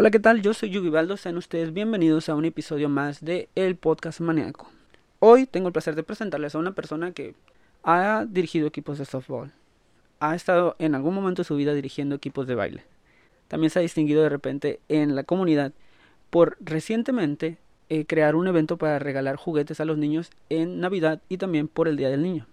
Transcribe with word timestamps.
Hola, 0.00 0.10
¿qué 0.10 0.18
tal? 0.18 0.40
Yo 0.40 0.54
soy 0.54 0.70
Yugibaldo, 0.70 1.18
sean 1.18 1.36
ustedes 1.36 1.74
bienvenidos 1.74 2.30
a 2.30 2.34
un 2.34 2.46
episodio 2.46 2.88
más 2.88 3.22
de 3.22 3.50
El 3.54 3.76
Podcast 3.76 4.20
Maníaco. 4.20 4.66
Hoy 5.18 5.44
tengo 5.44 5.66
el 5.66 5.74
placer 5.74 5.94
de 5.94 6.02
presentarles 6.02 6.54
a 6.54 6.58
una 6.58 6.72
persona 6.72 7.12
que 7.12 7.34
ha 7.82 8.24
dirigido 8.26 8.66
equipos 8.66 8.96
de 8.96 9.04
softball, 9.04 9.52
ha 10.18 10.34
estado 10.34 10.74
en 10.78 10.94
algún 10.94 11.14
momento 11.14 11.42
de 11.42 11.46
su 11.46 11.54
vida 11.54 11.74
dirigiendo 11.74 12.14
equipos 12.14 12.46
de 12.46 12.54
baile. 12.54 12.84
También 13.46 13.68
se 13.68 13.78
ha 13.78 13.82
distinguido 13.82 14.22
de 14.22 14.30
repente 14.30 14.80
en 14.88 15.14
la 15.14 15.24
comunidad 15.24 15.74
por 16.30 16.56
recientemente 16.60 17.58
eh, 17.90 18.06
crear 18.06 18.36
un 18.36 18.48
evento 18.48 18.78
para 18.78 18.98
regalar 18.98 19.36
juguetes 19.36 19.80
a 19.80 19.84
los 19.84 19.98
niños 19.98 20.30
en 20.48 20.80
Navidad 20.80 21.20
y 21.28 21.36
también 21.36 21.68
por 21.68 21.88
el 21.88 21.98
Día 21.98 22.08
del 22.08 22.22
Niño. 22.22 22.46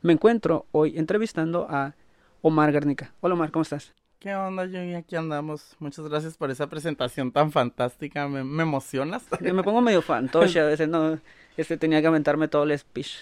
Me 0.00 0.14
encuentro 0.14 0.64
hoy 0.72 0.96
entrevistando 0.96 1.66
a 1.68 1.96
Omar 2.40 2.72
Garnica. 2.72 3.12
Hola 3.20 3.34
Omar, 3.34 3.50
¿cómo 3.50 3.64
estás? 3.64 3.92
¿Qué 4.24 4.34
onda, 4.34 4.64
Yogi? 4.64 4.94
Aquí 4.94 5.16
andamos. 5.16 5.76
Muchas 5.80 6.08
gracias 6.08 6.38
por 6.38 6.50
esa 6.50 6.66
presentación 6.66 7.30
tan 7.30 7.52
fantástica. 7.52 8.26
Me, 8.26 8.42
me 8.42 8.62
emocionas. 8.62 9.22
Me 9.38 9.62
pongo 9.62 9.82
medio 9.82 10.00
fantoche 10.00 10.60
a 10.60 10.64
veces, 10.64 10.88
no. 10.88 11.18
Este 11.58 11.76
tenía 11.76 12.00
que 12.00 12.06
aventarme 12.06 12.48
todo 12.48 12.62
el 12.62 12.78
speech. 12.78 13.18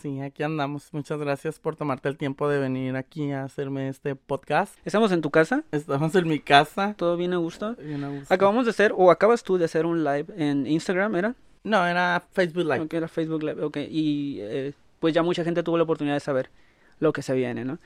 Sí, 0.00 0.20
aquí 0.20 0.42
andamos. 0.42 0.92
Muchas 0.92 1.20
gracias 1.20 1.60
por 1.60 1.76
tomarte 1.76 2.08
el 2.08 2.16
tiempo 2.16 2.48
de 2.48 2.58
venir 2.58 2.96
aquí 2.96 3.30
a 3.30 3.44
hacerme 3.44 3.88
este 3.88 4.16
podcast. 4.16 4.74
¿Estamos 4.84 5.12
en 5.12 5.20
tu 5.20 5.30
casa? 5.30 5.62
Estamos 5.70 6.12
en 6.16 6.26
mi 6.26 6.40
casa. 6.40 6.94
¿Todo 6.98 7.16
bien 7.16 7.32
a 7.32 7.36
gusto? 7.36 7.76
Bien 7.76 8.02
a 8.02 8.08
gusto. 8.08 8.34
Acabamos 8.34 8.64
de 8.64 8.70
hacer, 8.70 8.92
o 8.96 9.12
acabas 9.12 9.44
tú 9.44 9.56
de 9.56 9.66
hacer 9.66 9.86
un 9.86 10.02
live 10.02 10.34
en 10.36 10.66
Instagram, 10.66 11.14
¿era? 11.14 11.36
No, 11.62 11.86
era 11.86 12.24
Facebook 12.32 12.64
Live. 12.64 12.80
Ok, 12.80 12.94
era 12.94 13.06
Facebook 13.06 13.44
Live, 13.44 13.62
ok. 13.62 13.76
Y 13.88 14.38
eh, 14.40 14.72
pues 14.98 15.14
ya 15.14 15.22
mucha 15.22 15.44
gente 15.44 15.62
tuvo 15.62 15.76
la 15.76 15.84
oportunidad 15.84 16.16
de 16.16 16.20
saber 16.20 16.50
lo 16.98 17.12
que 17.12 17.22
se 17.22 17.34
viene, 17.34 17.64
¿no? 17.64 17.78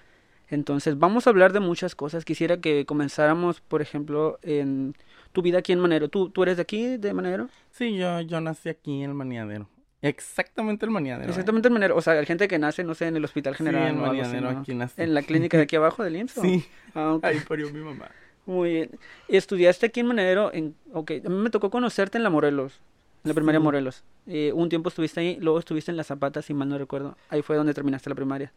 Entonces, 0.54 0.98
vamos 0.98 1.26
a 1.26 1.30
hablar 1.30 1.52
de 1.52 1.60
muchas 1.60 1.94
cosas. 1.94 2.24
Quisiera 2.24 2.58
que 2.60 2.86
comenzáramos, 2.86 3.60
por 3.60 3.82
ejemplo, 3.82 4.38
en 4.42 4.94
tu 5.32 5.42
vida 5.42 5.58
aquí 5.58 5.72
en 5.72 5.80
Manero. 5.80 6.08
¿Tú, 6.08 6.30
tú 6.30 6.42
eres 6.44 6.56
de 6.56 6.62
aquí, 6.62 6.96
de 6.96 7.12
Manero? 7.12 7.48
Sí, 7.70 7.96
yo, 7.96 8.20
yo 8.20 8.40
nací 8.40 8.68
aquí 8.68 9.02
en 9.02 9.10
el 9.10 9.14
Maniadero. 9.14 9.68
Exactamente 10.00 10.84
el 10.84 10.90
Maniadero. 10.92 11.26
¿eh? 11.26 11.30
Exactamente 11.30 11.68
el 11.68 11.74
Manero. 11.74 11.96
O 11.96 12.00
sea, 12.02 12.12
hay 12.14 12.26
gente 12.26 12.46
que 12.46 12.58
nace, 12.58 12.84
no 12.84 12.94
sé, 12.94 13.06
en 13.08 13.16
el 13.16 13.24
Hospital 13.24 13.54
General. 13.56 13.82
Sí, 13.82 13.96
así, 13.96 14.00
Maniadero 14.00 14.52
¿no? 14.52 14.58
aquí 14.60 14.74
nací. 14.74 15.02
En 15.02 15.14
la 15.14 15.22
clínica 15.22 15.56
de 15.56 15.62
aquí 15.64 15.76
abajo 15.76 16.02
del 16.04 16.16
IMSS. 16.16 16.34
Sí, 16.42 16.64
Ah, 16.94 17.18
ahí 17.22 17.40
parió 17.48 17.70
mi 17.72 17.80
mamá. 17.80 18.10
Muy 18.46 18.70
bien. 18.74 18.90
¿Estudiaste 19.28 19.86
aquí 19.86 20.00
en 20.00 20.06
Manero? 20.06 20.52
En... 20.52 20.74
Ok, 20.92 21.12
a 21.24 21.28
mí 21.28 21.34
me 21.36 21.50
tocó 21.50 21.70
conocerte 21.70 22.18
en 22.18 22.24
la 22.24 22.30
Morelos, 22.30 22.80
en 23.24 23.30
la 23.30 23.34
primaria 23.34 23.58
Sí. 23.58 23.64
Morelos. 23.64 24.04
Eh, 24.26 24.52
un 24.54 24.68
tiempo 24.68 24.90
estuviste 24.90 25.20
ahí, 25.20 25.38
luego 25.40 25.58
estuviste 25.58 25.90
en 25.90 25.96
La 25.96 26.04
Zapata, 26.04 26.42
si 26.42 26.52
mal 26.54 26.68
no 26.68 26.76
recuerdo. 26.78 27.16
Ahí 27.30 27.40
fue 27.42 27.56
donde 27.56 27.72
terminaste 27.74 28.10
la 28.10 28.14
primaria. 28.14 28.52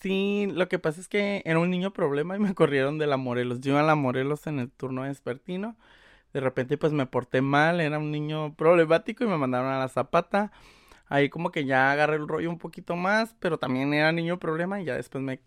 Sí, 0.00 0.48
lo 0.52 0.68
que 0.68 0.78
pasa 0.78 1.00
es 1.00 1.08
que 1.08 1.42
era 1.44 1.58
un 1.58 1.70
niño 1.70 1.92
problema 1.92 2.36
y 2.36 2.38
me 2.40 2.54
corrieron 2.54 2.98
de 2.98 3.06
la 3.06 3.16
Morelos. 3.16 3.60
Yo 3.60 3.72
iba 3.72 3.80
a 3.80 3.82
la 3.84 3.94
Morelos 3.94 4.46
en 4.46 4.58
el 4.58 4.70
turno 4.70 5.02
vespertino. 5.02 5.76
De 6.32 6.40
repente 6.40 6.78
pues 6.78 6.92
me 6.92 7.06
porté 7.06 7.42
mal, 7.42 7.80
era 7.80 7.98
un 7.98 8.10
niño 8.10 8.54
problemático 8.56 9.24
y 9.24 9.28
me 9.28 9.38
mandaron 9.38 9.72
a 9.72 9.78
la 9.78 9.88
Zapata. 9.88 10.52
Ahí 11.08 11.30
como 11.30 11.52
que 11.52 11.64
ya 11.66 11.92
agarré 11.92 12.16
el 12.16 12.28
rollo 12.28 12.50
un 12.50 12.58
poquito 12.58 12.96
más, 12.96 13.36
pero 13.40 13.58
también 13.58 13.94
era 13.94 14.12
niño 14.12 14.38
problema 14.38 14.80
y 14.80 14.86
ya 14.86 14.96
después 14.96 15.22
me... 15.24 15.40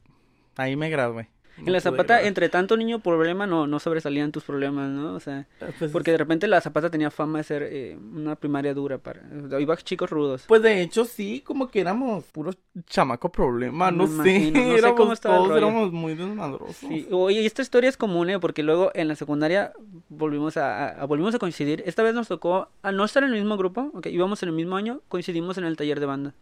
Ahí 0.57 0.75
me 0.77 0.89
gradué. 0.89 1.29
En 1.65 1.73
La 1.73 1.81
Zapata, 1.81 2.21
entre 2.21 2.49
tanto 2.49 2.77
niño 2.77 2.99
problema, 2.99 3.47
no, 3.47 3.65
no 3.67 3.79
sobresalían 3.79 4.31
tus 4.31 4.43
problemas, 4.43 4.89
¿no? 4.89 5.13
O 5.15 5.19
sea, 5.19 5.47
Pues, 5.79 5.91
porque 5.91 6.11
de 6.11 6.17
repente 6.17 6.47
La 6.47 6.61
Zapata 6.61 6.89
tenía 6.91 7.09
fama 7.09 7.39
de 7.39 7.43
ser 7.43 7.63
eh, 7.63 7.97
una 8.13 8.35
primaria 8.35 8.73
dura 8.75 8.99
para... 8.99 9.21
Iba 9.59 9.75
chicos 9.77 10.09
rudos. 10.09 10.43
Pues 10.47 10.61
de 10.61 10.81
hecho 10.81 11.03
sí, 11.05 11.41
como 11.45 11.69
que 11.69 11.79
éramos 11.79 12.25
puros 12.25 12.57
chamaco 12.85 13.31
problema, 13.31 13.89
no 13.91 14.05
sé. 14.05 14.13
imagino, 14.13 14.63
no 14.63 14.77
sé 14.77 14.93
cómo 14.95 15.13
estaba 15.13 15.37
todos, 15.37 15.57
éramos 15.57 15.91
muy 15.91 16.13
desmadrosos. 16.15 16.75
Sí, 16.75 17.07
oye, 17.11 17.41
y 17.41 17.45
esta 17.47 17.61
historia 17.63 17.89
es 17.89 17.97
común, 17.97 18.29
¿eh? 18.29 18.39
Porque 18.39 18.61
luego 18.63 18.91
en 18.93 19.07
la 19.07 19.15
secundaria 19.15 19.73
volvimos 20.09 20.57
a, 20.57 20.89
a- 21.01 21.05
volvimos 21.05 21.33
a 21.33 21.39
coincidir. 21.39 21.81
Esta 21.85 22.03
vez 22.03 22.13
nos 22.13 22.27
tocó, 22.27 22.69
al 22.83 22.95
no 22.97 23.03
estar 23.03 23.23
en 23.23 23.29
el 23.33 23.35
mismo 23.39 23.57
grupo, 23.57 23.89
ok, 23.93 24.05
íbamos 24.07 24.43
en 24.43 24.49
el 24.49 24.55
mismo 24.55 24.75
año, 24.75 25.01
coincidimos 25.07 25.57
en 25.57 25.63
el 25.63 25.75
taller 25.75 25.99
de 25.99 26.05
banda. 26.05 26.33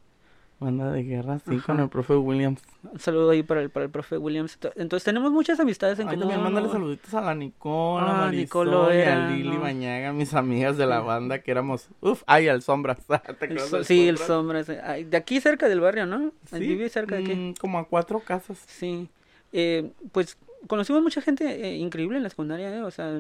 Banda 0.58 0.90
de 0.92 1.04
guerra, 1.04 1.40
sí, 1.40 1.56
Ajá. 1.58 1.66
con 1.66 1.80
el 1.82 1.90
profe 1.90 2.16
Williams. 2.16 2.62
Un 2.90 2.98
saludo 2.98 3.30
ahí 3.32 3.44
para 3.44 3.62
el, 3.62 3.70
para 3.70 3.86
el 3.86 3.92
profe 3.92 4.18
Williams. 4.18 4.58
Entonces 4.76 5.04
tenemos 5.04 5.32
muchas 5.34 5.60
amistades 5.60 6.00
en 6.00 6.08
Ay, 6.08 6.16
común. 6.16 6.22
también 6.30 6.42
mándale 6.44 6.70
saluditos 6.72 7.14
a 7.14 7.20
la 7.20 7.36
Nicole, 7.36 8.06
Ah, 8.08 8.10
a 8.10 8.26
Marisol, 8.28 8.68
Nicolo 8.68 8.96
y 8.98 9.02
a 9.02 9.28
Lili 9.28 9.50
¿no? 9.50 9.60
Bañaga, 9.60 10.14
mis 10.14 10.34
amigas 10.34 10.78
de 10.78 10.86
la 10.86 11.02
banda, 11.02 11.40
que 11.40 11.52
éramos, 11.52 11.90
uf, 12.00 12.24
ay, 12.26 12.48
al 12.48 12.62
Sombras. 12.62 13.00
¿Te 13.06 13.14
El 13.14 13.52
acuerdas 13.52 13.70
so- 13.70 13.76
del 13.78 13.86
sí, 13.86 14.08
el 14.08 14.18
Sombras? 14.18 14.70
Ay, 14.70 15.04
De 15.04 15.18
aquí 15.18 15.42
cerca 15.42 15.68
del 15.68 15.82
barrio, 15.82 16.06
¿no? 16.06 16.32
Sí, 16.50 16.60
Vive 16.60 16.88
cerca 16.88 17.16
de 17.16 17.24
aquí. 17.24 17.36
mm, 17.36 17.54
como 17.56 17.78
a 17.78 17.86
cuatro 17.88 18.22
casas. 18.22 18.58
Sí. 18.66 19.10
Eh, 19.52 19.92
pues 20.14 20.38
conocimos 20.68 21.02
mucha 21.04 21.22
gente 21.22 21.46
eh, 21.68 21.76
increíble 21.76 22.16
en 22.18 22.24
la 22.24 22.30
secundaria, 22.30 22.74
¿eh? 22.78 22.82
O 22.82 22.92
sea, 22.92 23.20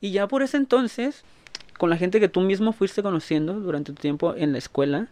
y 0.00 0.12
ya 0.12 0.28
por 0.28 0.42
ese 0.42 0.56
entonces, 0.56 1.24
con 1.78 1.90
la 1.90 1.96
gente 1.96 2.20
que 2.20 2.28
tú 2.28 2.40
mismo 2.42 2.72
fuiste 2.72 3.02
conociendo 3.02 3.54
durante 3.54 3.92
tu 3.92 4.00
tiempo 4.00 4.34
en 4.36 4.52
la 4.52 4.58
escuela, 4.58 5.08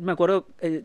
me 0.00 0.12
acuerdo 0.12 0.46
eh, 0.60 0.84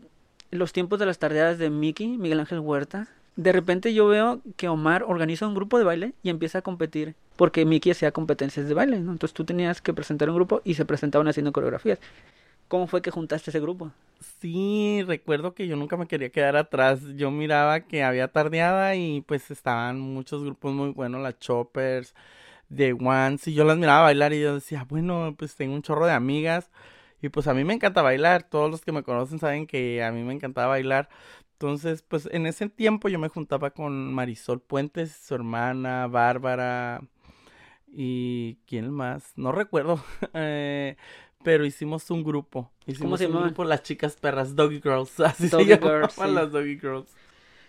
los 0.50 0.72
tiempos 0.72 0.98
de 0.98 1.06
las 1.06 1.18
tardeadas 1.18 1.58
de 1.58 1.70
Mickey, 1.70 2.18
Miguel 2.18 2.40
Ángel 2.40 2.60
Huerta. 2.60 3.08
De 3.36 3.52
repente 3.52 3.94
yo 3.94 4.06
veo 4.06 4.42
que 4.56 4.68
Omar 4.68 5.04
organiza 5.04 5.46
un 5.46 5.54
grupo 5.54 5.78
de 5.78 5.84
baile 5.84 6.12
y 6.22 6.28
empieza 6.28 6.58
a 6.58 6.62
competir, 6.62 7.14
porque 7.36 7.64
Mickey 7.64 7.92
hacía 7.92 8.12
competencias 8.12 8.68
de 8.68 8.74
baile, 8.74 9.00
¿no? 9.00 9.12
Entonces 9.12 9.32
tú 9.34 9.44
tenías 9.44 9.80
que 9.80 9.94
presentar 9.94 10.28
un 10.28 10.36
grupo 10.36 10.60
y 10.64 10.74
se 10.74 10.84
presentaban 10.84 11.28
haciendo 11.28 11.52
coreografías. 11.52 11.98
¿Cómo 12.68 12.86
fue 12.86 13.02
que 13.02 13.10
juntaste 13.10 13.50
ese 13.50 13.60
grupo? 13.60 13.90
Sí, 14.40 15.02
recuerdo 15.06 15.54
que 15.54 15.66
yo 15.66 15.76
nunca 15.76 15.96
me 15.96 16.06
quería 16.06 16.30
quedar 16.30 16.56
atrás. 16.56 17.00
Yo 17.16 17.30
miraba 17.30 17.80
que 17.80 18.02
había 18.02 18.28
tardeada 18.28 18.94
y 18.96 19.22
pues 19.22 19.50
estaban 19.50 20.00
muchos 20.00 20.44
grupos 20.44 20.72
muy 20.72 20.90
buenos, 20.90 21.22
las 21.22 21.38
Choppers, 21.38 22.14
The 22.74 22.92
Ones, 22.94 23.46
y 23.48 23.54
yo 23.54 23.64
las 23.64 23.78
miraba 23.78 24.02
bailar 24.02 24.32
y 24.32 24.40
yo 24.40 24.54
decía, 24.54 24.86
bueno, 24.88 25.34
pues 25.38 25.54
tengo 25.54 25.74
un 25.74 25.82
chorro 25.82 26.06
de 26.06 26.12
amigas 26.12 26.70
y 27.22 27.28
pues 27.28 27.46
a 27.46 27.54
mí 27.54 27.64
me 27.64 27.72
encanta 27.74 28.02
bailar. 28.02 28.42
Todos 28.42 28.70
los 28.70 28.82
que 28.82 28.92
me 28.92 29.02
conocen 29.04 29.38
saben 29.38 29.66
que 29.66 30.02
a 30.02 30.10
mí 30.12 30.22
me 30.24 30.34
encantaba 30.34 30.66
bailar. 30.68 31.08
Entonces, 31.52 32.02
pues 32.02 32.28
en 32.32 32.46
ese 32.46 32.68
tiempo 32.68 33.08
yo 33.08 33.18
me 33.20 33.28
juntaba 33.28 33.70
con 33.70 34.12
Marisol 34.12 34.60
Puentes, 34.60 35.12
su 35.12 35.34
hermana, 35.36 36.08
Bárbara 36.08 37.02
y 37.86 38.56
quién 38.66 38.90
más, 38.90 39.32
no 39.36 39.52
recuerdo. 39.52 40.02
eh, 40.34 40.96
pero 41.44 41.64
hicimos 41.64 42.10
un 42.10 42.24
grupo. 42.24 42.70
Hicimos 42.86 43.20
se 43.20 43.26
un 43.26 43.32
llamaban? 43.32 43.48
grupo 43.50 43.64
Las 43.64 43.82
Chicas 43.82 44.16
Perras, 44.16 44.56
Doggy 44.56 44.80
Girls. 44.82 45.20
Así 45.20 45.48
Doggy 45.48 45.64
se 45.64 45.78
llamaban 45.78 46.00
Girls, 46.00 46.14
sí. 46.14 46.30
las 46.34 46.50
Doggy 46.52 46.78
Girls. 46.78 47.16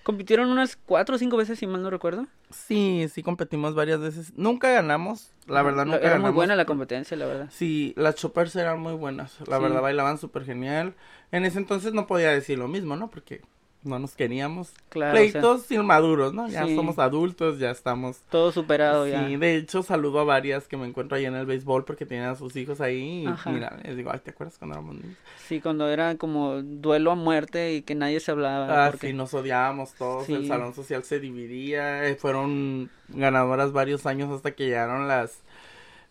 Compitieron 0.03 0.49
unas 0.49 0.75
cuatro 0.75 1.15
o 1.15 1.17
cinco 1.17 1.37
veces, 1.37 1.57
si 1.59 1.65
mal 1.67 1.81
no 1.81 1.89
recuerdo. 1.89 2.27
Sí, 2.49 3.07
sí 3.11 3.23
competimos 3.23 3.73
varias 3.73 3.99
veces. 4.01 4.33
Nunca 4.35 4.69
ganamos, 4.69 5.31
la 5.47 5.61
verdad 5.63 5.85
nunca 5.85 5.97
Era 5.99 6.07
muy 6.09 6.13
ganamos. 6.17 6.35
buena 6.35 6.55
la 6.57 6.65
competencia, 6.65 7.15
la 7.15 7.25
verdad. 7.25 7.49
Sí, 7.51 7.93
las 7.95 8.15
choppers 8.15 8.55
eran 8.57 8.79
muy 8.81 8.93
buenas. 8.93 9.39
La 9.47 9.57
Sí. 9.57 9.63
verdad 9.63 9.81
bailaban 9.81 10.17
súper 10.17 10.43
genial. 10.43 10.93
En 11.31 11.45
ese 11.45 11.57
entonces 11.57 11.93
no 11.93 12.05
podía 12.05 12.29
decir 12.31 12.59
lo 12.59 12.67
mismo, 12.67 12.95
¿no? 12.97 13.09
Porque 13.09 13.41
no 13.83 13.99
nos 13.99 14.15
queríamos. 14.15 14.71
Claro, 14.89 15.13
o 15.13 15.21
sea, 15.21 15.31
Pleitos 15.31 15.71
inmaduros, 15.71 16.33
¿no? 16.33 16.47
Ya 16.47 16.65
Sí. 16.65 16.75
somos 16.75 16.99
adultos, 16.99 17.59
ya 17.59 17.71
estamos. 17.71 18.17
todo 18.29 18.51
superado 18.51 19.07
ya. 19.07 19.27
Sí, 19.27 19.35
de 19.37 19.57
hecho 19.57 19.83
saludo 19.83 20.19
a 20.19 20.23
varias 20.23 20.67
que 20.67 20.77
me 20.77 20.87
encuentro 20.87 21.17
ahí 21.17 21.25
en 21.25 21.35
el 21.35 21.45
béisbol 21.45 21.85
porque 21.85 22.05
tienen 22.05 22.27
a 22.29 22.35
sus 22.35 22.55
hijos 22.55 22.81
ahí. 22.81 23.23
Y 23.23 23.27
Ajá. 23.27 23.49
mira, 23.51 23.77
les 23.83 23.95
digo, 23.97 24.11
ay, 24.13 24.19
¿te 24.23 24.31
acuerdas 24.31 24.57
cuando 24.57 24.75
éramos 24.77 24.95
niños? 24.95 25.17
Sí, 25.47 25.59
cuando 25.61 25.87
era 25.89 26.15
como 26.17 26.61
duelo 26.61 27.11
a 27.11 27.15
muerte 27.15 27.73
y 27.73 27.81
que 27.81 27.95
nadie 27.95 28.19
se 28.19 28.31
hablaba. 28.31 28.85
Ah, 28.85 28.91
porque... 28.91 29.07
sí, 29.07 29.13
nos 29.13 29.33
odiábamos 29.33 29.93
todos, 29.93 30.25
Sí. 30.25 30.33
el 30.33 30.47
salón 30.47 30.73
social 30.73 31.03
se 31.03 31.19
dividía, 31.19 32.07
eh, 32.07 32.15
fueron 32.15 32.89
ganadoras 33.09 33.71
varios 33.73 34.05
años 34.05 34.31
hasta 34.31 34.51
que 34.51 34.65
llegaron 34.65 35.07
las 35.07 35.41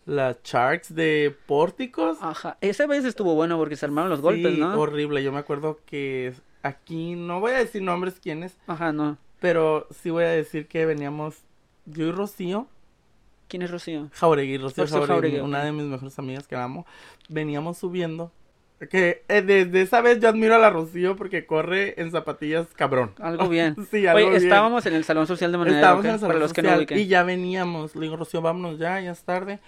las 0.05 0.43
charts 0.43 0.93
de 0.93 1.33
pórticos. 1.45 2.17
Ajá, 2.19 2.57
esa 2.59 2.85
vez 2.87 3.05
estuvo 3.05 3.35
bueno 3.35 3.57
porque 3.57 3.77
se 3.77 3.85
armaron 3.85 4.09
los 4.09 4.19
golpes, 4.19 4.57
¿no? 4.57 4.77
horrible, 4.77 5.23
yo 5.23 5.31
me 5.31 5.39
acuerdo 5.39 5.79
que 5.85 6.33
aquí, 6.63 7.15
no 7.15 7.39
voy 7.39 7.51
a 7.51 7.57
decir 7.59 7.81
nombres 7.81 8.19
quiénes, 8.21 8.57
Ajá, 8.67 8.91
no. 8.91 9.17
pero 9.39 9.87
sí 9.91 10.09
voy 10.09 10.23
a 10.23 10.29
decir 10.29 10.67
que 10.67 10.85
veníamos 10.85 11.43
yo 11.85 12.05
y 12.07 12.11
Rocío, 12.11 12.67
¿Quién 13.49 13.61
es 13.61 13.69
Rocío? 13.69 14.09
Jauregui, 14.13 14.57
Rocío 14.57 14.87
Jauregui, 14.87 15.07
Jauregui, 15.07 15.39
una 15.41 15.63
de 15.63 15.71
mis 15.71 15.83
mejores 15.85 16.17
amigas 16.17 16.47
que 16.47 16.55
amo, 16.55 16.87
veníamos 17.29 17.77
subiendo. 17.77 18.31
Que 18.89 19.23
eh, 19.29 19.41
desde 19.41 19.81
esa 19.81 20.01
vez 20.01 20.19
yo 20.19 20.27
admiro 20.27 20.55
a 20.55 20.57
la 20.57 20.69
Rocío 20.69 21.15
porque 21.15 21.45
corre 21.45 21.93
en 22.01 22.09
zapatillas 22.11 22.67
cabrón. 22.75 23.11
Algo 23.19 23.47
bien. 23.47 23.75
Sí, 23.91 24.07
algo 24.07 24.17
Oye, 24.27 24.29
bien. 24.31 24.43
estábamos 24.43 24.85
en 24.87 24.93
el 24.95 25.03
salón 25.03 25.27
social 25.27 25.51
de 25.51 25.57
manera 25.57 25.77
Estábamos 25.77 26.05
en 26.05 26.11
el 26.11 26.19
para 26.19 26.27
salón 26.33 26.41
no 26.41 26.47
social 26.47 26.79
ubiquen. 26.79 26.97
y 26.99 27.07
ya 27.07 27.23
veníamos. 27.23 27.95
Le 27.95 28.01
digo, 28.01 28.17
Rocío, 28.17 28.41
vámonos 28.41 28.79
ya, 28.79 28.99
ya 28.99 29.11
es 29.11 29.23
tarde. 29.23 29.59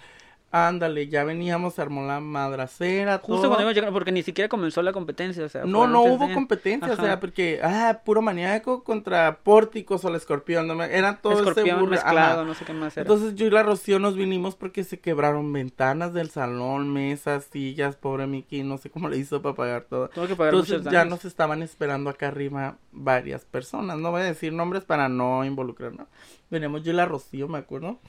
Ándale, 0.58 1.10
ya 1.10 1.26
veníamos, 1.26 1.74
se 1.74 1.82
armó 1.82 2.04
la 2.08 2.22
madracera, 2.22 3.18
Justo 3.18 3.36
todo. 3.42 3.48
cuando 3.50 3.64
iba 3.64 3.74
llegando, 3.74 3.92
porque 3.92 4.14
ni 4.14 4.24
siquiera 4.24 4.48
comenzó 4.48 4.82
la 4.82 4.94
competencia, 4.94 5.44
o 5.44 5.50
sea. 5.50 5.66
No, 5.66 5.86
no 5.86 6.04
hubo 6.04 6.28
de- 6.28 6.34
competencia, 6.34 6.94
o 6.94 6.96
sea, 6.96 7.20
porque, 7.20 7.60
ah, 7.62 8.00
puro 8.06 8.22
maníaco 8.22 8.82
contra 8.86 9.40
pórticos 9.44 10.06
o 10.06 10.08
el 10.08 10.16
escorpión, 10.16 10.66
no 10.66 10.76
me- 10.76 10.86
era 10.96 11.18
todo 11.18 11.34
ese 11.34 11.42
Escorpión 11.42 11.90
mezclado, 11.90 12.40
ajá. 12.42 12.44
no 12.48 12.54
sé 12.54 12.64
qué 12.64 12.72
más 12.74 12.96
era. 12.96 13.02
Entonces 13.02 13.36
yo 13.36 13.46
y 13.48 13.50
la 13.50 13.64
Rocío 13.64 14.00
nos 14.00 14.16
vinimos 14.16 14.56
porque 14.56 14.86
se 14.86 15.00
quebraron 15.00 15.52
ventanas 15.52 16.14
del 16.14 16.30
salón, 16.30 16.94
mesas, 16.94 17.50
sillas, 17.52 17.98
pobre 17.98 18.26
Miki, 18.26 18.64
no 18.64 18.78
sé 18.78 18.90
cómo 18.90 19.10
le 19.10 19.18
hizo 19.18 19.42
para 19.42 19.56
pagar 19.56 19.82
todo. 19.90 20.08
Tuve 20.08 20.28
que 20.28 20.36
pagar 20.38 20.54
Entonces 20.54 20.84
ya 20.90 21.04
nos 21.04 21.26
estaban 21.26 21.64
esperando 21.64 22.10
acá 22.10 22.30
arriba 22.30 22.78
varias 22.94 23.44
personas. 23.44 23.98
No 23.98 24.12
voy 24.12 24.22
a 24.22 24.26
decir 24.26 24.54
nombres 24.54 24.86
para 24.86 25.10
no 25.10 25.44
involucrar, 25.44 25.94
¿no? 25.94 26.08
Veníamos 26.50 26.84
yo 26.84 26.94
y 26.94 26.96
la 26.96 27.06
Rocío, 27.06 27.48
me 27.50 27.58
acuerdo. 27.58 28.00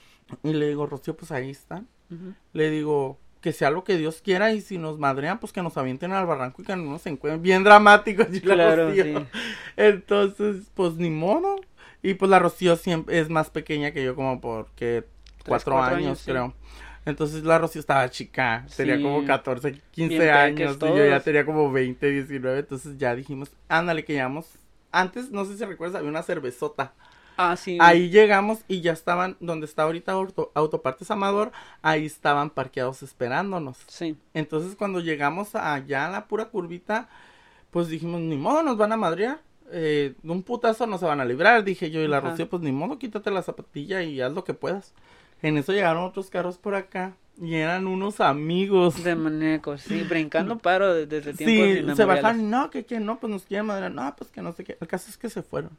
Y 0.43 0.53
le 0.53 0.67
digo, 0.67 0.85
Rocío, 0.85 1.15
pues 1.15 1.31
ahí 1.31 1.49
están. 1.49 1.87
Ujú. 2.11 2.33
Le 2.53 2.69
digo, 2.69 3.19
que 3.41 3.53
sea 3.53 3.69
lo 3.69 3.83
que 3.83 3.97
Dios 3.97 4.21
quiera 4.21 4.51
y 4.51 4.61
si 4.61 4.77
nos 4.77 4.97
madrean, 4.99 5.39
pues 5.39 5.53
que 5.53 5.61
nos 5.61 5.77
avienten 5.77 6.11
al 6.11 6.25
barranco 6.25 6.61
y 6.61 6.65
que 6.65 6.75
no 6.75 6.83
nos 6.83 7.05
encuentren. 7.05 7.41
Bien 7.41 7.63
dramático, 7.63 8.25
Claro, 8.41 8.87
Rocío. 8.89 9.03
sí. 9.03 9.25
Entonces, 9.77 10.69
pues 10.73 10.95
ni 10.95 11.09
modo. 11.09 11.55
Y 12.03 12.13
pues 12.15 12.29
la 12.29 12.39
Rocío 12.39 12.75
siempre 12.75 13.19
es 13.19 13.29
más 13.29 13.49
pequeña 13.49 13.91
que 13.91 14.03
yo, 14.03 14.15
como 14.15 14.39
porque 14.41 15.05
cuatro, 15.45 15.73
cuatro 15.73 15.95
años, 15.95 16.05
años, 16.07 16.19
sí. 16.19 16.31
creo. 16.31 16.53
Entonces 17.05 17.43
la 17.43 17.57
Rocío 17.57 17.79
estaba 17.79 18.09
chica, 18.09 18.65
tenía 18.75 18.97
Sí. 18.97 19.03
como 19.03 19.23
14, 19.25 19.79
15 19.91 20.17
Bien 20.19 20.29
años, 20.29 20.77
y 20.81 20.85
yo 20.87 21.05
ya 21.07 21.21
tenía 21.21 21.45
como 21.45 21.71
20, 21.71 22.11
19, 22.11 22.59
entonces 22.59 22.97
ya 22.97 23.15
dijimos, 23.15 23.51
ándale 23.69 24.03
que 24.03 24.13
llegamos. 24.13 24.45
Antes, 24.91 25.31
no 25.31 25.45
sé 25.45 25.57
si 25.57 25.63
recuerdas, 25.65 25.97
había 25.97 26.09
una 26.09 26.23
cervezota. 26.23 26.93
Ah, 27.37 27.55
sí. 27.55 27.77
Ahí 27.79 28.09
llegamos 28.09 28.59
y 28.67 28.81
ya 28.81 28.91
estaban, 28.93 29.37
donde 29.39 29.65
está 29.67 29.83
ahorita 29.83 30.11
Auto- 30.13 30.51
Autopartes 30.55 31.11
Amador, 31.11 31.51
ahí 31.81 32.05
estaban 32.05 32.49
parqueados 32.49 33.03
esperándonos. 33.03 33.77
Sí. 33.87 34.17
Entonces 34.33 34.75
cuando 34.75 34.99
llegamos 34.99 35.55
allá 35.55 36.07
a 36.07 36.09
la 36.09 36.27
pura 36.27 36.45
curvita, 36.45 37.07
pues 37.71 37.87
dijimos, 37.89 38.21
ni 38.21 38.35
modo, 38.37 38.63
nos 38.63 38.77
van 38.77 38.91
a 38.91 38.97
madrear. 38.97 39.39
Eh, 39.71 40.15
de 40.23 40.31
un 40.31 40.43
putazo 40.43 40.87
no 40.87 40.97
se 40.97 41.05
van 41.05 41.19
a 41.19 41.25
librar, 41.25 41.63
dije 41.63 41.91
yo 41.91 41.99
y 42.01 42.07
la. 42.07 42.21
Rocío, 42.21 42.49
pues 42.49 42.61
ni 42.61 42.71
modo, 42.71 42.97
quítate 42.97 43.29
la 43.31 43.43
zapatilla 43.43 44.01
y 44.01 44.21
haz 44.21 44.31
lo 44.31 44.43
que 44.43 44.53
puedas. 44.53 44.93
En 45.41 45.57
eso 45.57 45.73
llegaron 45.73 46.03
otros 46.05 46.29
carros 46.29 46.57
por 46.57 46.73
acá 46.73 47.13
y 47.39 47.55
eran 47.55 47.87
unos 47.87 48.19
amigos. 48.19 49.03
De 49.03 49.15
maníacos, 49.15 49.81
sí. 49.81 50.03
Brincando 50.03 50.57
paro 50.57 50.93
de- 50.93 51.05
desde 51.05 51.33
tiempos 51.33 51.89
Sí, 51.91 51.95
se 51.95 52.05
bajaron, 52.05 52.49
no, 52.49 52.69
que 52.69 52.85
que 52.85 52.99
no, 52.99 53.19
pues 53.19 53.31
nos 53.31 53.43
quieren 53.43 53.65
madrear, 53.67 53.91
no, 53.91 54.15
pues 54.17 54.29
que 54.31 54.41
no 54.41 54.51
sé 54.53 54.63
qué. 54.63 54.77
El 54.79 54.87
caso 54.87 55.09
es 55.09 55.17
que 55.17 55.29
se 55.29 55.43
fueron. 55.43 55.71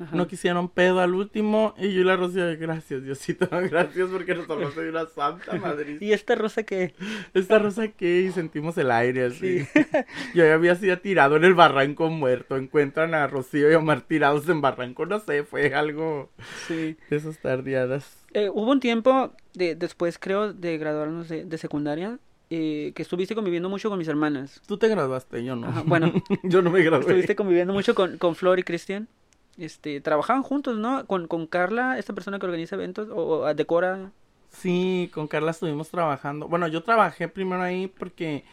Ajá. 0.00 0.16
No 0.16 0.26
quisieron 0.26 0.68
pedo 0.68 0.98
al 0.98 1.14
último 1.14 1.72
y 1.78 1.92
yo 1.94 2.00
y 2.00 2.04
la 2.04 2.16
Rocío, 2.16 2.44
gracias 2.58 3.04
Diosito, 3.04 3.48
gracias 3.70 4.08
porque 4.10 4.34
nos 4.34 4.48
salvaste 4.48 4.82
de 4.82 4.90
una 4.90 5.06
santa 5.06 5.54
madrid. 5.60 5.98
¿Y 6.00 6.12
esta 6.12 6.34
rosa 6.34 6.64
que 6.64 6.96
Esta 7.32 7.60
rosa 7.60 7.86
que 7.86 8.22
y 8.22 8.32
sentimos 8.32 8.76
el 8.76 8.90
aire 8.90 9.26
así. 9.26 9.64
Yo 10.34 10.44
ya 10.44 10.54
había 10.54 10.74
sido 10.74 10.98
tirado 10.98 11.36
en 11.36 11.44
el 11.44 11.54
barranco 11.54 12.08
muerto. 12.10 12.56
Encuentran 12.56 13.14
a 13.14 13.28
Rocío 13.28 13.70
y 13.70 13.74
a 13.74 13.78
Omar 13.78 14.00
tirados 14.00 14.48
en 14.48 14.60
barranco. 14.60 15.06
No 15.06 15.20
sé, 15.20 15.44
fue 15.44 15.72
algo 15.76 16.28
Sí. 16.66 16.96
de 17.08 17.16
esas 17.16 17.38
tardeadas. 17.38 18.16
Eh, 18.34 18.50
hubo 18.52 18.70
un 18.70 18.80
tiempo 18.80 19.32
de, 19.54 19.76
después, 19.76 20.18
creo, 20.18 20.52
de 20.52 20.76
graduarnos 20.76 21.28
de, 21.28 21.44
de 21.44 21.58
secundaria, 21.58 22.18
eh, 22.50 22.92
que 22.94 23.02
estuviste 23.02 23.34
conviviendo 23.34 23.68
mucho 23.68 23.88
con 23.88 23.98
mis 23.98 24.08
hermanas. 24.08 24.60
Tú 24.66 24.76
te 24.76 24.88
graduaste, 24.88 25.44
yo 25.44 25.56
no. 25.56 25.68
Ajá, 25.68 25.82
bueno. 25.86 26.12
yo 26.42 26.60
no 26.60 26.70
me 26.70 26.82
gradué. 26.82 27.06
Estuviste 27.06 27.36
conviviendo 27.36 27.72
mucho 27.72 27.94
con, 27.94 28.18
con 28.18 28.34
Flor 28.34 28.58
y 28.58 28.64
Cristian. 28.64 29.08
Este, 29.56 30.00
trabajaban 30.00 30.42
juntos, 30.42 30.76
¿no? 30.76 31.06
Con, 31.06 31.28
con 31.28 31.46
Carla, 31.46 31.96
esta 31.96 32.12
persona 32.12 32.40
que 32.40 32.46
organiza 32.46 32.74
eventos, 32.74 33.08
o, 33.08 33.40
o 33.42 33.54
decora. 33.54 34.10
Sí, 34.50 35.10
con 35.14 35.28
Carla 35.28 35.52
estuvimos 35.52 35.88
trabajando. 35.90 36.48
Bueno, 36.48 36.66
yo 36.66 36.82
trabajé 36.82 37.28
primero 37.28 37.62
ahí 37.62 37.86
porque 37.86 38.44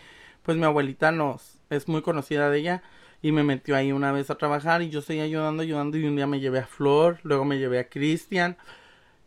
pues 0.44 0.58
mi 0.58 0.64
abuelita 0.64 1.12
nos 1.12 1.60
es 1.70 1.88
muy 1.88 2.02
conocida 2.02 2.50
de 2.50 2.60
ella 2.60 2.84
y 3.22 3.32
me 3.32 3.44
metió 3.44 3.76
ahí 3.76 3.92
una 3.92 4.12
vez 4.12 4.30
a 4.30 4.36
trabajar 4.36 4.82
y 4.82 4.90
yo 4.90 5.02
seguía 5.02 5.24
ayudando, 5.24 5.64
ayudando 5.64 5.98
y 5.98 6.06
un 6.06 6.16
día 6.16 6.28
me 6.28 6.40
llevé 6.40 6.60
a 6.60 6.66
Flor, 6.66 7.20
luego 7.24 7.46
me 7.46 7.60
llevé 7.60 7.80
a 7.80 7.90
Cristian 7.90 8.58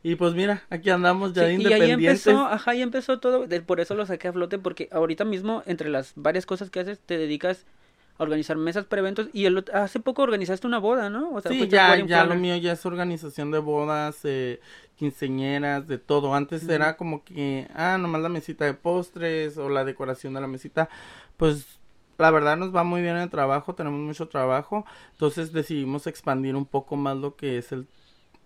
y 0.05 0.15
pues 0.17 0.35
mira, 0.35 0.62
aquí 0.71 0.91
andamos 0.91 1.33
ya 1.33 1.49
Sí, 1.49 1.49
de 1.49 1.53
y 1.62 1.73
ahí 1.73 1.91
independientes. 1.91 2.27
empezó, 2.27 2.47
ajá, 2.47 2.71
ahí 2.73 2.83
empezó 2.83 3.19
todo, 3.19 3.47
por 3.67 3.81
eso 3.81 3.95
lo 3.97 4.06
saqué 4.06 4.29
a 4.29 4.33
flote, 4.33 4.59
porque 4.59 4.89
ahorita 4.93 5.25
mismo, 5.25 5.62
entre 5.67 5.89
las 5.91 6.12
varias 6.15 6.47
cosas 6.47 6.71
que 6.71 6.81
haces, 6.81 7.01
te 7.01 7.19
dedicas 7.19 7.67
a 8.19 8.23
organizar 8.23 8.56
mesas 8.56 8.85
para 8.85 9.01
eventos, 9.01 9.29
y 9.33 9.47
el, 9.47 9.65
hace 9.73 9.99
poco 10.01 10.23
organizaste 10.23 10.67
una 10.69 10.79
boda, 10.79 11.11
¿no? 11.11 11.31
O 11.33 11.41
sea, 11.41 11.51
Sí, 11.51 11.67
ya, 11.69 11.99
ya 12.06 12.25
lo 12.25 12.37
mío 12.37 12.55
ya 12.56 12.73
es 12.73 12.87
organización 12.87 13.51
de 13.51 13.59
bodas, 13.59 14.21
eh, 14.25 14.61
quinceñeras, 14.97 15.89
de 15.89 15.99
todo. 15.99 16.35
Antes 16.35 16.69
era 16.69 16.97
como 16.97 17.25
que, 17.25 17.67
ah, 17.75 17.99
nomás 17.99 18.23
la 18.23 18.29
mesita 18.29 18.65
de 18.67 18.75
postres 18.75 19.59
o 19.59 19.69
la 19.69 19.85
decoración 19.85 20.35
de 20.35 20.41
la 20.41 20.47
mesita. 20.47 20.89
Pues 21.37 21.81
la 22.19 22.31
verdad 22.31 22.57
nos 22.57 22.75
va 22.75 22.85
muy 22.85 23.03
bien 23.03 23.17
el 23.17 23.31
trabajo, 23.31 23.75
tenemos 23.75 23.99
mucho 24.00 24.29
trabajo. 24.29 24.85
Entonces 25.12 25.53
decidimos 25.53 26.07
expandir 26.07 26.55
un 26.55 26.67
poco 26.67 26.95
más 26.97 27.17
lo 27.17 27.35
que 27.35 27.59
es 27.59 27.73
el, 27.73 27.87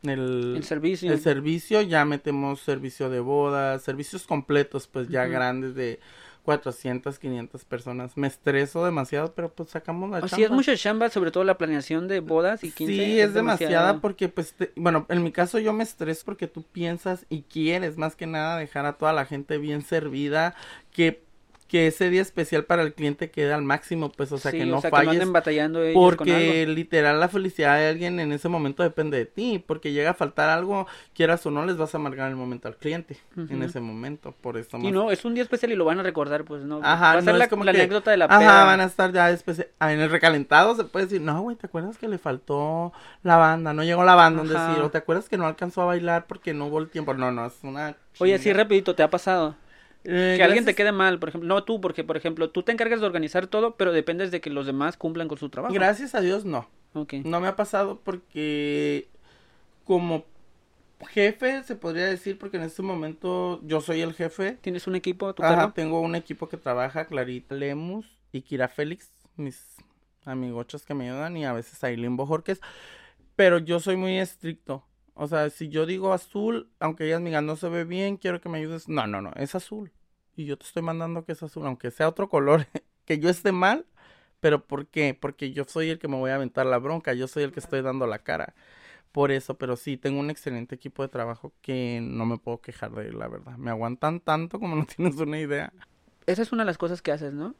el, 0.02 0.54
El 0.56 0.64
servicio. 0.64 1.12
el 1.12 1.20
servicio. 1.20 1.82
Ya 1.82 2.04
metemos 2.04 2.60
servicio 2.60 3.08
de 3.10 3.20
bodas, 3.20 3.82
servicios 3.82 4.26
completos, 4.26 4.86
pues 4.86 5.08
ya 5.08 5.26
grandes 5.26 5.74
de 5.74 6.00
400, 6.44 7.18
500 7.18 7.64
personas. 7.66 8.16
Me 8.16 8.26
estreso 8.26 8.84
demasiado, 8.84 9.34
pero 9.34 9.52
pues 9.52 9.68
sacamos 9.70 10.08
la 10.10 10.18
Así 10.18 10.28
chamba. 10.30 10.44
es 10.46 10.50
mucha 10.52 10.76
chamba, 10.76 11.10
sobre 11.10 11.30
todo 11.30 11.44
la 11.44 11.58
planeación 11.58 12.08
de 12.08 12.20
bodas 12.20 12.64
y 12.64 12.70
15. 12.70 12.92
Sí, 12.92 13.20
es 13.20 13.34
demasiada 13.34 14.00
porque, 14.00 14.28
pues, 14.30 14.54
te- 14.54 14.72
bueno, 14.76 15.04
en 15.10 15.22
mi 15.22 15.30
caso 15.30 15.58
yo 15.58 15.74
me 15.74 15.84
estreso 15.84 16.22
porque 16.24 16.46
tú 16.46 16.62
piensas 16.62 17.26
y 17.28 17.42
quieres 17.42 17.98
más 17.98 18.16
que 18.16 18.26
nada 18.26 18.56
dejar 18.56 18.86
a 18.86 18.94
toda 18.94 19.12
la 19.12 19.26
gente 19.26 19.58
bien 19.58 19.82
servida, 19.82 20.54
que, 20.90 21.22
que 21.68 21.86
ese 21.86 22.08
día 22.08 22.22
especial 22.22 22.64
para 22.64 22.80
el 22.82 22.94
cliente 22.94 23.30
quede 23.30 23.52
al 23.52 23.62
máximo, 23.62 24.10
pues, 24.10 24.32
o 24.32 24.38
sea, 24.38 24.50
Sí, 24.52 24.58
que 24.58 24.64
no 24.64 24.78
o 24.78 24.80
sea, 24.80 24.90
que 24.90 24.96
no 24.96 25.04
falles. 25.04 25.20
anden 25.20 25.32
batallando 25.34 25.82
ellos 25.82 25.94
con 26.16 26.16
porque 26.16 26.62
algo. 26.62 26.72
literal 26.74 27.20
la 27.20 27.28
felicidad 27.28 27.76
de 27.76 27.88
alguien 27.88 28.18
en 28.20 28.32
ese 28.32 28.48
momento 28.48 28.82
depende 28.82 29.18
de 29.18 29.26
ti, 29.26 29.62
porque 29.66 29.92
llega 29.92 30.10
a 30.12 30.14
faltar 30.14 30.48
algo, 30.48 30.86
quieras 31.14 31.44
o 31.44 31.50
no, 31.50 31.66
les 31.66 31.76
vas 31.76 31.94
a 31.94 31.98
amargar 31.98 32.30
el 32.30 32.36
momento 32.36 32.68
al 32.68 32.76
cliente 32.76 33.18
en 33.36 33.62
ese 33.62 33.80
momento, 33.80 34.32
por 34.40 34.56
eso 34.56 34.78
Y 34.78 34.90
no, 34.90 35.10
es 35.10 35.26
un 35.26 35.34
día 35.34 35.42
especial 35.42 35.70
y 35.70 35.76
lo 35.76 35.84
van 35.84 36.00
a 36.00 36.02
recordar, 36.02 36.44
pues, 36.44 36.62
¿no? 36.62 36.80
Ajá, 36.82 37.12
Va 37.12 37.18
a 37.18 37.22
ser 37.22 37.34
la, 37.34 37.48
como 37.48 37.64
la 37.64 37.72
que- 37.72 37.78
anécdota 37.82 38.10
de 38.12 38.16
la 38.16 38.24
Ajá, 38.24 38.38
peda. 38.38 38.64
van 38.64 38.80
a 38.80 38.84
estar 38.84 39.12
ya 39.12 39.28
después, 39.30 39.66
ah, 39.78 39.92
en 39.92 40.00
el 40.00 40.10
recalentado 40.10 40.74
se 40.74 40.84
puede 40.84 41.04
decir, 41.04 41.20
no, 41.20 41.42
güey, 41.42 41.56
¿te 41.56 41.66
acuerdas 41.66 41.98
que 41.98 42.08
le 42.08 42.16
faltó 42.16 42.94
la 43.22 43.36
banda? 43.36 43.74
No 43.74 43.84
llegó 43.84 44.04
la 44.04 44.14
banda, 44.14 44.42
Ajá. 44.42 44.66
decir, 44.68 44.82
o 44.82 44.90
¿te 44.90 44.96
acuerdas 44.96 45.28
que 45.28 45.36
no 45.36 45.46
alcanzó 45.46 45.82
a 45.82 45.84
bailar 45.84 46.24
porque 46.26 46.54
no 46.54 46.66
hubo 46.68 46.78
el 46.78 46.88
tiempo? 46.88 47.12
No, 47.12 47.30
no, 47.30 47.44
es 47.46 47.54
una 47.62 47.94
Oye, 48.20 48.34
así 48.36 48.52
rapidito, 48.54 48.94
¿te 48.94 49.02
ha 49.02 49.10
pasado? 49.10 49.54
Eh, 50.04 50.34
Que 50.36 50.42
alguien 50.42 50.64
te 50.64 50.74
quede 50.74 50.92
mal, 50.92 51.18
por 51.18 51.28
ejemplo. 51.28 51.48
No 51.48 51.64
tú, 51.64 51.80
porque, 51.80 52.04
por 52.04 52.16
ejemplo, 52.16 52.50
tú 52.50 52.62
te 52.62 52.72
encargas 52.72 53.00
de 53.00 53.06
organizar 53.06 53.46
todo, 53.46 53.76
pero 53.76 53.92
dependes 53.92 54.30
de 54.30 54.40
que 54.40 54.50
los 54.50 54.66
demás 54.66 54.96
cumplan 54.96 55.28
con 55.28 55.38
su 55.38 55.48
trabajo. 55.48 55.74
Gracias 55.74 56.14
a 56.14 56.20
Dios, 56.20 56.44
no. 56.44 56.68
No 56.94 57.40
me 57.40 57.48
ha 57.48 57.54
pasado 57.56 58.00
porque 58.02 59.08
como 59.84 60.24
jefe, 61.08 61.62
se 61.62 61.76
podría 61.76 62.06
decir, 62.06 62.38
porque 62.38 62.56
en 62.56 62.64
este 62.64 62.82
momento 62.82 63.60
yo 63.64 63.80
soy 63.80 64.00
el 64.00 64.14
jefe. 64.14 64.58
¿Tienes 64.60 64.86
un 64.86 64.96
equipo 64.96 65.28
a 65.28 65.34
tu 65.34 65.42
Ajá, 65.42 65.54
cargo? 65.56 65.72
tengo 65.74 66.00
un 66.00 66.14
equipo 66.14 66.48
que 66.48 66.56
trabaja, 66.56 67.04
Clarita 67.06 67.54
Lemus 67.54 68.06
y 68.32 68.42
Kira 68.42 68.68
Félix, 68.68 69.12
mis 69.36 69.76
amigochos 70.24 70.84
que 70.84 70.94
me 70.94 71.08
ayudan, 71.08 71.36
y 71.36 71.44
a 71.44 71.52
veces 71.52 71.82
Aileen 71.84 72.16
Bojorques, 72.16 72.60
pero 73.36 73.58
yo 73.58 73.78
soy 73.80 73.96
muy 73.96 74.18
estricto. 74.18 74.84
O 75.20 75.26
sea, 75.26 75.50
si 75.50 75.68
yo 75.68 75.84
digo 75.84 76.12
azul, 76.12 76.68
aunque 76.78 77.04
ellas 77.04 77.20
me 77.20 77.30
digan 77.30 77.44
no 77.44 77.56
se 77.56 77.68
ve 77.68 77.82
bien, 77.82 78.18
quiero 78.18 78.40
que 78.40 78.48
me 78.48 78.58
ayudes. 78.58 78.88
No, 78.88 79.08
no, 79.08 79.20
no, 79.20 79.32
es 79.34 79.56
azul. 79.56 79.90
Y 80.36 80.44
yo 80.44 80.56
te 80.56 80.64
estoy 80.64 80.80
mandando 80.80 81.24
que 81.24 81.32
es 81.32 81.42
azul, 81.42 81.66
aunque 81.66 81.90
sea 81.90 82.08
otro 82.08 82.28
color, 82.28 82.68
que 83.04 83.18
yo 83.18 83.28
esté 83.28 83.50
mal. 83.50 83.84
Pero 84.38 84.64
¿por 84.64 84.86
qué? 84.86 85.18
Porque 85.20 85.50
yo 85.52 85.64
soy 85.64 85.90
el 85.90 85.98
que 85.98 86.06
me 86.06 86.16
voy 86.16 86.30
a 86.30 86.36
aventar 86.36 86.66
la 86.66 86.78
bronca, 86.78 87.14
yo 87.14 87.26
soy 87.26 87.42
el 87.42 87.50
que 87.50 87.58
estoy 87.58 87.82
dando 87.82 88.06
la 88.06 88.20
cara. 88.20 88.54
Por 89.10 89.32
eso, 89.32 89.58
pero 89.58 89.74
sí, 89.74 89.96
tengo 89.96 90.20
un 90.20 90.30
excelente 90.30 90.76
equipo 90.76 91.02
de 91.02 91.08
trabajo 91.08 91.52
que 91.62 91.98
no 92.00 92.24
me 92.24 92.38
puedo 92.38 92.60
quejar 92.60 92.92
de 92.92 93.08
él, 93.08 93.18
la 93.18 93.26
verdad. 93.26 93.56
Me 93.56 93.70
aguantan 93.70 94.20
tanto 94.20 94.60
como 94.60 94.76
no 94.76 94.86
tienes 94.96 95.16
una 95.16 95.40
idea. 95.40 95.72
Esa 96.26 96.42
es 96.42 96.52
una 96.52 96.62
de 96.62 96.66
las 96.66 96.78
cosas 96.78 97.02
que 97.02 97.10
haces, 97.10 97.34
¿no? 97.34 97.56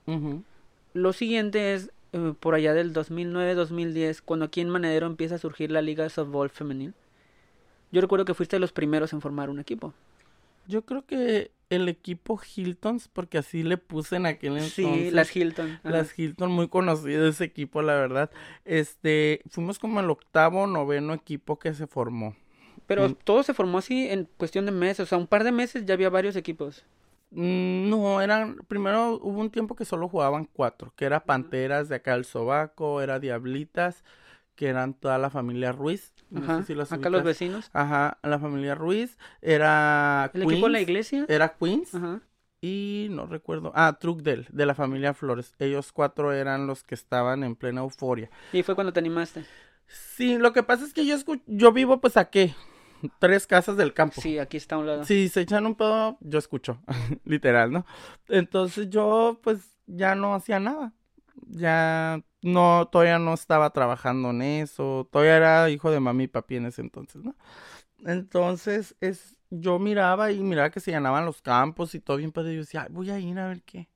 Lo 0.93 1.13
siguiente 1.13 1.75
es 1.75 1.91
eh, 2.13 2.35
por 2.39 2.55
allá 2.55 2.73
del 2.73 2.93
2009-2010, 2.93 4.23
cuando 4.25 4.45
aquí 4.45 4.61
en 4.61 4.69
Manedero 4.69 5.09
empieza 5.09 5.35
a 5.35 5.39
surgir 5.39 5.73
la 5.73 5.83
Liga 5.83 6.05
de 6.05 6.11
Softball 6.11 6.51
Femenil. 6.51 6.95
Yo 7.91 8.01
recuerdo 8.01 8.25
que 8.25 8.35
fuiste 8.35 8.57
de 8.57 8.61
los 8.61 8.73
primeros 8.73 9.13
en 9.13 9.21
formar 9.21 9.51
un 9.51 9.59
equipo. 9.61 9.95
Yo 10.67 10.83
creo 10.83 11.07
que 11.07 11.51
el 11.71 11.89
equipo 11.89 12.39
Hiltons, 12.57 13.09
porque 13.09 13.39
así 13.39 13.63
le 13.63 13.79
puse 13.79 14.17
en 14.17 14.27
aquel 14.27 14.53
entonces. 14.59 14.73
Sí, 14.75 15.11
las 15.11 15.35
Hilton. 15.35 15.79
ajá. 15.83 15.91
Las 15.91 16.19
Hilton, 16.19 16.51
muy 16.51 16.69
conocido 16.69 17.27
ese 17.27 17.45
equipo, 17.45 17.81
la 17.83 17.95
verdad. 17.95 18.31
Este, 18.65 19.41
fuimos 19.49 19.79
como 19.79 20.01
el 20.01 20.11
octavo, 20.11 20.67
noveno 20.67 21.15
equipo 21.15 21.59
que 21.59 21.73
se 21.75 21.87
formó. 21.87 22.37
Pero 22.87 23.09
Mm. 23.09 23.15
todo 23.25 23.43
se 23.43 23.55
formó 23.55 23.79
así 23.79 24.09
en 24.09 24.29
cuestión 24.37 24.67
de 24.67 24.73
meses. 24.73 25.01
O 25.01 25.07
sea, 25.07 25.19
un 25.19 25.27
par 25.27 25.45
de 25.45 25.53
meses 25.53 25.85
ya 25.87 25.95
había 25.95 26.11
varios 26.11 26.37
equipos. 26.37 26.85
Mm, 27.31 27.89
No, 27.91 28.21
eran, 28.23 28.57
primero 28.69 29.19
hubo 29.23 29.41
un 29.41 29.51
tiempo 29.51 29.75
que 29.75 29.85
solo 29.85 30.09
jugaban 30.09 30.47
cuatro, 30.47 30.93
que 30.97 31.05
era 31.05 31.25
Panteras 31.25 31.89
de 31.89 31.97
acá 31.97 32.13
del 32.15 32.25
Sobaco, 32.25 33.03
era 33.03 33.19
Diablitas, 33.21 34.05
que 34.55 34.69
eran 34.69 34.95
toda 34.95 35.19
la 35.19 35.29
familia 35.31 35.73
Ruiz. 35.73 36.15
No 36.31 36.43
Ajá. 36.43 36.59
sé 36.61 36.67
si 36.67 36.75
las 36.75 36.93
Acá 36.93 37.11
los 37.11 37.25
vecinos. 37.25 37.71
Ajá, 37.73 38.19
la 38.23 38.39
familia 38.39 38.75
Ruiz, 38.75 39.19
era 39.41 40.31
El 40.35 40.43
equipo 40.43 40.67
de 40.67 40.73
la 40.73 40.81
iglesia. 40.81 41.25
Era 41.29 41.57
Queens. 41.57 41.95
Ajá. 41.95 42.21
Y 42.61 43.07
no 43.11 43.27
recuerdo. 43.27 43.73
Ah, 43.75 43.99
Trucdel, 44.01 44.47
de 44.51 44.67
la 44.67 44.75
familia 44.75 45.15
Flores. 45.15 45.55
Ellos 45.59 45.93
cuatro 45.93 46.33
eran 46.33 46.67
los 46.67 46.83
que 46.83 46.95
estaban 46.95 47.45
en 47.45 47.55
plena 47.55 47.83
euforia. 47.83 48.31
Y 48.53 48.63
fue 48.63 48.75
cuando 48.75 48.93
te 48.93 48.99
animaste. 49.01 49.45
Sí, 49.87 50.37
lo 50.39 50.53
que 50.53 50.63
pasa 50.63 50.85
es 50.85 50.93
que 50.93 51.07
yo 51.07 51.17
yo 51.47 51.73
vivo 51.73 52.01
pues 52.01 52.17
a 52.17 52.31
qué? 52.31 52.55
Tres 53.21 53.47
casas 53.47 53.77
del 53.77 53.95
campo. 53.95 54.21
Sí, 54.21 54.39
aquí 54.39 54.57
está 54.57 54.75
a 54.75 54.79
un 54.79 54.87
lado. 54.87 55.05
Si 55.05 55.29
se 55.29 55.43
echan 55.43 55.67
un 55.67 55.77
pedo, 55.77 56.19
yo 56.21 56.39
escucho, 56.39 56.81
literal, 57.25 57.71
¿no? 57.71 57.87
Entonces 58.29 58.91
yo 58.91 59.41
pues 59.43 59.75
ya 59.87 60.15
no 60.15 60.35
hacía 60.35 60.59
nada. 60.59 60.93
Ya 61.47 62.23
no, 62.43 62.89
todavía 62.91 63.19
no 63.19 63.35
estaba 63.35 63.71
trabajando 63.71 64.31
en 64.31 64.43
eso. 64.43 65.09
Todavía 65.11 65.37
era 65.37 65.71
hijo 65.71 65.91
de 65.91 66.01
mami 66.01 66.25
y 66.25 66.29
papi 66.29 66.57
en 66.57 66.67
ese 66.67 66.83
entonces, 66.83 67.23
¿no? 67.25 67.35
Entonces, 68.05 68.95
es, 69.01 69.37
yo 69.51 69.79
miraba 69.79 70.31
y 70.33 70.41
miraba 70.41 70.71
que 70.71 70.81
se 70.81 70.91
llenaban 70.93 71.25
los 71.27 71.43
campos 71.43 71.95
y 71.95 72.01
todo 72.01 72.17
bien 72.19 72.33
padre. 72.33 72.55
Yo 72.55 72.61
decía, 72.61 72.87
voy 72.91 73.11
a 73.11 73.19
ir 73.19 73.39
a 73.39 73.49
ver 73.49 73.63
qué. 73.63 73.89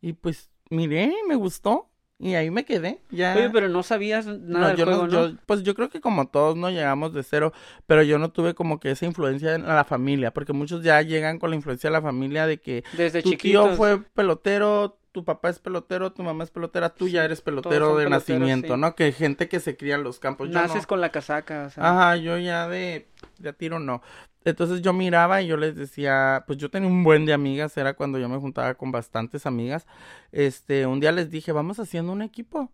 Y 0.00 0.12
pues 0.12 0.50
miré, 0.70 1.12
me 1.28 1.34
gustó. 1.34 1.88
Y 2.18 2.34
ahí 2.34 2.50
me 2.50 2.64
quedé. 2.64 3.00
Ya. 3.10 3.34
Oye, 3.36 3.50
pero 3.50 3.68
no 3.68 3.82
sabías 3.82 4.24
nada 4.26 4.68
del 4.68 4.76
yo 4.78 4.84
juego, 4.86 5.06
¿no? 5.06 5.28
yo- 5.28 5.36
pues 5.44 5.62
yo 5.62 5.74
creo 5.74 5.90
que 5.90 6.00
como 6.00 6.28
todos 6.28 6.56
no 6.56 6.70
llegamos 6.70 7.12
de 7.12 7.22
cero, 7.22 7.52
pero 7.86 8.02
yo 8.02 8.18
no 8.18 8.30
tuve 8.30 8.54
como 8.54 8.80
que 8.80 8.90
esa 8.92 9.04
influencia 9.04 9.54
en 9.54 9.66
la 9.66 9.84
familia, 9.84 10.32
porque 10.32 10.54
muchos 10.54 10.82
ya 10.82 11.02
llegan 11.02 11.38
con 11.38 11.50
la 11.50 11.56
influencia 11.56 11.90
de 11.90 11.92
la 11.92 12.00
familia 12.00 12.46
de 12.46 12.58
que 12.58 12.84
Desde 12.96 13.22
tu 13.22 13.30
chiquitos. 13.30 13.64
tío 13.66 13.76
fue 13.76 13.98
pelotero, 14.02 14.98
tu 15.16 15.24
papá 15.24 15.48
es 15.48 15.58
pelotero, 15.58 16.12
tu 16.12 16.22
mamá 16.22 16.44
es 16.44 16.50
pelotera, 16.50 16.90
tú 16.90 17.08
ya 17.08 17.24
eres 17.24 17.40
pelotero 17.40 17.96
de 17.96 18.06
nacimiento, 18.10 18.74
sí. 18.74 18.78
¿no? 18.78 18.94
Que 18.94 19.12
gente 19.12 19.48
que 19.48 19.60
se 19.60 19.74
cría 19.74 19.94
en 19.94 20.02
los 20.02 20.18
campos. 20.18 20.50
Yo 20.50 20.52
Naces 20.52 20.82
no. 20.82 20.88
con 20.88 21.00
la 21.00 21.08
casaca, 21.08 21.64
o 21.64 21.70
sea. 21.70 21.90
Ajá, 21.90 22.16
yo 22.16 22.36
ya 22.36 22.68
de, 22.68 23.08
de 23.38 23.52
tiro 23.54 23.78
no. 23.78 24.02
Entonces 24.44 24.82
yo 24.82 24.92
miraba 24.92 25.40
y 25.40 25.46
yo 25.46 25.56
les 25.56 25.74
decía, 25.74 26.44
pues 26.46 26.58
yo 26.58 26.70
tenía 26.70 26.90
un 26.90 27.02
buen 27.02 27.24
de 27.24 27.32
amigas, 27.32 27.74
era 27.78 27.94
cuando 27.94 28.18
yo 28.18 28.28
me 28.28 28.36
juntaba 28.36 28.74
con 28.74 28.92
bastantes 28.92 29.46
amigas. 29.46 29.86
Este, 30.32 30.84
un 30.84 31.00
día 31.00 31.12
les 31.12 31.30
dije, 31.30 31.50
vamos 31.50 31.78
haciendo 31.78 32.12
un 32.12 32.20
equipo. 32.20 32.70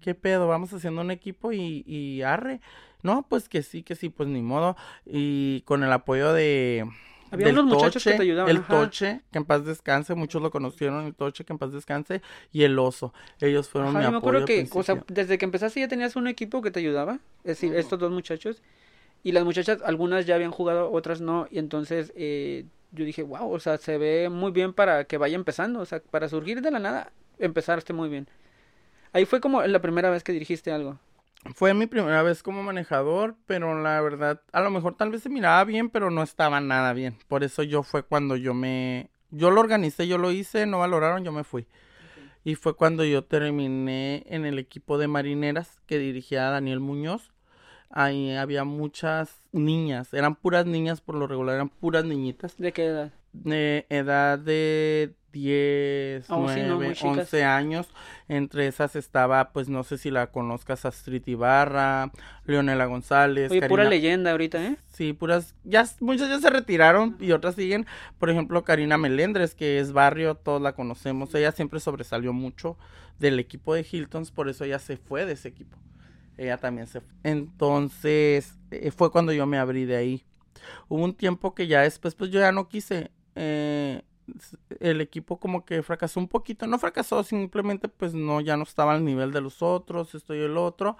¿Qué 0.00 0.14
pedo? 0.14 0.48
Vamos 0.48 0.72
haciendo 0.72 1.02
un 1.02 1.10
equipo 1.10 1.52
y, 1.52 1.84
y 1.86 2.22
arre. 2.22 2.62
No, 3.02 3.26
pues 3.28 3.50
que 3.50 3.62
sí, 3.62 3.82
que 3.82 3.96
sí, 3.96 4.08
pues 4.08 4.30
ni 4.30 4.40
modo. 4.40 4.78
Y 5.04 5.60
con 5.66 5.82
el 5.82 5.92
apoyo 5.92 6.32
de 6.32 6.86
Había 7.32 7.46
del 7.46 7.58
unos 7.58 7.74
muchachos 7.74 8.04
que 8.04 8.12
te 8.12 8.22
ayudaban, 8.22 8.50
El 8.50 8.58
ajá. 8.58 8.80
Toche, 8.80 9.22
que 9.32 9.38
en 9.38 9.44
paz 9.44 9.64
descanse, 9.64 10.14
muchos 10.14 10.42
lo 10.42 10.50
conocieron, 10.50 11.06
el 11.06 11.14
Toche, 11.14 11.44
que 11.44 11.52
en 11.54 11.58
paz 11.58 11.72
descanse, 11.72 12.20
y 12.52 12.62
el 12.62 12.78
Oso. 12.78 13.14
Ellos 13.40 13.68
fueron 13.68 13.90
Ajá, 13.90 13.98
mi 13.98 14.04
yo 14.04 14.10
me 14.10 14.16
apoyo 14.18 14.38
acuerdo 14.38 14.38
al 14.40 14.68
que, 14.68 14.78
o 14.78 14.82
sea, 14.82 15.02
desde 15.08 15.38
que 15.38 15.46
empezaste 15.46 15.80
ya 15.80 15.88
tenías 15.88 16.14
un 16.14 16.28
equipo 16.28 16.60
que 16.60 16.70
te 16.70 16.80
ayudaba, 16.80 17.20
es 17.38 17.58
decir, 17.58 17.74
estos 17.74 17.98
dos 17.98 18.12
muchachos, 18.12 18.62
y 19.24 19.32
las 19.32 19.44
muchachas, 19.44 19.78
algunas 19.84 20.26
ya 20.26 20.34
habían 20.34 20.50
jugado, 20.50 20.92
otras 20.92 21.20
no, 21.22 21.48
y 21.50 21.58
entonces 21.58 22.12
eh, 22.16 22.66
yo 22.90 23.04
dije, 23.04 23.22
wow, 23.22 23.50
o 23.50 23.58
sea, 23.60 23.78
se 23.78 23.96
ve 23.96 24.28
muy 24.28 24.52
bien 24.52 24.74
para 24.74 25.04
que 25.04 25.16
vaya 25.16 25.34
empezando, 25.34 25.80
o 25.80 25.86
sea, 25.86 26.00
para 26.00 26.28
surgir 26.28 26.60
de 26.60 26.70
la 26.70 26.78
nada, 26.78 27.12
empezaste 27.38 27.94
muy 27.94 28.10
bien. 28.10 28.28
Ahí 29.14 29.24
fue 29.24 29.40
como 29.40 29.62
la 29.62 29.80
primera 29.80 30.10
vez 30.10 30.22
que 30.22 30.32
dirigiste 30.32 30.70
algo. 30.70 30.98
Fue 31.54 31.74
mi 31.74 31.86
primera 31.86 32.22
vez 32.22 32.42
como 32.42 32.62
manejador, 32.62 33.36
pero 33.46 33.80
la 33.80 34.00
verdad, 34.00 34.42
a 34.52 34.60
lo 34.60 34.70
mejor 34.70 34.96
tal 34.96 35.10
vez 35.10 35.22
se 35.22 35.28
miraba 35.28 35.64
bien, 35.64 35.90
pero 35.90 36.10
no 36.10 36.22
estaba 36.22 36.60
nada 36.60 36.92
bien. 36.92 37.18
Por 37.26 37.42
eso 37.42 37.62
yo 37.62 37.82
fue 37.82 38.04
cuando 38.04 38.36
yo 38.36 38.54
me... 38.54 39.10
Yo 39.30 39.50
lo 39.50 39.60
organicé, 39.60 40.06
yo 40.06 40.18
lo 40.18 40.30
hice, 40.30 40.66
no 40.66 40.78
valoraron, 40.78 41.24
yo 41.24 41.32
me 41.32 41.42
fui. 41.42 41.66
Y 42.44 42.54
fue 42.54 42.76
cuando 42.76 43.04
yo 43.04 43.24
terminé 43.24 44.24
en 44.28 44.44
el 44.46 44.58
equipo 44.58 44.98
de 44.98 45.08
marineras 45.08 45.80
que 45.86 45.98
dirigía 45.98 46.50
Daniel 46.50 46.80
Muñoz. 46.80 47.32
Ahí 47.90 48.34
había 48.36 48.64
muchas 48.64 49.42
niñas, 49.52 50.14
eran 50.14 50.34
puras 50.36 50.64
niñas 50.64 51.00
por 51.00 51.14
lo 51.14 51.26
regular, 51.26 51.56
eran 51.56 51.68
puras 51.68 52.04
niñitas. 52.04 52.56
¿De 52.56 52.72
qué 52.72 52.86
edad? 52.86 53.12
De 53.32 53.86
edad 53.88 54.38
de 54.38 55.14
10, 55.32 56.26
Oh, 56.30 56.48
sí, 56.48 56.60
no, 56.60 56.76
muy 56.76 56.86
9, 56.86 56.94
chicas. 56.94 57.18
11 57.18 57.44
años. 57.44 57.88
Entre 58.28 58.66
esas 58.66 58.96
estaba, 58.96 59.52
pues 59.52 59.68
no 59.68 59.82
sé 59.82 59.98
si 59.98 60.10
la 60.10 60.28
conozcas, 60.28 60.84
Astrid 60.84 61.26
Ibarra, 61.26 62.12
Leonela 62.44 62.86
González, 62.86 63.50
Oye, 63.50 63.66
pura 63.68 63.84
leyenda 63.84 64.30
ahorita, 64.30 64.62
¿eh? 64.62 64.76
Sí, 64.92 65.12
puras, 65.12 65.54
ya 65.64 65.86
muchas 66.00 66.28
ya 66.28 66.38
se 66.38 66.50
retiraron 66.50 67.16
y 67.18 67.32
otras 67.32 67.54
siguen. 67.54 67.86
Por 68.18 68.30
ejemplo, 68.30 68.62
Karina 68.64 68.98
Melendres, 68.98 69.54
que 69.54 69.78
es 69.78 69.92
barrio, 69.92 70.34
todos 70.34 70.60
la 70.60 70.74
conocemos. 70.74 71.34
Ella 71.34 71.52
siempre 71.52 71.80
sobresalió 71.80 72.32
mucho 72.32 72.76
del 73.18 73.38
equipo 73.38 73.74
de 73.74 73.86
Hiltons, 73.90 74.30
por 74.30 74.48
eso 74.48 74.64
ella 74.64 74.78
se 74.78 74.96
fue 74.96 75.24
de 75.24 75.32
ese 75.32 75.48
equipo. 75.48 75.78
Ella 76.36 76.58
también 76.58 76.86
se 76.86 77.00
fue. 77.00 77.10
Entonces, 77.24 78.54
eh, 78.70 78.90
fue 78.90 79.10
cuando 79.10 79.32
yo 79.32 79.46
me 79.46 79.58
abrí 79.58 79.84
de 79.84 79.96
ahí. 79.96 80.24
Hubo 80.88 81.04
un 81.04 81.14
tiempo 81.14 81.54
que 81.54 81.66
ya 81.66 81.82
después, 81.82 82.14
pues 82.14 82.30
yo 82.30 82.40
ya 82.40 82.52
no 82.52 82.68
quise. 82.68 83.10
Eh, 83.34 84.02
el 84.80 85.00
equipo 85.00 85.38
como 85.38 85.64
que 85.64 85.82
fracasó 85.82 86.20
un 86.20 86.28
poquito. 86.28 86.66
No 86.66 86.78
fracasó, 86.78 87.22
simplemente 87.24 87.88
pues 87.88 88.14
no, 88.14 88.40
ya 88.40 88.56
no 88.56 88.64
estaba 88.64 88.94
al 88.94 89.04
nivel 89.04 89.32
de 89.32 89.40
los 89.40 89.62
otros, 89.62 90.14
esto 90.14 90.34
y 90.34 90.40
el 90.40 90.56
otro. 90.56 90.96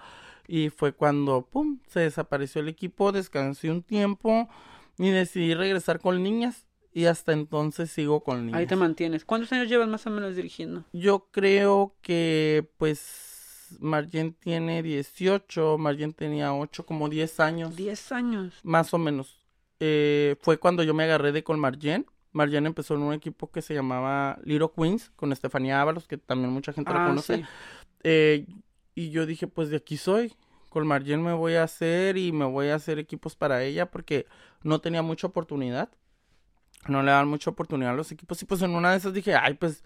Y 0.46 0.70
fue 0.70 0.92
cuando, 0.92 1.46
pum, 1.46 1.78
se 1.86 2.00
desapareció 2.00 2.60
el 2.60 2.68
equipo, 2.68 3.12
descansé 3.12 3.70
un 3.70 3.82
tiempo 3.82 4.48
y 4.98 5.10
decidí 5.10 5.54
regresar 5.54 6.00
con 6.00 6.22
niñas. 6.22 6.66
Y 6.94 7.06
hasta 7.06 7.32
entonces 7.32 7.90
sigo 7.90 8.22
con 8.22 8.46
niñas. 8.46 8.58
Ahí 8.58 8.66
te 8.66 8.76
mantienes. 8.76 9.24
¿Cuántos 9.24 9.50
años 9.52 9.68
llevas 9.68 9.88
más 9.88 10.06
o 10.06 10.10
menos 10.10 10.36
dirigiendo? 10.36 10.84
Yo 10.92 11.28
creo 11.30 11.96
que 12.02 12.68
pues 12.76 13.78
Marjen 13.80 14.34
tiene 14.34 14.82
18, 14.82 15.78
Marjen 15.78 16.12
tenía 16.12 16.52
8, 16.52 16.84
como 16.84 17.08
10 17.08 17.40
años. 17.40 17.76
10 17.76 18.12
años. 18.12 18.60
Más 18.62 18.92
o 18.92 18.98
menos. 18.98 19.38
Eh, 19.80 20.36
fue 20.40 20.58
cuando 20.58 20.82
yo 20.82 20.92
me 20.92 21.04
agarré 21.04 21.32
de 21.32 21.42
con 21.42 21.58
Marjen. 21.58 22.06
Marjen 22.32 22.66
empezó 22.66 22.94
en 22.94 23.02
un 23.02 23.12
equipo 23.12 23.50
que 23.50 23.62
se 23.62 23.74
llamaba 23.74 24.38
Little 24.44 24.70
Queens 24.76 25.10
con 25.16 25.32
Estefanía 25.32 25.80
Ábalos, 25.80 26.06
que 26.08 26.16
también 26.18 26.50
mucha 26.52 26.72
gente 26.72 26.92
la 26.92 27.04
Ah, 27.04 27.08
conoce. 27.08 27.36
sí. 27.38 27.44
Eh, 28.04 28.46
y 28.94 29.10
yo 29.10 29.26
dije, 29.26 29.46
pues 29.46 29.68
de 29.70 29.76
aquí 29.76 29.96
soy. 29.96 30.34
Con 30.70 30.86
Marjen 30.86 31.22
me 31.22 31.34
voy 31.34 31.54
a 31.54 31.64
hacer 31.64 32.16
y 32.16 32.32
me 32.32 32.46
voy 32.46 32.68
a 32.68 32.76
hacer 32.76 32.98
equipos 32.98 33.36
para 33.36 33.62
ella 33.62 33.90
porque 33.90 34.26
no 34.62 34.80
tenía 34.80 35.02
mucha 35.02 35.26
oportunidad. 35.26 35.90
No 36.88 37.02
le 37.02 37.10
dan 37.12 37.28
mucha 37.28 37.50
oportunidad 37.50 37.92
a 37.92 37.96
los 37.96 38.10
equipos. 38.10 38.40
Y 38.42 38.46
pues 38.46 38.62
en 38.62 38.74
una 38.74 38.90
de 38.90 38.96
esas 38.96 39.12
dije, 39.12 39.34
ay, 39.34 39.54
pues, 39.54 39.84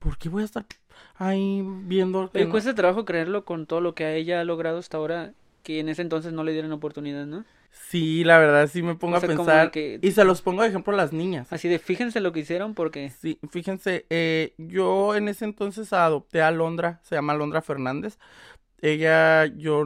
¿por 0.00 0.18
qué 0.18 0.28
voy 0.28 0.42
a 0.42 0.46
estar 0.46 0.66
ahí 1.14 1.62
viendo 1.84 2.30
que 2.30 2.38
Oye, 2.38 2.46
no- 2.46 2.50
cuesta 2.50 2.74
trabajo 2.74 3.04
creerlo 3.04 3.44
con 3.44 3.66
todo 3.66 3.80
lo 3.80 3.94
que 3.94 4.16
ella 4.16 4.40
ha 4.40 4.44
logrado 4.44 4.78
hasta 4.78 4.96
ahora, 4.96 5.32
que 5.62 5.78
en 5.80 5.88
ese 5.88 6.02
entonces 6.02 6.32
no 6.32 6.42
le 6.44 6.52
dieron 6.52 6.72
oportunidad, 6.72 7.24
¿no? 7.26 7.44
Sí, 7.70 8.24
la 8.24 8.38
verdad, 8.38 8.68
sí 8.68 8.82
me 8.82 8.94
pongo 8.96 9.16
O 9.16 9.20
sea, 9.20 9.28
a 9.28 9.36
pensar. 9.36 9.70
que- 9.70 9.98
Y 10.02 10.10
se 10.12 10.24
los 10.24 10.42
pongo 10.42 10.62
de 10.62 10.68
ejemplo 10.68 10.92
a 10.92 10.96
las 10.96 11.12
niñas. 11.12 11.52
Así 11.52 11.68
de, 11.68 11.78
fíjense 11.78 12.20
lo 12.20 12.32
que 12.32 12.40
hicieron 12.40 12.74
porque... 12.74 13.10
Sí, 13.10 13.38
fíjense, 13.50 14.06
eh, 14.10 14.54
yo 14.58 15.14
en 15.14 15.28
ese 15.28 15.44
entonces 15.44 15.92
adopté 15.92 16.42
a 16.42 16.50
Londra, 16.50 17.00
se 17.02 17.14
llama 17.14 17.34
Londra 17.34 17.62
Fernández. 17.62 18.18
Ella, 18.80 19.46
yo 19.46 19.84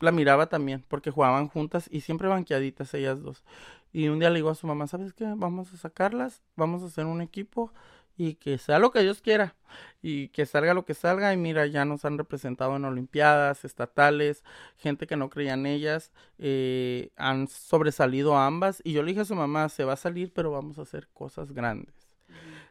la 0.00 0.12
miraba 0.12 0.48
también 0.48 0.84
porque 0.88 1.10
jugaban 1.10 1.48
juntas 1.48 1.88
y 1.90 2.00
siempre 2.00 2.28
banqueaditas 2.28 2.94
ellas 2.94 3.22
dos. 3.22 3.44
Y 3.92 4.08
un 4.08 4.18
día 4.18 4.30
le 4.30 4.36
digo 4.36 4.50
a 4.50 4.54
su 4.54 4.66
mamá, 4.66 4.86
¿sabes 4.86 5.12
qué? 5.12 5.24
Vamos 5.36 5.72
a 5.72 5.76
sacarlas, 5.76 6.42
vamos 6.56 6.82
a 6.82 6.86
hacer 6.86 7.06
un 7.06 7.20
equipo 7.22 7.72
y 8.16 8.34
que 8.34 8.58
sea 8.58 8.78
lo 8.78 8.90
que 8.90 9.02
Dios 9.02 9.20
quiera 9.20 9.56
y 10.02 10.28
que 10.28 10.46
salga 10.46 10.74
lo 10.74 10.84
que 10.84 10.94
salga. 10.94 11.32
Y 11.32 11.36
mira, 11.36 11.66
ya 11.66 11.84
nos 11.84 12.04
han 12.04 12.18
representado 12.18 12.76
en 12.76 12.84
Olimpiadas, 12.84 13.64
estatales, 13.64 14.44
gente 14.76 15.06
que 15.06 15.16
no 15.16 15.30
creía 15.30 15.54
en 15.54 15.66
ellas, 15.66 16.12
eh, 16.38 17.10
han 17.16 17.48
sobresalido 17.48 18.36
ambas. 18.36 18.80
Y 18.84 18.92
yo 18.92 19.02
le 19.02 19.12
dije 19.12 19.22
a 19.22 19.24
su 19.24 19.34
mamá, 19.34 19.68
se 19.68 19.84
va 19.84 19.94
a 19.94 19.96
salir, 19.96 20.32
pero 20.32 20.50
vamos 20.50 20.78
a 20.78 20.82
hacer 20.82 21.08
cosas 21.12 21.52
grandes. 21.52 21.94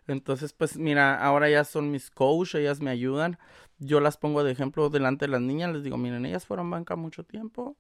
Entonces, 0.07 0.53
pues 0.53 0.77
mira, 0.77 1.23
ahora 1.23 1.50
ya 1.50 1.63
son 1.63 1.91
mis 1.91 2.12
coach, 2.12 2.55
ellas 2.55 2.81
me 2.81 2.91
ayudan. 2.91 3.38
Yo 3.79 4.00
las 4.00 4.17
pongo 4.17 4.43
de 4.43 4.51
ejemplo 4.51 4.89
delante 4.89 5.25
de 5.25 5.31
las 5.31 5.41
niñas, 5.41 5.73
les 5.73 5.83
digo, 5.83 5.97
miren, 5.97 6.25
ellas 6.25 6.45
fueron 6.45 6.69
banca 6.69 6.95
mucho 6.95 7.23
tiempo, 7.23 7.75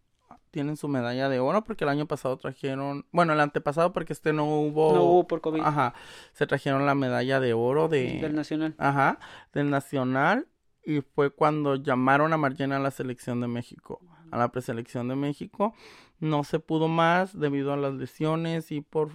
tienen 0.53 0.77
su 0.77 0.87
medalla 0.87 1.29
de 1.29 1.39
oro 1.39 1.63
porque 1.63 1.83
el 1.83 1.89
año 1.89 2.05
pasado 2.05 2.37
trajeron, 2.37 3.07
bueno, 3.11 3.33
el 3.33 3.39
antepasado 3.39 3.91
porque 3.91 4.13
este 4.13 4.33
no 4.33 4.45
hubo, 4.45 4.93
No 4.93 5.03
hubo 5.03 5.27
por 5.27 5.41
COVID 5.41 5.61
ajá, 5.61 5.95
se 6.33 6.45
trajeron 6.45 6.85
la 6.85 6.93
medalla 6.93 7.39
de 7.39 7.53
oro 7.55 7.89
de, 7.89 8.19
del 8.21 8.35
Nacional. 8.35 8.75
ajá, 8.77 9.17
del 9.51 9.71
Nacional 9.71 10.47
y 10.85 11.01
fue 11.01 11.31
cuando 11.31 11.75
llamaron 11.75 12.33
a 12.33 12.37
Marlene 12.37 12.75
a 12.75 12.79
la 12.79 12.91
selección 12.91 13.41
de 13.41 13.47
México, 13.47 13.99
a 14.29 14.37
la 14.37 14.51
preselección 14.51 15.07
de 15.07 15.15
México. 15.15 15.73
No 16.19 16.43
se 16.43 16.59
pudo 16.59 16.87
más 16.87 17.37
debido 17.39 17.73
a 17.73 17.77
las 17.77 17.95
lesiones 17.95 18.71
y 18.71 18.81
por 18.81 19.09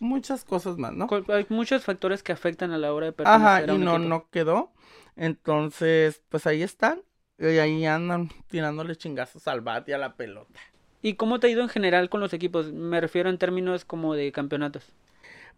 muchas 0.00 0.44
cosas 0.44 0.78
más, 0.78 0.92
¿no? 0.92 1.08
Hay 1.28 1.46
muchos 1.48 1.82
factores 1.84 2.22
que 2.22 2.32
afectan 2.32 2.70
a 2.70 2.78
la 2.78 2.92
hora 2.92 3.06
de 3.06 3.12
pertenecer 3.12 3.42
Ajá, 3.46 3.56
a 3.56 3.66
y 3.66 3.70
un 3.70 3.84
no, 3.84 3.96
equipo. 3.96 4.08
no 4.08 4.28
quedó. 4.30 4.72
Entonces, 5.16 6.22
pues 6.28 6.46
ahí 6.46 6.62
están. 6.62 7.02
Y 7.38 7.58
ahí 7.58 7.84
andan 7.86 8.30
tirándole 8.48 8.96
chingazos 8.96 9.48
al 9.48 9.60
bat 9.60 9.88
y 9.88 9.92
a 9.92 9.98
la 9.98 10.16
pelota. 10.16 10.60
¿Y 11.02 11.14
cómo 11.14 11.38
te 11.38 11.48
ha 11.48 11.50
ido 11.50 11.62
en 11.62 11.68
general 11.68 12.08
con 12.08 12.20
los 12.20 12.32
equipos? 12.32 12.72
Me 12.72 13.00
refiero 13.00 13.28
en 13.28 13.38
términos 13.38 13.84
como 13.84 14.14
de 14.14 14.32
campeonatos. 14.32 14.92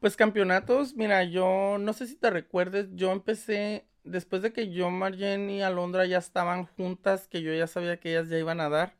Pues 0.00 0.16
campeonatos, 0.16 0.94
mira, 0.94 1.24
yo 1.24 1.78
no 1.78 1.92
sé 1.92 2.06
si 2.06 2.16
te 2.16 2.30
recuerdes, 2.30 2.88
yo 2.94 3.12
empecé, 3.12 3.86
después 4.04 4.42
de 4.42 4.52
que 4.52 4.70
yo, 4.70 4.90
Marjen 4.90 5.48
y 5.48 5.62
Alondra 5.62 6.04
ya 6.04 6.18
estaban 6.18 6.66
juntas, 6.66 7.28
que 7.28 7.42
yo 7.42 7.52
ya 7.54 7.66
sabía 7.66 7.98
que 7.98 8.10
ellas 8.10 8.28
ya 8.28 8.38
iban 8.38 8.60
a 8.60 8.68
dar. 8.68 8.94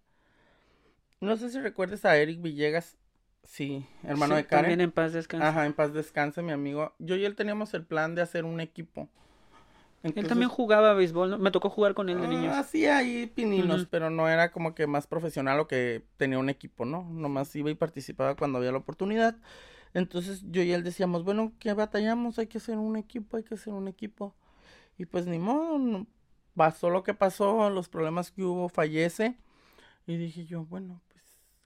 No 1.21 1.37
sé 1.37 1.51
si 1.51 1.61
recuerdes 1.61 2.05
a 2.05 2.17
Eric 2.17 2.41
Villegas, 2.41 2.97
sí, 3.43 3.85
hermano 4.05 4.37
Sí, 4.37 4.43
de 4.43 4.47
Karen. 4.47 4.63
También 4.65 4.81
en 4.81 4.93
paz 4.93 5.13
descanse. 5.13 5.47
Ajá, 5.47 5.67
en 5.67 5.73
paz 5.75 5.93
descanse, 5.93 6.43
mi 6.43 6.53
amigo. 6.53 6.95
Yo 6.99 7.17
y 7.17 7.25
él 7.25 7.37
teníamos 7.37 7.75
el 7.75 7.85
plan 7.85 8.15
de 8.15 8.23
hacer 8.23 8.45
un 8.45 8.61
equipo. 8.61 9.09
Él 10.07 10.11
Entonces, 10.11 10.29
también 10.31 10.49
jugaba 10.51 10.95
béisbol, 10.95 11.31
¿no? 11.31 11.39
Me 11.39 11.51
tocó 11.51 11.69
jugar 11.71 11.95
con 11.95 12.09
él 12.09 12.21
de 12.21 12.29
niños. 12.29 12.53
Ah, 12.55 12.63
sí, 12.63 12.87
ahí 12.87 13.27
pininos, 13.27 13.83
Ujú. 13.83 13.89
pero 13.91 14.11
no 14.11 14.29
era 14.29 14.51
como 14.53 14.75
que 14.75 14.87
más 14.87 15.07
profesional 15.07 15.59
o 15.61 15.67
que 15.67 16.05
tenía 16.17 16.39
un 16.39 16.49
equipo, 16.49 16.85
¿no? 16.85 17.05
Nomás 17.11 17.55
iba 17.57 17.71
y 17.71 17.75
participaba 17.75 18.37
cuando 18.37 18.59
había 18.59 18.73
la 18.73 18.79
oportunidad. 18.79 19.37
Entonces 19.95 20.43
yo 20.51 20.63
y 20.63 20.73
él 20.73 20.85
decíamos, 20.85 21.25
bueno, 21.25 21.53
¿qué 21.59 21.73
batallamos? 21.73 22.39
Hay 22.39 22.47
que 22.47 22.59
hacer 22.59 22.79
un 22.79 22.97
equipo, 22.97 23.37
hay 23.37 23.43
que 23.45 23.55
hacer 23.55 23.73
un 23.73 23.89
equipo. 23.89 24.35
Y 24.99 25.07
pues 25.07 25.27
ni 25.27 25.39
modo, 25.39 25.79
no- 25.79 26.07
pasó 26.55 26.91
lo 26.91 27.03
que 27.03 27.15
pasó, 27.15 27.71
los 27.71 27.89
problemas 27.89 28.31
que 28.31 28.43
hubo, 28.45 28.69
fallece. 28.69 29.37
Y 30.07 30.17
dije 30.17 30.47
yo, 30.47 30.65
bueno, 30.65 31.01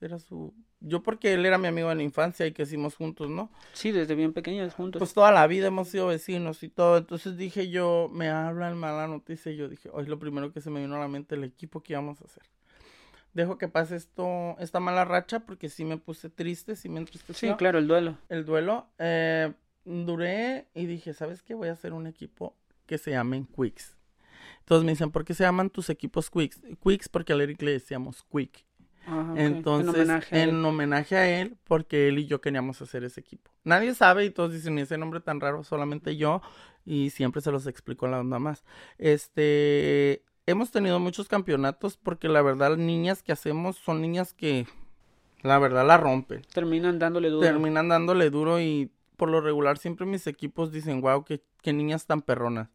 era 0.01 0.19
su... 0.19 0.53
Yo 0.79 1.03
porque 1.03 1.33
él 1.33 1.45
era 1.45 1.57
mi 1.57 1.67
amigo 1.67 1.91
en 1.91 1.97
la 1.97 2.03
infancia 2.03 2.45
y 2.45 2.51
que 2.51 2.63
hicimos 2.63 2.95
juntos, 2.95 3.29
¿no? 3.29 3.51
Sí, 3.73 3.91
desde 3.91 4.15
bien 4.15 4.33
pequeños 4.33 4.73
juntos. 4.73 4.99
Pues 4.99 5.13
toda 5.13 5.31
la 5.31 5.45
vida 5.47 5.67
hemos 5.67 5.89
sido 5.89 6.07
vecinos 6.07 6.63
y 6.63 6.69
todo. 6.69 6.97
Entonces 6.97 7.37
dije 7.37 7.69
yo, 7.69 8.09
me 8.11 8.29
hablan 8.29 8.77
mala 8.77 9.07
noticia 9.07 9.51
y 9.51 9.57
yo 9.57 9.69
dije, 9.69 9.89
hoy 9.93 10.05
lo 10.07 10.19
primero 10.19 10.51
que 10.51 10.61
se 10.61 10.69
me 10.69 10.81
vino 10.81 10.95
a 10.95 10.99
la 10.99 11.07
mente 11.07 11.35
el 11.35 11.43
equipo 11.43 11.81
que 11.81 11.93
íbamos 11.93 12.21
a 12.21 12.25
hacer. 12.25 12.43
Dejo 13.33 13.57
que 13.57 13.69
pase 13.69 13.95
esto, 13.95 14.57
esta 14.59 14.79
mala 14.79 15.05
racha 15.05 15.41
porque 15.41 15.69
sí 15.69 15.85
me 15.85 15.97
puse 15.97 16.29
triste, 16.29 16.75
sí 16.75 16.89
me 16.89 16.99
entristeció. 16.99 17.51
sí, 17.51 17.55
claro, 17.55 17.79
el 17.79 17.87
duelo. 17.87 18.17
El 18.27 18.45
duelo. 18.45 18.87
Eh, 18.97 19.53
duré 19.85 20.67
y 20.73 20.85
dije, 20.85 21.13
¿sabes 21.13 21.41
qué? 21.41 21.53
Voy 21.53 21.69
a 21.69 21.73
hacer 21.73 21.93
un 21.93 22.07
equipo 22.07 22.55
que 22.85 22.97
se 22.97 23.11
llamen 23.11 23.45
Quicks. 23.45 23.97
Entonces 24.59 24.85
me 24.85 24.91
dicen, 24.91 25.11
¿por 25.11 25.23
qué 25.23 25.33
se 25.33 25.43
llaman 25.43 25.69
tus 25.69 25.89
equipos 25.89 26.29
Quicks? 26.29 26.61
Quicks 26.83 27.09
porque 27.09 27.33
a 27.33 27.37
Eric 27.37 27.61
le 27.61 27.71
decíamos 27.71 28.23
Quick. 28.23 28.65
Ok. 29.07 29.37
Entonces, 29.37 29.93
en 29.93 29.95
homenaje 29.95 30.35
a 30.35 30.43
él. 30.43 30.49
en 30.49 30.65
homenaje 30.65 31.15
a 31.17 31.41
él, 31.41 31.57
porque 31.63 32.07
él 32.07 32.19
y 32.19 32.27
yo 32.27 32.41
queríamos 32.41 32.81
hacer 32.81 33.03
ese 33.03 33.19
equipo. 33.19 33.51
Nadie 33.63 33.93
sabe 33.95 34.25
y 34.25 34.29
todos 34.29 34.53
dicen, 34.53 34.77
"¿Y 34.77 34.81
ese 34.81 34.97
nombre 34.97 35.19
tan 35.19 35.39
raro, 35.39 35.63
solamente 35.63 36.15
yo, 36.17 36.41
y 36.85 37.09
siempre 37.11 37.41
se 37.41 37.51
los 37.51 37.67
explico 37.67 38.05
a 38.05 38.09
las 38.09 38.23
mamás. 38.23 38.63
Este, 38.97 40.23
hemos 40.45 40.71
tenido 40.71 40.99
muchos 40.99 41.27
campeonatos 41.27 41.97
porque 41.97 42.27
la 42.29 42.41
verdad, 42.41 42.69
las 42.71 42.79
niñas 42.79 43.23
que 43.23 43.31
hacemos 43.31 43.77
son 43.77 44.01
niñas 44.01 44.33
que, 44.33 44.67
la 45.41 45.59
verdad, 45.59 45.85
la 45.85 45.97
rompen. 45.97 46.41
Terminan 46.53 46.99
dándole 46.99 47.29
duro. 47.29 47.45
Terminan 47.45 47.89
dándole 47.89 48.29
duro 48.29 48.59
y 48.59 48.91
por 49.17 49.29
lo 49.29 49.41
regular 49.41 49.77
siempre 49.77 50.05
mis 50.05 50.25
equipos 50.27 50.71
dicen, 50.71 51.01
wow, 51.01 51.23
qué, 51.23 51.43
qué 51.61 51.73
niñas 51.73 52.05
tan 52.05 52.21
perronas. 52.21 52.69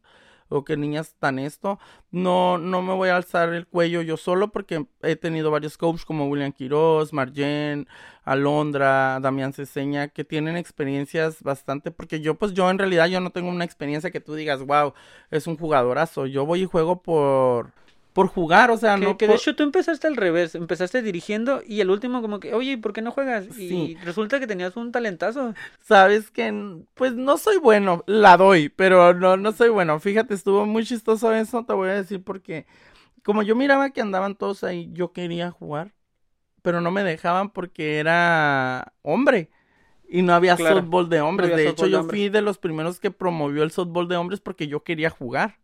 O 0.49 0.63
qué 0.63 0.77
niñas 0.77 1.15
tan 1.19 1.39
esto. 1.39 1.79
No, 2.11 2.57
no 2.57 2.81
me 2.81 2.93
voy 2.93 3.09
a 3.09 3.17
alzar 3.17 3.53
el 3.53 3.67
cuello 3.67 4.01
yo 4.01 4.17
solo 4.17 4.49
porque 4.51 4.85
he 5.01 5.15
tenido 5.15 5.51
varios 5.51 5.77
coaches 5.77 6.05
como 6.05 6.27
William 6.27 6.51
Quiroz, 6.51 7.13
Marjen, 7.13 7.87
Alondra, 8.23 9.19
Damián 9.21 9.53
Ceseña, 9.53 10.09
que 10.09 10.23
tienen 10.23 10.57
experiencias 10.57 11.41
bastante, 11.43 11.91
porque 11.91 12.19
yo 12.21 12.35
pues 12.35 12.53
yo 12.53 12.69
en 12.69 12.77
realidad 12.77 13.07
yo 13.07 13.19
no 13.21 13.31
tengo 13.31 13.49
una 13.49 13.65
experiencia 13.65 14.11
que 14.11 14.19
tú 14.21 14.35
digas, 14.35 14.65
wow, 14.65 14.93
es 15.31 15.47
un 15.47 15.57
jugadorazo. 15.57 16.25
Yo 16.25 16.45
voy 16.45 16.63
y 16.63 16.65
juego 16.65 17.01
por, 17.01 17.71
por 18.17 18.29
jugar, 18.29 18.71
o 18.71 18.77
sea, 18.77 18.95
que, 18.95 19.05
no 19.05 19.15
que 19.15 19.27
de 19.27 19.35
hecho 19.35 19.55
tú 19.55 19.61
empezaste 19.61 20.07
al 20.07 20.15
revés, 20.15 20.55
empezaste 20.55 21.03
dirigiendo 21.03 21.61
y 21.63 21.81
el 21.81 21.91
último 21.91 22.19
como 22.23 22.39
que, 22.39 22.51
oye, 22.55 22.71
¿y 22.71 22.77
por 22.77 22.91
qué 22.91 23.03
no 23.03 23.11
juegas? 23.11 23.45
Y 23.59 23.93
resulta 24.03 24.39
que 24.39 24.47
tenías 24.47 24.75
un 24.75 24.91
talentazo. 24.91 25.53
Sabes 25.83 26.31
que, 26.31 26.81
pues 26.95 27.13
no 27.13 27.37
soy 27.37 27.57
bueno, 27.57 28.03
la 28.07 28.35
doy, 28.35 28.69
pero 28.69 29.13
no, 29.13 29.37
no 29.37 29.51
soy 29.51 29.69
bueno. 29.69 29.99
Fíjate, 29.99 30.33
estuvo 30.33 30.65
muy 30.65 30.83
chistoso 30.83 31.31
eso, 31.31 31.63
te 31.63 31.73
voy 31.73 31.89
a 31.89 31.93
decir, 31.93 32.23
porque 32.23 32.65
como 33.23 33.43
yo 33.43 33.55
miraba 33.55 33.91
que 33.91 34.01
andaban 34.01 34.33
todos 34.35 34.63
ahí, 34.63 34.89
yo 34.93 35.13
quería 35.13 35.51
jugar, 35.51 35.93
pero 36.63 36.81
no 36.81 36.89
me 36.89 37.03
dejaban 37.03 37.51
porque 37.51 37.99
era 37.99 38.93
hombre. 39.03 39.51
Y 40.09 40.23
no 40.23 40.33
había 40.33 40.55
Claro, 40.55 40.77
softball 40.77 41.07
de 41.07 41.21
hombres. 41.21 41.55
de 41.55 41.69
hecho, 41.69 41.85
de 41.85 41.91
yo 41.91 41.99
hombres. 41.99 42.19
fui 42.19 42.29
de 42.29 42.41
los 42.41 42.57
primeros 42.57 42.99
que 42.99 43.11
promovió 43.11 43.61
el 43.61 43.69
softball 43.69 44.07
de 44.07 44.15
hombres 44.15 44.39
porque 44.39 44.67
yo 44.67 44.83
quería 44.83 45.11
jugar. 45.11 45.59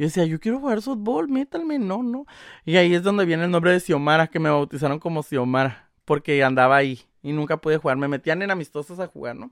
Yo 0.00 0.06
decía, 0.06 0.24
yo 0.24 0.40
quiero 0.40 0.60
jugar 0.60 0.80
softball, 0.80 1.28
métanme, 1.28 1.78
no, 1.78 2.02
no. 2.02 2.24
Y 2.64 2.76
ahí 2.78 2.94
es 2.94 3.02
donde 3.02 3.26
viene 3.26 3.44
el 3.44 3.50
nombre 3.50 3.72
de 3.72 3.80
Xiomara, 3.80 4.28
que 4.28 4.38
me 4.38 4.48
bautizaron 4.48 4.98
como 4.98 5.22
Xiomara, 5.22 5.90
porque 6.06 6.42
andaba 6.42 6.76
ahí 6.76 7.02
y 7.22 7.32
nunca 7.34 7.58
pude 7.60 7.76
jugar. 7.76 7.98
Me 7.98 8.08
metían 8.08 8.40
en 8.40 8.50
amistosos 8.50 8.98
a 8.98 9.06
jugar, 9.08 9.36
¿no? 9.36 9.50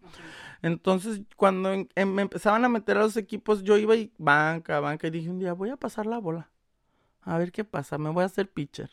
Entonces, 0.63 1.21
cuando 1.37 1.73
en- 1.73 2.15
me 2.15 2.23
empezaban 2.23 2.65
a 2.65 2.71
meter 2.71 2.97
a 2.97 3.01
los 3.03 3.19
equipos, 3.19 3.63
yo 3.63 3.77
iba 3.77 3.95
y 3.95 4.11
banca, 4.17 4.81
banca, 4.81 5.07
y 5.07 5.11
dije 5.11 5.29
un 5.29 5.39
día, 5.39 5.53
voy 5.53 5.69
a 5.69 5.77
pasar 5.77 6.07
la 6.07 6.17
bola. 6.19 6.49
A 7.23 7.37
ver 7.39 7.53
qué 7.53 7.65
pasa, 7.65 7.99
me 7.99 8.09
voy 8.11 8.23
a 8.23 8.27
hacer 8.27 8.49
pitcher. 8.51 8.91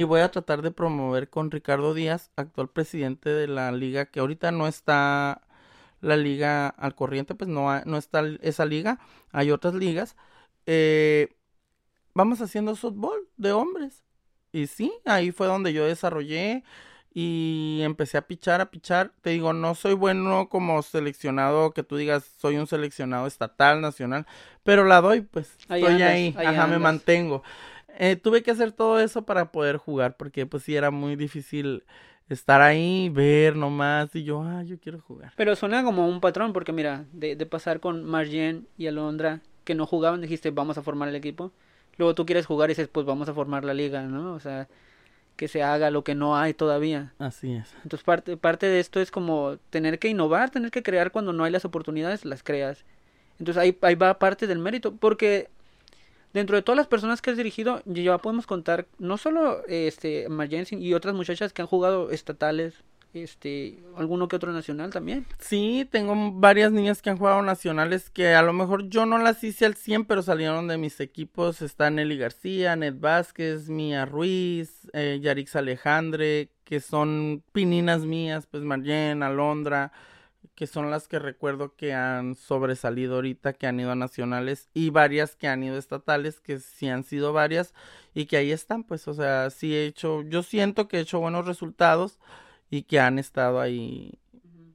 Y 0.00 0.04
voy 0.04 0.20
a 0.20 0.30
tratar 0.30 0.62
de 0.62 0.70
promover 0.70 1.28
con 1.30 1.50
Ricardo 1.50 1.94
Díaz, 1.94 2.30
actual 2.36 2.68
presidente 2.70 3.30
de 3.30 3.48
la 3.48 3.72
liga, 3.72 4.06
que 4.06 4.20
ahorita 4.20 4.52
no 4.52 4.68
está 4.68 5.42
la 6.00 6.16
liga 6.16 6.68
al 6.68 6.94
corriente, 6.94 7.34
pues 7.34 7.48
no, 7.50 7.70
ha- 7.72 7.82
no 7.86 7.96
está 7.96 8.22
esa 8.42 8.64
liga, 8.66 9.00
hay 9.32 9.50
otras 9.50 9.74
ligas. 9.74 10.16
Eh, 10.66 11.28
vamos 12.14 12.40
haciendo 12.40 12.76
softball 12.76 13.20
de 13.36 13.52
hombres. 13.52 14.02
Y 14.52 14.66
sí, 14.66 14.92
ahí 15.04 15.32
fue 15.32 15.46
donde 15.46 15.72
yo 15.72 15.84
desarrollé 15.84 16.64
y 17.12 17.80
empecé 17.82 18.18
a 18.18 18.26
pichar, 18.26 18.60
a 18.60 18.70
pichar. 18.70 19.12
Te 19.22 19.30
digo, 19.30 19.52
no 19.52 19.74
soy 19.74 19.94
bueno 19.94 20.48
como 20.48 20.82
seleccionado, 20.82 21.72
que 21.72 21.82
tú 21.82 21.96
digas, 21.96 22.24
soy 22.38 22.56
un 22.56 22.66
seleccionado 22.66 23.26
estatal, 23.26 23.80
nacional, 23.80 24.26
pero 24.64 24.84
la 24.84 25.00
doy, 25.00 25.22
pues, 25.22 25.56
Ahí 25.68 25.80
estoy 25.80 25.94
andas, 25.94 26.10
ahí, 26.10 26.34
ahí 26.36 26.46
ajá, 26.46 26.66
me 26.66 26.78
mantengo. 26.78 27.42
Eh, 27.98 28.16
tuve 28.16 28.42
que 28.42 28.50
hacer 28.50 28.72
todo 28.72 29.00
eso 29.00 29.24
para 29.24 29.50
poder 29.50 29.78
jugar, 29.78 30.16
porque 30.18 30.44
pues 30.44 30.64
sí 30.64 30.76
era 30.76 30.90
muy 30.90 31.16
difícil 31.16 31.84
estar 32.28 32.60
ahí, 32.60 33.08
ver 33.08 33.56
nomás, 33.56 34.14
y 34.14 34.24
yo, 34.24 34.42
ah, 34.42 34.62
yo 34.62 34.78
quiero 34.78 35.00
jugar. 35.00 35.32
Pero 35.36 35.56
suena 35.56 35.82
como 35.84 36.06
un 36.06 36.20
patrón, 36.20 36.52
porque 36.52 36.72
mira, 36.72 37.06
de, 37.12 37.36
de 37.36 37.46
pasar 37.46 37.80
con 37.80 38.04
Marjen 38.04 38.68
y 38.76 38.88
Alondra, 38.88 39.40
que 39.66 39.74
no 39.74 39.84
jugaban, 39.84 40.22
dijiste, 40.22 40.50
vamos 40.50 40.78
a 40.78 40.82
formar 40.82 41.10
el 41.10 41.16
equipo. 41.16 41.52
Luego 41.98 42.14
tú 42.14 42.24
quieres 42.24 42.46
jugar 42.46 42.70
y 42.70 42.72
dices, 42.72 42.88
pues 42.88 43.04
vamos 43.04 43.28
a 43.28 43.34
formar 43.34 43.64
la 43.64 43.74
liga, 43.74 44.02
¿no? 44.02 44.32
O 44.32 44.40
sea, 44.40 44.68
que 45.34 45.48
se 45.48 45.62
haga 45.62 45.90
lo 45.90 46.04
que 46.04 46.14
no 46.14 46.36
hay 46.36 46.54
todavía. 46.54 47.12
Así 47.18 47.52
es. 47.52 47.74
Entonces 47.82 48.04
parte, 48.04 48.36
parte 48.36 48.66
de 48.66 48.78
esto 48.78 49.00
es 49.00 49.10
como 49.10 49.58
tener 49.70 49.98
que 49.98 50.08
innovar, 50.08 50.50
tener 50.50 50.70
que 50.70 50.84
crear 50.84 51.10
cuando 51.10 51.32
no 51.32 51.42
hay 51.42 51.50
las 51.50 51.64
oportunidades, 51.64 52.24
las 52.24 52.44
creas. 52.44 52.84
Entonces 53.40 53.60
ahí, 53.60 53.76
ahí 53.82 53.96
va 53.96 54.18
parte 54.20 54.46
del 54.46 54.60
mérito, 54.60 54.94
porque 54.94 55.50
dentro 56.32 56.54
de 56.54 56.62
todas 56.62 56.76
las 56.76 56.86
personas 56.86 57.20
que 57.20 57.30
has 57.30 57.36
dirigido, 57.36 57.82
ya 57.86 58.18
podemos 58.18 58.46
contar 58.46 58.86
no 58.98 59.18
solo 59.18 59.66
este 59.66 60.28
Marjen 60.28 60.64
y 60.80 60.94
otras 60.94 61.14
muchachas 61.14 61.52
que 61.52 61.60
han 61.60 61.68
jugado 61.68 62.10
estatales, 62.10 62.84
este, 63.22 63.82
alguno 63.96 64.28
que 64.28 64.36
otro 64.36 64.52
nacional 64.52 64.90
también. 64.90 65.26
Sí, 65.38 65.88
tengo 65.90 66.32
varias 66.32 66.72
niñas 66.72 67.02
que 67.02 67.10
han 67.10 67.18
jugado 67.18 67.42
nacionales 67.42 68.10
que 68.10 68.34
a 68.34 68.42
lo 68.42 68.52
mejor 68.52 68.88
yo 68.88 69.06
no 69.06 69.18
las 69.18 69.42
hice 69.44 69.66
al 69.66 69.74
100, 69.74 70.04
pero 70.04 70.22
salieron 70.22 70.68
de 70.68 70.78
mis 70.78 71.00
equipos. 71.00 71.62
Está 71.62 71.90
Nelly 71.90 72.18
García, 72.18 72.76
Ned 72.76 72.94
Vázquez, 72.98 73.68
Mía 73.68 74.04
Ruiz, 74.04 74.88
eh, 74.92 75.18
Yarix 75.22 75.56
Alejandre, 75.56 76.50
que 76.64 76.80
son 76.80 77.42
pininas 77.52 78.02
mías, 78.04 78.46
pues 78.46 78.62
Marjen, 78.64 79.22
Alondra, 79.22 79.92
que 80.56 80.66
son 80.66 80.90
las 80.90 81.06
que 81.06 81.18
recuerdo 81.18 81.76
que 81.76 81.92
han 81.92 82.34
sobresalido 82.34 83.16
ahorita, 83.16 83.52
que 83.52 83.66
han 83.66 83.78
ido 83.78 83.92
a 83.92 83.94
nacionales, 83.94 84.68
y 84.74 84.90
varias 84.90 85.36
que 85.36 85.48
han 85.48 85.62
ido 85.62 85.76
estatales, 85.76 86.40
que 86.40 86.58
sí 86.58 86.88
han 86.88 87.04
sido 87.04 87.32
varias, 87.32 87.74
y 88.14 88.26
que 88.26 88.38
ahí 88.38 88.50
están, 88.50 88.82
pues, 88.82 89.06
o 89.06 89.14
sea, 89.14 89.50
sí 89.50 89.74
he 89.74 89.86
hecho, 89.86 90.22
yo 90.22 90.42
siento 90.42 90.88
que 90.88 90.96
he 90.96 91.00
hecho 91.00 91.20
buenos 91.20 91.46
resultados 91.46 92.18
y 92.70 92.82
que 92.82 93.00
han 93.00 93.18
estado 93.18 93.60
ahí 93.60 94.18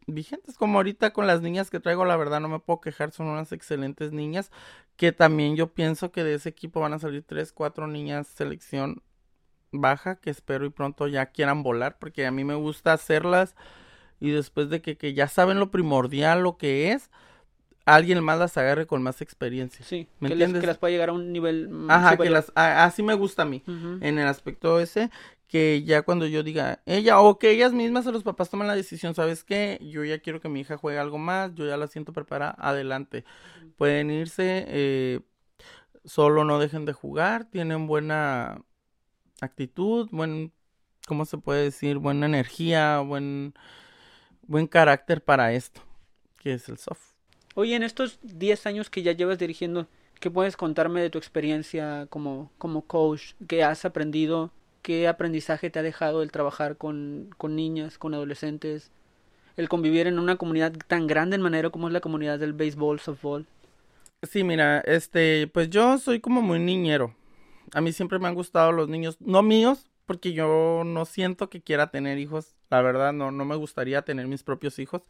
vigentes. 0.08 0.58
Como 0.58 0.78
ahorita 0.80 1.14
con 1.14 1.28
las 1.28 1.42
niñas 1.42 1.70
que 1.70 1.80
traigo, 1.80 2.06
la 2.06 2.18
verdad 2.18 2.40
no 2.42 2.50
me 2.50 2.60
puedo 2.60 2.82
quejar, 2.82 3.12
son 3.12 3.28
unas 3.28 3.52
excelentes 3.52 4.12
niñas. 4.12 4.52
Que 4.98 5.12
también 5.12 5.56
yo 5.56 5.74
pienso 5.74 6.12
que 6.12 6.24
de 6.24 6.36
ese 6.36 6.50
equipo 6.50 6.80
van 6.82 6.94
a 6.94 7.00
salir 7.00 7.24
tres, 7.24 7.52
cuatro 7.54 7.88
niñas 7.88 8.28
selección 8.28 9.02
baja, 9.72 10.16
que 10.18 10.30
espero 10.30 10.66
y 10.66 10.70
pronto 10.70 11.08
ya 11.08 11.28
quieran 11.28 11.64
volar, 11.64 11.98
porque 12.00 12.26
a 12.26 12.32
mí 12.32 12.44
me 12.44 12.56
gusta 12.56 12.94
hacerlas 12.94 13.56
y 14.20 14.32
después 14.32 14.70
de 14.70 14.82
que, 14.82 14.98
que 14.98 15.14
ya 15.14 15.28
saben 15.28 15.60
lo 15.60 15.72
primordial, 15.72 16.44
lo 16.44 16.58
que 16.58 16.92
es, 16.92 17.10
alguien 17.86 18.24
más 18.24 18.38
las 18.40 18.58
agarre 18.58 18.86
con 18.86 19.02
más 19.02 19.22
experiencia. 19.22 19.86
Sí, 19.86 20.08
¿Me 20.20 20.30
que, 20.30 20.36
les- 20.36 20.44
entiendes? 20.46 20.62
que 20.62 20.68
las 20.68 20.78
pueda 20.78 20.92
llegar 20.92 21.10
a 21.10 21.14
un 21.14 21.32
nivel 21.32 21.70
mm, 21.70 21.90
Ajá, 21.92 22.18
que 22.18 22.30
las, 22.30 22.52
a- 22.56 22.84
así 22.86 23.04
me 23.04 23.14
gusta 23.16 23.44
a 23.44 23.46
mí 23.46 23.64
en 23.68 24.20
el 24.20 24.28
aspecto 24.28 24.80
ese, 24.80 25.10
que 25.52 25.84
ya 25.84 26.04
cuando 26.04 26.26
yo 26.28 26.44
diga 26.44 26.82
ella 26.86 27.20
o 27.20 27.38
que 27.38 27.52
ellas 27.52 27.74
mismas 27.74 28.08
o 28.08 28.14
los 28.14 28.24
papás 28.24 28.50
tomen 28.50 28.68
la 28.68 28.76
decisión, 28.76 29.14
¿sabes 29.14 29.44
qué? 29.44 29.78
Yo 29.82 30.06
ya 30.06 30.20
quiero 30.20 30.40
que 30.40 30.48
mi 30.48 30.62
hija 30.62 30.78
juegue 30.78 30.98
algo 30.98 31.18
más, 31.18 31.54
yo 31.56 31.68
ya 31.68 31.76
la 31.76 31.88
siento 31.88 32.14
preparada, 32.14 32.56
adelante. 32.58 33.26
Pueden 33.76 34.12
irse, 34.12 34.64
eh, 34.70 35.20
solo 36.06 36.46
no 36.46 36.58
dejen 36.58 36.86
de 36.86 36.94
jugar, 36.94 37.50
tienen 37.50 37.86
buena 37.86 38.64
actitud, 39.42 40.08
buen, 40.14 40.54
¿cómo 41.06 41.26
se 41.26 41.38
puede 41.38 41.64
decir? 41.64 41.98
Buena 41.98 42.28
energía, 42.28 43.02
buen, 43.02 43.54
buen 44.44 44.68
carácter 44.68 45.22
para 45.22 45.52
esto, 45.52 45.82
que 46.38 46.54
es 46.54 46.70
el 46.70 46.78
soft. 46.78 47.12
Oye, 47.56 47.76
en 47.76 47.84
estos 47.84 48.20
10 48.22 48.68
años 48.68 48.90
que 48.90 49.04
ya 49.04 49.12
llevas 49.12 49.38
dirigiendo, 49.38 49.90
¿qué 50.22 50.32
puedes 50.32 50.56
contarme 50.56 51.02
de 51.02 51.10
tu 51.10 51.18
experiencia 51.18 52.08
como, 52.10 52.54
como 52.58 52.84
coach? 52.84 53.34
¿Qué 53.50 53.66
has 53.66 53.84
aprendido? 53.84 54.54
¿Qué 54.82 55.08
aprendizaje 55.08 55.70
te 55.70 55.80
ha 55.80 55.84
dejado 55.84 56.24
el 56.24 56.32
trabajar 56.32 56.78
con, 56.78 57.30
con 57.38 57.56
niñas, 57.56 57.98
con 57.98 58.14
adolescentes? 58.14 58.92
El 59.58 59.70
convivir 59.70 60.08
en 60.08 60.18
una 60.18 60.38
comunidad 60.38 60.74
tan 60.88 61.08
grande 61.08 61.36
en 61.36 61.42
manera 61.42 61.70
como 61.70 61.88
es 61.88 61.94
la 61.94 62.02
comunidad 62.02 62.40
del 62.40 62.54
béisbol, 62.54 63.00
softball. 63.00 63.46
Sí, 64.24 64.44
mira, 64.44 64.80
este, 64.82 65.48
pues 65.48 65.70
yo 65.70 65.98
soy 65.98 66.20
como 66.20 66.42
muy 66.42 66.60
niñero. 66.60 67.16
A 67.74 67.82
mí 67.82 67.92
siempre 67.92 68.20
me 68.20 68.28
han 68.28 68.36
gustado 68.36 68.72
los 68.72 68.88
niños, 68.90 69.18
no 69.20 69.42
míos, 69.42 69.90
porque 70.06 70.34
yo 70.34 70.84
no 70.86 71.06
siento 71.06 71.50
que 71.50 71.62
quiera 71.62 71.92
tener 71.92 72.18
hijos. 72.18 72.56
La 72.70 72.82
verdad, 72.82 73.14
no, 73.14 73.32
no 73.32 73.46
me 73.46 73.56
gustaría 73.56 74.04
tener 74.04 74.28
mis 74.28 74.44
propios 74.44 74.78
hijos. 74.80 75.04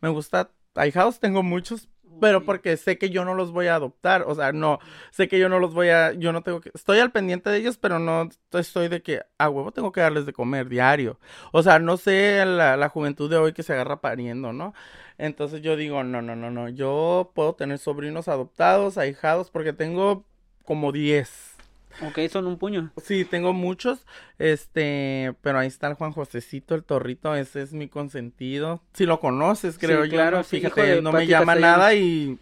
Me 0.00 0.08
gusta, 0.08 0.50
ahijados 0.74 1.20
tengo 1.20 1.42
muchos, 1.42 1.88
pero 2.20 2.44
porque 2.44 2.76
sé 2.76 2.98
que 2.98 3.10
yo 3.10 3.24
no 3.24 3.34
los 3.34 3.52
voy 3.52 3.66
a 3.66 3.76
adoptar, 3.76 4.24
o 4.26 4.34
sea, 4.34 4.52
no, 4.52 4.78
sé 5.10 5.28
que 5.28 5.38
yo 5.38 5.48
no 5.48 5.58
los 5.58 5.74
voy 5.74 5.88
a, 5.88 6.12
yo 6.12 6.32
no 6.32 6.42
tengo 6.42 6.60
que, 6.60 6.70
estoy 6.74 6.98
al 6.98 7.12
pendiente 7.12 7.50
de 7.50 7.58
ellos, 7.58 7.78
pero 7.78 7.98
no 7.98 8.28
estoy 8.52 8.88
de 8.88 9.02
que 9.02 9.22
a 9.38 9.48
huevo 9.48 9.72
tengo 9.72 9.92
que 9.92 10.00
darles 10.00 10.26
de 10.26 10.32
comer 10.32 10.68
diario, 10.68 11.18
o 11.52 11.62
sea, 11.62 11.78
no 11.78 11.96
sé 11.96 12.44
la, 12.46 12.76
la 12.76 12.88
juventud 12.88 13.30
de 13.30 13.36
hoy 13.36 13.52
que 13.52 13.62
se 13.62 13.72
agarra 13.72 14.00
pariendo, 14.00 14.52
¿no? 14.52 14.74
Entonces 15.18 15.62
yo 15.62 15.76
digo, 15.76 16.02
no, 16.02 16.22
no, 16.22 16.34
no, 16.36 16.50
no, 16.50 16.68
yo 16.68 17.32
puedo 17.34 17.54
tener 17.54 17.78
sobrinos 17.78 18.28
adoptados, 18.28 18.98
ahijados, 18.98 19.50
porque 19.50 19.72
tengo 19.72 20.24
como 20.64 20.92
10. 20.92 21.53
Ok, 22.02 22.18
son 22.30 22.46
un 22.46 22.58
puño. 22.58 22.90
Sí, 23.02 23.24
tengo 23.24 23.52
muchos, 23.52 24.04
este, 24.38 25.34
pero 25.42 25.58
ahí 25.58 25.68
está 25.68 25.86
el 25.88 25.94
Juan 25.94 26.12
Josecito, 26.12 26.74
el 26.74 26.84
torrito, 26.84 27.34
ese 27.34 27.62
es 27.62 27.72
mi 27.72 27.88
consentido. 27.88 28.82
Si 28.94 29.06
lo 29.06 29.20
conoces, 29.20 29.78
creo 29.78 30.04
yo. 30.04 30.12
Claro, 30.12 30.42
fíjate, 30.42 31.02
no 31.02 31.12
me 31.12 31.26
llama 31.26 31.54
nada 31.54 31.94
y 31.94 32.38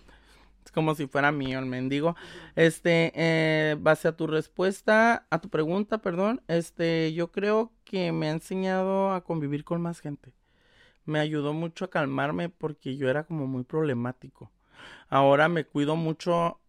es 0.64 0.72
como 0.72 0.94
si 0.94 1.06
fuera 1.06 1.32
mío 1.32 1.58
el 1.58 1.66
mendigo. 1.66 2.16
Este, 2.56 3.12
eh, 3.14 3.76
base 3.78 4.08
a 4.08 4.16
tu 4.16 4.26
respuesta, 4.26 5.26
a 5.30 5.40
tu 5.40 5.48
pregunta, 5.50 5.98
perdón, 5.98 6.42
este, 6.48 7.12
yo 7.12 7.30
creo 7.30 7.72
que 7.84 8.12
me 8.12 8.28
ha 8.28 8.32
enseñado 8.32 9.12
a 9.12 9.22
convivir 9.22 9.64
con 9.64 9.82
más 9.82 10.00
gente. 10.00 10.32
Me 11.04 11.18
ayudó 11.18 11.52
mucho 11.52 11.84
a 11.84 11.90
calmarme 11.90 12.48
porque 12.48 12.96
yo 12.96 13.08
era 13.10 13.24
como 13.24 13.46
muy 13.46 13.64
problemático. 13.64 14.50
Ahora 15.08 15.48
me 15.48 15.64
cuido 15.64 15.96
mucho 15.96 16.61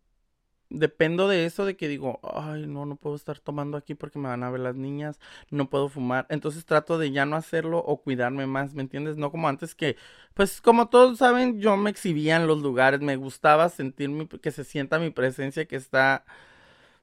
dependo 0.73 1.27
de 1.27 1.45
eso, 1.45 1.65
de 1.65 1.77
que 1.77 1.87
digo, 1.87 2.19
ay, 2.23 2.65
no, 2.67 2.85
no 2.85 2.95
puedo 2.97 3.15
estar 3.15 3.39
tomando 3.39 3.77
aquí 3.77 3.93
porque 3.95 4.19
me 4.19 4.27
van 4.27 4.43
a 4.43 4.49
ver 4.51 4.59
las 4.61 4.75
niñas, 4.75 5.19
no 5.51 5.69
puedo 5.69 5.87
fumar. 5.87 6.25
Entonces 6.29 6.65
trato 6.65 6.97
de 6.97 7.11
ya 7.11 7.25
no 7.25 7.35
hacerlo 7.35 7.79
o 7.79 8.01
cuidarme 8.01 8.47
más, 8.47 8.73
¿me 8.73 8.81
entiendes? 8.81 9.17
No 9.17 9.31
como 9.31 9.47
antes 9.47 9.75
que, 9.75 9.95
pues 10.33 10.61
como 10.61 10.89
todos 10.89 11.19
saben, 11.19 11.59
yo 11.59 11.77
me 11.77 11.89
exhibía 11.91 12.35
en 12.37 12.47
los 12.47 12.61
lugares, 12.61 13.01
me 13.01 13.15
gustaba 13.15 13.69
sentirme, 13.69 14.27
que 14.27 14.51
se 14.51 14.63
sienta 14.63 14.99
mi 14.99 15.11
presencia, 15.11 15.65
que 15.65 15.75
está, 15.75 16.25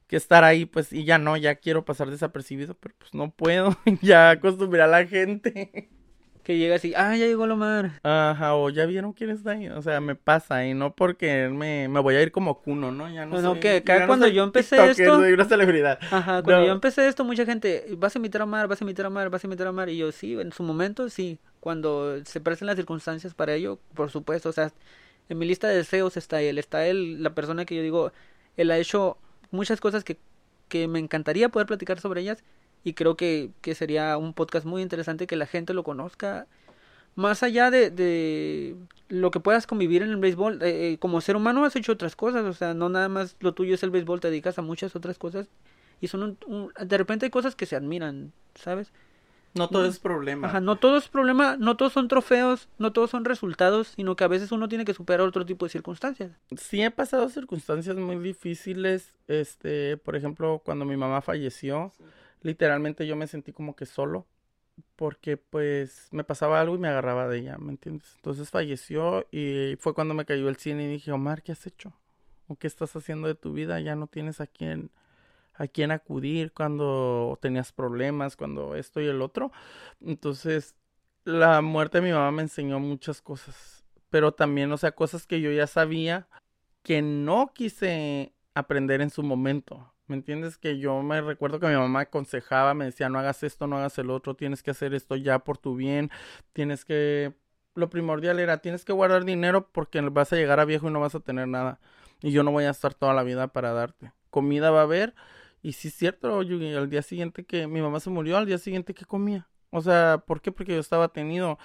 que 0.08 0.16
estar 0.16 0.44
ahí, 0.44 0.66
pues, 0.66 0.92
y 0.92 1.04
ya 1.04 1.18
no, 1.18 1.36
ya 1.36 1.56
quiero 1.56 1.84
pasar 1.84 2.10
desapercibido, 2.10 2.74
pero 2.76 2.94
pues 2.98 3.14
no 3.14 3.30
puedo, 3.32 3.76
ya 4.02 4.30
acostumbré 4.30 4.82
a 4.82 4.86
la 4.88 5.06
gente. 5.06 5.90
Que 6.42 6.58
llega 6.58 6.76
así, 6.76 6.94
ah, 6.96 7.16
ya 7.16 7.26
llegó 7.26 7.46
Lomar. 7.46 8.00
Ajá, 8.02 8.54
o 8.54 8.70
ya 8.70 8.86
vieron 8.86 9.12
quién 9.12 9.30
está 9.30 9.52
ahí. 9.52 9.68
O 9.68 9.82
sea, 9.82 10.00
me 10.00 10.14
pasa 10.14 10.66
y 10.66 10.74
no 10.74 10.94
porque 10.94 11.48
me, 11.48 11.88
me 11.88 12.00
voy 12.00 12.14
a 12.16 12.22
ir 12.22 12.32
como 12.32 12.60
cuno, 12.60 12.90
¿no? 12.90 13.12
Ya 13.12 13.26
no, 13.26 13.40
no 13.40 13.60
que 13.60 13.76
acá 13.76 14.06
cuando 14.06 14.26
yo 14.28 14.42
empecé 14.42 14.90
esto. 14.90 15.16
Soy 15.16 15.32
una 15.32 15.44
celebridad. 15.44 15.98
Ajá, 16.10 16.42
cuando 16.42 16.66
yo 16.66 16.72
empecé 16.72 17.06
esto, 17.08 17.24
mucha 17.24 17.44
gente, 17.44 17.86
vas 17.96 18.14
a 18.14 18.18
invitar 18.18 18.40
a 18.40 18.44
Omar, 18.44 18.68
vas 18.68 18.80
a 18.80 18.84
invitar 18.84 19.06
a 19.06 19.08
Omar, 19.08 19.30
vas 19.30 19.44
a 19.44 19.46
invitar 19.46 19.66
a 19.66 19.70
Omar. 19.70 19.88
Y 19.88 19.98
yo, 19.98 20.12
sí, 20.12 20.38
en 20.38 20.52
su 20.52 20.62
momento, 20.62 21.08
sí. 21.08 21.38
Cuando 21.60 22.24
se 22.24 22.40
prestan 22.40 22.66
las 22.66 22.76
circunstancias 22.76 23.34
para 23.34 23.54
ello, 23.54 23.78
por 23.94 24.10
supuesto. 24.10 24.48
O 24.48 24.52
sea, 24.52 24.72
en 25.28 25.38
mi 25.38 25.46
lista 25.46 25.68
de 25.68 25.76
deseos 25.76 26.16
está 26.16 26.40
él. 26.40 26.58
Está 26.58 26.86
él, 26.86 27.22
la 27.22 27.34
persona 27.34 27.64
que 27.64 27.76
yo 27.76 27.82
digo, 27.82 28.12
él 28.56 28.70
ha 28.70 28.78
hecho 28.78 29.18
muchas 29.50 29.80
cosas 29.80 30.04
que, 30.04 30.16
que 30.68 30.88
me 30.88 30.98
encantaría 30.98 31.48
poder 31.50 31.66
platicar 31.66 32.00
sobre 32.00 32.22
ellas 32.22 32.42
y 32.84 32.94
creo 32.94 33.16
que, 33.16 33.50
que 33.60 33.74
sería 33.74 34.16
un 34.16 34.34
podcast 34.34 34.66
muy 34.66 34.82
interesante 34.82 35.26
que 35.26 35.36
la 35.36 35.46
gente 35.46 35.74
lo 35.74 35.82
conozca. 35.82 36.46
Más 37.16 37.42
allá 37.42 37.70
de, 37.70 37.90
de 37.90 38.76
lo 39.08 39.30
que 39.30 39.40
puedas 39.40 39.66
convivir 39.66 40.02
en 40.02 40.10
el 40.10 40.16
béisbol, 40.16 40.62
eh, 40.62 40.92
eh, 40.92 40.98
como 40.98 41.20
ser 41.20 41.36
humano 41.36 41.64
has 41.64 41.76
hecho 41.76 41.92
otras 41.92 42.16
cosas, 42.16 42.44
o 42.44 42.52
sea, 42.52 42.72
no 42.72 42.88
nada 42.88 43.08
más 43.08 43.36
lo 43.40 43.52
tuyo 43.52 43.74
es 43.74 43.82
el 43.82 43.90
béisbol, 43.90 44.20
te 44.20 44.28
dedicas 44.30 44.58
a 44.58 44.62
muchas 44.62 44.94
otras 44.94 45.18
cosas 45.18 45.48
y 46.00 46.08
son 46.08 46.38
de 46.80 46.98
repente 46.98 47.26
hay 47.26 47.30
cosas 47.30 47.54
que 47.54 47.66
se 47.66 47.76
admiran, 47.76 48.32
¿sabes? 48.54 48.92
No 49.54 49.68
todo 49.68 49.84
es 49.86 49.98
problema. 49.98 50.46
Ajá, 50.46 50.60
no 50.60 50.76
todo 50.76 50.96
es 50.96 51.08
problema, 51.08 51.56
no 51.58 51.76
todos 51.76 51.92
son 51.92 52.06
trofeos, 52.06 52.68
no 52.78 52.92
todos 52.92 53.10
son 53.10 53.24
resultados, 53.24 53.88
sino 53.96 54.14
que 54.14 54.22
a 54.22 54.28
veces 54.28 54.52
uno 54.52 54.68
tiene 54.68 54.84
que 54.84 54.94
superar 54.94 55.26
otro 55.26 55.44
tipo 55.44 55.66
de 55.66 55.70
circunstancias. 55.70 56.30
Sí 56.56 56.80
he 56.80 56.90
pasado 56.92 57.28
circunstancias 57.28 57.96
muy 57.96 58.16
difíciles, 58.18 59.12
este, 59.26 59.96
por 59.96 60.14
ejemplo, 60.14 60.62
cuando 60.64 60.84
mi 60.84 60.96
mamá 60.96 61.20
falleció, 61.20 61.92
literalmente 62.42 63.06
yo 63.06 63.16
me 63.16 63.26
sentí 63.26 63.52
como 63.52 63.76
que 63.76 63.86
solo 63.86 64.26
porque 64.96 65.36
pues 65.36 66.08
me 66.10 66.24
pasaba 66.24 66.60
algo 66.60 66.74
y 66.74 66.78
me 66.78 66.88
agarraba 66.88 67.28
de 67.28 67.38
ella, 67.38 67.58
¿me 67.58 67.70
entiendes? 67.70 68.12
Entonces 68.16 68.50
falleció 68.50 69.26
y 69.30 69.76
fue 69.78 69.94
cuando 69.94 70.14
me 70.14 70.24
cayó 70.24 70.48
el 70.48 70.56
cine 70.56 70.84
y 70.84 70.88
dije, 70.88 71.12
Omar, 71.12 71.42
¿qué 71.42 71.52
has 71.52 71.66
hecho? 71.66 71.92
¿O 72.48 72.56
qué 72.56 72.66
estás 72.66 72.96
haciendo 72.96 73.28
de 73.28 73.34
tu 73.34 73.52
vida? 73.52 73.80
Ya 73.80 73.94
no 73.94 74.06
tienes 74.06 74.40
a 74.40 74.46
quién 74.46 74.90
a 75.54 75.66
quién 75.66 75.90
acudir 75.90 76.52
cuando 76.52 77.38
tenías 77.42 77.70
problemas, 77.70 78.34
cuando 78.34 78.76
esto 78.76 79.00
y 79.02 79.06
el 79.06 79.20
otro. 79.20 79.52
Entonces, 80.00 80.74
la 81.24 81.60
muerte 81.60 82.00
de 82.00 82.06
mi 82.06 82.12
mamá 82.12 82.30
me 82.30 82.42
enseñó 82.42 82.80
muchas 82.80 83.20
cosas, 83.20 83.84
pero 84.08 84.32
también, 84.32 84.72
o 84.72 84.78
sea, 84.78 84.92
cosas 84.92 85.26
que 85.26 85.42
yo 85.42 85.52
ya 85.52 85.66
sabía 85.66 86.28
que 86.82 87.02
no 87.02 87.52
quise 87.54 88.32
aprender 88.54 89.02
en 89.02 89.10
su 89.10 89.22
momento. 89.22 89.92
¿Me 90.10 90.16
entiendes? 90.16 90.58
Que 90.58 90.80
yo 90.80 91.02
me 91.04 91.20
recuerdo 91.20 91.60
que 91.60 91.68
mi 91.68 91.76
mamá 91.76 92.00
aconsejaba, 92.00 92.74
me 92.74 92.86
decía, 92.86 93.08
no 93.08 93.20
hagas 93.20 93.44
esto, 93.44 93.68
no 93.68 93.78
hagas 93.78 93.96
el 93.96 94.10
otro, 94.10 94.34
tienes 94.34 94.60
que 94.60 94.72
hacer 94.72 94.92
esto 94.92 95.14
ya 95.14 95.38
por 95.38 95.56
tu 95.56 95.76
bien, 95.76 96.10
tienes 96.52 96.84
que... 96.84 97.32
Lo 97.76 97.90
primordial 97.90 98.40
era, 98.40 98.58
tienes 98.58 98.84
que 98.84 98.92
guardar 98.92 99.24
dinero 99.24 99.68
porque 99.70 100.00
vas 100.00 100.32
a 100.32 100.36
llegar 100.36 100.58
a 100.58 100.64
viejo 100.64 100.88
y 100.88 100.92
no 100.92 100.98
vas 100.98 101.14
a 101.14 101.20
tener 101.20 101.46
nada. 101.46 101.78
Y 102.22 102.32
yo 102.32 102.42
no 102.42 102.50
voy 102.50 102.64
a 102.64 102.70
estar 102.70 102.92
toda 102.92 103.14
la 103.14 103.22
vida 103.22 103.46
para 103.52 103.72
darte. 103.72 104.12
Comida 104.30 104.72
va 104.72 104.80
a 104.80 104.82
haber. 104.82 105.14
Y 105.62 105.74
sí 105.74 105.88
es 105.88 105.94
cierto, 105.94 106.42
Yugi, 106.42 106.74
al 106.74 106.90
día 106.90 107.02
siguiente 107.02 107.44
que 107.44 107.68
mi 107.68 107.80
mamá 107.80 108.00
se 108.00 108.10
murió, 108.10 108.36
al 108.36 108.46
día 108.46 108.58
siguiente 108.58 108.94
que 108.94 109.04
comía. 109.04 109.46
O 109.70 109.80
sea, 109.80 110.24
¿por 110.26 110.40
qué? 110.40 110.50
Porque 110.50 110.72
yo 110.74 110.80
estaba 110.80 111.06
tenido. 111.12 111.56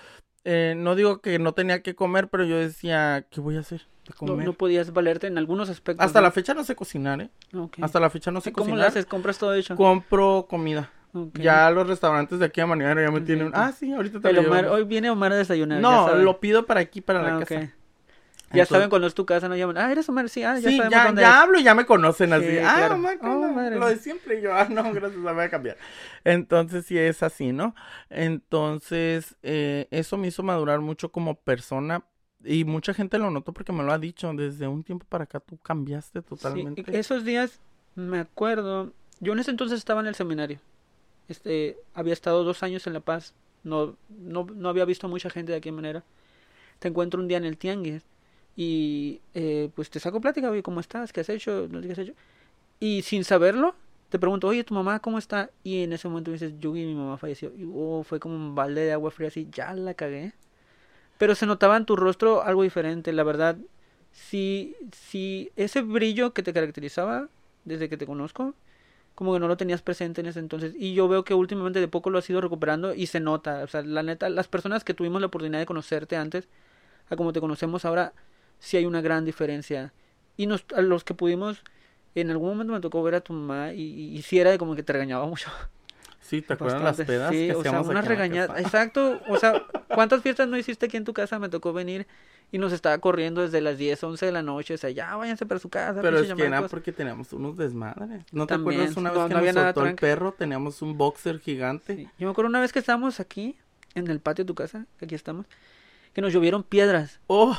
Eh, 0.44 0.76
no 0.78 0.94
digo 0.94 1.20
que 1.20 1.40
no 1.40 1.56
tenía 1.56 1.82
que 1.82 1.96
comer, 1.96 2.30
pero 2.30 2.46
yo 2.46 2.60
decía, 2.60 3.26
¿qué 3.32 3.42
voy 3.42 3.58
a 3.58 3.62
hacer? 3.62 3.88
No, 4.22 4.54
podías 4.54 4.94
valerte 4.94 5.28
en 5.28 5.38
algunos 5.38 5.70
aspectos. 5.70 6.06
Hasta 6.06 6.22
la 6.22 6.32
fecha 6.32 6.54
no 6.54 6.64
sé 6.64 6.76
cocinar, 6.76 7.22
¿eh? 7.22 7.30
Hasta 7.82 8.00
la 8.00 8.10
fecha 8.10 8.32
no 8.32 8.42
sé 8.42 8.52
cocinar. 8.52 8.72
¿Cómo 8.72 8.82
lo 8.82 8.88
haces? 8.88 9.06
¿Compras 9.06 9.38
todo 9.38 9.54
hecho? 9.54 9.76
Compro 9.76 10.46
comida. 10.50 10.92
Ya 11.34 11.70
los 11.72 11.88
restaurantes 11.88 12.40
de 12.40 12.46
aquí 12.46 12.60
a 12.60 12.66
mañana 12.66 13.02
ya 13.02 13.12
me 13.12 13.22
tienen. 13.22 13.52
Ah, 13.54 13.72
sí, 13.72 13.94
ahorita 13.94 14.20
te 14.20 14.34
lo 14.34 14.72
Hoy 14.72 14.84
viene 14.84 15.10
Omar 15.10 15.32
a 15.32 15.38
desayunar. 15.38 15.82
No, 15.82 16.14
lo 16.16 16.40
pido 16.40 16.66
para 16.66 16.82
aquí, 16.82 17.02
para 17.02 17.22
la 17.22 17.38
ah, 17.38 17.40
casa. 17.40 17.72
Ya 18.52 18.66
saben 18.66 18.90
cuando 18.90 19.08
es 19.08 19.14
tu 19.14 19.26
casa, 19.26 19.50
no 19.50 19.56
llaman. 19.56 19.78
Ah, 19.78 19.92
eres 19.92 20.08
Omar, 20.08 20.30
sí, 20.30 20.44
ah, 20.44 20.58
ya 20.60 20.70
sí, 20.70 20.78
ya, 20.78 21.14
ya 21.14 21.42
hablo 21.42 21.60
y 21.60 21.64
ya 21.64 21.74
me 21.74 21.86
conocen 21.86 22.32
así. 22.34 22.58
ah, 22.60 22.90
Omar, 22.94 23.18
oh, 23.22 23.80
lo 23.80 23.88
de 23.88 23.98
siempre. 23.98 24.40
Y 24.40 24.42
yo, 24.44 24.54
ah, 24.54 24.68
no, 24.70 24.94
gracias, 24.94 25.22
la 25.22 25.34
voy 25.34 25.46
a 25.46 25.50
cambiar. 25.50 25.78
Entonces, 26.24 26.86
sí 26.86 26.98
es 26.98 27.24
así, 27.24 27.52
¿no? 27.52 27.76
Entonces, 28.10 29.36
eh, 29.44 29.88
eso 29.92 30.18
me 30.18 30.28
hizo 30.28 30.44
madurar 30.44 30.80
mucho 30.80 31.12
como 31.12 31.36
persona 31.36 32.04
y 32.46 32.64
mucha 32.64 32.94
gente 32.94 33.18
lo 33.18 33.32
notó 33.32 33.52
porque 33.54 33.72
me 33.72 33.84
lo 33.84 33.92
ha 33.92 34.00
dicho. 34.00 34.32
Desde 34.34 34.68
un 34.68 34.84
tiempo 34.84 35.06
para 35.10 35.26
acá 35.26 35.40
tú 35.40 35.58
cambiaste 35.58 36.22
totalmente. 36.22 36.84
Esos 36.98 37.26
días 37.26 37.60
me 37.96 38.20
acuerdo. 38.20 38.94
Yo 39.20 39.34
en 39.34 39.40
ese 39.40 39.52
entonces 39.52 39.80
estaba 39.80 40.02
en 40.02 40.08
el 40.08 40.16
seminario. 40.16 40.60
Este, 41.28 41.78
había 41.94 42.14
estado 42.14 42.44
dos 42.44 42.64
años 42.64 42.86
en 42.88 42.94
La 42.94 43.00
Paz. 43.00 43.34
No, 43.64 43.96
no, 44.10 44.46
no 44.54 44.70
había 44.70 44.86
visto 44.86 45.08
a 45.08 45.10
mucha 45.10 45.30
gente 45.30 45.52
de 45.52 45.58
aquí 45.58 45.72
manera. 45.72 46.04
Te 46.80 46.88
encuentro 46.88 47.20
un 47.20 47.28
día 47.28 47.38
en 47.38 47.46
el 47.46 47.58
Tianguis. 47.58 48.04
Y 48.56 49.20
eh, 49.34 49.70
pues 49.76 49.90
te 49.90 50.00
saco 50.00 50.22
plática, 50.22 50.50
oye, 50.50 50.64
¿cómo 50.64 50.80
estás? 50.80 51.12
¿Qué 51.12 51.22
has 51.22 51.30
hecho? 51.30 51.68
¿No 51.70 51.82
qué 51.82 51.92
has 51.92 51.98
hecho? 51.98 52.14
Y 52.80 53.02
sin 53.02 53.24
saberlo, 53.24 53.76
te 54.10 54.20
pregunto, 54.20 54.48
oye, 54.48 54.64
¿tu 54.64 54.74
mamá 54.74 55.00
cómo 55.00 55.18
está? 55.18 55.50
Y 55.64 55.84
en 55.84 55.94
ese 55.94 56.08
momento 56.08 56.32
me 56.32 56.38
dices, 56.38 56.54
Yugi, 56.60 56.86
mi 56.86 56.96
mamá 56.96 57.18
falleció. 57.18 57.52
Y 57.58 57.70
oh, 57.74 58.04
fue 58.04 58.20
como 58.20 58.36
un 58.36 58.56
balde 58.56 58.82
de 58.82 58.94
agua 58.94 59.12
fría 59.12 59.28
así, 59.28 59.48
ya 59.52 59.74
la 59.74 59.94
cagué. 59.94 60.34
Pero 61.18 61.36
se 61.36 61.46
notaba 61.46 61.78
en 61.78 61.86
tu 61.86 61.96
rostro 61.96 62.44
algo 62.44 62.64
diferente, 62.64 63.14
la 63.14 63.24
verdad. 63.24 63.58
Si, 64.12 64.76
si 64.92 65.52
ese 65.56 65.82
brillo 65.82 66.34
que 66.34 66.44
te 66.44 66.54
caracterizaba 66.54 67.30
desde 67.66 67.90
que 67.90 67.98
te 67.98 68.06
conozco, 68.06 68.54
como 69.16 69.34
que 69.34 69.40
no 69.40 69.48
lo 69.48 69.58
tenías 69.58 69.82
presente 69.82 70.22
en 70.22 70.28
ese 70.28 70.40
entonces. 70.40 70.74
Y 70.78 70.94
yo 70.94 71.08
veo 71.08 71.24
que 71.24 71.34
últimamente 71.34 71.80
de 71.80 71.88
poco 71.88 72.10
lo 72.10 72.20
has 72.20 72.30
ido 72.30 72.42
recuperando 72.42 72.94
y 72.94 73.08
se 73.08 73.20
nota. 73.22 73.64
O 73.64 73.68
sea, 73.68 73.82
la 73.82 74.04
neta, 74.04 74.30
las 74.30 74.48
personas 74.48 74.84
que 74.84 74.94
tuvimos 74.94 75.22
la 75.22 75.28
oportunidad 75.28 75.60
de 75.60 75.66
conocerte 75.66 76.18
antes, 76.18 76.50
a 77.10 77.16
como 77.16 77.34
te 77.34 77.40
conocemos 77.40 77.86
ahora, 77.86 78.14
sí 78.60 78.78
hay 78.78 78.86
una 78.86 79.02
gran 79.02 79.26
diferencia. 79.26 79.94
Y 80.38 80.48
nos, 80.48 80.66
a 80.76 80.82
los 80.82 81.04
que 81.06 81.14
pudimos, 81.14 81.64
en 82.14 82.30
algún 82.32 82.50
momento 82.50 82.74
me 82.74 82.82
tocó 82.82 83.02
ver 83.04 83.16
a 83.16 83.22
tu 83.22 83.34
mamá 83.34 83.74
y, 83.74 83.82
y, 84.18 84.22
sí 84.22 84.40
era 84.40 84.52
de 84.52 84.58
como 84.58 84.76
que 84.76 84.84
te 84.84 84.94
regañaba 84.94 85.26
mucho. 85.28 85.50
Sí, 86.26 86.42
¿te 86.42 86.54
acuerdas 86.54 86.82
las 86.82 86.98
pedas 87.08 87.30
sí, 87.32 87.52
o 87.52 87.62
sea, 87.62 87.82
una 87.82 88.02
regañada. 88.02 88.60
Exacto, 88.60 89.22
o 89.28 89.38
sea, 89.38 89.62
¿cuántas 89.94 90.24
fiestas 90.24 90.48
no 90.48 90.58
hiciste 90.58 90.88
aquí 90.88 90.98
en 90.98 91.04
tu 91.04 91.14
casa? 91.14 91.38
Me 91.38 91.50
tocó 91.50 91.72
venir 91.72 92.08
y 92.52 92.58
nos 92.58 92.74
estaba 92.74 92.98
corriendo 92.98 93.42
desde 93.42 93.62
las 93.62 93.78
10, 93.78 94.04
11 94.04 94.26
de 94.26 94.32
la 94.32 94.42
noche, 94.42 94.74
o 94.74 94.78
sea, 94.78 94.90
ya 94.90 95.16
váyanse 95.16 95.46
para 95.46 95.60
su 95.60 95.70
casa. 95.70 96.02
Pero 96.02 96.18
es 96.18 96.34
que 96.34 96.44
era 96.44 96.68
porque 96.68 96.92
teníamos 96.92 97.32
unos 97.32 97.58
desmadres. 97.58 98.24
¿No 98.32 98.48
te 98.48 98.56
acuerdas 98.56 98.98
una 98.98 99.12
vez 99.12 99.28
que 99.28 99.54
nos 99.54 99.64
soltó 99.64 99.86
el 99.86 99.96
perro? 99.96 100.32
Teníamos 100.32 100.82
un 100.82 100.98
boxer 100.98 101.40
gigante. 101.40 102.10
Yo 102.18 102.28
me 102.28 102.32
acuerdo 102.32 102.50
una 102.50 102.62
vez 102.62 102.74
que 102.74 102.80
estábamos 102.80 103.20
aquí, 103.20 103.56
en 103.94 104.08
el 104.08 104.20
patio 104.20 104.46
de 104.46 104.48
tu 104.48 104.56
casa, 104.56 104.88
que 104.98 105.06
aquí 105.06 105.14
estamos, 105.14 105.46
que 106.14 106.22
nos 106.22 106.34
llovieron 106.34 106.64
piedras. 106.64 107.20
¡Oh! 107.28 107.56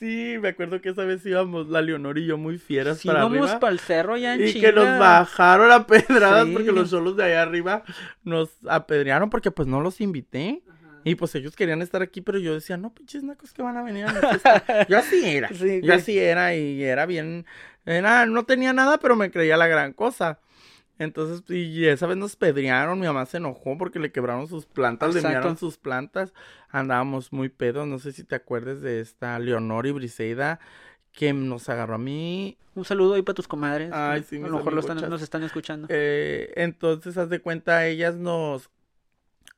Sí, 0.00 0.36
me 0.40 0.48
acuerdo 0.48 0.80
que 0.80 0.88
esa 0.88 1.04
vez 1.04 1.24
íbamos 1.26 1.68
la 1.68 1.82
Leonor 1.82 2.16
y 2.16 2.24
yo 2.24 2.38
muy 2.38 2.56
fieras 2.56 3.02
para 3.04 3.20
arriba. 3.20 3.36
íbamos 3.36 3.56
para 3.56 3.72
el 3.72 3.80
cerro 3.80 4.16
ya 4.16 4.34
en 4.34 4.48
Y 4.48 4.54
que 4.54 4.72
nos 4.72 4.98
bajaron 4.98 5.70
a 5.70 5.86
pedradas 5.86 6.48
porque 6.48 6.72
los 6.72 6.88
solos 6.88 7.18
de 7.18 7.24
allá 7.24 7.42
arriba 7.42 7.84
nos 8.24 8.48
apedrearon 8.66 9.28
porque 9.28 9.50
pues 9.50 9.68
no 9.68 9.82
los 9.82 10.00
invité. 10.00 10.62
Y 11.04 11.14
pues 11.14 11.34
ellos 11.34 11.54
querían 11.54 11.82
estar 11.82 12.02
aquí, 12.02 12.20
pero 12.22 12.38
yo 12.38 12.54
decía, 12.54 12.76
no, 12.76 12.92
pinches 12.92 13.22
nacos 13.22 13.52
que 13.52 13.62
van 13.62 13.76
a 13.76 13.82
venir 13.82 14.04
a 14.06 14.12
fiesta. 14.12 14.86
Yo 14.88 14.98
así 14.98 15.24
era. 15.24 15.48
Sí, 15.48 15.80
yo 15.82 15.92
sí. 15.94 15.98
así 15.98 16.18
era 16.18 16.54
y 16.54 16.82
era 16.82 17.06
bien. 17.06 17.46
Era, 17.86 18.26
no 18.26 18.44
tenía 18.44 18.74
nada, 18.74 18.98
pero 18.98 19.16
me 19.16 19.30
creía 19.30 19.56
la 19.56 19.66
gran 19.66 19.94
cosa. 19.94 20.40
Entonces, 21.00 21.42
y 21.48 21.86
esa 21.86 22.06
vez 22.06 22.18
nos 22.18 22.36
pedrearon, 22.36 23.00
mi 23.00 23.06
mamá 23.06 23.24
se 23.24 23.38
enojó 23.38 23.78
porque 23.78 23.98
le 23.98 24.12
quebraron 24.12 24.46
sus 24.48 24.66
plantas, 24.66 25.14
le 25.14 25.22
miraron 25.22 25.56
sus 25.56 25.78
plantas. 25.78 26.34
Andábamos 26.68 27.32
muy 27.32 27.48
pedos, 27.48 27.86
no 27.86 27.98
sé 27.98 28.12
si 28.12 28.22
te 28.22 28.34
acuerdas 28.34 28.82
de 28.82 29.00
esta 29.00 29.38
Leonor 29.38 29.86
y 29.86 29.92
Briseida 29.92 30.60
que 31.12 31.32
nos 31.32 31.70
agarró 31.70 31.94
a 31.94 31.98
mí. 31.98 32.58
Un 32.74 32.84
saludo 32.84 33.14
ahí 33.14 33.22
para 33.22 33.34
tus 33.34 33.48
comadres. 33.48 33.90
Ay, 33.92 34.22
sí, 34.28 34.36
A 34.36 34.46
lo 34.46 34.58
mejor 34.58 34.74
lo 34.74 34.80
están- 34.80 35.08
nos 35.08 35.22
están 35.22 35.42
escuchando. 35.42 35.86
Eh, 35.90 36.52
entonces, 36.56 37.16
haz 37.16 37.30
de 37.30 37.40
cuenta, 37.40 37.86
ellas 37.86 38.16
nos 38.16 38.70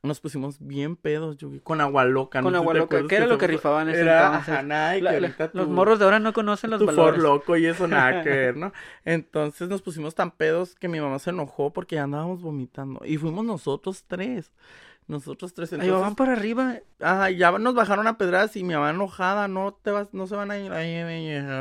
nos 0.05 0.19
pusimos 0.19 0.57
bien 0.59 0.97
pedos, 0.97 1.37
Yugi, 1.37 1.61
con 1.61 1.79
agua 1.79 2.03
loca. 2.03 2.41
Con 2.41 2.51
no 2.51 2.59
agua 2.59 2.73
loca, 2.73 3.01
¿qué 3.07 3.15
era 3.15 3.25
lo 3.25 3.37
que 3.37 3.47
rifaban 3.47 3.87
en 3.87 3.93
ese 3.95 4.01
Era, 4.01 4.25
entonces? 4.27 4.57
que 4.57 5.01
la- 5.01 5.49
los 5.53 5.69
morros 5.69 5.97
de 5.97 6.03
ahora 6.05 6.19
no 6.19 6.33
conocen 6.33 6.71
los 6.71 6.79
tu 6.79 6.85
for 6.87 6.95
valores. 6.95 7.23
loco 7.23 7.55
y 7.55 7.65
eso 7.65 7.87
nada 7.87 8.21
que 8.23 8.29
ver, 8.29 8.57
¿no? 8.57 8.73
Entonces 9.05 9.69
nos 9.69 9.81
pusimos 9.81 10.13
tan 10.13 10.31
pedos 10.31 10.75
que 10.75 10.89
mi 10.89 10.99
mamá 10.99 11.19
se 11.19 11.29
enojó 11.29 11.71
porque 11.71 11.95
ya 11.95 12.03
andábamos 12.03 12.41
vomitando. 12.41 12.99
Y 13.05 13.15
fuimos 13.17 13.45
nosotros 13.45 14.03
tres. 14.05 14.51
Nosotros 15.07 15.53
tres. 15.53 15.71
Ahí 15.71 15.79
Entonces, 15.81 16.01
van 16.01 16.15
para 16.15 16.33
arriba. 16.33 16.75
ajá, 16.99 17.29
ya 17.29 17.51
nos 17.57 17.73
bajaron 17.73 18.05
a 18.07 18.17
pedradas 18.17 18.55
y 18.57 18.63
mi 18.65 18.73
mamá 18.73 18.89
enojada, 18.89 19.47
no 19.47 19.73
te 19.73 19.91
vas, 19.91 20.13
no 20.13 20.27
se 20.27 20.35
van 20.35 20.51
a 20.51 20.57
ir. 20.59 20.69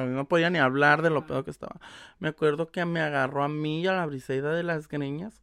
No 0.09 0.25
podía 0.27 0.51
ni 0.51 0.59
hablar 0.59 1.03
de 1.03 1.11
lo 1.11 1.27
pedo 1.27 1.45
que 1.45 1.51
estaba. 1.53 1.77
Me 2.19 2.29
acuerdo 2.29 2.73
que 2.73 2.85
me 2.87 3.01
agarró 3.01 3.45
a 3.45 3.49
mí 3.49 3.83
y 3.83 3.87
a 3.87 3.93
la 3.93 4.07
briseida 4.07 4.53
de 4.53 4.63
las 4.65 4.89
greñas. 4.89 5.42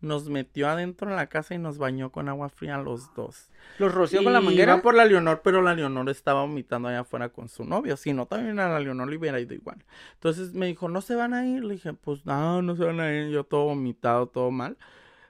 Nos 0.00 0.28
metió 0.30 0.68
adentro 0.68 1.10
en 1.10 1.16
la 1.16 1.26
casa 1.28 1.54
y 1.54 1.58
nos 1.58 1.76
bañó 1.78 2.10
con 2.10 2.28
agua 2.28 2.48
fría 2.48 2.78
los 2.78 3.12
dos. 3.14 3.50
Los 3.76 3.92
roció 3.94 4.22
con 4.24 4.32
la 4.32 4.40
Y 4.40 4.44
manguera. 4.44 4.72
iba 4.74 4.82
por 4.82 4.94
la 4.94 5.04
Leonor, 5.04 5.42
pero 5.44 5.60
la 5.62 5.74
Leonor 5.74 6.08
estaba 6.08 6.40
vomitando 6.42 6.88
allá 6.88 7.00
afuera 7.00 7.28
con 7.30 7.48
su 7.48 7.64
novio. 7.64 7.96
Si 7.98 8.12
no, 8.14 8.26
también 8.26 8.58
a 8.60 8.68
la 8.68 8.80
Leonor 8.80 9.08
le 9.08 9.16
hubiera 9.18 9.38
ido 9.40 9.54
igual. 9.54 9.84
Entonces 10.14 10.54
me 10.54 10.66
dijo, 10.66 10.88
¿no 10.88 11.02
se 11.02 11.14
van 11.16 11.34
a 11.34 11.46
ir? 11.46 11.64
Le 11.64 11.74
dije, 11.74 11.92
pues 11.92 12.24
no, 12.24 12.62
no 12.62 12.76
se 12.76 12.84
van 12.84 13.00
a 13.00 13.12
ir. 13.12 13.28
Yo 13.30 13.44
todo 13.44 13.64
vomitado, 13.66 14.26
todo 14.28 14.50
mal. 14.50 14.78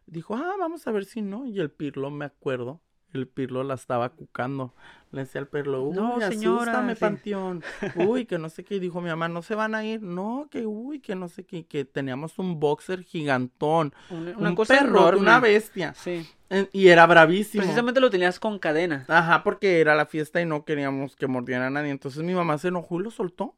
Dijo, 0.06 0.36
ah, 0.36 0.54
vamos 0.58 0.86
a 0.86 0.92
ver 0.92 1.04
si 1.04 1.22
no. 1.22 1.46
Y 1.46 1.60
el 1.60 1.70
Pirlo, 1.70 2.10
me 2.10 2.24
acuerdo, 2.24 2.80
el 3.12 3.26
Pirlo 3.28 3.62
la 3.64 3.74
estaba 3.74 4.10
cucando. 4.10 4.74
Le 5.12 5.22
decía 5.22 5.40
al 5.40 5.48
Pirlo, 5.48 5.82
uy, 5.82 5.96
No, 5.96 6.20
señora, 6.20 6.62
asústame, 6.62 6.94
sí. 6.94 7.00
panteón. 7.00 7.64
Uy, 7.96 8.26
que 8.26 8.38
no 8.38 8.48
sé 8.48 8.64
qué. 8.64 8.76
Y 8.76 8.78
dijo 8.78 9.00
mi 9.00 9.08
mamá, 9.08 9.28
no 9.28 9.42
se 9.42 9.54
van 9.56 9.74
a 9.74 9.84
ir. 9.84 10.02
No, 10.02 10.46
que 10.50 10.66
uy, 10.66 11.00
que 11.00 11.14
no 11.16 11.28
sé 11.28 11.44
qué. 11.44 11.64
Que 11.66 11.84
teníamos 11.84 12.38
un 12.38 12.60
boxer 12.60 13.02
gigantón. 13.02 13.92
Una, 14.10 14.36
una 14.38 14.48
un 14.50 14.54
cosa 14.54 14.74
perro, 14.78 14.98
enorme. 15.00 15.20
una 15.20 15.40
bestia. 15.40 15.94
Sí. 15.94 16.28
Y 16.72 16.88
era 16.88 17.06
bravísimo. 17.06 17.62
Precisamente 17.62 18.00
lo 18.00 18.10
tenías 18.10 18.38
con 18.40 18.58
cadena. 18.58 19.04
Ajá, 19.08 19.42
porque 19.42 19.80
era 19.80 19.94
la 19.94 20.06
fiesta 20.06 20.40
y 20.40 20.46
no 20.46 20.64
queríamos 20.64 21.16
que 21.16 21.26
mordiera 21.26 21.66
a 21.66 21.70
nadie. 21.70 21.90
Entonces 21.90 22.22
mi 22.22 22.34
mamá 22.34 22.58
se 22.58 22.68
enojó 22.68 23.00
y 23.00 23.04
lo 23.04 23.10
soltó. 23.10 23.54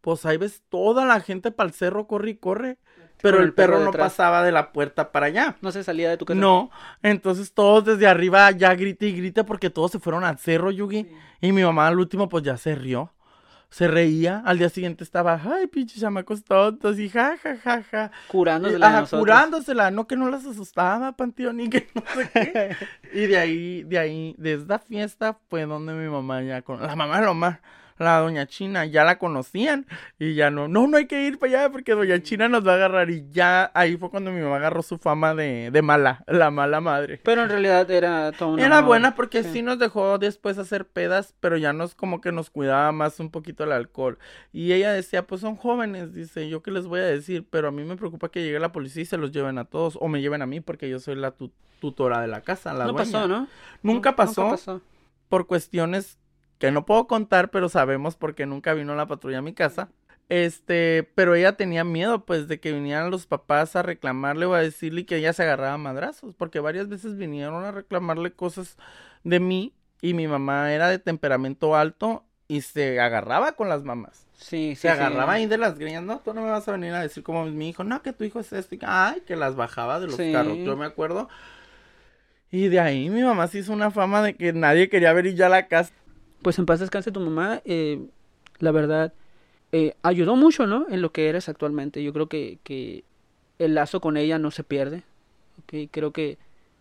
Pues 0.00 0.24
ahí 0.26 0.36
ves 0.36 0.62
toda 0.68 1.04
la 1.04 1.20
gente 1.20 1.50
para 1.50 1.68
el 1.68 1.74
cerro, 1.74 2.06
corre 2.06 2.30
y 2.30 2.36
corre. 2.36 2.78
Pero 3.22 3.38
el, 3.38 3.44
el 3.44 3.52
perro 3.54 3.74
perro 3.74 3.84
no 3.86 3.92
pasaba 3.92 4.42
de 4.42 4.52
la 4.52 4.72
puerta 4.72 5.12
para 5.12 5.26
allá. 5.26 5.56
No 5.60 5.72
se 5.72 5.84
salía 5.84 6.08
de 6.08 6.16
tu 6.16 6.24
casa. 6.24 6.40
No, 6.40 6.70
entonces 7.02 7.52
todos 7.52 7.84
desde 7.84 8.06
arriba 8.06 8.50
ya 8.52 8.74
grita 8.74 9.04
y 9.04 9.12
grita 9.12 9.44
porque 9.44 9.68
todos 9.68 9.90
se 9.90 9.98
fueron 9.98 10.24
al 10.24 10.38
cerro, 10.38 10.70
Yugi. 10.70 11.06
Y 11.40 11.52
mi 11.52 11.62
mamá 11.62 11.88
al 11.88 11.98
último 11.98 12.28
pues 12.28 12.44
ya 12.44 12.56
se 12.56 12.74
rió. 12.74 13.12
Se 13.68 13.86
reía. 13.86 14.42
Al 14.44 14.58
día 14.58 14.68
siguiente 14.68 15.04
estaba, 15.04 15.40
ay, 15.44 15.68
pinches 15.68 16.00
chamacos 16.00 16.42
tontos. 16.42 16.98
Y 16.98 17.08
ja, 17.08 17.36
ja, 17.40 17.56
ja, 17.56 17.82
ja. 17.84 18.10
Curándose 18.26 18.74
Eh, 18.74 18.78
la 18.78 18.98
ajá, 18.98 19.16
curándosela, 19.16 19.90
no 19.92 20.08
que 20.08 20.16
no 20.16 20.28
las 20.28 20.44
asustaba, 20.44 21.12
Panteón, 21.12 21.60
y 21.60 21.70
que 21.70 21.88
no 21.94 22.02
sé 22.14 22.30
qué. 22.32 22.76
y 23.12 23.26
de 23.26 23.38
ahí, 23.38 23.82
de 23.84 23.98
ahí, 23.98 24.34
de 24.38 24.54
esta 24.54 24.78
fiesta 24.80 25.38
fue 25.48 25.66
donde 25.66 25.92
mi 25.92 26.08
mamá 26.08 26.42
ya 26.42 26.62
con 26.62 26.80
la 26.80 26.96
mamá 26.96 27.16
de 27.20 27.26
la 27.26 27.28
mamá, 27.28 27.60
la 28.04 28.18
doña 28.18 28.46
China, 28.46 28.86
ya 28.86 29.04
la 29.04 29.18
conocían 29.18 29.86
y 30.18 30.34
ya 30.34 30.50
no, 30.50 30.68
no, 30.68 30.86
no 30.86 30.96
hay 30.96 31.06
que 31.06 31.22
ir 31.26 31.38
para 31.38 31.52
allá 31.64 31.70
porque 31.72 31.92
doña 31.94 32.22
China 32.22 32.48
nos 32.48 32.66
va 32.66 32.72
a 32.72 32.74
agarrar 32.76 33.10
y 33.10 33.28
ya 33.30 33.70
ahí 33.74 33.96
fue 33.96 34.10
cuando 34.10 34.32
mi 34.32 34.40
mamá 34.40 34.56
agarró 34.56 34.82
su 34.82 34.98
fama 34.98 35.34
de, 35.34 35.70
de 35.70 35.82
mala, 35.82 36.24
la 36.26 36.50
mala 36.50 36.80
madre. 36.80 37.20
Pero 37.22 37.42
en 37.42 37.48
realidad 37.50 37.90
era 37.90 38.32
todo 38.32 38.54
una 38.54 38.64
Era 38.66 38.80
buena 38.80 39.14
porque 39.14 39.42
Sí. 39.42 39.52
sí. 39.52 39.62
nos 39.62 39.78
dejó 39.78 40.18
después 40.18 40.56
hacer 40.58 40.86
pedas, 40.86 41.34
pero 41.40 41.56
ya 41.56 41.72
nos 41.72 41.94
como 41.94 42.20
que 42.20 42.32
nos 42.32 42.50
cuidaba 42.50 42.90
más 42.92 43.20
un 43.20 43.30
poquito 43.30 43.64
el 43.64 43.72
alcohol. 43.72 44.18
Y 44.52 44.72
ella 44.72 44.92
decía, 44.92 45.26
pues 45.26 45.40
son 45.42 45.56
jóvenes, 45.56 46.14
dice, 46.14 46.48
yo 46.48 46.62
qué 46.62 46.70
les 46.70 46.86
voy 46.86 47.00
a 47.00 47.04
decir, 47.04 47.46
pero 47.50 47.68
a 47.68 47.70
mí 47.70 47.84
me 47.84 47.96
preocupa 47.96 48.30
que 48.30 48.42
llegue 48.42 48.58
la 48.60 48.72
policía 48.72 49.02
y 49.02 49.06
se 49.06 49.16
los 49.18 49.30
lleven 49.32 49.58
a 49.58 49.64
todos, 49.66 49.98
o 50.00 50.08
me 50.08 50.20
lleven 50.20 50.42
a 50.42 50.46
mí 50.46 50.60
porque 50.60 50.88
yo 50.88 50.98
soy 50.98 51.16
la 51.16 51.32
tu- 51.32 51.52
tutora 51.80 52.20
de 52.20 52.28
la 52.28 52.40
casa, 52.42 52.72
la 52.74 52.84
No 52.86 52.92
dueña. 52.92 53.12
pasó, 53.12 53.28
¿no? 53.28 53.46
Nunca 53.82 54.16
pasó 54.16 54.42
Nunca 54.42 54.56
pasó. 54.56 54.80
por 55.28 55.46
cuestiones 55.46 56.18
que 56.60 56.70
no 56.70 56.84
puedo 56.86 57.08
contar, 57.08 57.50
pero 57.50 57.68
sabemos 57.68 58.14
porque 58.16 58.46
nunca 58.46 58.74
vino 58.74 58.94
la 58.94 59.06
patrulla 59.06 59.38
a 59.38 59.42
mi 59.42 59.54
casa. 59.54 59.88
Este, 60.28 61.10
pero 61.16 61.34
ella 61.34 61.56
tenía 61.56 61.82
miedo, 61.82 62.24
pues, 62.24 62.46
de 62.46 62.60
que 62.60 62.70
vinieran 62.70 63.10
los 63.10 63.26
papás 63.26 63.74
a 63.74 63.82
reclamarle 63.82 64.46
o 64.46 64.54
a 64.54 64.60
decirle 64.60 65.04
que 65.06 65.16
ella 65.16 65.32
se 65.32 65.42
agarraba 65.42 65.72
a 65.72 65.78
madrazos, 65.78 66.34
porque 66.36 66.60
varias 66.60 66.88
veces 66.88 67.16
vinieron 67.16 67.64
a 67.64 67.72
reclamarle 67.72 68.30
cosas 68.32 68.76
de 69.24 69.40
mí 69.40 69.72
y 70.02 70.14
mi 70.14 70.28
mamá 70.28 70.72
era 70.72 70.88
de 70.88 71.00
temperamento 71.00 71.74
alto 71.74 72.24
y 72.46 72.60
se 72.60 73.00
agarraba 73.00 73.52
con 73.52 73.68
las 73.68 73.82
mamás. 73.82 74.26
Sí, 74.36 74.74
sí. 74.74 74.76
Se 74.76 74.80
sí. 74.82 74.88
agarraba 74.88 75.32
ahí 75.32 75.46
de 75.46 75.58
las 75.58 75.78
greñas, 75.78 76.02
no, 76.02 76.20
tú 76.20 76.32
no 76.34 76.42
me 76.42 76.50
vas 76.50 76.68
a 76.68 76.72
venir 76.72 76.92
a 76.92 77.00
decir 77.00 77.22
como 77.22 77.44
mi 77.46 77.70
hijo, 77.70 77.84
no, 77.84 78.02
que 78.02 78.12
tu 78.12 78.24
hijo 78.24 78.38
es 78.38 78.52
esto, 78.52 78.74
y, 78.74 78.78
ay, 78.82 79.22
que 79.26 79.34
las 79.34 79.56
bajaba 79.56 79.98
de 79.98 80.06
los 80.06 80.16
Sí. 80.16 80.30
carros, 80.30 80.58
yo 80.58 80.76
me 80.76 80.84
acuerdo. 80.86 81.28
Y 82.52 82.68
de 82.68 82.80
ahí 82.80 83.10
mi 83.10 83.22
mamá 83.22 83.46
se 83.46 83.58
hizo 83.58 83.72
una 83.72 83.90
fama 83.90 84.22
de 84.22 84.34
que 84.36 84.52
nadie 84.52 84.88
quería 84.88 85.12
ver 85.12 85.34
ya 85.34 85.46
a 85.46 85.50
la 85.50 85.68
casa. 85.68 85.92
Pues 86.42 86.58
en 86.58 86.66
paz 86.66 86.80
descanse 86.80 87.12
tu 87.12 87.20
mamá. 87.20 87.62
eh, 87.64 88.00
la 88.58 88.72
verdad, 88.72 89.12
eh, 89.72 89.94
ayudó 90.02 90.36
mucho, 90.36 90.66
¿no? 90.66 90.86
En 90.90 91.02
lo 91.02 91.12
que 91.12 91.28
eres 91.28 91.48
actualmente. 91.48 92.02
Yo 92.02 92.12
creo 92.12 92.28
que, 92.28 92.58
que 92.62 93.04
el 93.58 93.74
lazo 93.74 94.00
con 94.00 94.16
ella 94.16 94.38
no 94.38 94.50
se 94.50 94.64
pierde. 94.64 95.04
¿ok? 95.60 95.90
Creo 95.90 96.12
que 96.12 96.38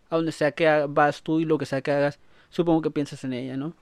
a 0.10 0.16
donde 0.16 0.32
sea 0.32 0.52
que 0.52 0.86
vas 0.90 1.22
tú 1.22 1.40
y 1.40 1.46
lo 1.46 1.58
que 1.58 1.66
sea 1.66 1.82
que 1.82 1.92
hagas, 1.92 2.20
supongo 2.50 2.82
que 2.82 2.92
piensas 2.92 3.24
en 3.24 3.34
ella, 3.34 3.58
¿no? 3.58 3.74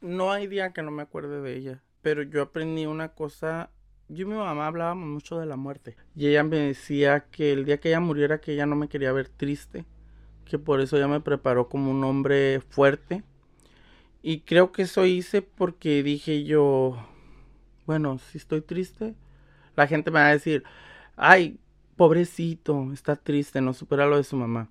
No 0.00 0.32
hay 0.32 0.46
día 0.46 0.72
que 0.72 0.82
no 0.82 0.90
me 0.90 1.02
acuerde 1.02 1.40
de 1.40 1.56
ella, 1.56 1.82
pero 2.02 2.22
yo 2.22 2.42
aprendí 2.42 2.86
una 2.86 3.08
cosa. 3.10 3.70
Yo 4.08 4.22
y 4.22 4.30
mi 4.30 4.36
mamá 4.36 4.66
hablábamos 4.66 5.06
mucho 5.08 5.38
de 5.38 5.46
la 5.46 5.56
muerte. 5.56 5.96
Y 6.16 6.28
ella 6.28 6.42
me 6.42 6.56
decía 6.58 7.26
que 7.30 7.52
el 7.52 7.64
día 7.64 7.78
que 7.78 7.88
ella 7.90 8.00
muriera, 8.00 8.40
que 8.40 8.52
ella 8.54 8.64
no 8.66 8.74
me 8.76 8.88
quería 8.88 9.12
ver 9.12 9.28
triste. 9.28 9.84
Que 10.46 10.58
por 10.58 10.80
eso 10.80 10.96
ella 10.96 11.08
me 11.08 11.20
preparó 11.20 11.68
como 11.68 11.90
un 11.90 12.02
hombre 12.04 12.60
fuerte. 12.70 13.22
Y 14.22 14.40
creo 14.40 14.72
que 14.72 14.82
eso 14.82 15.06
hice 15.06 15.42
porque 15.42 16.02
dije 16.02 16.44
yo, 16.44 16.96
bueno, 17.86 18.18
si 18.18 18.38
estoy 18.38 18.60
triste, 18.60 19.14
la 19.76 19.86
gente 19.86 20.10
me 20.10 20.20
va 20.20 20.26
a 20.26 20.32
decir, 20.32 20.64
ay, 21.16 21.58
pobrecito, 21.96 22.92
está 22.92 23.16
triste, 23.16 23.60
no 23.60 23.72
supera 23.72 24.06
lo 24.06 24.16
de 24.16 24.24
su 24.24 24.36
mamá. 24.36 24.68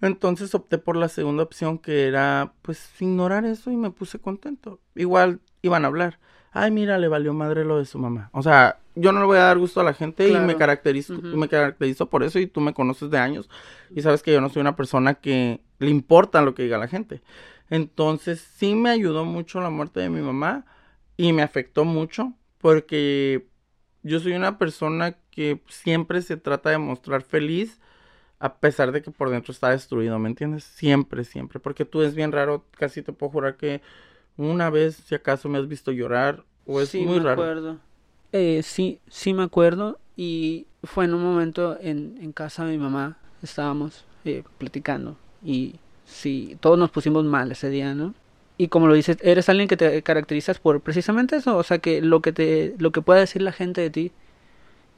Entonces 0.00 0.54
opté 0.54 0.78
por 0.78 0.96
la 0.96 1.08
segunda 1.08 1.42
opción 1.42 1.78
que 1.78 2.06
era 2.06 2.52
pues 2.62 2.90
ignorar 3.00 3.44
eso 3.44 3.70
y 3.70 3.76
me 3.76 3.90
puse 3.90 4.18
contento. 4.18 4.80
Igual 4.94 5.40
iban 5.62 5.84
a 5.84 5.88
hablar. 5.88 6.18
Ay, 6.52 6.70
mira, 6.70 6.98
le 6.98 7.08
valió 7.08 7.32
madre 7.32 7.64
lo 7.64 7.78
de 7.78 7.84
su 7.84 7.98
mamá. 7.98 8.30
O 8.32 8.42
sea, 8.42 8.78
yo 8.94 9.12
no 9.12 9.20
le 9.20 9.26
voy 9.26 9.38
a 9.38 9.44
dar 9.44 9.58
gusto 9.58 9.80
a 9.80 9.84
la 9.84 9.92
gente 9.92 10.28
y 10.28 10.34
me 10.34 10.56
caracterizo, 10.56 11.14
me 11.14 11.48
caracterizo 11.48 12.08
por 12.08 12.22
eso 12.22 12.38
y 12.38 12.46
tú 12.46 12.60
me 12.60 12.74
conoces 12.74 13.10
de 13.10 13.18
años 13.18 13.50
y 13.90 14.02
sabes 14.02 14.22
que 14.22 14.32
yo 14.32 14.40
no 14.40 14.48
soy 14.48 14.60
una 14.60 14.76
persona 14.76 15.14
que 15.14 15.60
le 15.80 15.90
importa 15.90 16.42
lo 16.42 16.54
que 16.54 16.62
diga 16.62 16.78
la 16.78 16.86
gente. 16.86 17.22
Entonces, 17.74 18.40
sí 18.56 18.74
me 18.74 18.90
ayudó 18.90 19.24
mucho 19.24 19.60
la 19.60 19.70
muerte 19.70 20.00
de 20.00 20.10
mi 20.10 20.20
mamá 20.22 20.66
y 21.16 21.32
me 21.32 21.42
afectó 21.42 21.84
mucho 21.84 22.34
porque 22.58 23.48
yo 24.02 24.20
soy 24.20 24.32
una 24.34 24.58
persona 24.58 25.18
que 25.30 25.62
siempre 25.68 26.22
se 26.22 26.36
trata 26.36 26.70
de 26.70 26.78
mostrar 26.78 27.22
feliz 27.22 27.80
a 28.38 28.58
pesar 28.60 28.92
de 28.92 29.02
que 29.02 29.10
por 29.10 29.30
dentro 29.30 29.52
está 29.52 29.70
destruido, 29.70 30.18
¿me 30.18 30.28
entiendes? 30.28 30.64
Siempre, 30.64 31.24
siempre, 31.24 31.60
porque 31.60 31.84
tú 31.84 32.02
es 32.02 32.14
bien 32.14 32.32
raro, 32.32 32.66
casi 32.72 33.02
te 33.02 33.12
puedo 33.12 33.32
jurar 33.32 33.56
que 33.56 33.82
una 34.36 34.70
vez, 34.70 34.96
si 34.96 35.14
acaso 35.14 35.48
me 35.48 35.58
has 35.58 35.68
visto 35.68 35.92
llorar, 35.92 36.44
o 36.66 36.80
es 36.82 36.98
sí, 36.98 37.00
muy 37.00 37.18
me 37.18 37.20
raro. 37.20 37.52
acuerdo. 37.52 37.78
Eh, 38.32 38.62
sí, 38.62 39.00
sí 39.08 39.34
me 39.34 39.42
acuerdo. 39.44 39.98
Y 40.16 40.66
fue 40.82 41.04
en 41.06 41.14
un 41.14 41.22
momento 41.22 41.78
en, 41.80 42.18
en 42.20 42.32
casa 42.32 42.64
de 42.64 42.72
mi 42.72 42.78
mamá. 42.78 43.18
Estábamos 43.42 44.04
eh, 44.24 44.44
platicando. 44.58 45.16
Y 45.44 45.76
sí, 46.04 46.56
todos 46.60 46.78
nos 46.78 46.90
pusimos 46.90 47.24
mal 47.24 47.52
ese 47.52 47.70
día, 47.70 47.94
¿no? 47.94 48.14
Y 48.56 48.68
como 48.68 48.86
lo 48.86 48.94
dices, 48.94 49.18
eres 49.22 49.48
alguien 49.48 49.68
que 49.68 49.76
te 49.76 50.02
caracterizas 50.02 50.60
por 50.60 50.80
precisamente 50.80 51.36
eso. 51.36 51.56
O 51.56 51.62
sea, 51.62 51.78
que 51.78 52.00
lo 52.00 52.20
que, 52.22 52.32
te, 52.32 52.74
lo 52.78 52.92
que 52.92 53.02
pueda 53.02 53.20
decir 53.20 53.42
la 53.42 53.52
gente 53.52 53.80
de 53.80 53.90
ti 53.90 54.12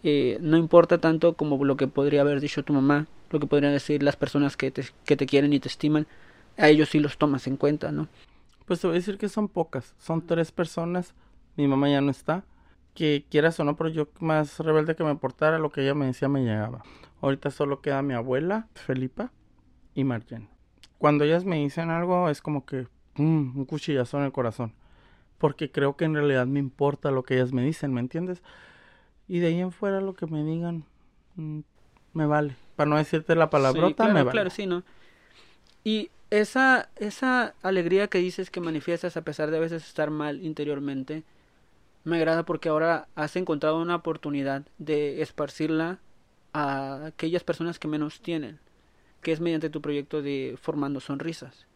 eh, 0.02 0.38
no 0.40 0.56
importa 0.56 0.98
tanto 0.98 1.34
como 1.34 1.64
lo 1.64 1.76
que 1.76 1.88
podría 1.88 2.20
haber 2.20 2.40
dicho 2.40 2.62
tu 2.62 2.72
mamá. 2.72 3.06
Lo 3.30 3.40
que 3.40 3.46
podrían 3.46 3.72
decir 3.72 4.02
las 4.02 4.16
personas 4.16 4.56
que 4.56 4.70
te, 4.70 4.84
que 5.04 5.16
te 5.16 5.26
quieren 5.26 5.52
y 5.52 5.60
te 5.60 5.68
estiman. 5.68 6.06
A 6.58 6.68
ellos 6.68 6.90
sí 6.90 7.00
los 7.00 7.18
tomas 7.18 7.46
en 7.46 7.56
cuenta, 7.56 7.90
¿no? 7.92 8.08
Pues 8.66 8.80
te 8.80 8.86
voy 8.86 8.96
a 8.96 9.00
decir 9.00 9.18
que 9.18 9.28
son 9.28 9.48
pocas, 9.48 9.94
son 9.98 10.26
tres 10.26 10.52
personas, 10.52 11.14
mi 11.56 11.68
mamá 11.68 11.88
ya 11.88 12.00
no 12.00 12.10
está, 12.10 12.44
que 12.94 13.24
quieras 13.30 13.60
o 13.60 13.64
no, 13.64 13.76
pero 13.76 13.90
yo 13.90 14.08
más 14.20 14.58
rebelde 14.58 14.96
que 14.96 15.04
me 15.04 15.14
portara, 15.14 15.58
lo 15.58 15.70
que 15.70 15.82
ella 15.82 15.94
me 15.94 16.06
decía 16.06 16.28
me 16.28 16.42
llegaba. 16.42 16.82
Ahorita 17.20 17.50
solo 17.50 17.80
queda 17.80 18.02
mi 18.02 18.14
abuela, 18.14 18.68
Felipa, 18.74 19.32
y 19.94 20.04
Marjen. 20.04 20.55
Cuando 20.98 21.24
ellas 21.24 21.44
me 21.44 21.56
dicen 21.56 21.90
algo 21.90 22.28
es 22.28 22.40
como 22.40 22.64
que 22.64 22.86
mm, 23.16 23.58
un 23.58 23.64
cuchillazo 23.64 24.18
en 24.18 24.24
el 24.24 24.32
corazón. 24.32 24.72
Porque 25.38 25.70
creo 25.70 25.96
que 25.96 26.06
en 26.06 26.14
realidad 26.14 26.46
me 26.46 26.58
importa 26.58 27.10
lo 27.10 27.22
que 27.22 27.34
ellas 27.34 27.52
me 27.52 27.62
dicen, 27.62 27.92
¿me 27.92 28.00
entiendes? 28.00 28.42
Y 29.28 29.40
de 29.40 29.48
ahí 29.48 29.60
en 29.60 29.72
fuera 29.72 30.00
lo 30.00 30.14
que 30.14 30.26
me 30.26 30.42
digan, 30.44 30.84
mm, 31.34 31.60
me 32.14 32.26
vale. 32.26 32.56
Para 32.76 32.88
no 32.88 32.96
decirte 32.96 33.34
la 33.34 33.50
palabrota, 33.50 33.88
Sí, 33.88 33.94
claro, 33.94 34.14
me 34.14 34.22
vale. 34.22 34.30
claro, 34.30 34.50
sí, 34.50 34.66
¿no? 34.66 34.82
Y 35.84 36.10
esa, 36.30 36.88
esa 36.96 37.54
alegría 37.62 38.08
que 38.08 38.18
dices 38.18 38.50
que 38.50 38.60
manifiestas 38.60 39.16
a 39.16 39.22
pesar 39.22 39.50
de 39.50 39.58
a 39.58 39.60
veces 39.60 39.86
estar 39.86 40.10
mal 40.10 40.42
interiormente, 40.44 41.22
me 42.04 42.16
agrada 42.16 42.44
porque 42.44 42.68
ahora 42.68 43.08
has 43.14 43.36
encontrado 43.36 43.80
una 43.80 43.96
oportunidad 43.96 44.62
de 44.78 45.22
esparcirla 45.22 45.98
a 46.52 47.06
aquellas 47.06 47.44
personas 47.44 47.78
que 47.78 47.88
menos 47.88 48.20
tienen, 48.20 48.58
que 49.22 49.32
es 49.32 49.40
mediante 49.40 49.70
tu 49.70 49.80
proyecto 49.80 50.22
de 50.22 50.56
Formando 50.60 51.00
Sonrisas. 51.00 51.66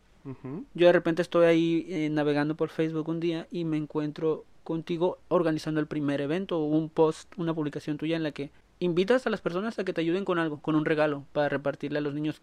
Yo 0.74 0.86
de 0.86 0.92
repente 0.92 1.22
estoy 1.22 1.46
ahí 1.46 1.86
eh, 1.88 2.10
navegando 2.10 2.54
por 2.54 2.68
Facebook 2.68 3.08
un 3.08 3.20
día 3.20 3.46
y 3.50 3.64
me 3.64 3.78
encuentro 3.78 4.44
contigo 4.64 5.18
organizando 5.28 5.80
el 5.80 5.86
primer 5.86 6.20
evento 6.20 6.58
o 6.58 6.64
un 6.64 6.90
post, 6.90 7.32
una 7.38 7.54
publicación 7.54 7.96
tuya 7.96 8.16
en 8.16 8.22
la 8.22 8.32
que 8.32 8.50
invitas 8.80 9.26
a 9.26 9.30
las 9.30 9.40
personas 9.40 9.78
a 9.78 9.84
que 9.84 9.92
te 9.92 10.02
ayuden 10.02 10.24
con 10.24 10.38
algo, 10.38 10.60
con 10.60 10.74
un 10.74 10.84
regalo 10.84 11.24
para 11.32 11.48
repartirle 11.48 11.98
a 11.98 12.02
los 12.02 12.14
niños. 12.14 12.42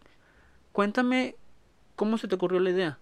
Cuéntame 0.71 1.35
cómo 1.95 2.17
se 2.17 2.27
te 2.27 2.35
ocurrió 2.35 2.59
la 2.59 2.71
idea. 2.71 2.99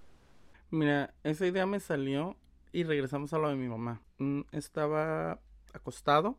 Mira, 0.71 1.13
esa 1.23 1.47
idea 1.47 1.65
me 1.65 1.79
salió 1.79 2.35
y 2.73 2.83
regresamos 2.83 3.33
a 3.33 3.37
lo 3.37 3.49
de 3.49 3.55
mi 3.55 3.67
mamá. 3.67 4.01
Mm, 4.17 4.41
Estaba 4.51 5.39
acostado, 5.73 6.37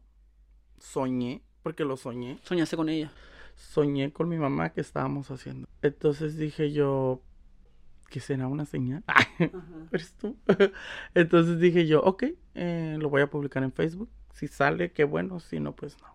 soñé, 0.79 1.43
porque 1.63 1.85
lo 1.85 1.97
soñé, 1.97 2.39
Soñaste 2.43 2.77
con 2.77 2.89
ella. 2.89 3.11
Soñé 3.57 4.13
con 4.13 4.29
mi 4.29 4.39
mamá 4.39 4.71
que 4.71 4.81
estábamos 4.81 5.31
haciendo. 5.31 5.69
Entonces 5.83 6.37
dije 6.37 6.73
yo, 6.73 7.21
¿qué 8.09 8.21
será 8.21 8.47
una 8.47 8.67
señal? 8.67 9.03
¿Eres 9.93 10.13
tú? 10.15 10.37
Entonces 11.15 11.59
dije 11.59 11.87
yo, 11.87 12.03
ok, 12.03 12.25
eh, 12.55 12.97
lo 13.01 13.11
voy 13.11 13.23
a 13.23 13.31
publicar 13.31 13.63
en 13.63 13.73
Facebook. 13.73 14.11
Si 14.33 14.49
sale, 14.49 14.93
qué 14.93 15.05
bueno, 15.05 15.41
si 15.41 15.61
no, 15.61 15.75
pues 15.75 15.97
no. 16.01 16.15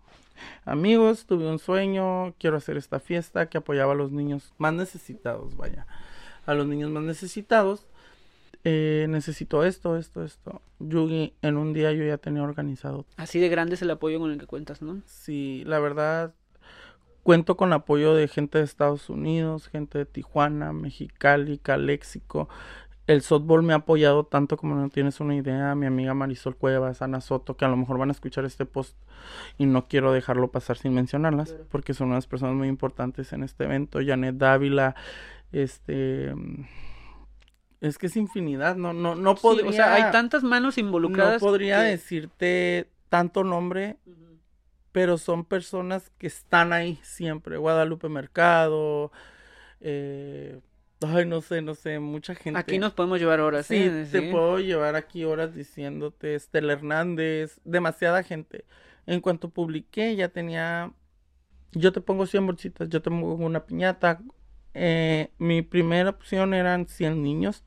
Amigos, 0.66 1.26
tuve 1.26 1.48
un 1.48 1.60
sueño, 1.60 2.34
quiero 2.38 2.58
hacer 2.58 2.78
esta 2.78 3.00
fiesta 3.00 3.50
que 3.50 3.58
apoyaba 3.58 3.94
a 3.94 3.96
los 3.96 4.12
niños 4.12 4.54
más 4.58 4.74
necesitados, 4.74 5.56
vaya. 5.58 5.86
A 6.46 6.54
los 6.54 6.68
niños 6.68 6.90
más 6.90 7.04
necesitados. 7.04 7.88
Eh, 8.64 9.08
necesito 9.10 9.64
esto, 9.66 9.98
esto, 9.98 10.24
esto. 10.24 10.62
Yugi, 10.80 11.34
en 11.42 11.58
un 11.58 11.74
día 11.74 11.92
yo 11.94 12.04
ya 12.04 12.18
tenía 12.18 12.44
organizado. 12.44 13.06
Así 13.18 13.40
de 13.40 13.50
grande 13.50 13.76
es 13.76 13.82
el 13.82 13.90
apoyo 13.90 14.20
con 14.20 14.32
el 14.32 14.38
que 14.38 14.46
cuentas, 14.46 14.82
¿no? 14.82 15.02
Sí, 15.06 15.64
la 15.66 15.80
verdad, 15.80 16.36
cuento 17.24 17.56
con 17.58 17.74
apoyo 17.74 18.14
de 18.16 18.28
gente 18.28 18.58
de 18.58 18.64
Estados 18.64 19.10
Unidos, 19.10 19.68
gente 19.68 19.98
de 19.98 20.06
Tijuana, 20.06 20.74
Mexicali, 20.74 21.58
Caléxico. 21.58 22.50
El 23.08 23.22
softball 23.24 23.64
me 23.64 23.74
ha 23.74 23.78
apoyado 23.78 24.26
tanto 24.26 24.58
como 24.58 24.76
no 24.76 24.90
tienes 24.90 25.20
una 25.20 25.36
idea. 25.36 25.76
Mi 25.76 25.86
amiga 25.86 26.14
Marisol 26.14 26.56
Cuevas, 26.56 27.02
Ana 27.02 27.20
Soto, 27.20 27.58
que 27.58 27.66
a 27.66 27.68
lo 27.68 27.76
mejor 27.76 27.98
van 27.98 28.10
a 28.10 28.14
escuchar 28.14 28.46
este 28.46 28.66
post 28.66 28.96
y 29.58 29.66
no 29.66 29.88
quiero 29.88 30.14
dejarlo 30.14 30.52
pasar 30.52 30.78
sin 30.78 30.94
mencionarlas, 30.94 31.50
Claro. 31.50 31.66
porque 31.70 31.94
son 31.94 32.10
unas 32.12 32.28
personas 32.28 32.56
muy 32.56 32.68
importantes 32.68 33.34
en 33.34 33.44
este 33.44 33.66
evento. 33.66 34.00
Janet 34.06 34.36
Dávila, 34.36 34.96
este... 35.52 36.34
Es 37.82 37.98
que 37.98 38.06
es 38.06 38.16
infinidad, 38.16 38.76
no, 38.76 38.94
no, 38.94 39.16
no 39.16 39.36
Sí, 39.36 39.42
podría... 39.42 39.70
o 39.70 39.74
sea, 39.74 39.94
hay 39.96 40.12
tantas 40.12 40.44
manos 40.44 40.78
no 40.78 40.84
involucradas. 40.86 41.42
podría 41.42 41.80
que- 41.82 41.88
decirte 41.90 42.88
tanto 43.10 43.44
nombre. 43.44 43.98
Pero 44.92 45.18
son 45.18 45.46
personas 45.46 46.10
que 46.18 46.28
están 46.28 46.74
ahí 46.74 47.00
siempre. 47.04 47.58
Guadalupe 47.58 48.10
Mercado, 48.10 49.12
eh, 49.80 50.60
ay, 51.02 51.26
no 51.26 51.42
sé, 51.42 51.62
no 51.62 51.76
sé, 51.76 52.00
mucha 52.00 52.36
gente. 52.36 52.60
Aquí 52.60 52.78
nos 52.80 52.94
podemos 52.94 53.20
llevar 53.20 53.40
horas, 53.40 53.66
Sí, 53.68 53.76
¿eh? 53.76 54.08
te 54.12 54.22
Sí. 54.22 54.32
puedo 54.32 54.60
llevar 54.60 54.96
aquí 54.96 55.24
horas 55.24 55.54
diciéndote, 55.56 56.36
Estela 56.36 56.74
Hernández, 56.74 57.60
demasiada 57.64 58.24
gente. 58.24 58.66
En 59.08 59.20
cuanto 59.22 59.50
publiqué, 59.50 60.16
ya 60.16 60.30
tenía, 60.30 60.92
yo 61.72 61.92
te 61.92 62.02
pongo 62.02 62.26
100 62.26 62.46
bolsitas, 62.46 62.90
yo 62.90 63.02
te 63.02 63.10
pongo 63.10 63.34
una 63.36 63.66
piñata. 63.66 64.22
Eh, 64.74 65.32
mi 65.38 65.62
primera 65.64 66.10
opción 66.12 66.54
eran 66.54 66.88
100 66.88 67.22
niños, 67.24 67.64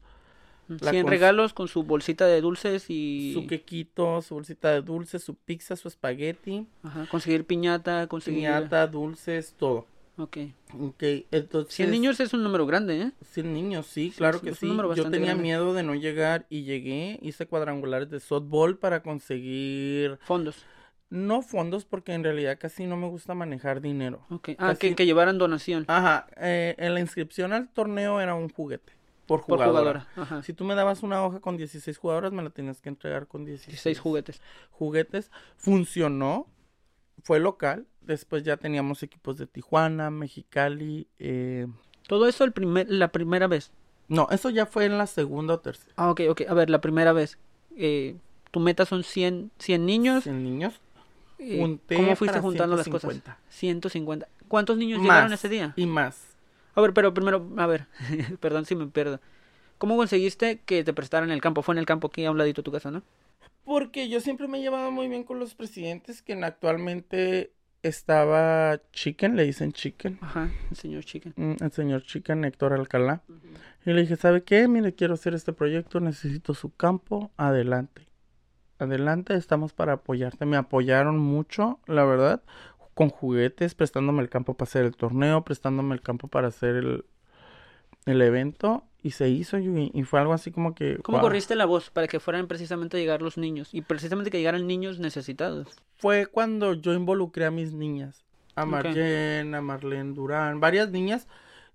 la 0.69 0.91
100 0.91 1.07
cons- 1.07 1.11
regalos 1.11 1.53
con 1.55 1.69
su 1.69 1.83
bolsita 1.83 2.27
de 2.27 2.41
dulces 2.41 2.87
y 2.89 3.33
su 3.35 3.47
quequito, 3.47 4.23
su 4.23 4.35
bolsita 4.35 4.71
de 4.73 4.83
dulces, 4.83 5.23
su 5.23 5.35
pizza, 5.35 5.77
su 5.77 5.89
espagueti, 5.89 6.67
Ajá, 6.83 7.07
conseguir 7.11 7.45
piñata, 7.45 8.07
conseguir... 8.07 8.41
piñata, 8.41 8.87
dulces, 8.87 9.55
todo. 9.59 9.87
Ok. 10.17 10.39
Ok, 10.79 11.03
entonces. 11.33 11.75
100 11.75 11.91
niños 11.91 12.21
es 12.21 12.33
un 12.33 12.43
número 12.45 12.67
grande, 12.67 13.01
¿eh? 13.03 13.13
100 13.33 13.53
niños, 13.53 13.87
sí, 13.87 14.13
claro 14.17 14.39
sí, 14.39 14.45
que 14.45 14.51
es 14.53 14.63
un 14.63 14.71
sí. 14.71 14.77
Yo 14.97 15.11
tenía 15.11 15.27
grande. 15.29 15.43
miedo 15.43 15.75
de 15.75 15.83
no 15.83 15.95
llegar 15.97 16.47
y 16.49 16.63
llegué, 16.63 17.19
hice 17.21 17.47
cuadrangulares 17.47 18.09
de 18.11 18.21
softball 18.21 18.79
para 18.79 19.03
conseguir, 19.03 20.19
Fondos. 20.23 20.65
no 21.11 21.43
fondos 21.43 21.85
porque 21.85 22.13
en 22.15 22.23
realidad 22.25 22.59
casi 22.61 22.87
no 22.87 22.97
me 22.97 23.09
gusta 23.09 23.35
manejar 23.35 23.81
dinero. 23.81 24.25
Ok. 24.31 24.51
Ah, 24.59 24.75
que, 24.79 24.89
Casi- 24.91 24.95
que 24.95 25.05
llevaran 25.07 25.37
donación 25.39 25.85
Ajá, 25.89 26.27
eh, 26.37 26.75
en 26.79 26.95
la 26.95 27.01
inscripción 27.01 27.53
al 27.53 27.69
torneo 27.69 28.21
era 28.21 28.35
un 28.37 28.49
juguete 28.51 28.93
por 29.27 29.45
por 29.47 29.59
jugadora. 29.59 30.07
Ajá. 30.17 30.43
Si 30.43 30.53
tú 30.53 30.65
me 30.65 30.75
dabas 30.75 31.03
una 31.03 31.25
hoja 31.25 31.41
con 31.41 31.57
16 31.57 31.97
jugadoras, 31.99 32.33
me 32.33 32.43
la 32.43 32.51
tenías 32.51 32.81
que 32.81 32.89
entregar 32.89 33.27
con 33.27 33.45
16, 33.45 33.69
16 33.69 33.99
juguetes. 34.01 34.41
juguetes. 34.71 35.31
Funcionó, 35.57 36.47
fue 37.23 37.41
local. 37.41 37.87
Después 38.03 38.43
ya 38.45 38.57
teníamos 38.59 39.03
equipos 39.03 39.39
de 39.39 39.47
Tijuana, 39.47 40.11
Mexicali. 40.11 41.09
eh, 41.19 41.67
Todo 42.07 42.29
eso 42.29 42.45
el 42.45 42.53
primer, 42.53 42.87
la 42.91 43.09
primera 43.09 43.47
vez. 43.47 43.73
No, 44.09 44.29
eso 44.31 44.51
ya 44.51 44.67
fue 44.67 44.85
en 44.85 44.99
la 44.99 45.07
segunda 45.07 45.55
o 45.55 45.61
tercera. 45.61 45.95
Ah, 45.97 46.11
ok, 46.11 46.21
ok. 46.29 46.43
A 46.49 46.55
ver, 46.55 46.69
la 46.69 46.81
primera 46.83 47.13
vez. 47.15 47.39
Eh, 47.77 48.17
tu 48.51 48.61
meta 48.61 48.85
son 48.85 49.03
100, 49.03 49.51
100 49.59 49.87
niños. 49.87 50.25
100 50.25 50.45
niños. 50.45 50.81
Eh, 51.39 51.59
¿Cómo 51.97 52.15
fuiste 52.15 52.39
juntando 52.41 52.77
las 52.77 52.89
cosas? 52.89 53.11
150. 53.11 53.39
150. 53.49 54.29
¿Cuántos 54.47 54.77
niños 54.77 55.01
llegaron 55.01 55.33
ese 55.33 55.49
día? 55.49 55.73
Y 55.77 55.87
más. 55.87 56.34
A 56.75 56.81
ver, 56.81 56.93
pero 56.93 57.15
primero, 57.15 57.49
a 57.57 57.67
ver, 57.67 57.87
perdón 58.41 58.65
si 58.65 58.75
me 58.75 58.87
pierdo. 58.87 59.21
¿Cómo 59.79 59.97
conseguiste 59.97 60.61
que 60.61 60.85
te 60.85 60.93
prestaran 60.93 61.31
el 61.31 61.41
campo? 61.41 61.63
Fue 61.63 61.75
en 61.75 61.79
el 61.79 61.87
campo 61.87 62.09
aquí 62.09 62.25
a 62.25 62.31
un 62.31 62.39
ladito 62.39 62.63
de 62.63 62.65
tu 62.65 62.73
casa, 62.73 62.91
¿no? 62.91 63.03
Porque 63.65 64.09
yo 64.09 64.21
siempre 64.21 64.47
me 64.49 64.59
he 64.59 64.63
llevado 64.63 64.91
muy 64.91 65.09
bien 65.09 65.25
con 65.25 65.39
los 65.39 65.55
presidentes, 65.55 66.23
que 66.23 66.35
actualmente 66.35 67.53
estaba 67.83 68.81
Chicken, 68.93 69.37
le 69.37 69.45
dicen 69.45 69.73
Chicken, 69.73 70.19
Ajá, 70.21 70.51
el 70.71 70.77
señor 70.77 71.05
Chicken. 71.05 71.35
mm, 71.37 71.63
el 71.63 71.73
señor 71.73 72.03
Chicken, 72.03 72.45
Héctor 72.45 72.73
Alcalá. 72.73 73.23
Y 73.87 73.93
le 73.93 74.03
dije, 74.03 74.17
¿sabe 74.17 74.43
qué? 74.43 74.67
Mire, 74.69 74.95
quiero 74.95 75.15
hacer 75.15 75.35
este 75.35 75.53
proyecto, 75.53 76.01
necesito 76.01 76.55
su 76.55 76.75
campo, 76.75 77.31
adelante. 77.37 78.07
Adelante, 78.79 79.35
estamos 79.35 79.73
para 79.73 79.95
apoyarte. 79.95 80.47
Me 80.47 80.57
apoyaron 80.57 81.19
mucho, 81.19 81.79
la 81.87 82.05
verdad, 82.05 82.43
con 82.95 83.11
juguetes, 83.11 83.75
prestándome 83.75 84.23
el 84.23 84.29
campo 84.29 84.55
para 84.55 84.69
hacer 84.69 84.85
el 84.85 84.97
torneo, 84.97 85.45
prestándome 85.45 85.95
el 85.95 86.01
campo 86.01 86.29
para 86.29 86.49
hacer 86.49 86.77
el, 86.77 87.05
el 88.07 88.23
evento. 88.23 88.85
Y 89.03 89.11
se 89.11 89.29
hizo, 89.29 89.59
y, 89.59 89.91
y 89.93 90.03
fue 90.05 90.21
algo 90.21 90.33
así 90.33 90.51
como 90.51 90.75
que... 90.75 90.97
¿Cómo 91.03 91.21
corriste 91.21 91.57
la 91.57 91.67
voz 91.67 91.91
para 91.91 92.09
que 92.09 92.21
fueran 92.21 92.47
precisamente 92.47 92.97
a 92.97 93.01
llegar 93.01 93.21
los 93.21 93.37
niños? 93.37 93.75
Y 93.75 93.83
precisamente 93.83 94.31
que 94.31 94.39
llegaran 94.39 94.67
niños 94.67 94.99
necesitados. 94.99 95.69
Fue 95.99 96.25
cuando 96.25 96.73
yo 96.73 96.95
involucré 96.95 97.45
a 97.45 97.51
mis 97.51 97.75
niñas. 97.75 98.25
A. 98.55 98.65
Marlene, 98.65 99.57
a 99.57 99.61
Marlene 99.61 100.15
Durán, 100.15 100.61
varias 100.61 100.91
niñas 100.91 101.27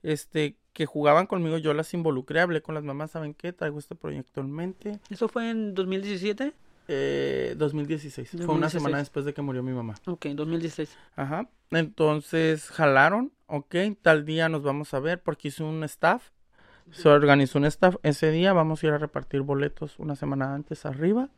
este, 0.02 0.56
que 0.74 0.86
jugaban 0.86 1.28
conmigo, 1.28 1.58
yo 1.58 1.74
las 1.74 1.94
involucré, 1.94 2.40
hablé 2.40 2.62
con 2.62 2.74
las 2.74 2.84
mamás, 2.84 3.12
¿saben 3.12 3.34
qué? 3.34 3.54
Traigo 3.54 3.80
este 3.80 3.96
proyecto 3.96 4.42
en 4.42 4.52
mente. 4.52 5.00
¿Eso 5.10 5.28
fue 5.28 5.50
en 5.50 5.76
2017? 5.76 6.54
Eh, 6.92 7.54
2016. 7.56 8.30
Fue 8.30 8.40
una 8.40 8.66
2016. 8.66 8.82
semana 8.82 8.98
después 8.98 9.24
de 9.24 9.34
que 9.36 9.44
murió 9.44 9.62
mi 9.62 9.74
mamá. 9.74 9.94
Ok, 10.08 10.26
2016. 10.26 10.98
Ajá. 11.16 11.48
Entonces 11.70 12.68
jalaron, 12.72 13.32
ok, 13.46 13.76
tal 14.02 14.26
día 14.26 14.50
nos 14.50 14.64
vamos 14.64 14.96
a 14.96 15.00
ver 15.00 15.22
porque 15.22 15.50
hice 15.50 15.64
un 15.64 15.84
staff. 15.84 16.32
Se 16.90 17.08
organizó 17.08 17.60
un 17.60 17.66
staff. 17.66 17.98
Ese 18.02 18.32
día 18.32 18.54
vamos 18.54 18.82
a 18.82 18.88
ir 18.88 18.94
a 18.94 18.98
repartir 18.98 19.42
boletos 19.42 20.00
una 20.00 20.16
semana 20.16 20.56
antes 20.56 20.88
arriba 20.88 21.30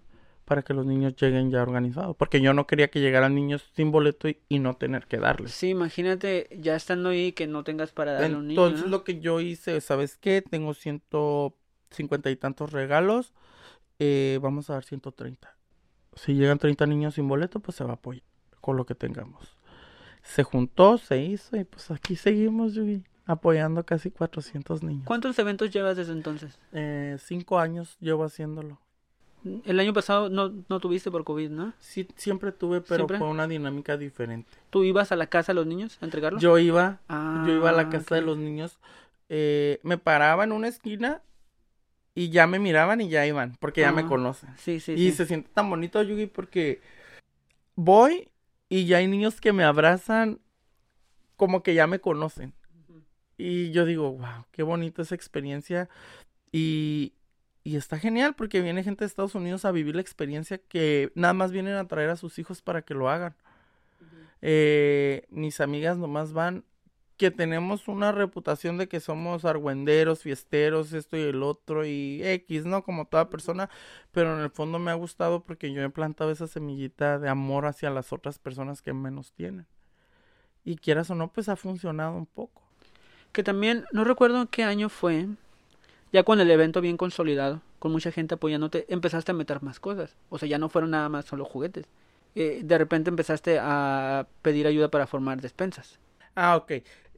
para 0.45 0.61
que 0.61 0.73
los 0.73 0.85
niños 0.85 1.17
lleguen 1.17 1.51
ya 1.51 1.61
organizados. 1.61 2.15
Porque 2.15 2.39
yo 2.39 2.53
no 2.53 2.65
quería 2.65 2.89
que 2.89 3.01
llegaran 3.01 3.35
niños 3.35 3.69
sin 3.75 3.91
boleto 3.91 4.29
y, 4.29 4.39
y 4.47 4.59
no 4.59 4.75
tener 4.77 5.05
que 5.07 5.17
darles. 5.17 5.51
Sí, 5.51 5.67
imagínate 5.67 6.47
ya 6.57 6.77
estando 6.77 7.09
ahí 7.09 7.33
que 7.33 7.47
no 7.47 7.65
tengas 7.65 7.91
para 7.91 8.13
darle 8.13 8.35
a 8.35 8.39
un 8.39 8.47
niño. 8.47 8.61
Entonces 8.65 8.85
¿no? 8.85 8.91
lo 8.91 9.03
que 9.03 9.19
yo 9.19 9.41
hice, 9.41 9.81
¿sabes 9.81 10.15
qué? 10.15 10.41
Tengo 10.41 10.73
ciento 10.73 11.57
cincuenta 11.89 12.29
y 12.31 12.37
tantos 12.37 12.71
regalos. 12.71 13.33
Eh, 14.03 14.39
vamos 14.41 14.67
a 14.69 14.73
dar 14.73 14.83
130. 14.83 15.55
Si 16.15 16.33
llegan 16.33 16.57
30 16.57 16.87
niños 16.87 17.13
sin 17.13 17.27
boleto, 17.27 17.59
pues 17.59 17.77
se 17.77 17.83
va 17.83 17.91
a 17.91 17.93
apoyar 17.93 18.23
con 18.59 18.75
lo 18.77 18.85
que 18.87 18.95
tengamos. 18.95 19.55
Se 20.23 20.41
juntó, 20.43 20.97
se 20.97 21.19
hizo 21.21 21.55
y 21.55 21.63
pues 21.65 21.91
aquí 21.91 22.15
seguimos, 22.15 22.73
Yugi, 22.73 23.03
apoyando 23.25 23.83
casi 23.85 24.09
400 24.09 24.81
niños. 24.81 25.03
¿Cuántos 25.05 25.37
eventos 25.37 25.69
llevas 25.69 25.97
desde 25.97 26.13
entonces? 26.13 26.57
Eh, 26.73 27.17
cinco 27.19 27.59
años 27.59 27.95
llevo 27.99 28.23
haciéndolo. 28.23 28.79
El 29.65 29.79
año 29.79 29.93
pasado 29.93 30.29
no, 30.29 30.51
no 30.67 30.79
tuviste 30.79 31.09
por 31.11 31.23
COVID, 31.23 31.49
¿no? 31.51 31.73
Sí, 31.79 32.07
siempre 32.15 32.51
tuve, 32.51 32.81
pero 32.81 32.97
¿Siempre? 32.97 33.17
fue 33.19 33.27
una 33.27 33.47
dinámica 33.47 33.97
diferente. 33.97 34.49
¿Tú 34.71 34.83
ibas 34.83 35.11
a 35.11 35.15
la 35.15 35.27
casa 35.27 35.51
de 35.51 35.55
los 35.55 35.67
niños 35.67 35.97
a 36.01 36.05
entregarlos? 36.05 36.41
Yo 36.41 36.57
iba 36.57 36.99
Ah, 37.07 37.43
Yo 37.47 37.53
iba 37.55 37.69
a 37.69 37.73
la 37.73 37.89
casa 37.89 38.15
de 38.15 38.21
los 38.21 38.37
niños, 38.37 38.77
eh, 39.29 39.79
me 39.83 39.97
paraba 39.97 40.43
en 40.43 40.51
una 40.51 40.67
esquina 40.67 41.21
y 42.13 42.29
ya 42.29 42.47
me 42.47 42.59
miraban 42.59 43.01
y 43.01 43.09
ya 43.09 43.25
iban, 43.25 43.55
porque 43.59 43.81
ya 43.81 43.91
me 43.91 44.05
conocen. 44.05 44.49
Sí, 44.57 44.79
sí, 44.79 44.93
y 44.93 45.11
sí. 45.11 45.11
se 45.13 45.25
siente 45.25 45.49
tan 45.53 45.69
bonito, 45.69 46.01
Yugi, 46.01 46.27
porque 46.27 46.81
voy 47.75 48.29
y 48.69 48.85
ya 48.85 48.97
hay 48.97 49.07
niños 49.07 49.39
que 49.39 49.53
me 49.53 49.63
abrazan 49.63 50.39
como 51.35 51.63
que 51.63 51.73
ya 51.73 51.87
me 51.87 51.99
conocen. 51.99 52.53
Y 53.37 53.71
yo 53.71 53.85
digo, 53.85 54.11
wow, 54.11 54.45
qué 54.51 54.61
bonita 54.61 55.01
esa 55.01 55.15
experiencia. 55.15 55.89
Y, 56.51 57.13
y 57.63 57.75
está 57.75 57.97
genial 57.97 58.35
porque 58.35 58.61
viene 58.61 58.83
gente 58.83 59.03
de 59.03 59.07
Estados 59.07 59.33
Unidos 59.33 59.65
a 59.65 59.71
vivir 59.71 59.95
la 59.95 60.01
experiencia 60.01 60.59
que 60.59 61.11
nada 61.15 61.33
más 61.33 61.51
vienen 61.51 61.75
a 61.75 61.87
traer 61.87 62.11
a 62.11 62.15
sus 62.17 62.37
hijos 62.37 62.61
para 62.61 62.83
que 62.83 62.93
lo 62.93 63.09
hagan. 63.09 63.35
Eh, 64.41 65.25
mis 65.29 65.61
amigas 65.61 65.97
nomás 65.97 66.33
van 66.33 66.63
que 67.21 67.29
tenemos 67.29 67.87
una 67.87 68.11
reputación 68.11 68.79
de 68.79 68.87
que 68.87 68.99
somos 68.99 69.45
argüenderos, 69.45 70.23
fiesteros, 70.23 70.91
esto 70.91 71.17
y 71.17 71.21
el 71.21 71.43
otro 71.43 71.85
y 71.85 72.19
X, 72.23 72.65
¿no? 72.65 72.83
Como 72.83 73.05
toda 73.05 73.29
persona, 73.29 73.69
pero 74.11 74.35
en 74.35 74.41
el 74.41 74.49
fondo 74.49 74.79
me 74.79 74.89
ha 74.89 74.95
gustado 74.95 75.43
porque 75.43 75.71
yo 75.71 75.83
he 75.83 75.89
plantado 75.91 76.31
esa 76.31 76.47
semillita 76.47 77.19
de 77.19 77.29
amor 77.29 77.67
hacia 77.67 77.91
las 77.91 78.11
otras 78.11 78.39
personas 78.39 78.81
que 78.81 78.93
menos 78.93 79.33
tienen. 79.33 79.67
Y 80.65 80.77
quieras 80.77 81.11
o 81.11 81.15
no, 81.15 81.31
pues 81.31 81.47
ha 81.47 81.55
funcionado 81.55 82.17
un 82.17 82.25
poco. 82.25 82.63
Que 83.33 83.43
también, 83.43 83.85
no 83.91 84.03
recuerdo 84.03 84.41
en 84.41 84.47
qué 84.47 84.63
año 84.63 84.89
fue, 84.89 85.27
ya 86.11 86.23
con 86.23 86.39
el 86.39 86.49
evento 86.49 86.81
bien 86.81 86.97
consolidado, 86.97 87.61
con 87.77 87.91
mucha 87.91 88.11
gente 88.11 88.33
apoyándote, 88.33 88.87
empezaste 88.89 89.29
a 89.29 89.35
meter 89.35 89.61
más 89.61 89.79
cosas. 89.79 90.15
O 90.29 90.39
sea, 90.39 90.49
ya 90.49 90.57
no 90.57 90.69
fueron 90.69 90.89
nada 90.89 91.07
más 91.07 91.25
solo 91.25 91.45
juguetes. 91.45 91.85
Eh, 92.33 92.61
de 92.63 92.77
repente 92.79 93.11
empezaste 93.11 93.59
a 93.61 94.25
pedir 94.41 94.65
ayuda 94.65 94.89
para 94.89 95.05
formar 95.05 95.39
despensas. 95.39 95.99
Ah, 96.35 96.55
ok. 96.55 96.71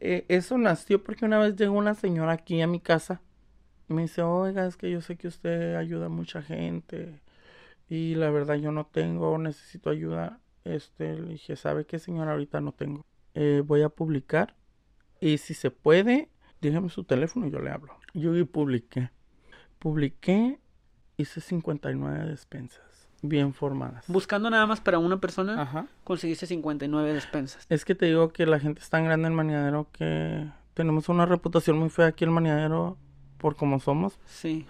Eh, 0.06 0.26
eso 0.28 0.58
nació 0.58 1.02
porque 1.02 1.24
una 1.24 1.40
vez 1.40 1.56
llegó 1.56 1.78
una 1.78 1.94
señora 1.94 2.34
aquí 2.34 2.62
a 2.62 2.68
mi 2.68 2.82
casa 2.82 3.22
y 3.88 3.94
me 3.94 4.02
dice, 4.02 4.22
oiga, 4.22 4.68
es 4.68 4.76
que 4.76 4.92
yo 4.92 5.00
sé 5.00 5.16
que 5.16 5.30
usted 5.30 5.76
ayuda 5.76 6.08
a 6.08 6.10
mucha 6.10 6.42
gente 6.42 7.22
y 7.88 8.16
la 8.16 8.30
verdad 8.30 8.56
yo 8.56 8.74
no 8.74 8.86
tengo, 8.86 9.38
necesito 9.38 9.90
ayuda. 9.90 10.42
Este, 10.66 11.16
le 11.16 11.30
dije, 11.30 11.56
¿sabe 11.56 11.86
qué, 11.86 12.00
señora? 12.00 12.34
Ahorita 12.34 12.60
no 12.60 12.74
tengo. 12.74 13.06
Eh, 13.34 13.64
voy 13.66 13.82
a 13.82 13.88
publicar 13.88 14.58
y 15.22 15.38
si 15.38 15.54
se 15.54 15.72
puede, 15.72 16.30
dígame 16.60 16.90
su 16.90 17.06
teléfono 17.06 17.48
y 17.48 17.52
yo 17.52 17.60
le 17.60 17.72
hablo. 17.72 17.98
Yo 18.14 18.34
publiqué. 18.46 19.10
Publiqué, 19.80 20.60
hice 21.16 21.40
59 21.40 22.26
despensas 22.26 22.93
bien 23.24 23.54
formadas. 23.54 24.06
Buscando 24.08 24.50
nada 24.52 24.68
más 24.68 24.80
para 24.82 25.00
una 25.00 25.20
persona, 25.20 25.60
Ajá. 25.62 25.88
conseguiste 26.04 26.46
59 26.46 27.14
despensas. 27.14 27.66
Es 27.70 27.86
que 27.86 27.96
te 27.96 28.06
digo 28.06 28.32
que 28.32 28.46
la 28.46 28.60
gente 28.60 28.82
es 28.82 28.90
tan 28.90 29.06
grande 29.06 29.28
en 29.28 29.34
Maniadero 29.34 29.88
que 29.92 30.48
tenemos 30.76 31.10
una 31.10 31.26
reputación 31.26 31.80
muy 31.80 31.90
fea 31.90 32.08
aquí 32.08 32.26
en 32.26 32.32
Maniadero 32.32 32.98
por 33.38 33.56
como 33.56 33.80
somos, 33.80 34.20
Sí. 34.26 34.66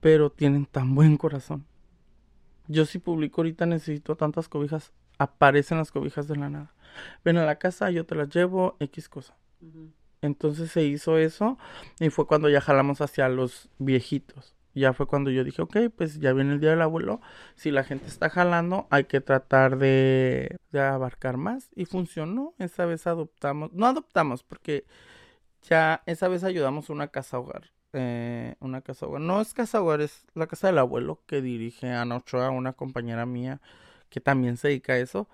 pero 0.00 0.30
tienen 0.30 0.66
tan 0.66 0.94
buen 0.94 1.16
corazón. 1.16 1.64
Yo 2.66 2.84
si 2.84 2.98
publico 2.98 3.40
ahorita 3.40 3.64
necesito 3.64 4.14
tantas 4.16 4.48
cobijas, 4.48 4.92
aparecen 5.18 5.78
las 5.78 5.90
cobijas 5.90 6.28
de 6.28 6.36
la 6.36 6.50
nada. 6.50 6.74
Ven 7.24 7.38
a 7.38 7.46
la 7.46 7.56
casa, 7.56 7.90
yo 7.90 8.04
te 8.04 8.14
las 8.14 8.28
llevo, 8.28 8.76
X 8.80 9.08
cosa. 9.08 9.34
Entonces 10.20 10.70
se 10.72 10.82
hizo 10.84 11.16
eso 11.16 11.58
y 12.00 12.10
fue 12.10 12.26
cuando 12.26 12.48
ya 12.48 12.60
jalamos 12.60 13.00
hacia 13.00 13.28
los 13.28 13.68
viejitos. 13.78 14.54
Ya 14.78 14.92
fue 14.92 15.06
cuando 15.06 15.30
yo 15.30 15.44
dije, 15.44 15.62
ok, 15.62 15.76
pues 15.96 16.20
ya 16.20 16.32
viene 16.32 16.54
el 16.54 16.60
día 16.60 16.70
del 16.70 16.82
abuelo. 16.82 17.20
Si 17.54 17.70
la 17.70 17.84
gente 17.84 18.06
está 18.06 18.30
jalando, 18.30 18.86
hay 18.90 19.04
que 19.04 19.20
tratar 19.20 19.78
de, 19.78 20.58
de 20.72 20.80
abarcar 20.80 21.36
más. 21.36 21.70
Y 21.74 21.84
funcionó. 21.86 22.54
Esa 22.58 22.86
vez 22.86 23.06
adoptamos, 23.06 23.72
no 23.72 23.86
adoptamos, 23.86 24.42
porque 24.42 24.84
ya 25.62 26.02
esa 26.06 26.28
vez 26.28 26.44
ayudamos 26.44 26.90
una 26.90 27.08
casa 27.08 27.38
hogar. 27.38 27.70
Eh, 27.92 28.54
una 28.60 28.82
casa 28.82 29.06
hogar. 29.06 29.20
No 29.20 29.40
es 29.40 29.54
casa 29.54 29.80
hogar, 29.82 30.00
es 30.00 30.26
la 30.34 30.46
casa 30.46 30.68
del 30.68 30.78
abuelo 30.78 31.22
que 31.26 31.40
dirige 31.42 31.90
Ana 31.90 32.16
Ochoa, 32.16 32.50
una 32.50 32.74
compañera 32.74 33.26
mía 33.26 33.60
que 34.10 34.20
también 34.20 34.56
se 34.56 34.68
dedica 34.68 34.94
a 34.94 34.98
eso. 34.98 35.28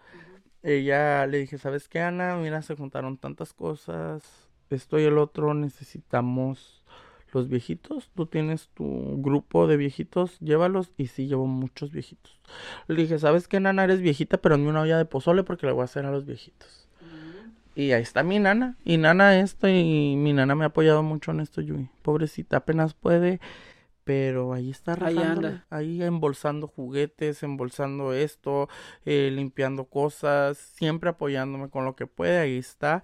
Ella 0.62 1.26
le 1.26 1.38
dije, 1.38 1.58
¿sabes 1.58 1.88
qué, 1.88 2.00
Ana? 2.00 2.36
Mira, 2.36 2.62
se 2.62 2.76
juntaron 2.76 3.18
tantas 3.18 3.52
cosas. 3.52 4.22
Esto 4.70 4.98
y 4.98 5.04
el 5.04 5.18
otro 5.18 5.54
necesitamos 5.54 6.84
los 7.34 7.48
viejitos. 7.48 8.10
Tú 8.14 8.26
tienes 8.26 8.68
tu 8.74 9.20
grupo 9.22 9.66
de 9.66 9.76
viejitos, 9.76 10.38
llévalos. 10.40 10.92
Y 10.96 11.08
sí, 11.08 11.26
llevo 11.26 11.46
muchos 11.46 11.90
viejitos. 11.92 12.40
Le 12.88 12.96
dije, 13.02 13.18
¿sabes 13.18 13.48
qué, 13.48 13.60
Nana? 13.60 13.84
Eres 13.84 14.00
viejita, 14.00 14.38
pero 14.38 14.56
ni 14.56 14.66
una 14.66 14.82
olla 14.82 14.98
de 14.98 15.04
pozole 15.04 15.42
porque 15.44 15.66
le 15.66 15.72
voy 15.72 15.82
a 15.82 15.84
hacer 15.84 16.06
a 16.06 16.10
los 16.10 16.24
viejitos. 16.26 16.88
Y 17.74 17.92
ahí 17.92 18.02
está 18.02 18.22
mi 18.22 18.38
nana. 18.38 18.76
Y 18.84 18.98
nana 18.98 19.38
esto, 19.40 19.68
y 19.68 20.14
mi 20.16 20.32
nana 20.32 20.54
me 20.54 20.64
ha 20.64 20.68
apoyado 20.68 21.02
mucho 21.02 21.32
en 21.32 21.40
esto, 21.40 21.60
Yui. 21.60 21.88
Pobrecita, 22.02 22.58
apenas 22.58 22.94
puede. 22.94 23.40
Pero 24.04 24.52
ahí 24.52 24.70
está 24.70 24.92
Ahí 25.00 25.16
rajándole, 25.16 25.48
anda. 25.48 25.66
ahí 25.70 26.02
embolsando 26.02 26.68
juguetes, 26.68 27.42
embolsando 27.42 28.12
esto, 28.12 28.68
eh, 29.06 29.30
limpiando 29.32 29.86
cosas, 29.86 30.58
siempre 30.58 31.08
apoyándome 31.08 31.70
con 31.70 31.86
lo 31.86 31.96
que 31.96 32.06
puede, 32.06 32.38
ahí 32.38 32.58
está. 32.58 33.02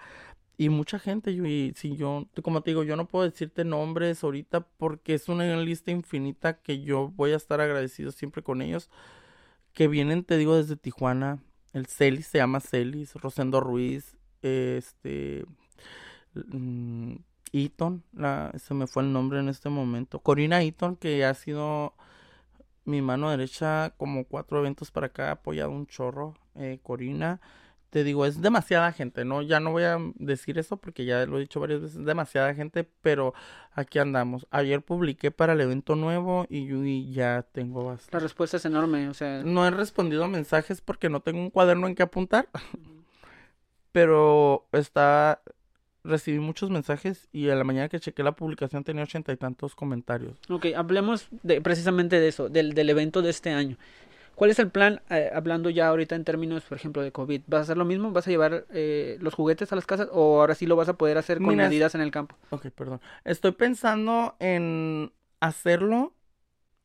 Y 0.61 0.69
mucha 0.69 0.99
gente, 0.99 1.31
y 1.31 1.73
si 1.75 1.97
yo, 1.97 2.29
como 2.43 2.61
te 2.61 2.73
digo, 2.73 2.85
yo 2.85 2.95
no 2.95 3.09
puedo 3.09 3.25
decirte 3.25 3.65
nombres 3.65 4.23
ahorita 4.23 4.61
porque 4.61 5.15
es 5.15 5.27
una 5.31 5.57
lista 5.57 5.91
infinita 5.91 6.61
que 6.61 6.83
yo 6.83 7.09
voy 7.17 7.33
a 7.33 7.37
estar 7.37 7.63
agradecido 7.63 8.13
siempre 8.13 8.43
con 8.43 8.61
ellos. 8.61 8.91
Que 9.73 9.89
vienen, 9.89 10.23
te 10.23 10.37
digo, 10.37 10.57
desde 10.57 10.77
Tijuana. 10.77 11.43
El 11.73 11.87
Celis 11.87 12.27
se 12.27 12.37
llama 12.37 12.61
Celis, 12.61 13.15
Rosendo 13.15 13.61
Ruiz, 13.61 14.19
este, 14.43 15.47
mm, 16.35 17.15
Eaton, 17.55 18.05
la, 18.13 18.53
se 18.59 18.75
me 18.75 18.87
fue 18.87 19.03
el 19.03 19.15
nombre 19.15 19.41
en 19.41 19.49
este 19.49 19.71
momento. 19.71 20.19
Corina 20.19 20.63
Eaton, 20.63 20.97
que 20.97 21.25
ha 21.25 21.33
sido 21.33 21.95
mi 22.85 23.01
mano 23.01 23.31
derecha 23.31 23.95
como 23.97 24.27
cuatro 24.27 24.59
eventos 24.59 24.91
para 24.91 25.07
acá, 25.07 25.29
ha 25.29 25.33
apoyado 25.33 25.71
un 25.71 25.87
chorro. 25.87 26.35
Eh, 26.55 26.81
Corina, 26.83 27.41
te 27.91 28.05
digo, 28.05 28.25
es 28.25 28.41
demasiada 28.41 28.93
gente, 28.93 29.25
¿no? 29.25 29.43
Ya 29.43 29.59
no 29.61 29.73
voy 29.73 29.83
a 29.83 29.99
decir 30.15 30.59
eso 30.59 30.77
porque 30.77 31.05
ya 31.05 31.27
lo 31.27 31.37
he 31.37 31.41
dicho 31.41 31.61
varias 31.61 31.83
veces, 31.83 31.99
es 31.99 32.07
demasiada 32.07 32.55
gente, 32.55 32.89
pero 33.03 33.35
aquí 33.73 33.99
andamos. 33.99 34.47
Ayer 34.51 34.81
publiqué 34.81 35.33
para 35.33 35.55
el 35.55 35.61
evento 35.61 35.97
nuevo 35.97 36.47
y 36.49 36.67
yo 36.67 36.85
y 36.85 37.13
ya 37.13 37.45
tengo 37.53 37.85
bastante. 37.85 38.17
La 38.17 38.21
respuesta 38.21 38.57
es 38.57 38.65
enorme, 38.65 39.09
o 39.09 39.15
sea, 39.15 39.43
No 39.43 39.67
he 39.67 39.71
respondido 39.71 40.27
mensajes 40.29 40.81
porque 40.81 41.09
no 41.09 41.21
tengo 41.21 41.41
un 41.41 41.51
cuaderno 41.51 41.89
en 41.89 41.97
que 41.97 42.05
apuntar, 42.05 42.49
pero 43.93 44.69
está 44.73 45.43
recibí 46.03 46.39
muchos 46.39 46.71
mensajes 46.71 47.29
y 47.31 47.51
a 47.51 47.55
la 47.55 47.65
mañana 47.65 47.91
que 47.91 48.01
chequé 48.01 48.23
la 48.23 48.33
publicación 48.33 48.85
tenía 48.85 49.03
ochenta 49.03 49.33
y 49.33 49.37
tantos 49.37 49.75
comentarios. 49.75 50.39
ok, 50.49 50.69
hablemos 50.75 51.29
de, 51.43 51.61
precisamente 51.61 52.19
de 52.21 52.29
eso, 52.29 52.49
del, 52.49 52.73
del 52.73 52.89
evento 52.89 53.21
de 53.21 53.31
este 53.31 53.51
año. 53.51 53.77
¿Cuál 54.41 54.51
es 54.53 54.59
el 54.59 54.71
plan, 54.71 55.03
eh, 55.11 55.31
hablando 55.35 55.69
ya 55.69 55.89
ahorita 55.89 56.15
en 56.17 56.25
términos, 56.25 56.65
por 56.65 56.79
ejemplo, 56.79 57.03
de 57.03 57.13
COVID? 57.13 57.43
¿Vas 57.47 57.59
a 57.59 57.63
hacer 57.65 57.77
lo 57.77 57.85
mismo? 57.85 58.11
¿Vas 58.11 58.27
a 58.27 58.31
llevar 58.31 58.65
eh, 58.71 59.19
los 59.21 59.35
juguetes 59.35 59.71
a 59.71 59.77
las 59.77 59.85
casas 59.85 60.09
o 60.13 60.41
ahora 60.41 60.55
sí 60.55 60.65
lo 60.65 60.77
vas 60.77 60.89
a 60.89 60.95
poder 60.95 61.19
hacer 61.19 61.43
con 61.43 61.49
Mira, 61.49 61.69
medidas 61.69 61.95
en 61.95 62.01
el 62.01 62.11
campo? 62.11 62.37
Ok, 62.49 62.69
perdón. 62.69 63.03
Estoy 63.25 63.53
pensando 63.53 64.37
en 64.39 65.13
hacerlo 65.41 66.15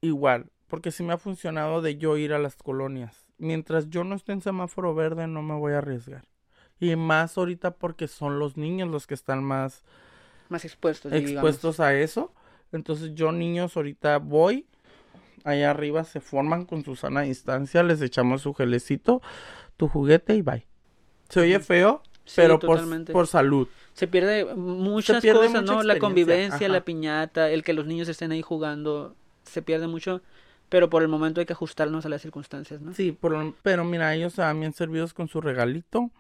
igual, 0.02 0.52
porque 0.68 0.92
sí 0.92 1.02
me 1.04 1.14
ha 1.14 1.18
funcionado 1.18 1.82
de 1.82 1.96
yo 1.96 2.18
ir 2.18 2.34
a 2.34 2.40
las 2.40 2.58
colonias. 2.58 3.26
Mientras 3.38 3.90
yo 3.90 4.04
no 4.04 4.16
esté 4.16 4.34
en 4.34 4.42
semáforo 4.42 4.94
verde, 4.94 5.26
no 5.28 5.42
me 5.42 5.54
voy 5.56 5.72
a 5.72 5.78
arriesgar. 5.78 6.26
Y 6.82 6.98
más 6.98 7.38
ahorita 7.38 7.76
porque 7.76 8.10
son 8.10 8.38
los 8.38 8.58
niños 8.58 8.90
los 8.90 9.08
que 9.08 9.14
están 9.14 9.42
más 9.46 9.86
Más 10.50 10.66
expuestos, 10.66 11.10
digamos. 11.10 11.32
expuestos 11.32 11.80
a 11.80 11.94
eso. 11.94 12.34
Entonces 12.74 13.16
yo 13.16 13.32
niños 13.32 13.78
ahorita 13.78 14.18
voy, 14.18 14.68
allá 15.46 15.72
arriba 15.72 16.04
se 16.04 16.20
forman 16.20 16.66
con 16.66 16.84
su 16.84 16.96
sana 16.96 17.22
distancia, 17.22 17.84
les 17.84 18.02
echamos 18.02 18.42
su 18.42 18.54
gelecito, 18.54 19.22
tu 19.78 19.88
juguete 19.88 20.36
y 20.36 20.42
bye. 20.42 20.68
Se 21.30 21.40
oye 21.40 21.60
feo, 21.60 22.02
Sí, 22.26 22.42
pero 22.42 22.60
por, 22.60 22.80
por 23.14 23.28
salud. 23.28 23.68
Se 23.94 24.08
pierde 24.08 24.46
muchas 24.56 25.22
pierde 25.22 25.40
cosas, 25.40 25.62
mucha 25.62 25.74
¿no? 25.76 25.84
La 25.84 26.00
convivencia, 26.00 26.68
la 26.68 26.84
piñata, 26.84 27.50
el 27.50 27.64
que 27.64 27.74
los 27.74 27.86
niños 27.86 28.10
estén 28.10 28.32
ahí 28.32 28.42
jugando, 28.42 29.16
se 29.44 29.62
pierde 29.62 29.88
mucho, 29.88 30.22
pero 30.70 30.90
por 30.90 31.02
el 31.04 31.08
momento 31.08 31.40
hay 31.40 31.46
que 31.46 31.54
ajustarnos 31.54 32.06
a 32.06 32.10
las 32.10 32.22
circunstancias, 32.22 32.82
¿no? 32.82 32.94
Sí, 32.94 33.12
por- 33.12 33.54
pero 33.62 33.84
mira, 33.86 34.14
ellos 34.14 34.36
bien 34.60 34.74
servidos 34.74 35.14
con 35.14 35.28
su 35.28 35.40
regalito, 35.40 36.12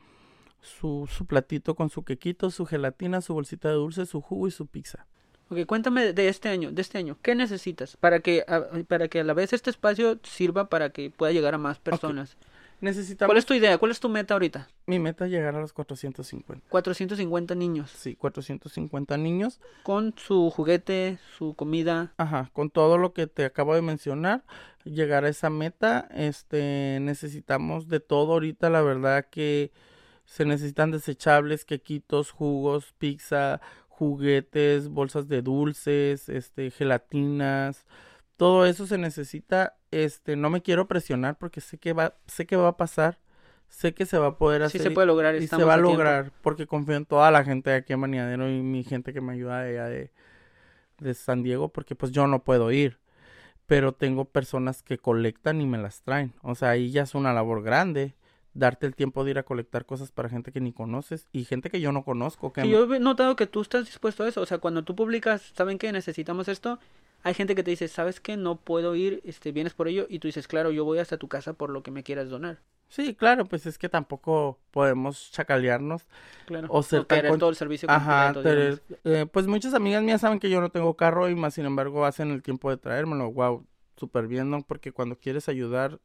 su, 0.61 1.07
su 1.11 1.26
platito 1.26 1.76
con 1.76 1.89
su 1.89 2.03
quequito, 2.03 2.49
su 2.51 2.65
gelatina, 2.65 3.21
su 3.21 3.34
bolsita 3.34 3.69
de 3.69 3.76
dulce, 3.76 4.05
su 4.05 4.21
jugo 4.21 4.47
y 4.47 4.51
su 4.51 4.67
pizza. 4.67 5.05
Ok, 5.50 5.66
cuéntame 5.68 6.14
de 6.14 6.28
este 6.28 6.50
año, 6.50 6.72
de 6.72 6.82
este 6.82 6.98
año, 6.98 7.18
¿qué 7.22 7.36
necesitas 7.36 7.98
para 7.98 8.20
que 8.20 8.43
a, 8.48 8.64
para 8.88 9.08
que 9.08 9.20
a 9.20 9.24
la 9.24 9.34
vez 9.34 9.54
este 9.54 9.70
espacio 9.70 10.20
sirva 10.24 10.70
para 10.70 10.89
que 10.89 11.12
pueda 11.12 11.32
llegar 11.32 11.54
a 11.54 11.58
más 11.60 11.78
personas? 11.80 12.36
Necesitamos 12.82 13.30
¿Cuál 13.30 13.38
es 13.38 13.46
tu 13.46 13.54
idea? 13.54 13.78
¿Cuál 13.78 13.91
es 13.91 14.00
tu 14.02 14.10
meta 14.10 14.34
ahorita? 14.34 14.68
mi 14.86 15.00
meta 15.00 15.26
es 15.26 15.32
llegar 15.32 15.56
a 15.56 15.62
los 15.62 15.72
450. 15.72 16.68
450 16.70 17.56
niños 17.56 17.89
Sí, 17.91 18.16
450 18.16 19.18
niños. 19.18 19.60
con 19.84 20.14
su 20.18 20.50
juguete, 20.50 21.18
su 21.38 21.54
comida. 21.54 22.14
Ajá, 22.18 22.50
con 22.54 22.70
todo 22.70 22.98
lo 22.98 23.14
que 23.14 23.28
te 23.28 23.46
acabo 23.46 23.76
de 23.76 23.82
mencionar, 23.82 24.43
llegar 24.84 25.24
a 25.26 25.30
esa 25.30 25.50
meta, 25.50 26.08
este, 26.12 27.00
necesitamos 27.02 27.88
de 27.88 28.00
todo 28.02 28.34
ahorita, 28.34 28.70
la 28.70 28.82
verdad 28.82 29.26
que 29.32 29.72
se 30.26 30.43
necesitan 30.43 30.91
desechables, 30.91 31.66
quequitos, 31.66 32.32
jugos, 32.32 32.93
pizza, 32.98 33.62
juguetes, 33.98 34.89
bolsas 34.89 35.28
de 35.28 35.41
dulces, 35.41 36.30
este, 36.30 36.72
gelatinas, 36.72 37.86
todo 38.38 38.66
eso 38.66 38.86
se 38.88 38.98
necesita, 38.98 39.78
este, 39.91 40.36
no 40.36 40.50
me 40.50 40.62
quiero 40.62 40.88
presionar 40.88 41.38
porque 41.38 41.62
sé 41.62 41.78
que 41.78 41.93
va, 41.93 42.16
sé 42.28 42.46
que 42.46 42.56
va 42.56 42.70
a 42.70 42.78
pasar, 42.78 43.20
sé 43.70 43.93
que 43.93 44.06
se 44.06 44.18
va 44.18 44.28
a 44.28 44.38
poder 44.38 44.64
hacer. 44.64 44.82
Sí 44.82 44.88
se 44.88 44.93
puede 44.93 45.08
lograr, 45.08 45.36
y 45.36 45.48
se 45.48 45.64
va 45.64 45.76
a 45.76 45.78
lograr 45.78 46.32
porque 46.41 46.68
confío 46.68 46.96
en 46.96 47.06
toda 47.06 47.32
la 47.32 47.43
gente 47.43 47.70
de 47.70 47.78
aquí 47.78 47.93
en 47.93 48.00
Maniadero 48.00 48.50
y 48.50 48.62
mi 48.62 48.84
gente 48.84 49.14
que 49.14 49.22
me 49.22 49.34
ayuda 49.34 49.64
de 49.64 49.80
allá 49.80 49.86
de, 49.89 50.12
de 51.00 51.14
San 51.14 51.43
Diego 51.43 51.70
porque 51.70 51.96
pues 51.96 52.12
yo 52.12 52.28
no 52.28 52.43
puedo 52.43 52.72
ir 52.72 53.00
pero 53.68 53.93
tengo 53.93 54.26
personas 54.26 54.84
que 54.84 54.98
colectan 54.98 55.62
y 55.62 55.66
me 55.66 55.78
las 55.78 56.02
traen. 56.02 56.34
O 56.41 56.56
sea, 56.56 56.70
ahí 56.70 56.91
ya 56.91 57.04
es 57.04 57.16
una 57.16 57.34
labor 57.34 57.64
grande. 57.64 58.16
Darte 58.56 58.88
el 58.88 58.95
tiempo 58.95 59.24
de 59.24 59.32
ir 59.32 59.38
a 59.38 59.43
colectar 59.43 59.86
cosas 59.86 60.12
para 60.12 60.30
gente 60.30 60.51
que 60.51 60.62
ni 60.62 60.72
conoces 60.74 61.28
y 61.32 61.43
gente 61.45 61.70
que 61.70 61.82
yo 61.82 61.91
no 61.91 62.03
conozco. 62.03 62.51
Que 62.53 62.68
yo 62.68 62.91
he 62.91 62.99
notado 62.99 63.36
que 63.36 63.45
tú 63.45 63.62
estás 63.62 63.86
dispuesto 63.86 64.24
a 64.24 64.30
eso. 64.30 64.41
O 64.41 64.45
sea, 64.47 64.58
cuando 64.58 64.84
tú 64.84 64.95
publicas, 64.95 65.51
¿saben 65.56 65.78
que 65.78 65.91
necesitamos 65.91 66.47
esto? 66.47 66.80
Hay 67.22 67.34
gente 67.34 67.53
que 67.53 67.64
te 67.64 67.72
dice, 67.72 67.88
¿sabes 67.88 68.20
qué? 68.20 68.38
No 68.38 68.56
puedo 68.56 68.95
ir, 68.95 69.22
este, 69.26 69.51
vienes 69.51 69.74
por 69.74 69.88
ello. 69.88 70.08
Y 70.10 70.20
tú 70.20 70.28
dices, 70.28 70.47
claro, 70.47 70.72
yo 70.72 70.86
voy 70.86 70.99
hasta 70.99 71.18
tu 71.18 71.28
casa 71.28 71.53
por 71.53 71.70
lo 71.70 71.84
que 71.84 71.91
me 71.91 72.03
quieras 72.03 72.30
donar. 72.30 72.60
Sí, 72.88 73.16
claro, 73.16 73.45
pues 73.45 73.66
es 73.66 73.78
que 73.78 73.89
tampoco 73.89 74.60
podemos 74.72 75.32
chacalearnos. 75.32 76.03
Claro. 76.45 76.68
O 76.70 76.84
ser 76.84 77.06
todo 77.06 77.49
el 77.49 77.56
servicio 77.56 77.89
Ajá, 77.89 78.34
eh, 78.45 79.26
pues 79.32 79.47
muchas 79.47 79.74
amigas 79.74 80.03
mías 80.03 80.22
saben 80.22 80.39
que 80.39 80.49
yo 80.49 80.62
no 80.62 80.70
tengo 80.70 80.95
carro 80.95 81.30
y 81.30 81.36
más 81.36 81.56
sin 81.56 81.66
embargo 81.66 82.06
hacen 82.06 82.32
el 82.32 82.41
tiempo 82.43 82.70
de 82.70 82.78
traérmelo. 82.78 83.32
Wow, 83.32 83.66
súper 83.97 84.28
bien, 84.28 84.49
¿no? 84.49 84.62
Porque 84.62 84.91
cuando 84.91 85.18
quieres 85.18 85.49
ayudar, 85.49 85.99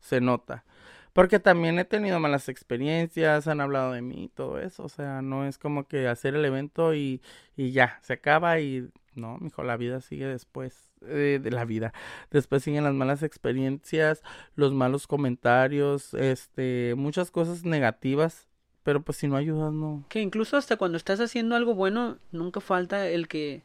se 0.00 0.20
nota. 0.20 0.64
Porque 1.12 1.38
también 1.38 1.78
he 1.78 1.84
tenido 1.84 2.18
malas 2.20 2.48
experiencias, 2.48 3.46
han 3.46 3.60
hablado 3.60 3.92
de 3.92 4.02
mí 4.02 4.24
y 4.24 4.28
todo 4.28 4.58
eso. 4.58 4.84
O 4.84 4.88
sea, 4.88 5.22
no 5.22 5.46
es 5.46 5.58
como 5.58 5.86
que 5.86 6.08
hacer 6.08 6.34
el 6.34 6.44
evento 6.44 6.94
y, 6.94 7.20
y 7.56 7.72
ya, 7.72 7.98
se 8.02 8.14
acaba 8.14 8.60
y 8.60 8.88
no, 9.14 9.36
mijo, 9.38 9.62
la 9.62 9.76
vida 9.76 10.00
sigue 10.00 10.26
después. 10.26 10.92
Eh, 11.06 11.40
de 11.42 11.50
la 11.50 11.64
vida. 11.64 11.92
Después 12.30 12.62
siguen 12.62 12.84
las 12.84 12.94
malas 12.94 13.22
experiencias, 13.22 14.22
los 14.54 14.72
malos 14.72 15.06
comentarios, 15.06 16.14
este, 16.14 16.94
muchas 16.96 17.30
cosas 17.30 17.64
negativas. 17.64 18.48
Pero 18.84 19.02
pues 19.02 19.18
si 19.18 19.28
no 19.28 19.36
ayudas, 19.36 19.72
no. 19.72 20.04
Que 20.08 20.20
incluso 20.20 20.56
hasta 20.56 20.76
cuando 20.76 20.96
estás 20.96 21.20
haciendo 21.20 21.54
algo 21.54 21.74
bueno, 21.74 22.18
nunca 22.32 22.60
falta 22.60 23.08
el 23.08 23.28
que 23.28 23.62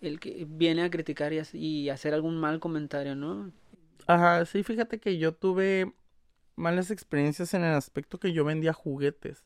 el 0.00 0.20
que 0.20 0.46
viene 0.48 0.82
a 0.82 0.90
criticar 0.90 1.32
y, 1.32 1.40
y 1.52 1.88
hacer 1.88 2.14
algún 2.14 2.38
mal 2.38 2.60
comentario, 2.60 3.16
¿no? 3.16 3.50
Ajá, 4.06 4.44
sí, 4.44 4.62
fíjate 4.62 5.00
que 5.00 5.18
yo 5.18 5.34
tuve 5.34 5.92
malas 6.56 6.90
experiencias 6.90 7.54
en 7.54 7.62
el 7.64 7.74
aspecto 7.74 8.18
que 8.18 8.32
yo 8.32 8.44
vendía 8.44 8.72
juguetes. 8.72 9.44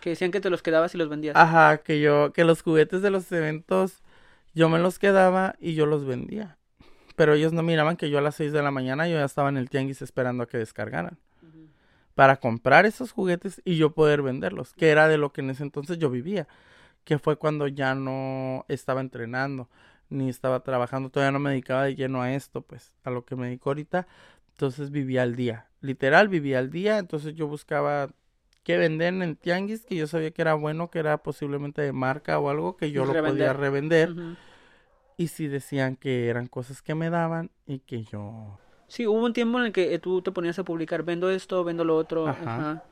Que 0.00 0.10
decían 0.10 0.30
que 0.30 0.40
te 0.40 0.50
los 0.50 0.62
quedabas 0.62 0.94
y 0.94 0.98
los 0.98 1.08
vendías. 1.08 1.36
Ajá, 1.36 1.78
que 1.78 2.00
yo, 2.00 2.32
que 2.32 2.44
los 2.44 2.62
juguetes 2.62 3.02
de 3.02 3.10
los 3.10 3.30
eventos 3.32 4.02
yo 4.54 4.68
me 4.68 4.78
los 4.78 4.98
quedaba 4.98 5.54
y 5.60 5.74
yo 5.74 5.86
los 5.86 6.04
vendía. 6.04 6.58
Pero 7.16 7.34
ellos 7.34 7.52
no 7.52 7.62
miraban 7.62 7.96
que 7.96 8.10
yo 8.10 8.18
a 8.18 8.22
las 8.22 8.36
6 8.36 8.52
de 8.52 8.62
la 8.62 8.70
mañana 8.70 9.08
yo 9.08 9.16
ya 9.16 9.24
estaba 9.24 9.48
en 9.48 9.56
el 9.56 9.68
tianguis 9.68 10.02
esperando 10.02 10.44
a 10.44 10.46
que 10.46 10.58
descargaran. 10.58 11.18
Para 12.14 12.36
comprar 12.36 12.86
esos 12.86 13.12
juguetes 13.12 13.62
y 13.64 13.76
yo 13.76 13.92
poder 13.92 14.22
venderlos. 14.22 14.72
Que 14.74 14.90
era 14.90 15.08
de 15.08 15.18
lo 15.18 15.32
que 15.32 15.40
en 15.40 15.50
ese 15.50 15.62
entonces 15.62 15.98
yo 15.98 16.10
vivía. 16.10 16.48
Que 17.04 17.18
fue 17.18 17.36
cuando 17.36 17.68
ya 17.68 17.94
no 17.94 18.64
estaba 18.68 19.00
entrenando. 19.00 19.68
Ni 20.10 20.28
estaba 20.28 20.60
trabajando. 20.60 21.10
Todavía 21.10 21.32
no 21.32 21.38
me 21.38 21.50
dedicaba 21.50 21.84
de 21.84 21.94
lleno 21.94 22.22
a 22.22 22.34
esto. 22.34 22.62
Pues 22.62 22.92
a 23.04 23.10
lo 23.10 23.24
que 23.24 23.36
me 23.36 23.46
dedico 23.46 23.70
ahorita. 23.70 24.08
Entonces 24.58 24.90
vivía 24.90 25.22
al 25.22 25.36
día. 25.36 25.68
Literal 25.82 26.26
vivía 26.26 26.58
al 26.58 26.70
día. 26.70 26.98
Entonces 26.98 27.36
yo 27.36 27.46
buscaba 27.46 28.10
que 28.64 28.76
vender 28.76 29.14
en 29.14 29.36
tianguis 29.36 29.86
que 29.86 29.94
yo 29.94 30.08
sabía 30.08 30.32
que 30.32 30.42
era 30.42 30.54
bueno, 30.54 30.90
que 30.90 30.98
era 30.98 31.18
posiblemente 31.18 31.80
de 31.80 31.92
marca 31.92 32.40
o 32.40 32.50
algo 32.50 32.76
que 32.76 32.90
yo 32.90 33.04
lo 33.04 33.12
podía 33.24 33.52
revender. 33.52 34.16
Y 35.16 35.28
si 35.28 35.46
decían 35.46 35.94
que 35.94 36.26
eran 36.26 36.48
cosas 36.48 36.82
que 36.82 36.96
me 36.96 37.08
daban 37.08 37.52
y 37.66 37.78
que 37.78 38.02
yo... 38.02 38.58
Sí, 38.88 39.06
hubo 39.06 39.24
un 39.24 39.32
tiempo 39.32 39.60
en 39.60 39.66
el 39.66 39.72
que 39.72 39.94
eh, 39.94 40.00
tú 40.00 40.22
te 40.22 40.32
ponías 40.32 40.58
a 40.58 40.64
publicar, 40.64 41.04
vendo 41.04 41.30
esto, 41.30 41.62
vendo 41.62 41.84
lo 41.84 41.96
otro. 41.96 42.26
Ajá. 42.26 42.82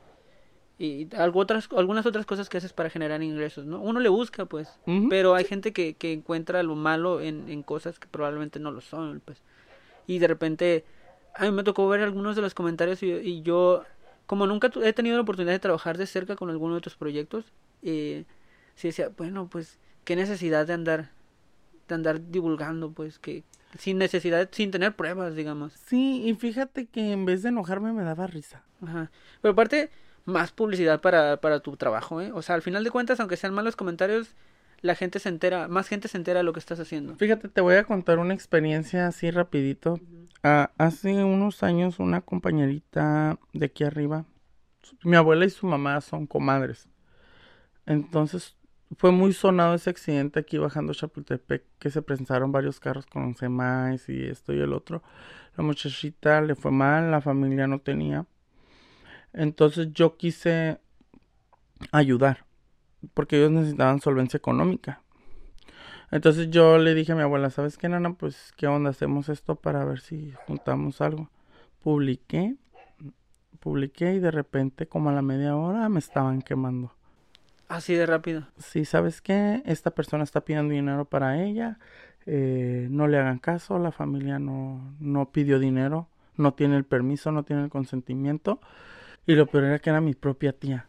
Y 0.77 1.13
algo 1.17 1.41
otras, 1.41 1.67
algunas 1.75 2.05
otras 2.05 2.25
cosas 2.25 2.47
que 2.47 2.59
haces 2.59 2.71
para 2.71 2.89
generar 2.89 3.21
ingresos, 3.21 3.65
¿no? 3.65 3.81
Uno 3.81 3.99
le 3.99 4.07
busca, 4.07 4.45
pues. 4.45 4.79
Pero 5.09 5.35
hay 5.35 5.43
gente 5.43 5.73
que, 5.73 5.95
que 5.95 6.13
encuentra 6.13 6.63
lo 6.63 6.75
malo 6.75 7.19
en, 7.19 7.49
en 7.49 7.61
cosas 7.61 7.99
que 7.99 8.07
probablemente 8.07 8.57
no 8.57 8.71
lo 8.71 8.79
son, 8.79 9.21
pues. 9.25 9.41
Y 10.05 10.19
de 10.19 10.27
repente, 10.27 10.85
a 11.37 11.43
mí 11.45 11.51
me 11.51 11.63
tocó 11.63 11.87
ver 11.87 12.01
algunos 12.01 12.35
de 12.35 12.41
los 12.41 12.53
comentarios 12.53 13.01
y 13.03 13.41
yo 13.41 13.83
como 14.27 14.45
nunca 14.45 14.69
he 14.83 14.93
tenido 14.93 15.15
la 15.15 15.23
oportunidad 15.23 15.53
de 15.53 15.59
trabajar 15.59 15.97
de 15.97 16.05
cerca 16.05 16.35
con 16.35 16.49
alguno 16.49 16.73
de 16.73 16.79
otros 16.79 16.95
proyectos, 16.95 17.45
eh, 17.81 18.25
sí 18.75 18.89
decía, 18.89 19.09
bueno, 19.17 19.47
pues, 19.49 19.79
qué 20.03 20.15
necesidad 20.15 20.67
de 20.67 20.73
andar, 20.73 21.11
de 21.87 21.95
andar 21.95 22.29
divulgando, 22.29 22.91
pues, 22.91 23.19
que 23.19 23.43
sin 23.79 23.97
necesidad, 23.97 24.49
sin 24.51 24.69
tener 24.69 24.95
pruebas, 24.95 25.35
digamos. 25.35 25.73
Sí, 25.85 26.23
y 26.25 26.33
fíjate 26.35 26.87
que 26.87 27.13
en 27.13 27.25
vez 27.25 27.41
de 27.41 27.49
enojarme 27.49 27.93
me 27.93 28.03
daba 28.03 28.27
risa. 28.27 28.63
Ajá. 28.85 29.09
Pero 29.41 29.53
aparte, 29.53 29.89
más 30.25 30.51
publicidad 30.51 30.99
para, 30.99 31.37
para 31.37 31.61
tu 31.61 31.77
trabajo, 31.77 32.19
¿eh? 32.19 32.31
O 32.33 32.41
sea, 32.41 32.55
al 32.55 32.61
final 32.61 32.83
de 32.83 32.91
cuentas, 32.91 33.21
aunque 33.21 33.37
sean 33.37 33.53
malos 33.53 33.77
comentarios, 33.77 34.35
la 34.81 34.95
gente 34.95 35.19
se 35.19 35.29
entera, 35.29 35.67
más 35.67 35.87
gente 35.87 36.07
se 36.07 36.17
entera 36.17 36.39
de 36.39 36.43
lo 36.43 36.53
que 36.53 36.59
estás 36.59 36.79
haciendo. 36.79 37.15
Fíjate, 37.15 37.49
te 37.49 37.61
voy 37.61 37.75
a 37.75 37.83
contar 37.83 38.19
una 38.19 38.33
experiencia 38.33 39.07
así 39.07 39.31
rapidito. 39.31 39.99
Ah, 40.43 40.71
hace 40.77 41.23
unos 41.23 41.63
años 41.63 41.99
una 41.99 42.21
compañerita 42.21 43.39
de 43.53 43.65
aquí 43.65 43.83
arriba, 43.83 44.25
mi 45.03 45.15
abuela 45.15 45.45
y 45.45 45.49
su 45.49 45.67
mamá 45.67 45.99
son 46.01 46.27
comadres. 46.27 46.87
Entonces 47.85 48.55
fue 48.95 49.11
muy 49.11 49.33
sonado 49.33 49.75
ese 49.75 49.89
accidente 49.89 50.39
aquí 50.39 50.57
bajando 50.57 50.93
Chapultepec, 50.93 51.63
que 51.79 51.89
se 51.89 52.01
presentaron 52.01 52.51
varios 52.51 52.79
carros 52.79 53.05
con 53.05 53.35
semáis 53.35 54.07
y 54.07 54.23
esto 54.25 54.53
y 54.53 54.59
el 54.59 54.73
otro. 54.73 55.03
La 55.57 55.63
muchachita 55.63 56.39
le 56.41 56.55
fue 56.55 56.71
mal, 56.71 57.11
la 57.11 57.21
familia 57.21 57.67
no 57.67 57.79
tenía. 57.79 58.25
Entonces 59.33 59.89
yo 59.93 60.17
quise 60.17 60.79
ayudar, 61.91 62.45
porque 63.13 63.37
ellos 63.37 63.51
necesitaban 63.51 64.01
solvencia 64.01 64.37
económica. 64.37 65.01
Entonces 66.11 66.49
yo 66.49 66.77
le 66.77 66.93
dije 66.93 67.11
a 67.11 67.15
mi 67.15 67.21
abuela, 67.21 67.49
¿sabes 67.49 67.77
qué, 67.77 67.89
nana? 67.89 68.13
Pues, 68.13 68.53
¿qué 68.55 68.67
onda? 68.67 68.91
Hacemos 68.91 69.29
esto 69.29 69.55
para 69.55 69.83
ver 69.83 69.99
si 69.99 70.33
juntamos 70.45 71.01
algo. 71.01 71.29
Publiqué, 71.83 72.55
publiqué 73.59 74.13
y 74.13 74.19
de 74.19 74.31
repente, 74.31 74.87
como 74.87 75.09
a 75.09 75.13
la 75.13 75.21
media 75.21 75.55
hora, 75.55 75.89
me 75.89 75.99
estaban 75.99 76.41
quemando. 76.41 76.93
Así 77.67 77.93
de 77.95 78.05
rápido. 78.05 78.47
Sí, 78.57 78.85
¿sabes 78.85 79.21
qué? 79.21 79.61
Esta 79.65 79.91
persona 79.91 80.23
está 80.23 80.41
pidiendo 80.41 80.73
dinero 80.73 81.05
para 81.05 81.43
ella. 81.43 81.79
Eh, 82.25 82.87
no 82.89 83.07
le 83.07 83.17
hagan 83.17 83.39
caso, 83.39 83.77
la 83.77 83.91
familia 83.91 84.39
no, 84.39 84.95
no 84.99 85.31
pidió 85.31 85.59
dinero, 85.59 86.07
no 86.37 86.53
tiene 86.53 86.77
el 86.77 86.85
permiso, 86.85 87.31
no 87.31 87.43
tiene 87.43 87.63
el 87.63 87.69
consentimiento. 87.69 88.61
Y 89.25 89.35
lo 89.35 89.47
peor 89.47 89.65
era 89.65 89.79
que 89.79 89.89
era 89.89 89.99
mi 89.99 90.13
propia 90.13 90.53
tía. 90.53 90.87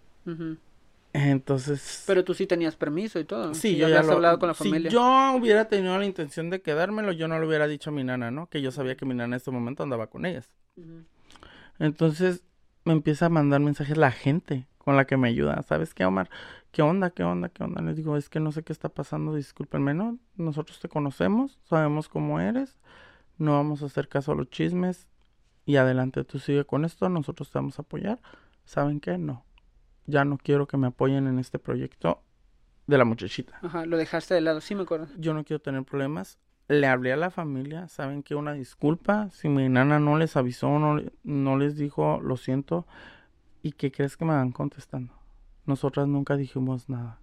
Entonces. 1.12 2.04
Pero 2.06 2.24
tú 2.24 2.34
sí 2.34 2.46
tenías 2.46 2.76
permiso 2.76 3.18
y 3.18 3.24
todo. 3.24 3.54
Sí, 3.54 3.76
yo 3.76 3.88
ya 3.88 3.98
habías 3.98 4.12
hablado 4.12 4.38
con 4.38 4.48
la 4.48 4.54
familia. 4.54 4.90
Si 4.90 4.94
yo 4.94 5.32
hubiera 5.36 5.66
tenido 5.66 5.98
la 5.98 6.04
intención 6.04 6.50
de 6.50 6.60
quedármelo, 6.60 7.12
yo 7.12 7.28
no 7.28 7.38
lo 7.38 7.46
hubiera 7.46 7.66
dicho 7.66 7.90
a 7.90 7.92
mi 7.92 8.04
nana, 8.04 8.30
¿no? 8.30 8.48
Que 8.48 8.60
yo 8.60 8.70
sabía 8.70 8.96
que 8.96 9.06
mi 9.06 9.14
nana 9.14 9.34
en 9.34 9.34
este 9.34 9.50
momento 9.50 9.82
andaba 9.82 10.08
con 10.08 10.26
ellas. 10.26 10.50
Entonces 11.78 12.44
me 12.84 12.92
empieza 12.92 13.26
a 13.26 13.28
mandar 13.30 13.60
mensajes 13.60 13.96
la 13.96 14.10
gente 14.10 14.66
con 14.78 14.96
la 14.96 15.06
que 15.06 15.16
me 15.16 15.28
ayuda. 15.28 15.62
¿Sabes 15.62 15.94
qué, 15.94 16.04
Omar? 16.04 16.28
¿Qué 16.72 16.82
onda? 16.82 17.10
¿Qué 17.10 17.24
onda? 17.24 17.48
¿Qué 17.48 17.64
onda? 17.64 17.82
Les 17.82 17.96
digo, 17.96 18.16
es 18.16 18.28
que 18.28 18.40
no 18.40 18.52
sé 18.52 18.62
qué 18.62 18.72
está 18.72 18.88
pasando, 18.88 19.34
discúlpenme, 19.34 19.94
¿no? 19.94 20.18
Nosotros 20.36 20.80
te 20.80 20.88
conocemos, 20.88 21.58
sabemos 21.64 22.08
cómo 22.08 22.40
eres, 22.40 22.78
no 23.38 23.52
vamos 23.52 23.82
a 23.82 23.86
hacer 23.86 24.08
caso 24.08 24.32
a 24.32 24.34
los 24.34 24.50
chismes 24.50 25.08
y 25.64 25.76
adelante, 25.76 26.24
tú 26.24 26.38
sigue 26.38 26.64
con 26.64 26.84
esto, 26.84 27.08
nosotros 27.08 27.50
te 27.50 27.58
vamos 27.58 27.78
a 27.78 27.82
apoyar. 27.82 28.20
¿Saben 28.64 29.00
qué? 29.00 29.16
No 29.16 29.47
ya 30.08 30.24
no 30.24 30.38
quiero 30.38 30.66
que 30.66 30.76
me 30.76 30.88
apoyen 30.88 31.28
en 31.28 31.38
este 31.38 31.58
proyecto 31.58 32.22
de 32.86 32.98
la 32.98 33.04
muchachita. 33.04 33.58
Ajá, 33.62 33.86
lo 33.86 33.96
dejaste 33.96 34.34
de 34.34 34.40
lado, 34.40 34.60
sí 34.60 34.74
me 34.74 34.82
acuerdo. 34.82 35.06
Yo 35.18 35.34
no 35.34 35.44
quiero 35.44 35.60
tener 35.60 35.84
problemas. 35.84 36.38
Le 36.66 36.86
hablé 36.86 37.12
a 37.12 37.16
la 37.16 37.30
familia, 37.30 37.88
saben 37.88 38.22
que 38.22 38.34
una 38.34 38.52
disculpa, 38.52 39.30
si 39.30 39.48
mi 39.48 39.68
nana 39.68 40.00
no 40.00 40.18
les 40.18 40.36
avisó, 40.36 40.78
no, 40.78 41.00
no 41.22 41.56
les 41.56 41.76
dijo, 41.76 42.20
lo 42.20 42.36
siento, 42.36 42.86
¿y 43.62 43.72
qué 43.72 43.92
crees 43.92 44.16
que 44.16 44.24
me 44.24 44.32
van 44.32 44.52
contestando? 44.52 45.14
Nosotras 45.64 46.08
nunca 46.08 46.36
dijimos 46.36 46.88
nada. 46.88 47.20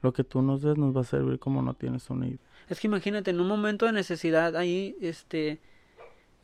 Lo 0.00 0.12
que 0.12 0.22
tú 0.22 0.42
nos 0.42 0.62
des 0.62 0.76
nos 0.76 0.96
va 0.96 1.00
a 1.00 1.04
servir 1.04 1.38
como 1.38 1.62
no 1.62 1.74
tienes 1.74 2.08
una 2.10 2.26
idea. 2.26 2.38
Es 2.68 2.80
que 2.80 2.86
imagínate, 2.86 3.30
en 3.30 3.40
un 3.40 3.48
momento 3.48 3.86
de 3.86 3.92
necesidad 3.92 4.56
ahí, 4.56 4.96
este, 5.00 5.60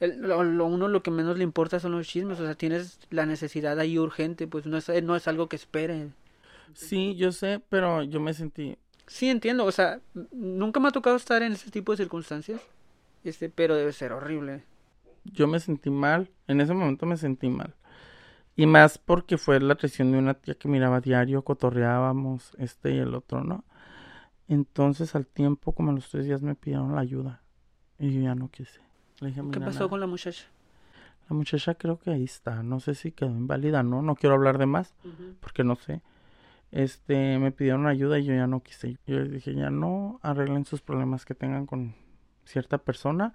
lo, 0.06 0.66
uno 0.66 0.88
lo 0.88 1.02
que 1.02 1.10
menos 1.10 1.38
le 1.38 1.44
importa 1.44 1.80
son 1.80 1.92
los 1.92 2.06
chismes, 2.06 2.40
o 2.40 2.44
sea, 2.44 2.54
tienes 2.54 2.98
la 3.10 3.26
necesidad 3.26 3.78
ahí 3.78 3.98
urgente, 3.98 4.46
pues 4.46 4.66
no 4.66 4.76
es, 4.76 4.88
no 5.02 5.16
es 5.16 5.28
algo 5.28 5.48
que 5.48 5.56
espere. 5.56 6.08
Sí, 6.74 7.14
yo 7.14 7.32
sé, 7.32 7.60
pero 7.68 8.02
yo 8.02 8.20
me 8.20 8.34
sentí... 8.34 8.76
Sí, 9.06 9.28
entiendo, 9.28 9.64
o 9.64 9.72
sea, 9.72 10.00
nunca 10.32 10.80
me 10.80 10.88
ha 10.88 10.92
tocado 10.92 11.16
estar 11.16 11.42
en 11.42 11.52
ese 11.52 11.70
tipo 11.70 11.92
de 11.92 11.98
circunstancias, 11.98 12.60
este, 13.22 13.48
pero 13.50 13.76
debe 13.76 13.92
ser 13.92 14.12
horrible. 14.12 14.64
Yo 15.24 15.46
me 15.46 15.60
sentí 15.60 15.90
mal, 15.90 16.30
en 16.48 16.60
ese 16.60 16.74
momento 16.74 17.06
me 17.06 17.16
sentí 17.16 17.48
mal. 17.48 17.74
Y 18.56 18.66
más 18.66 18.98
porque 18.98 19.36
fue 19.36 19.60
la 19.60 19.74
traición 19.74 20.12
de 20.12 20.18
una 20.18 20.34
tía 20.34 20.54
que 20.54 20.68
miraba 20.68 21.00
diario, 21.00 21.42
cotorreábamos, 21.42 22.52
este 22.58 22.94
y 22.94 22.98
el 22.98 23.14
otro, 23.14 23.42
¿no? 23.42 23.64
Entonces 24.48 25.14
al 25.14 25.26
tiempo, 25.26 25.72
como 25.72 25.90
a 25.90 25.94
los 25.94 26.08
tres 26.10 26.26
días, 26.26 26.42
me 26.42 26.54
pidieron 26.54 26.94
la 26.94 27.00
ayuda. 27.00 27.42
Y 27.98 28.12
yo 28.12 28.20
ya 28.20 28.34
no 28.34 28.50
quise. 28.50 28.83
Le 29.20 29.28
dije, 29.28 29.40
¿Qué 29.40 29.46
"Mira, 29.58 29.66
pasó 29.66 29.78
nada". 29.80 29.88
con 29.90 30.00
la 30.00 30.06
muchacha? 30.06 30.44
La 31.28 31.36
muchacha 31.36 31.74
creo 31.74 31.98
que 31.98 32.10
ahí 32.10 32.24
está. 32.24 32.62
No 32.62 32.80
sé 32.80 32.94
si 32.94 33.12
quedó 33.12 33.30
inválida, 33.30 33.82
¿no? 33.82 34.02
No 34.02 34.14
quiero 34.14 34.34
hablar 34.34 34.58
de 34.58 34.66
más 34.66 34.94
porque 35.40 35.64
no 35.64 35.76
sé. 35.76 36.02
Este, 36.72 37.38
me 37.38 37.52
pidieron 37.52 37.86
ayuda 37.86 38.18
y 38.18 38.24
yo 38.24 38.34
ya 38.34 38.46
no 38.46 38.60
quise. 38.62 38.98
Yo 39.06 39.20
les 39.20 39.30
dije, 39.30 39.54
ya 39.54 39.70
no 39.70 40.18
arreglen 40.22 40.64
sus 40.66 40.80
problemas 40.82 41.24
que 41.24 41.34
tengan 41.34 41.66
con 41.66 41.94
cierta 42.44 42.78
persona. 42.78 43.32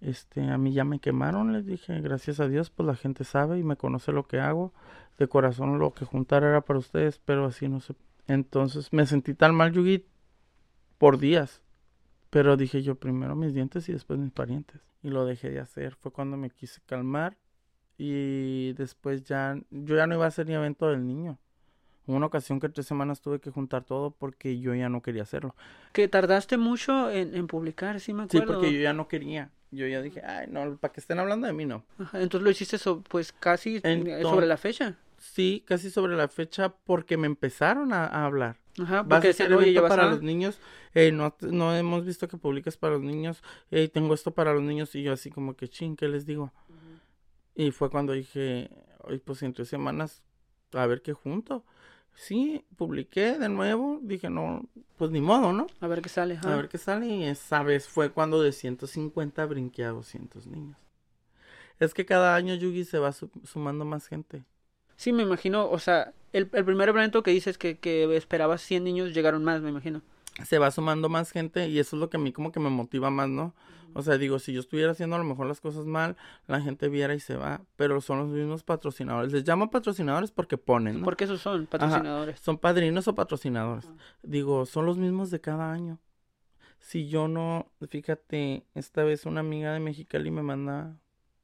Este, 0.00 0.48
a 0.48 0.56
mí 0.56 0.72
ya 0.72 0.84
me 0.84 0.98
quemaron, 0.98 1.52
les 1.52 1.66
dije, 1.66 2.00
gracias 2.00 2.40
a 2.40 2.48
Dios, 2.48 2.70
pues 2.70 2.86
la 2.86 2.94
gente 2.94 3.24
sabe 3.24 3.58
y 3.58 3.64
me 3.64 3.76
conoce 3.76 4.12
lo 4.12 4.26
que 4.26 4.40
hago. 4.40 4.72
De 5.18 5.28
corazón 5.28 5.78
lo 5.78 5.92
que 5.92 6.06
juntar 6.06 6.42
era 6.44 6.62
para 6.62 6.78
ustedes, 6.78 7.20
pero 7.22 7.44
así 7.44 7.68
no 7.68 7.80
sé. 7.80 7.94
Entonces 8.28 8.90
me 8.92 9.04
sentí 9.04 9.34
tan 9.34 9.54
mal, 9.54 9.72
Yugi, 9.72 10.06
por 10.96 11.18
días. 11.18 11.60
Pero 12.30 12.56
dije 12.56 12.80
yo 12.82 12.94
primero 12.94 13.34
mis 13.36 13.52
dientes 13.52 13.88
y 13.88 13.92
después 13.92 14.18
mis 14.18 14.30
parientes. 14.30 14.80
Y 15.02 15.10
lo 15.10 15.24
dejé 15.24 15.50
de 15.50 15.60
hacer. 15.60 15.94
Fue 15.96 16.12
cuando 16.12 16.36
me 16.36 16.50
quise 16.50 16.80
calmar. 16.86 17.36
Y 17.98 18.72
después 18.74 19.24
ya, 19.24 19.58
yo 19.70 19.96
ya 19.96 20.06
no 20.06 20.14
iba 20.14 20.24
a 20.24 20.28
hacer 20.28 20.46
ni 20.46 20.54
evento 20.54 20.88
del 20.88 21.06
niño. 21.06 21.38
Hubo 22.06 22.16
una 22.16 22.26
ocasión 22.26 22.58
que 22.58 22.68
tres 22.68 22.86
semanas 22.86 23.20
tuve 23.20 23.40
que 23.40 23.50
juntar 23.50 23.84
todo 23.84 24.10
porque 24.10 24.58
yo 24.58 24.74
ya 24.74 24.88
no 24.88 25.02
quería 25.02 25.22
hacerlo. 25.22 25.54
Que 25.92 26.08
tardaste 26.08 26.56
mucho 26.56 27.10
en, 27.10 27.34
en 27.36 27.46
publicar, 27.46 28.00
sí 28.00 28.12
me 28.14 28.26
Sí, 28.28 28.38
acuerdo. 28.38 28.54
porque 28.60 28.72
yo 28.74 28.80
ya 28.80 28.92
no 28.94 29.06
quería. 29.06 29.50
Yo 29.70 29.86
ya 29.86 30.00
dije, 30.02 30.22
ay, 30.24 30.46
no, 30.50 30.76
para 30.78 30.92
que 30.92 31.00
estén 31.00 31.18
hablando 31.20 31.46
de 31.46 31.52
mí, 31.52 31.66
no. 31.66 31.84
Ajá, 31.98 32.20
Entonces 32.20 32.42
lo 32.44 32.50
hiciste 32.50 32.78
so- 32.78 33.02
pues 33.02 33.32
casi 33.32 33.76
eh, 33.76 33.80
Entonces- 33.84 34.22
sobre 34.22 34.46
la 34.46 34.56
fecha. 34.56 34.96
Sí, 35.20 35.62
casi 35.66 35.90
sobre 35.90 36.16
la 36.16 36.28
fecha 36.28 36.70
porque 36.84 37.16
me 37.16 37.26
empezaron 37.26 37.92
a, 37.92 38.06
a 38.06 38.24
hablar. 38.24 38.56
Ajá, 38.82 39.02
Vas 39.02 39.04
a 39.04 39.10
porque 39.16 39.28
hacer 39.28 39.52
oye, 39.52 39.80
para 39.82 40.08
a... 40.08 40.10
los 40.10 40.22
niños. 40.22 40.58
Eh, 40.94 41.12
no, 41.12 41.36
no 41.42 41.76
hemos 41.76 42.04
visto 42.06 42.26
que 42.26 42.38
publiques 42.38 42.76
para 42.78 42.94
los 42.94 43.02
niños. 43.02 43.42
Eh, 43.70 43.88
tengo 43.88 44.14
esto 44.14 44.32
para 44.32 44.54
los 44.54 44.62
niños. 44.62 44.94
Y 44.94 45.02
yo 45.02 45.12
así 45.12 45.30
como 45.30 45.54
que, 45.54 45.68
ching, 45.68 45.94
¿qué 45.94 46.08
les 46.08 46.24
digo? 46.26 46.52
Y 47.54 47.70
fue 47.70 47.90
cuando 47.90 48.14
dije, 48.14 48.70
oye, 49.02 49.18
pues 49.18 49.42
en 49.42 49.52
tres 49.52 49.68
semanas, 49.68 50.22
a 50.72 50.86
ver 50.86 51.02
qué 51.02 51.12
junto. 51.12 51.64
Sí, 52.14 52.64
publiqué 52.76 53.38
de 53.38 53.48
nuevo. 53.50 53.98
Dije, 54.02 54.30
no, 54.30 54.66
pues 54.96 55.10
ni 55.10 55.20
modo, 55.20 55.52
¿no? 55.52 55.66
A 55.80 55.86
ver 55.86 56.00
qué 56.00 56.08
sale. 56.08 56.36
ajá. 56.38 56.54
A 56.54 56.56
ver 56.56 56.68
qué 56.68 56.78
sale. 56.78 57.06
Y 57.06 57.24
esa 57.24 57.62
vez 57.62 57.86
fue 57.88 58.10
cuando 58.10 58.40
de 58.42 58.52
150 58.52 59.44
brinqué 59.46 59.84
a 59.84 59.90
200 59.90 60.46
niños. 60.46 60.78
Es 61.78 61.92
que 61.94 62.04
cada 62.06 62.34
año 62.34 62.54
Yugi 62.54 62.84
se 62.84 62.98
va 62.98 63.12
su- 63.12 63.30
sumando 63.44 63.84
más 63.84 64.06
gente. 64.06 64.44
Sí, 65.00 65.14
me 65.14 65.22
imagino, 65.22 65.66
o 65.66 65.78
sea, 65.78 66.12
el, 66.34 66.50
el 66.52 66.62
primer 66.66 66.90
evento 66.90 67.22
que 67.22 67.30
dices 67.30 67.56
que, 67.56 67.78
que 67.78 68.14
esperabas 68.14 68.60
100 68.60 68.84
niños, 68.84 69.14
llegaron 69.14 69.42
más, 69.42 69.62
me 69.62 69.70
imagino. 69.70 70.02
se 70.44 70.58
va 70.58 70.70
sumando 70.70 71.08
más 71.08 71.30
gente 71.30 71.68
y 71.68 71.78
eso 71.78 71.96
es 71.96 72.00
lo 72.00 72.10
que 72.10 72.18
a 72.18 72.20
mí 72.20 72.32
como 72.32 72.52
que 72.52 72.60
me 72.60 72.68
motiva 72.68 73.08
más, 73.08 73.30
¿no? 73.30 73.54
O 73.94 74.02
sea, 74.02 74.18
digo, 74.18 74.38
si 74.38 74.52
yo 74.52 74.60
estuviera 74.60 74.92
haciendo 74.92 75.16
a 75.16 75.18
lo 75.18 75.24
mejor 75.24 75.46
las 75.46 75.62
cosas 75.62 75.86
mal, 75.86 76.18
la 76.46 76.60
gente 76.60 76.90
viera 76.90 77.14
y 77.14 77.20
se 77.20 77.34
va, 77.34 77.62
pero 77.76 78.02
son 78.02 78.18
los 78.18 78.28
mismos 78.28 78.62
patrocinadores. 78.62 79.32
Les 79.32 79.48
llamo 79.48 79.70
patrocinadores 79.70 80.32
porque 80.32 80.58
ponen, 80.58 80.98
¿no? 80.98 81.04
Porque 81.06 81.24
esos 81.24 81.40
son 81.40 81.66
patrocinadores. 81.66 82.38
Son 82.38 82.58
padrinos 82.58 83.08
o 83.08 83.14
patrocinadores. 83.14 83.88
Digo, 84.22 84.66
son 84.66 84.84
los 84.84 84.98
mismos 84.98 85.30
de 85.30 85.40
cada 85.40 85.72
año. 85.72 85.98
Si 86.78 87.08
yo 87.08 87.26
no, 87.26 87.72
fíjate, 87.88 88.66
esta 88.74 89.02
vez 89.02 89.24
una 89.24 89.40
amiga 89.40 89.72
de 89.72 89.80
Mexicali 89.80 90.30
me 90.30 90.42
manda, 90.42 90.94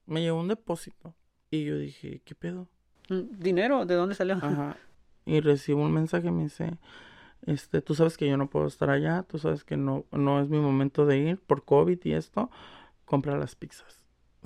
me 0.05 0.21
llevó 0.21 0.41
un 0.41 0.49
depósito 0.49 1.15
y 1.51 1.65
yo 1.65 1.79
dije, 1.79 2.21
¿qué 2.23 2.35
pedo? 2.35 2.69
¿Dinero? 3.09 3.87
¿De 3.87 3.95
dónde 3.95 4.15
salió? 4.15 4.35
Ajá. 4.35 4.77
Y 5.29 5.41
recibo 5.41 5.83
un 5.83 5.93
mensaje, 5.93 6.31
me 6.31 6.45
dice, 6.45 6.79
este, 7.47 7.83
tú 7.83 7.97
sabes 7.97 8.17
que 8.17 8.29
yo 8.29 8.37
no 8.37 8.49
puedo 8.49 8.69
estar 8.69 8.91
allá, 8.91 9.25
tú 9.25 9.39
sabes 9.39 9.65
que 9.65 9.77
no, 9.77 10.05
no 10.13 10.41
es 10.41 10.49
mi 10.49 10.59
momento 10.61 11.05
de 11.05 11.19
ir 11.19 11.39
por 11.39 11.65
COVID 11.65 11.99
y 12.05 12.13
esto, 12.13 12.49
compra 13.05 13.37
las 13.37 13.57
pizzas. 13.57 14.05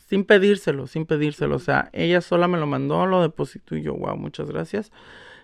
Sin 0.09 0.25
pedírselo, 0.25 0.87
sin 0.87 1.07
pedírselo. 1.07 1.57
O 1.57 1.61
sea, 1.61 1.91
ella 1.93 2.21
sola 2.21 2.49
me 2.49 2.59
lo 2.59 2.67
mandó, 2.67 3.07
lo 3.07 3.23
depositó 3.23 3.77
y 3.77 3.83
yo, 3.83 3.95
wow, 3.95 4.17
muchas 4.17 4.51
gracias. 4.51 4.91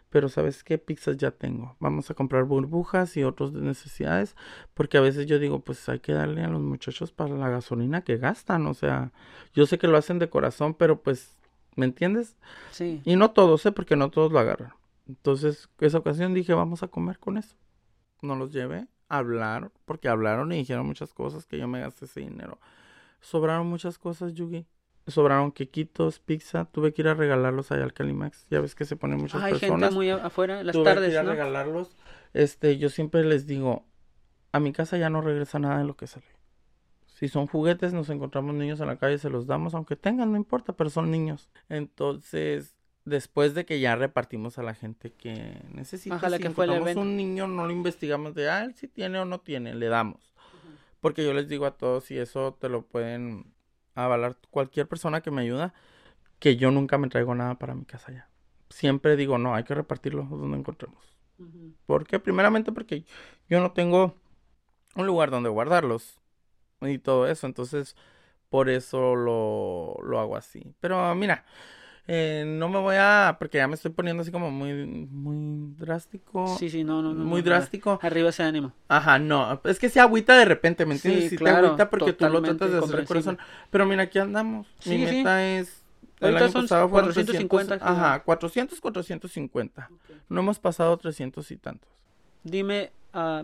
Pero 0.08 0.28
sabes 0.28 0.64
qué, 0.64 0.78
pizzas 0.78 1.16
ya 1.16 1.30
tengo. 1.30 1.76
Vamos 1.80 2.10
a 2.10 2.14
comprar 2.14 2.44
burbujas 2.44 3.16
y 3.16 3.24
otras 3.24 3.52
necesidades. 3.52 4.36
Porque 4.72 4.98
a 4.98 5.00
veces 5.00 5.26
yo 5.26 5.38
digo, 5.38 5.60
pues 5.60 5.88
hay 5.88 5.98
que 5.98 6.12
darle 6.12 6.42
a 6.42 6.48
los 6.48 6.62
muchachos 6.62 7.12
para 7.12 7.34
la 7.34 7.50
gasolina 7.50 8.02
que 8.02 8.16
gastan. 8.16 8.66
O 8.66 8.74
sea, 8.74 9.12
yo 9.52 9.66
sé 9.66 9.78
que 9.78 9.88
lo 9.88 9.98
hacen 9.98 10.18
de 10.18 10.30
corazón, 10.30 10.74
pero 10.74 11.02
pues, 11.02 11.36
¿me 11.76 11.86
entiendes? 11.86 12.36
Sí. 12.72 13.00
Y 13.04 13.16
no 13.16 13.30
todos, 13.30 13.64
¿eh? 13.66 13.72
Porque 13.72 13.94
no 13.96 14.10
todos 14.10 14.32
lo 14.32 14.38
agarran. 14.38 14.72
Entonces, 15.08 15.68
esa 15.78 15.98
ocasión 15.98 16.34
dije, 16.34 16.52
vamos 16.54 16.82
a 16.82 16.88
comer 16.88 17.18
con 17.18 17.38
eso. 17.38 17.56
No 18.22 18.34
los 18.34 18.50
llevé, 18.52 18.88
hablaron, 19.08 19.70
porque 19.84 20.08
hablaron 20.08 20.52
y 20.52 20.56
dijeron 20.56 20.86
muchas 20.86 21.14
cosas 21.14 21.46
que 21.46 21.58
yo 21.58 21.68
me 21.68 21.80
gasté 21.80 22.06
ese 22.06 22.20
dinero. 22.20 22.58
Sobraron 23.20 23.66
muchas 23.68 23.98
cosas, 23.98 24.34
Yugi. 24.34 24.66
Sobraron 25.06 25.52
quequitos, 25.52 26.18
pizza. 26.18 26.64
Tuve 26.64 26.92
que 26.92 27.02
ir 27.02 27.08
a 27.08 27.14
regalarlos 27.14 27.70
allá 27.70 27.84
al 27.84 27.92
Calimax. 27.92 28.48
Ya 28.50 28.60
ves 28.60 28.74
que 28.74 28.84
se 28.84 28.96
ponen 28.96 29.18
muchas 29.18 29.40
Hay 29.42 29.52
personas. 29.52 29.90
gente 29.90 29.94
muy 29.94 30.10
afuera, 30.10 30.64
las 30.64 30.72
Tuve 30.72 30.84
que 30.84 30.90
tardes, 30.90 31.12
ir 31.12 31.18
a 31.18 31.22
¿no? 31.22 31.30
regalarlos. 31.30 31.96
Este, 32.32 32.76
yo 32.78 32.88
siempre 32.88 33.22
les 33.24 33.46
digo, 33.46 33.84
a 34.50 34.58
mi 34.58 34.72
casa 34.72 34.96
ya 34.98 35.08
no 35.08 35.20
regresa 35.20 35.60
nada 35.60 35.78
de 35.78 35.84
lo 35.84 35.96
que 35.96 36.08
salió. 36.08 36.30
Si 37.16 37.28
son 37.28 37.46
juguetes, 37.46 37.94
nos 37.94 38.10
encontramos 38.10 38.54
niños 38.54 38.78
en 38.80 38.88
la 38.88 38.98
calle, 38.98 39.16
se 39.16 39.30
los 39.30 39.46
damos, 39.46 39.72
aunque 39.72 39.96
tengan, 39.96 40.32
no 40.32 40.36
importa, 40.36 40.74
pero 40.74 40.90
son 40.90 41.10
niños. 41.10 41.48
Entonces, 41.70 42.76
después 43.06 43.54
de 43.54 43.64
que 43.64 43.80
ya 43.80 43.96
repartimos 43.96 44.58
a 44.58 44.62
la 44.62 44.74
gente 44.74 45.14
que 45.14 45.62
necesita, 45.72 46.28
la 46.28 46.36
si 46.36 46.42
que 46.42 46.50
fue 46.50 46.68
un 46.68 47.16
niño, 47.16 47.46
no 47.46 47.64
lo 47.64 47.72
investigamos 47.72 48.34
de, 48.34 48.50
ah, 48.50 48.64
él 48.64 48.74
sí 48.74 48.86
tiene 48.86 49.18
o 49.18 49.24
no 49.24 49.40
tiene, 49.40 49.74
le 49.74 49.86
damos. 49.86 50.34
Porque 51.00 51.24
yo 51.24 51.32
les 51.32 51.48
digo 51.48 51.64
a 51.64 51.78
todos, 51.78 52.10
y 52.10 52.18
eso 52.18 52.52
te 52.60 52.68
lo 52.68 52.82
pueden 52.82 53.54
avalar 53.94 54.36
cualquier 54.50 54.86
persona 54.86 55.22
que 55.22 55.30
me 55.30 55.40
ayuda, 55.40 55.72
que 56.38 56.56
yo 56.56 56.70
nunca 56.70 56.98
me 56.98 57.08
traigo 57.08 57.34
nada 57.34 57.54
para 57.54 57.74
mi 57.74 57.86
casa 57.86 58.12
ya. 58.12 58.28
Siempre 58.68 59.16
digo, 59.16 59.38
no, 59.38 59.54
hay 59.54 59.64
que 59.64 59.74
repartirlo 59.74 60.24
donde 60.24 60.58
encontremos. 60.58 61.16
Ujú. 61.38 61.72
¿Por 61.86 62.06
qué? 62.06 62.18
Primeramente 62.18 62.72
porque 62.72 63.06
yo 63.48 63.60
no 63.60 63.72
tengo 63.72 64.16
un 64.96 65.06
lugar 65.06 65.30
donde 65.30 65.48
guardarlos 65.48 66.20
y 66.82 66.98
todo 66.98 67.26
eso, 67.26 67.46
entonces 67.46 67.96
por 68.50 68.68
eso 68.68 69.14
lo, 69.16 69.96
lo 70.04 70.20
hago 70.20 70.36
así. 70.36 70.72
Pero 70.80 71.14
mira, 71.14 71.44
eh, 72.06 72.44
no 72.46 72.68
me 72.68 72.78
voy 72.78 72.96
a, 72.98 73.36
porque 73.38 73.58
ya 73.58 73.66
me 73.66 73.74
estoy 73.74 73.90
poniendo 73.90 74.22
así 74.22 74.30
como 74.30 74.50
muy, 74.50 74.72
muy 74.84 75.74
drástico, 75.76 76.56
Sí, 76.56 76.70
sí, 76.70 76.84
no, 76.84 77.02
no, 77.02 77.12
no. 77.12 77.24
muy 77.24 77.40
no, 77.42 77.46
drástico. 77.46 77.98
Arriba 78.02 78.28
ese 78.28 78.44
ánimo. 78.44 78.72
Aja, 78.88 79.18
no, 79.18 79.60
es 79.64 79.78
que 79.78 79.88
se 79.88 79.98
agüita 80.00 80.36
de 80.38 80.44
repente, 80.44 80.86
¿me 80.86 80.94
entiendes? 80.94 81.24
Sí, 81.24 81.30
Sí, 81.30 81.36
claro, 81.36 81.60
te 81.60 81.66
agüita 81.66 81.90
porque 81.90 82.12
tú 82.12 82.28
lo 82.28 82.42
tratas 82.42 82.70
de 82.70 82.78
hacer 82.78 82.80
comprensible. 82.80 83.06
corazón. 83.06 83.38
Pero 83.70 83.86
mira, 83.86 84.02
aquí 84.04 84.18
andamos. 84.20 84.66
Mi 84.84 84.98
Sí, 84.98 85.06
sí. 85.06 85.16
meta 85.16 85.44
es. 85.44 85.82
El 86.20 86.28
Ahorita 86.28 86.44
año 86.44 86.52
son 86.52 86.62
pasado 86.62 86.88
fueron 86.88 87.08
450, 87.12 87.78
300, 87.78 87.88
ajá, 87.98 88.22
400, 88.22 88.80
450. 88.80 89.90
No 90.30 90.40
hemos 90.40 90.58
pasado 90.58 90.96
300 90.96 91.50
y 91.50 91.56
tantos. 91.58 91.90
Dime, 92.44 92.90
ah, 93.12 93.42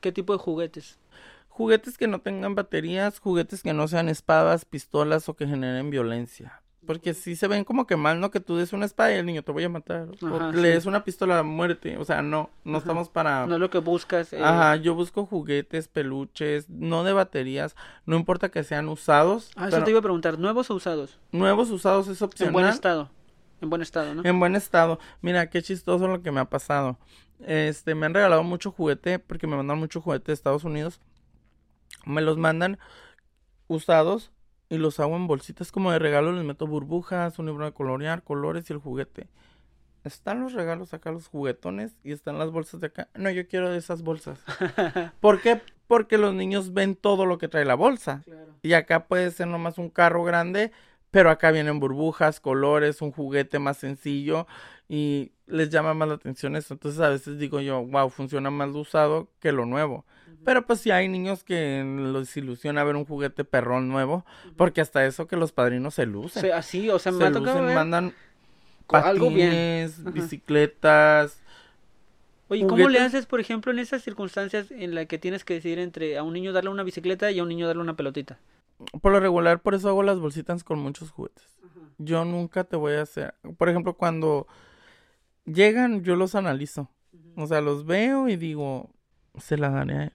¿qué 0.00 0.12
tipo 0.12 0.32
de 0.34 0.38
juguetes? 0.38 0.98
Juguetes 1.54 1.98
que 1.98 2.08
no 2.08 2.20
tengan 2.20 2.54
baterías, 2.54 3.18
juguetes 3.18 3.62
que 3.62 3.74
no 3.74 3.86
sean 3.86 4.08
espadas, 4.08 4.64
pistolas 4.64 5.28
o 5.28 5.34
que 5.36 5.46
generen 5.46 5.90
violencia. 5.90 6.62
Porque 6.86 7.14
si 7.14 7.36
se 7.36 7.46
ven 7.46 7.62
como 7.62 7.86
que 7.86 7.94
mal, 7.94 8.18
¿no? 8.20 8.30
Que 8.32 8.40
tú 8.40 8.56
des 8.56 8.72
una 8.72 8.86
espada 8.86 9.12
y 9.12 9.18
el 9.18 9.26
niño 9.26 9.44
te 9.44 9.52
voy 9.52 9.62
a 9.62 9.68
matar. 9.68 10.08
Ajá, 10.20 10.48
o 10.48 10.52
sí. 10.52 10.58
le 10.60 10.68
des 10.70 10.86
una 10.86 11.04
pistola, 11.04 11.42
muerte. 11.44 11.96
O 11.98 12.04
sea, 12.04 12.22
no, 12.22 12.50
no 12.64 12.72
Ajá. 12.72 12.78
estamos 12.78 13.08
para... 13.08 13.46
No 13.46 13.54
es 13.54 13.60
lo 13.60 13.70
que 13.70 13.78
buscas. 13.78 14.32
eh, 14.32 14.42
Ajá, 14.42 14.74
yo 14.76 14.94
busco 14.96 15.24
juguetes, 15.26 15.86
peluches, 15.88 16.68
no 16.70 17.04
de 17.04 17.12
baterías, 17.12 17.76
no 18.06 18.16
importa 18.16 18.48
que 18.48 18.64
sean 18.64 18.88
usados, 18.88 19.50
Ah, 19.54 19.68
eso 19.68 19.84
te 19.84 19.90
iba 19.90 20.00
a 20.00 20.02
preguntar, 20.02 20.38
¿nuevos 20.40 20.70
o 20.70 20.74
usados? 20.74 21.20
nuevos 21.30 21.70
usados 21.70 22.08
es 22.08 22.20
opcional. 22.22 22.48
En 22.48 22.52
buen 22.54 22.66
estado. 22.66 23.10
En 23.60 23.70
buen 23.70 23.82
estado, 23.82 24.14
¿no? 24.16 24.22
En 24.24 24.40
buen 24.40 24.56
estado. 24.56 24.98
Mira, 25.20 25.48
qué 25.50 25.62
chistoso 25.62 26.08
lo 26.08 26.20
que 26.22 26.32
me 26.32 26.40
ha 26.40 26.46
pasado. 26.46 26.98
Este, 27.38 27.94
me 27.94 28.06
han 28.06 28.14
regalado 28.14 28.42
mucho 28.42 28.72
juguete 28.72 29.20
porque 29.20 29.46
me 29.46 29.56
mandan 29.56 29.78
mucho 29.78 30.00
juguete 30.00 30.26
de 30.28 30.32
Estados 30.34 30.64
Unidos. 30.64 31.00
Me 32.06 32.22
los 32.22 32.38
mandan 32.38 32.78
usados 33.68 34.32
y 34.68 34.78
los 34.78 35.00
hago 35.00 35.16
en 35.16 35.26
bolsitas 35.26 35.72
como 35.72 35.92
de 35.92 35.98
regalo. 35.98 36.32
Les 36.32 36.44
meto 36.44 36.66
burbujas, 36.66 37.38
un 37.38 37.46
libro 37.46 37.64
de 37.64 37.72
colorear, 37.72 38.22
colores 38.22 38.68
y 38.70 38.72
el 38.72 38.78
juguete. 38.78 39.28
Están 40.04 40.40
los 40.40 40.52
regalos 40.52 40.92
acá, 40.94 41.12
los 41.12 41.28
juguetones, 41.28 41.96
y 42.02 42.10
están 42.10 42.38
las 42.38 42.50
bolsas 42.50 42.80
de 42.80 42.88
acá. 42.88 43.08
No, 43.14 43.30
yo 43.30 43.46
quiero 43.46 43.72
esas 43.72 44.02
bolsas. 44.02 44.40
¿Por 45.20 45.40
qué? 45.40 45.60
Porque 45.86 46.18
los 46.18 46.34
niños 46.34 46.72
ven 46.72 46.96
todo 46.96 47.24
lo 47.24 47.38
que 47.38 47.48
trae 47.48 47.64
la 47.64 47.76
bolsa. 47.76 48.22
Claro. 48.24 48.52
Y 48.62 48.72
acá 48.72 49.06
puede 49.06 49.30
ser 49.30 49.46
nomás 49.46 49.78
un 49.78 49.90
carro 49.90 50.24
grande, 50.24 50.72
pero 51.12 51.30
acá 51.30 51.52
vienen 51.52 51.78
burbujas, 51.78 52.40
colores, 52.40 53.00
un 53.00 53.12
juguete 53.12 53.60
más 53.60 53.76
sencillo 53.76 54.46
y 54.88 55.32
les 55.52 55.70
llama 55.70 55.94
más 55.94 56.08
la 56.08 56.14
atención 56.14 56.56
eso. 56.56 56.74
Entonces 56.74 57.00
a 57.00 57.08
veces 57.08 57.38
digo 57.38 57.60
yo, 57.60 57.84
wow, 57.84 58.08
funciona 58.10 58.50
más 58.50 58.70
lo 58.70 58.80
usado 58.80 59.28
que 59.40 59.52
lo 59.52 59.66
nuevo. 59.66 60.04
Pero 60.44 60.66
pues 60.66 60.80
sí 60.80 60.90
hay 60.90 61.06
niños 61.08 61.44
que 61.44 61.84
les 62.12 62.36
ilusiona 62.36 62.82
ver 62.82 62.96
un 62.96 63.04
juguete 63.04 63.44
perrón 63.44 63.88
nuevo, 63.88 64.24
porque 64.56 64.80
hasta 64.80 65.06
eso 65.06 65.28
que 65.28 65.36
los 65.36 65.52
padrinos 65.52 65.94
se 65.94 66.06
lucen. 66.06 66.44
O 66.44 66.46
sea, 66.46 66.56
así, 66.58 66.90
o 66.90 66.98
sea, 66.98 67.12
me 67.12 67.18
se 67.18 67.30
lucen, 67.30 67.66
ver 67.66 67.76
mandan 67.76 68.12
co- 68.88 68.96
algo 68.96 69.30
bien. 69.30 69.50
patines, 69.50 70.12
bicicletas. 70.12 71.38
Oye, 72.48 72.66
¿cómo 72.66 72.88
le 72.88 72.98
haces, 72.98 73.26
por 73.26 73.40
ejemplo, 73.40 73.72
en 73.72 73.78
esas 73.78 74.02
circunstancias 74.02 74.70
en 74.70 74.94
las 74.94 75.06
que 75.06 75.18
tienes 75.18 75.44
que 75.44 75.54
decidir 75.54 75.78
entre 75.78 76.18
a 76.18 76.22
un 76.22 76.32
niño 76.32 76.52
darle 76.52 76.70
una 76.70 76.82
bicicleta 76.82 77.30
y 77.30 77.38
a 77.38 77.42
un 77.42 77.48
niño 77.48 77.66
darle 77.66 77.82
una 77.82 77.96
pelotita? 77.96 78.38
Por 79.00 79.12
lo 79.12 79.20
regular, 79.20 79.60
por 79.62 79.74
eso 79.74 79.88
hago 79.88 80.02
las 80.02 80.18
bolsitas 80.18 80.64
con 80.64 80.78
muchos 80.80 81.10
juguetes. 81.10 81.44
Yo 81.98 82.24
nunca 82.24 82.64
te 82.64 82.76
voy 82.76 82.94
a 82.94 83.02
hacer. 83.02 83.34
Por 83.56 83.68
ejemplo, 83.68 83.94
cuando 83.94 84.46
llegan, 85.44 86.02
yo 86.02 86.16
los 86.16 86.34
analizo. 86.34 86.90
O 87.36 87.46
sea, 87.46 87.60
los 87.60 87.84
veo 87.86 88.28
y 88.28 88.36
digo, 88.36 88.90
se 89.38 89.56
la 89.56 89.70
daré 89.70 89.94
a 89.94 90.02
él. 90.04 90.12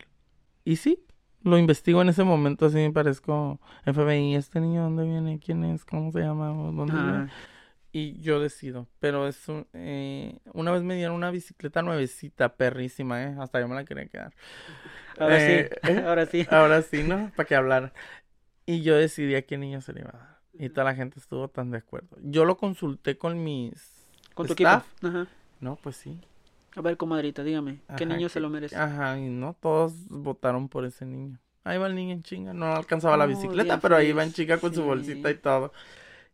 Y 0.66 0.76
sí, 0.78 1.04
lo 1.44 1.58
investigo 1.58 2.02
en 2.02 2.10
ese 2.10 2.24
momento, 2.24 2.66
así 2.68 2.78
me 2.78 2.92
parezco 2.92 3.60
FBI. 3.86 4.36
¿Este 4.36 4.60
niño 4.60 4.84
dónde 4.84 5.06
viene? 5.06 5.40
¿Quién 5.40 5.64
es? 5.64 5.86
¿Cómo 5.86 6.12
se 6.12 6.20
llama? 6.20 6.52
¿O 6.52 6.72
¿Dónde 6.72 6.94
vive?". 6.94 7.18
Ah, 7.18 7.28
Y 7.94 8.20
yo 8.22 8.40
decido. 8.40 8.88
Pero 9.00 9.28
es 9.28 9.48
un- 9.48 9.66
eh, 9.74 10.38
una 10.54 10.72
vez 10.72 10.84
me 10.84 10.96
dieron 10.96 11.16
una 11.16 11.32
bicicleta 11.32 11.82
nuevecita, 11.82 12.56
perrísima, 12.56 13.24
¿eh? 13.24 13.36
Hasta 13.40 13.60
yo 13.60 13.68
me 13.68 13.76
la 13.76 13.86
quería 13.86 14.06
quedar. 14.08 14.34
ahora 15.20 15.38
Eh, 15.40 15.70
sí, 15.84 15.92
ahora 16.06 16.26
sí. 16.26 16.48
Ahora 16.52 16.82
sí, 16.82 17.04
¿no? 17.04 17.32
Para 17.36 17.48
que 17.48 17.56
hablar. 17.56 17.94
Y 18.66 18.82
yo 18.82 18.96
decidí 18.96 19.34
a 19.36 19.42
qué 19.46 19.58
niño 19.58 19.82
se 19.82 19.94
le 19.94 20.02
iba 20.02 20.10
a 20.12 20.18
dar. 20.18 20.38
Y 20.60 20.70
toda 20.70 20.84
la 20.86 20.96
gente 20.96 21.20
estuvo 21.20 21.48
tan 21.48 21.72
de 21.72 21.78
acuerdo. 21.78 22.18
Yo 22.22 22.46
lo 22.46 22.58
consulté 22.58 23.18
con 23.18 23.44
mis... 23.44 23.97
Con 24.38 24.48
tu 24.48 24.54
staff. 24.54 24.84
equipo. 24.84 25.08
Ajá. 25.08 25.28
No, 25.60 25.76
pues 25.78 25.96
sí. 25.98 26.20
A 26.76 26.82
ver, 26.82 26.96
comadrita, 26.98 27.44
dígame, 27.44 27.80
¿qué 27.96 28.06
Ajá, 28.06 28.06
niño 28.06 28.30
se 28.30 28.40
lo 28.40 28.50
merece? 28.50 28.76
Ajá, 28.76 29.18
y 29.18 29.30
no, 29.30 29.56
todos 29.60 29.94
votaron 30.10 30.70
por 30.70 30.86
ese 30.86 31.06
niño. 31.06 31.40
Ahí 31.64 31.78
va 31.78 31.88
el 31.88 31.96
niño 31.96 32.14
en 32.14 32.24
chinga. 32.24 32.54
No 32.54 32.68
alcanzaba 32.76 33.18
la 33.18 33.26
Oh, 33.26 33.28
bicicleta, 33.28 33.80
pero 33.82 33.96
ahí 33.96 34.14
va 34.14 34.24
en 34.24 34.32
chinga 34.32 34.58
con 34.60 34.74
su 34.74 34.84
bolsita 34.84 35.30
y 35.32 35.36
todo. 35.36 35.74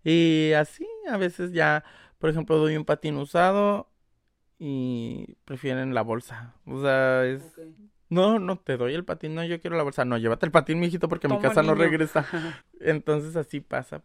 Y 0.04 0.52
así, 0.54 0.88
a 1.10 1.18
veces 1.18 1.54
ya, 1.54 1.84
por 2.20 2.30
ejemplo, 2.30 2.58
doy 2.58 2.78
un 2.78 2.86
patín 2.86 3.18
usado 3.18 3.90
y 4.60 5.38
prefieren 5.46 5.94
la 5.94 6.02
bolsa. 6.04 6.56
O 6.66 6.82
sea, 6.82 7.26
es... 7.26 7.44
No, 8.10 8.38
no 8.40 8.58
te 8.60 8.78
doy 8.78 8.94
el 8.94 9.06
patín, 9.06 9.34
no, 9.36 9.44
yo 9.44 9.60
quiero 9.60 9.78
la 9.78 9.84
bolsa. 9.84 10.06
No, 10.06 10.18
llévate 10.18 10.46
el 10.46 10.52
patín, 10.52 10.80
mijito, 10.80 11.10
porque 11.10 11.28
mi 11.28 11.40
casa 11.40 11.64
no 11.64 11.76
regresa. 11.76 12.28
Entonces 12.80 13.36
así 13.36 13.60
pasa. 13.62 14.04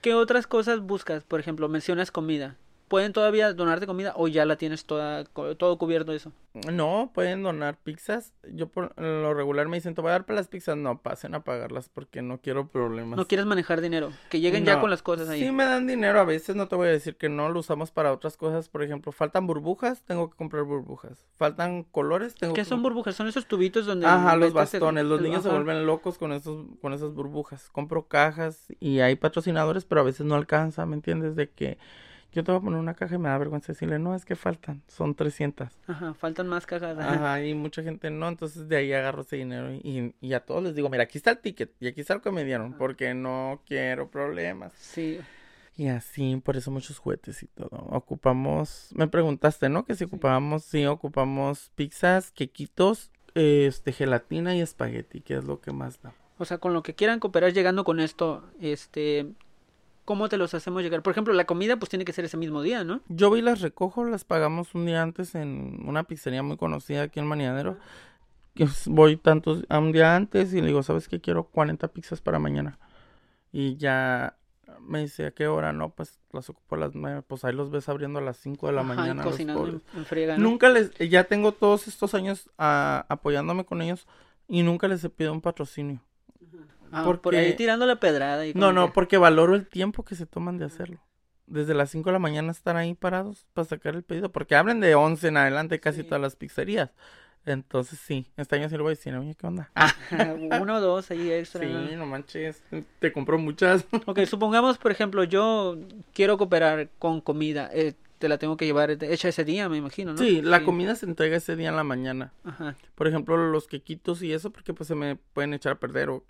¿Qué 0.00 0.14
otras 0.14 0.46
cosas 0.46 0.80
buscas? 0.80 1.24
Por 1.24 1.40
ejemplo, 1.40 1.68
mencionas 1.68 2.10
comida. 2.10 2.56
¿Pueden 2.90 3.12
todavía 3.12 3.52
donarte 3.52 3.86
comida 3.86 4.14
o 4.16 4.26
ya 4.26 4.44
la 4.44 4.56
tienes 4.56 4.84
toda, 4.84 5.22
todo 5.22 5.78
cubierto 5.78 6.12
eso? 6.12 6.32
No, 6.72 7.12
pueden 7.14 7.44
donar 7.44 7.78
pizzas. 7.78 8.34
Yo 8.52 8.66
por 8.66 9.00
lo 9.00 9.32
regular 9.32 9.68
me 9.68 9.76
dicen, 9.76 9.94
te 9.94 10.00
voy 10.00 10.08
a 10.08 10.14
dar 10.14 10.26
para 10.26 10.40
las 10.40 10.48
pizzas. 10.48 10.76
No, 10.76 11.00
pasen 11.00 11.36
a 11.36 11.44
pagarlas 11.44 11.88
porque 11.88 12.20
no 12.20 12.40
quiero 12.40 12.66
problemas. 12.66 13.16
No 13.16 13.28
quieres 13.28 13.46
manejar 13.46 13.80
dinero, 13.80 14.10
que 14.28 14.40
lleguen 14.40 14.64
ya 14.64 14.80
con 14.80 14.90
las 14.90 15.02
cosas 15.02 15.28
ahí. 15.28 15.40
Sí 15.40 15.52
me 15.52 15.66
dan 15.66 15.86
dinero 15.86 16.18
a 16.18 16.24
veces, 16.24 16.56
no 16.56 16.66
te 16.66 16.74
voy 16.74 16.88
a 16.88 16.90
decir 16.90 17.14
que 17.14 17.28
no, 17.28 17.48
lo 17.48 17.60
usamos 17.60 17.92
para 17.92 18.12
otras 18.12 18.36
cosas. 18.36 18.68
Por 18.68 18.82
ejemplo, 18.82 19.12
faltan 19.12 19.46
burbujas, 19.46 20.02
tengo 20.02 20.28
que 20.28 20.36
comprar 20.36 20.64
burbujas. 20.64 21.24
Faltan 21.36 21.84
colores, 21.84 22.34
tengo 22.34 22.54
¿Qué 22.54 22.62
que 22.62 22.64
son 22.64 22.82
burbujas? 22.82 23.14
Son 23.14 23.28
esos 23.28 23.46
tubitos 23.46 23.86
donde 23.86 24.06
Ajá, 24.06 24.34
los 24.34 24.52
bastones. 24.52 25.04
Los 25.04 25.20
niños 25.20 25.44
se 25.44 25.48
vuelven 25.48 25.86
locos 25.86 26.18
con 26.18 26.32
esos, 26.32 26.66
con 26.82 26.92
esas 26.92 27.14
burbujas. 27.14 27.70
Compro 27.70 28.08
cajas 28.08 28.66
y 28.80 28.98
hay 28.98 29.14
patrocinadores, 29.14 29.84
pero 29.84 30.00
a 30.00 30.04
veces 30.04 30.26
no 30.26 30.34
alcanza, 30.34 30.84
¿me 30.86 30.96
entiendes? 30.96 31.36
De 31.36 31.48
que 31.50 31.78
yo 32.32 32.44
te 32.44 32.52
voy 32.52 32.60
a 32.60 32.62
poner 32.62 32.78
una 32.78 32.94
caja 32.94 33.14
y 33.14 33.18
me 33.18 33.28
da 33.28 33.38
vergüenza 33.38 33.72
decirle, 33.72 33.98
no, 33.98 34.14
es 34.14 34.24
que 34.24 34.36
faltan, 34.36 34.82
son 34.88 35.14
300. 35.14 35.68
Ajá, 35.86 36.14
faltan 36.14 36.48
más 36.48 36.66
cajas. 36.66 36.98
ajá. 36.98 37.14
Ajá, 37.14 37.44
y 37.44 37.54
mucha 37.54 37.82
gente 37.82 38.10
no, 38.10 38.28
entonces 38.28 38.68
de 38.68 38.76
ahí 38.76 38.92
agarro 38.92 39.22
ese 39.22 39.36
dinero 39.36 39.72
y, 39.72 40.14
y 40.20 40.32
a 40.34 40.40
todos 40.40 40.62
les 40.62 40.74
digo, 40.74 40.88
mira, 40.88 41.04
aquí 41.04 41.18
está 41.18 41.30
el 41.30 41.38
ticket 41.38 41.72
y 41.80 41.88
aquí 41.88 42.00
está 42.00 42.14
lo 42.14 42.22
que 42.22 42.30
me 42.30 42.44
dieron, 42.44 42.74
porque 42.74 43.14
no 43.14 43.62
quiero 43.66 44.10
problemas. 44.10 44.72
Sí. 44.74 45.20
Y 45.76 45.88
así, 45.88 46.36
por 46.44 46.56
eso 46.56 46.70
muchos 46.70 46.98
juguetes 46.98 47.42
y 47.42 47.46
todo. 47.46 47.70
Ocupamos, 47.70 48.90
me 48.94 49.08
preguntaste, 49.08 49.68
¿no? 49.68 49.84
Que 49.86 49.94
si 49.94 50.04
ocupábamos, 50.04 50.64
sí, 50.64 50.84
ocupamos 50.84 51.70
pizzas, 51.74 52.32
quequitos, 52.32 53.10
este, 53.34 53.92
gelatina 53.92 54.54
y 54.54 54.60
espagueti, 54.60 55.22
que 55.22 55.36
es 55.36 55.44
lo 55.44 55.60
que 55.60 55.72
más 55.72 56.02
da. 56.02 56.12
O 56.38 56.44
sea, 56.44 56.58
con 56.58 56.74
lo 56.74 56.82
que 56.82 56.94
quieran 56.94 57.20
cooperar 57.20 57.52
llegando 57.52 57.84
con 57.84 58.00
esto, 58.00 58.44
este, 58.60 59.26
¿cómo 60.10 60.28
te 60.28 60.38
los 60.38 60.54
hacemos 60.54 60.82
llegar? 60.82 61.04
Por 61.04 61.12
ejemplo, 61.12 61.32
la 61.34 61.44
comida 61.44 61.76
pues 61.76 61.88
tiene 61.88 62.04
que 62.04 62.12
ser 62.12 62.24
ese 62.24 62.36
mismo 62.36 62.62
día, 62.62 62.82
¿no? 62.82 63.00
Yo 63.06 63.28
voy 63.28 63.38
y 63.38 63.42
las 63.42 63.60
recojo, 63.60 64.04
las 64.04 64.24
pagamos 64.24 64.74
un 64.74 64.84
día 64.84 65.02
antes 65.02 65.36
en 65.36 65.84
una 65.86 66.02
pizzería 66.02 66.42
muy 66.42 66.56
conocida 66.56 67.02
aquí 67.02 67.20
en 67.20 67.28
Maniadero. 67.28 67.78
Voy 68.86 69.16
tantos, 69.16 69.64
a 69.68 69.78
un 69.78 69.92
día 69.92 70.16
antes 70.16 70.52
y 70.52 70.60
le 70.60 70.66
digo, 70.66 70.82
¿sabes 70.82 71.06
qué? 71.06 71.20
Quiero 71.20 71.44
40 71.44 71.86
pizzas 71.92 72.20
para 72.20 72.40
mañana. 72.40 72.80
Y 73.52 73.76
ya 73.76 74.36
me 74.80 74.98
dice, 74.98 75.26
¿a 75.26 75.30
qué 75.30 75.46
hora? 75.46 75.72
No, 75.72 75.90
pues 75.90 76.18
las 76.32 76.50
ocupo 76.50 76.74
a 76.74 76.78
las 76.78 76.96
9. 76.96 77.22
Pues 77.28 77.44
ahí 77.44 77.54
los 77.54 77.70
ves 77.70 77.88
abriendo 77.88 78.18
a 78.18 78.22
las 78.22 78.36
5 78.38 78.66
de 78.66 78.72
la 78.72 78.80
Ajá, 78.80 78.94
mañana. 78.94 79.22
cocinando 79.22 79.68
en, 79.68 79.82
en 79.94 80.04
friega, 80.04 80.36
¿no? 80.36 80.42
Nunca 80.42 80.70
les, 80.70 80.90
ya 80.98 81.22
tengo 81.22 81.52
todos 81.52 81.86
estos 81.86 82.14
años 82.14 82.50
ah, 82.58 83.06
apoyándome 83.08 83.64
con 83.64 83.80
ellos 83.80 84.08
y 84.48 84.64
nunca 84.64 84.88
les 84.88 85.04
he 85.04 85.08
pedido 85.08 85.32
un 85.32 85.40
patrocinio. 85.40 86.02
Ah, 86.92 87.04
por 87.20 87.34
ahí 87.34 87.54
tirando 87.54 87.86
la 87.86 87.96
pedrada 88.00 88.46
y 88.46 88.54
No, 88.54 88.72
no, 88.72 88.86
que- 88.86 88.92
porque 88.92 89.16
valoro 89.18 89.54
el 89.54 89.66
tiempo 89.68 90.04
que 90.04 90.14
se 90.14 90.26
toman 90.26 90.58
de 90.58 90.64
hacerlo. 90.66 90.98
Desde 91.46 91.74
las 91.74 91.90
5 91.90 92.10
de 92.10 92.12
la 92.14 92.18
mañana 92.20 92.52
estar 92.52 92.76
ahí 92.76 92.94
parados 92.94 93.46
para 93.54 93.64
sacar 93.66 93.94
el 93.96 94.02
pedido, 94.04 94.30
porque 94.30 94.54
abren 94.54 94.78
de 94.80 94.94
11 94.94 95.28
en 95.28 95.36
adelante 95.36 95.80
casi 95.80 95.98
Sí. 96.02 96.04
todas 96.04 96.20
las 96.20 96.36
pizzerías. 96.36 96.90
Entonces 97.46 97.98
sí, 97.98 98.26
este 98.36 98.56
año 98.56 98.68
sí 98.68 98.76
lo 98.76 98.82
voy 98.84 98.90
a 98.92 98.96
decir, 98.96 99.14
oye, 99.14 99.34
¿qué 99.34 99.46
onda? 99.46 99.70
Ah, 99.74 99.92
Uno 100.62 100.76
o 100.76 100.80
dos 100.80 101.10
ahí 101.10 101.30
extra. 101.32 101.62
sí, 101.62 101.72
¿no? 101.72 101.96
no 101.96 102.06
manches, 102.06 102.62
te 102.98 103.12
compro 103.12 103.38
muchas. 103.38 103.86
Ok, 104.06 104.20
supongamos, 104.26 104.78
por 104.78 104.92
ejemplo, 104.92 105.24
yo 105.24 105.76
quiero 106.12 106.36
cooperar 106.38 106.90
con 106.98 107.20
comida. 107.20 107.70
eh, 107.72 107.94
te 108.18 108.28
la 108.28 108.36
tengo 108.36 108.58
que 108.58 108.66
llevar 108.66 108.90
hecha 108.90 109.28
ese 109.28 109.44
día, 109.46 109.70
me 109.70 109.78
imagino, 109.78 110.12
¿no? 110.12 110.18
Sí, 110.18 110.42
la 110.42 110.62
comida 110.62 110.94
se 110.94 111.06
entrega 111.06 111.38
ese 111.38 111.56
día 111.56 111.70
en 111.70 111.76
la 111.76 111.84
mañana. 111.84 112.34
Ajá. 112.44 112.76
Por 112.94 113.08
ejemplo, 113.08 113.34
los 113.50 113.66
quequitos 113.66 114.20
y 114.22 114.34
eso, 114.34 114.50
porque 114.50 114.74
pues 114.74 114.88
se 114.88 114.94
me 114.94 115.16
pueden 115.16 115.54
echar 115.54 115.72
a 115.72 115.78
perder 115.80 116.10
o 116.10 116.22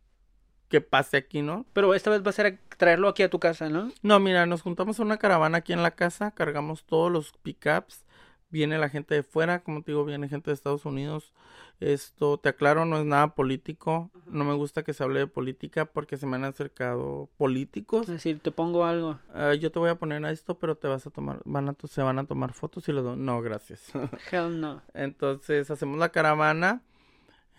que 0.70 0.80
pase 0.80 1.18
aquí, 1.18 1.42
¿no? 1.42 1.66
Pero 1.74 1.92
esta 1.94 2.10
vez 2.10 2.24
va 2.24 2.30
a 2.30 2.32
ser 2.32 2.46
a 2.46 2.76
traerlo 2.78 3.08
aquí 3.08 3.22
a 3.22 3.28
tu 3.28 3.38
casa, 3.38 3.68
¿no? 3.68 3.92
No, 4.02 4.20
mira, 4.20 4.46
nos 4.46 4.62
juntamos 4.62 4.98
a 4.98 5.02
una 5.02 5.18
caravana 5.18 5.58
aquí 5.58 5.74
en 5.74 5.82
la 5.82 5.90
casa, 5.90 6.30
cargamos 6.30 6.84
todos 6.84 7.12
los 7.12 7.32
pickups, 7.42 8.06
viene 8.50 8.78
la 8.78 8.88
gente 8.88 9.14
de 9.14 9.22
fuera, 9.22 9.62
como 9.62 9.82
te 9.82 9.90
digo, 9.90 10.04
viene 10.04 10.28
gente 10.28 10.50
de 10.50 10.54
Estados 10.54 10.86
Unidos. 10.86 11.32
Esto, 11.80 12.38
te 12.38 12.50
aclaro, 12.50 12.84
no 12.84 12.98
es 12.98 13.06
nada 13.06 13.34
político, 13.34 14.10
no 14.26 14.44
me 14.44 14.54
gusta 14.54 14.82
que 14.82 14.92
se 14.92 15.02
hable 15.02 15.20
de 15.20 15.26
política 15.26 15.86
porque 15.86 16.18
se 16.18 16.26
me 16.26 16.36
han 16.36 16.44
acercado 16.44 17.30
políticos. 17.36 18.02
Es 18.02 18.14
decir, 18.14 18.38
te 18.40 18.50
pongo 18.50 18.84
algo. 18.84 19.18
Ah, 19.34 19.54
yo 19.54 19.72
te 19.72 19.78
voy 19.78 19.88
a 19.88 19.94
poner 19.94 20.24
a 20.24 20.30
esto, 20.30 20.58
pero 20.58 20.76
te 20.76 20.88
vas 20.88 21.06
a 21.06 21.10
tomar, 21.10 21.40
van 21.46 21.70
a, 21.70 21.76
se 21.88 22.02
van 22.02 22.18
a 22.18 22.24
tomar 22.24 22.52
fotos 22.52 22.86
y 22.88 22.92
doy, 22.92 23.16
no, 23.16 23.40
gracias. 23.40 23.90
Hell 24.30 24.60
no. 24.60 24.82
Entonces, 24.94 25.70
hacemos 25.70 25.98
la 25.98 26.10
caravana. 26.10 26.82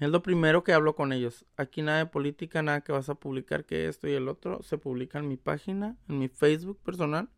Es 0.01 0.09
lo 0.09 0.21
primero 0.23 0.63
que 0.63 0.73
hablo 0.73 0.95
con 0.95 1.13
ellos. 1.13 1.45
Aquí 1.57 1.81
nada 1.81 1.99
de 1.99 2.05
política, 2.07 2.61
nada 2.61 2.81
que 2.81 2.91
vas 2.91 3.07
a 3.07 3.15
publicar 3.15 3.65
que 3.65 3.87
esto 3.87 4.07
y 4.09 4.13
el 4.13 4.27
otro. 4.27 4.61
Se 4.63 4.77
publica 4.77 5.19
en 5.19 5.27
mi 5.27 5.37
página, 5.37 5.95
en 6.09 6.19
mi 6.19 6.27
Facebook 6.27 6.79
personal. 6.83 7.29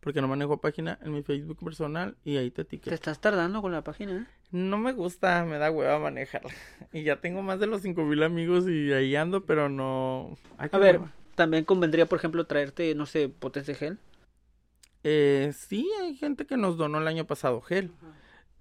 Porque 0.00 0.20
no 0.20 0.28
manejo 0.28 0.60
página 0.60 0.98
en 1.02 1.12
mi 1.12 1.22
Facebook 1.22 1.58
personal 1.64 2.16
y 2.22 2.36
ahí 2.36 2.50
te 2.50 2.56
Te 2.64 2.76
etiqueto. 2.76 2.94
estás 2.94 3.20
tardando 3.20 3.60
con 3.62 3.72
la 3.72 3.82
página, 3.82 4.12
¿eh? 4.12 4.26
No 4.52 4.78
me 4.78 4.92
gusta, 4.92 5.44
me 5.44 5.58
da 5.58 5.70
hueva 5.72 5.98
manejarla. 5.98 6.52
Y 6.92 7.02
ya 7.02 7.20
tengo 7.20 7.42
más 7.42 7.58
de 7.58 7.66
los 7.66 7.80
5000 7.82 8.22
amigos 8.22 8.68
y 8.68 8.92
ahí 8.92 9.16
ando, 9.16 9.44
pero 9.46 9.68
no. 9.68 10.36
Ay, 10.58 10.68
A 10.72 10.78
ver, 10.78 10.98
hueva. 10.98 11.12
también 11.34 11.64
convendría, 11.64 12.06
por 12.06 12.18
ejemplo, 12.18 12.46
traerte, 12.46 12.94
no 12.94 13.06
sé, 13.06 13.28
potes 13.30 13.66
de 13.66 13.74
gel. 13.74 13.98
Eh, 15.02 15.52
sí, 15.56 15.90
hay 16.02 16.14
gente 16.14 16.46
que 16.46 16.56
nos 16.56 16.76
donó 16.76 16.98
el 16.98 17.08
año 17.08 17.26
pasado 17.26 17.60
gel. 17.62 17.90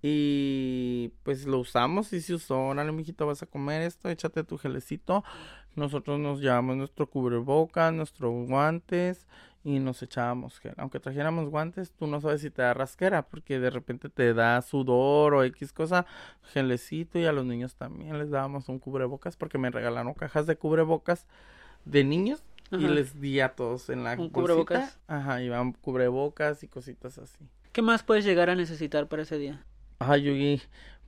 Y 0.07 1.13
pues 1.23 1.47
lo 1.47 1.57
usamos 1.57 2.13
y 2.13 2.21
se 2.21 2.35
usó. 2.35 2.59
Órale, 2.59 2.91
mijito, 2.91 3.25
vas 3.25 3.41
a 3.41 3.47
comer 3.47 3.81
esto, 3.81 4.07
échate 4.07 4.43
tu 4.43 4.59
gelecito. 4.59 5.23
Nosotros 5.75 6.19
nos 6.19 6.41
llevamos 6.41 6.77
nuestro 6.77 7.09
cubrebocas, 7.09 7.91
nuestros 7.91 8.47
guantes 8.47 9.25
y 9.63 9.79
nos 9.79 10.03
echábamos 10.03 10.59
gel. 10.59 10.75
Aunque 10.77 10.99
trajéramos 10.99 11.49
guantes, 11.49 11.91
tú 11.91 12.05
no 12.05 12.21
sabes 12.21 12.41
si 12.41 12.51
te 12.51 12.61
da 12.61 12.75
rasquera 12.75 13.23
porque 13.23 13.59
de 13.59 13.71
repente 13.71 14.09
te 14.09 14.35
da 14.35 14.61
sudor 14.61 15.33
o 15.33 15.43
X 15.43 15.73
cosa, 15.73 16.05
gelecito 16.53 17.17
y 17.17 17.25
a 17.25 17.31
los 17.31 17.47
niños 17.47 17.73
también 17.73 18.19
les 18.19 18.29
dábamos 18.29 18.69
un 18.69 18.77
cubrebocas 18.77 19.35
porque 19.35 19.57
me 19.57 19.71
regalaron 19.71 20.13
cajas 20.13 20.45
de 20.45 20.55
cubrebocas 20.55 21.25
de 21.83 22.03
niños 22.03 22.43
y 22.69 22.87
les 22.87 23.19
di 23.19 23.39
a 23.39 23.55
todos 23.55 23.89
en 23.89 24.03
la 24.03 24.13
¿Un 24.13 24.29
cubrebocas? 24.29 24.99
Ajá, 25.07 25.41
iban 25.41 25.73
cubrebocas 25.73 26.61
y 26.61 26.67
cositas 26.67 27.17
así. 27.17 27.49
¿Qué 27.71 27.81
más 27.81 28.03
puedes 28.03 28.23
llegar 28.23 28.51
a 28.51 28.55
necesitar 28.55 29.07
para 29.07 29.23
ese 29.23 29.39
día? 29.39 29.65
Ay, 29.99 30.23
Yugi, 30.23 30.61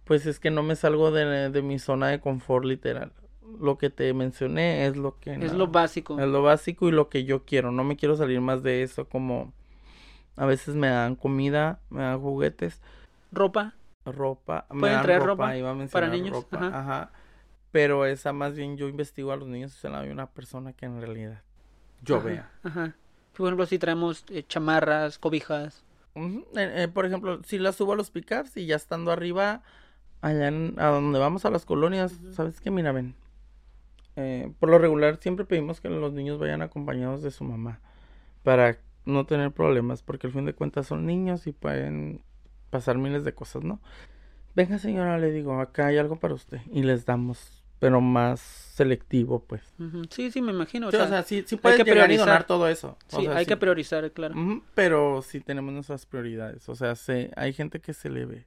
pues 0.05 0.25
es 0.25 0.39
que 0.39 0.51
no 0.51 0.63
me 0.63 0.75
salgo 0.75 1.11
de, 1.11 1.49
de 1.49 1.61
mi 1.61 1.79
zona 1.79 2.07
de 2.07 2.19
confort 2.19 2.65
literal. 2.65 3.11
Lo 3.59 3.77
que 3.77 3.89
te 3.89 4.13
mencioné 4.13 4.85
es 4.87 4.97
lo 4.97 5.19
que... 5.19 5.33
Es 5.33 5.51
no- 5.51 5.59
lo 5.59 5.67
básico. 5.67 6.19
es 6.19 6.27
lo 6.27 6.41
básico 6.43 6.87
y 6.87 6.91
lo 6.91 7.09
que 7.09 7.23
yo 7.23 7.45
quiero. 7.45 7.71
No 7.71 7.83
me 7.83 7.95
quiero 7.97 8.15
salir 8.15 8.41
más 8.41 8.63
de 8.63 8.83
eso 8.83 9.07
como... 9.07 9.53
A 10.35 10.45
veces 10.45 10.75
me 10.75 10.89
dan 10.89 11.15
comida, 11.15 11.79
me 11.89 12.01
dan 12.03 12.19
juguetes, 12.21 12.79
Ropa. 13.31 13.73
ropa. 14.05 14.65
Me 14.71 14.79
¿Pueden 14.81 14.95
dan 14.97 15.03
traer 15.03 15.23
ropa 15.23 15.57
iba 15.57 15.71
a 15.71 15.87
para 15.87 16.07
niños? 16.09 16.33
ropa, 16.33 16.57
Ajá. 16.57 16.79
Ajá. 16.79 17.11
Pero 17.71 18.05
esa 18.05 18.33
más 18.33 18.55
bien 18.55 18.77
yo 18.77 18.87
investigo 18.87 19.31
a 19.31 19.35
los 19.37 19.47
niños 19.47 19.75
y 19.75 19.79
se 19.79 19.89
la 19.89 19.99
doy 19.99 20.09
a 20.09 20.13
una 20.13 20.27
persona 20.27 20.73
que 20.73 20.85
en 20.85 21.01
realidad 21.01 21.41
yo 22.03 22.17
Ajá, 22.17 22.25
vea. 22.27 22.51
Ajá. 22.63 22.95
Por 23.35 23.47
ejemplo, 23.47 23.65
si 23.65 23.79
traemos 23.79 24.25
eh, 24.29 24.43
chamarras, 24.47 25.19
cobijas. 25.19 25.83
Eh, 26.17 26.83
eh, 26.83 26.87
por 26.93 27.05
ejemplo, 27.05 27.41
si 27.43 27.59
la 27.59 27.71
subo 27.71 27.93
a 27.93 27.95
los 27.95 28.11
pickups 28.11 28.57
y 28.57 28.65
ya 28.65 28.75
estando 28.75 29.11
arriba, 29.11 29.63
allá 30.21 30.47
en, 30.49 30.75
a 30.79 30.87
donde 30.87 31.19
vamos 31.19 31.45
a 31.45 31.51
las 31.51 31.65
colonias, 31.65 32.13
¿sabes 32.33 32.61
qué? 32.61 32.71
Mira, 32.71 32.91
ven. 32.91 33.15
eh, 34.15 34.51
por 34.59 34.69
lo 34.69 34.79
regular 34.79 35.17
siempre 35.21 35.45
pedimos 35.45 35.81
que 35.81 35.89
los 35.89 36.13
niños 36.13 36.39
vayan 36.39 36.61
acompañados 36.61 37.21
de 37.21 37.31
su 37.31 37.43
mamá 37.43 37.81
para 38.43 38.79
no 39.05 39.25
tener 39.25 39.51
problemas, 39.51 40.03
porque 40.03 40.27
al 40.27 40.33
fin 40.33 40.45
de 40.45 40.53
cuentas 40.53 40.87
son 40.87 41.05
niños 41.05 41.47
y 41.47 41.53
pueden 41.53 42.23
pasar 42.69 42.97
miles 42.97 43.23
de 43.23 43.33
cosas, 43.33 43.63
¿no? 43.63 43.81
Venga, 44.55 44.79
señora, 44.79 45.17
le 45.19 45.31
digo, 45.31 45.59
acá 45.61 45.87
hay 45.87 45.97
algo 45.97 46.17
para 46.19 46.33
usted 46.35 46.61
y 46.71 46.83
les 46.83 47.05
damos, 47.05 47.65
pero 47.79 48.01
más 48.01 48.39
selectivo, 48.39 49.43
pues. 49.43 49.61
Sí, 50.09 50.31
sí, 50.31 50.41
me 50.41 50.51
imagino. 50.51 50.87
O 50.87 50.91
Sí, 50.91 50.97
sea, 50.97 51.05
o 51.05 51.09
sea, 51.09 51.23
sí, 51.23 51.43
sí 51.47 51.59
hay 51.63 51.77
que 51.77 51.83
llegar 51.83 52.11
y 52.11 52.17
priorizar. 52.17 52.25
donar 52.27 52.43
todo 52.45 52.67
eso. 52.67 52.97
o 53.11 53.19
sí, 53.19 53.25
sea, 53.25 53.37
hay 53.37 53.45
sí. 53.45 53.49
que 53.49 53.57
priorizar, 53.57 54.11
claro. 54.11 54.35
Pero 54.75 55.21
sí 55.21 55.39
tenemos 55.41 55.73
nuestras 55.73 56.05
prioridades. 56.05 56.67
O 56.69 56.75
sea, 56.75 56.95
se, 56.95 57.31
hay 57.35 57.53
gente 57.53 57.79
que 57.81 57.93
se 57.93 58.09
le 58.09 58.25
ve. 58.25 58.45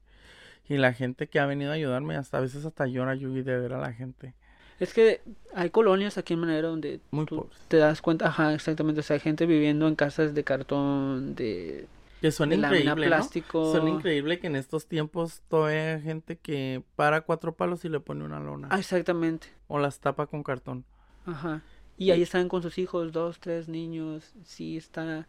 Y 0.68 0.76
la 0.76 0.92
gente 0.92 1.28
que 1.28 1.40
ha 1.40 1.46
venido 1.46 1.72
a 1.72 1.74
ayudarme, 1.74 2.16
hasta 2.16 2.38
a 2.38 2.40
veces 2.40 2.64
hasta 2.64 2.86
llora 2.86 3.14
Yugi 3.16 3.42
de 3.42 3.58
ver 3.58 3.72
a 3.72 3.78
la 3.80 3.92
gente. 3.92 4.34
Es 4.78 4.94
que 4.94 5.20
hay 5.54 5.70
colonias 5.70 6.16
aquí 6.16 6.34
en 6.34 6.40
Manera 6.40 6.68
donde 6.68 7.00
Muy 7.10 7.26
tú 7.26 7.36
pobres. 7.36 7.58
te 7.68 7.76
das 7.76 8.00
cuenta, 8.00 8.28
ajá, 8.28 8.54
exactamente, 8.54 9.00
o 9.00 9.02
sea, 9.02 9.14
hay 9.14 9.20
gente 9.20 9.46
viviendo 9.46 9.86
en 9.88 9.94
casas 9.96 10.32
de 10.34 10.42
cartón, 10.44 11.34
de, 11.34 11.86
Que 12.20 12.30
suena 12.32 12.54
de 12.54 12.58
lámina 12.58 12.92
increíble, 12.92 13.10
¿no? 13.10 13.30
plástico. 13.32 13.64
Suena 13.64 13.90
increíble 13.90 14.38
que 14.38 14.46
en 14.48 14.56
estos 14.56 14.86
tiempos 14.88 15.42
todavía 15.48 15.94
hay 15.96 16.02
gente 16.02 16.38
que 16.38 16.82
para 16.96 17.22
cuatro 17.22 17.56
palos 17.56 17.84
y 17.84 17.88
le 17.88 18.00
pone 18.00 18.24
una 18.24 18.40
lona. 18.40 18.68
Ah, 18.68 18.78
exactamente, 18.78 19.48
O 19.68 19.78
las 19.78 20.00
tapa 20.00 20.26
con 20.26 20.42
cartón. 20.42 20.84
ajá. 21.24 21.62
Y 21.96 22.10
ahí 22.12 22.22
están 22.22 22.48
con 22.48 22.62
sus 22.62 22.78
hijos, 22.78 23.12
dos, 23.12 23.40
tres 23.40 23.68
niños, 23.68 24.32
sí 24.44 24.76
está... 24.78 25.28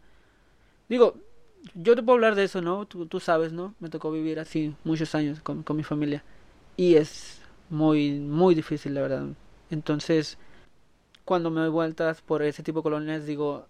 Digo, 0.88 1.16
yo 1.74 1.94
te 1.96 2.02
puedo 2.02 2.14
hablar 2.16 2.34
de 2.34 2.44
eso, 2.44 2.62
¿no? 2.62 2.86
Tú, 2.86 3.06
tú 3.06 3.20
sabes, 3.20 3.52
¿no? 3.52 3.74
Me 3.80 3.90
tocó 3.90 4.10
vivir 4.10 4.40
así 4.40 4.74
muchos 4.84 5.14
años 5.14 5.40
con, 5.42 5.62
con 5.64 5.76
mi 5.76 5.82
familia. 5.84 6.24
Y 6.76 6.96
es 6.96 7.42
muy, 7.70 8.20
muy 8.20 8.54
difícil, 8.54 8.94
la 8.94 9.02
verdad. 9.02 9.26
Entonces, 9.70 10.38
cuando 11.24 11.50
me 11.50 11.60
doy 11.62 11.70
vueltas 11.70 12.22
por 12.22 12.42
ese 12.42 12.62
tipo 12.62 12.80
de 12.80 12.84
colonias, 12.84 13.26
digo, 13.26 13.66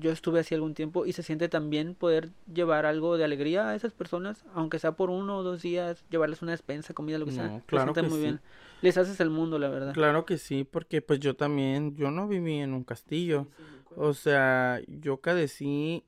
yo 0.00 0.10
estuve 0.10 0.40
así 0.40 0.54
algún 0.54 0.74
tiempo 0.74 1.06
y 1.06 1.12
se 1.12 1.22
siente 1.22 1.48
también 1.48 1.94
poder 1.94 2.30
llevar 2.52 2.86
algo 2.86 3.16
de 3.16 3.24
alegría 3.24 3.68
a 3.68 3.74
esas 3.74 3.92
personas, 3.92 4.44
aunque 4.54 4.78
sea 4.78 4.92
por 4.92 5.10
uno 5.10 5.38
o 5.38 5.42
dos 5.42 5.62
días, 5.62 6.04
llevarles 6.10 6.42
una 6.42 6.52
despensa, 6.52 6.94
comida, 6.94 7.18
lo 7.18 7.26
que 7.26 7.32
sea. 7.32 7.48
No, 7.48 7.62
claro 7.66 7.92
que 7.92 8.02
muy 8.02 8.18
sí. 8.18 8.20
bien. 8.22 8.40
Les 8.82 8.96
haces 8.96 9.20
el 9.20 9.30
mundo, 9.30 9.58
la 9.58 9.68
verdad. 9.68 9.92
Claro 9.92 10.24
que 10.24 10.38
sí, 10.38 10.64
porque 10.64 11.02
pues 11.02 11.20
yo 11.20 11.36
también, 11.36 11.96
yo 11.96 12.10
no 12.10 12.26
viví 12.26 12.58
en 12.58 12.72
un 12.72 12.82
castillo. 12.82 13.46
O 13.96 14.14
sea, 14.14 14.80
yo 14.86 15.18
cadecí 15.18 16.04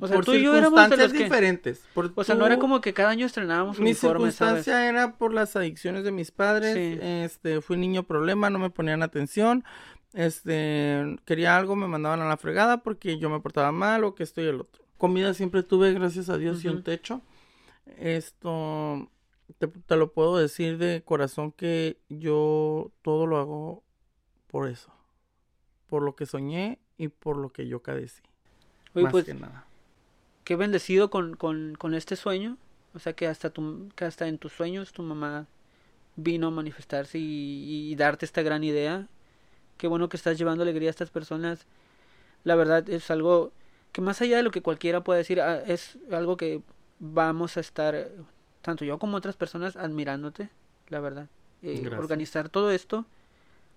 O 0.00 0.06
sea, 0.06 0.16
por 0.16 0.24
tú 0.24 0.34
y 0.34 0.42
yo 0.42 0.56
éramos 0.56 0.90
de 0.90 0.96
los 0.96 1.12
circunstancias 1.12 1.12
que... 1.12 1.24
diferentes. 1.24 1.84
Por 1.94 2.12
O 2.14 2.24
sea, 2.24 2.34
no 2.34 2.46
era 2.46 2.58
como 2.58 2.80
que 2.80 2.92
cada 2.92 3.10
año 3.10 3.26
estrenábamos 3.26 3.78
Mi 3.78 3.90
uniformes, 3.90 4.34
¿sabes? 4.34 4.64
circunstancia 4.64 4.88
era 4.88 5.16
por 5.16 5.32
las 5.32 5.54
adicciones 5.56 6.04
de 6.04 6.12
mis 6.12 6.30
padres. 6.30 6.74
Sí. 6.74 6.98
Este, 7.00 7.60
fui 7.60 7.76
niño 7.76 8.02
problema, 8.02 8.50
no 8.50 8.58
me 8.58 8.70
ponían 8.70 9.02
atención. 9.02 9.64
Este, 10.16 11.18
quería 11.26 11.58
algo, 11.58 11.76
me 11.76 11.86
mandaban 11.86 12.22
a 12.22 12.28
la 12.28 12.38
fregada 12.38 12.82
porque 12.82 13.18
yo 13.18 13.28
me 13.28 13.38
portaba 13.40 13.70
mal 13.70 14.02
o 14.02 14.14
que 14.14 14.22
esto 14.22 14.40
y 14.40 14.46
el 14.46 14.62
otro. 14.62 14.82
Comida 14.96 15.34
siempre 15.34 15.62
tuve, 15.62 15.92
gracias 15.92 16.30
a 16.30 16.38
Dios, 16.38 16.64
y 16.64 16.68
un 16.68 16.82
techo. 16.82 17.20
Esto, 17.98 19.10
te, 19.58 19.66
te 19.66 19.96
lo 19.96 20.14
puedo 20.14 20.38
decir 20.38 20.78
de 20.78 21.02
corazón 21.04 21.52
que 21.52 22.00
yo 22.08 22.92
todo 23.02 23.26
lo 23.26 23.36
hago 23.36 23.84
por 24.46 24.68
eso. 24.68 24.90
Por 25.86 26.02
lo 26.02 26.16
que 26.16 26.24
soñé 26.24 26.78
y 26.96 27.08
por 27.08 27.36
lo 27.36 27.50
que 27.50 27.68
yo 27.68 27.82
cadecí. 27.82 28.22
Oye, 28.94 29.04
más 29.04 29.12
pues, 29.12 29.26
que 29.26 29.34
nada. 29.34 29.66
qué 30.44 30.56
bendecido 30.56 31.10
con, 31.10 31.36
con, 31.36 31.74
con 31.74 31.92
este 31.92 32.16
sueño. 32.16 32.56
O 32.94 33.00
sea, 33.00 33.12
que 33.12 33.26
hasta, 33.26 33.50
tu, 33.50 33.90
que 33.94 34.06
hasta 34.06 34.28
en 34.28 34.38
tus 34.38 34.54
sueños 34.54 34.94
tu 34.94 35.02
mamá 35.02 35.46
vino 36.16 36.46
a 36.46 36.50
manifestarse 36.50 37.18
y, 37.18 37.92
y 37.92 37.94
darte 37.96 38.24
esta 38.24 38.40
gran 38.40 38.64
idea. 38.64 39.08
Qué 39.76 39.86
bueno 39.88 40.08
que 40.08 40.16
estás 40.16 40.38
llevando 40.38 40.62
alegría 40.62 40.88
a 40.88 40.90
estas 40.90 41.10
personas. 41.10 41.66
La 42.44 42.54
verdad 42.54 42.88
es 42.88 43.10
algo 43.10 43.52
que 43.92 44.00
más 44.00 44.20
allá 44.20 44.36
de 44.36 44.42
lo 44.42 44.50
que 44.50 44.62
cualquiera 44.62 45.02
pueda 45.02 45.18
decir, 45.18 45.40
ah, 45.40 45.62
es 45.66 45.98
algo 46.10 46.36
que 46.36 46.62
vamos 46.98 47.56
a 47.56 47.60
estar, 47.60 47.94
eh, 47.94 48.08
tanto 48.62 48.84
yo 48.84 48.98
como 48.98 49.16
otras 49.16 49.36
personas, 49.36 49.76
admirándote, 49.76 50.50
la 50.88 51.00
verdad. 51.00 51.28
Eh, 51.62 51.88
organizar 51.98 52.48
todo 52.48 52.70
esto, 52.70 53.06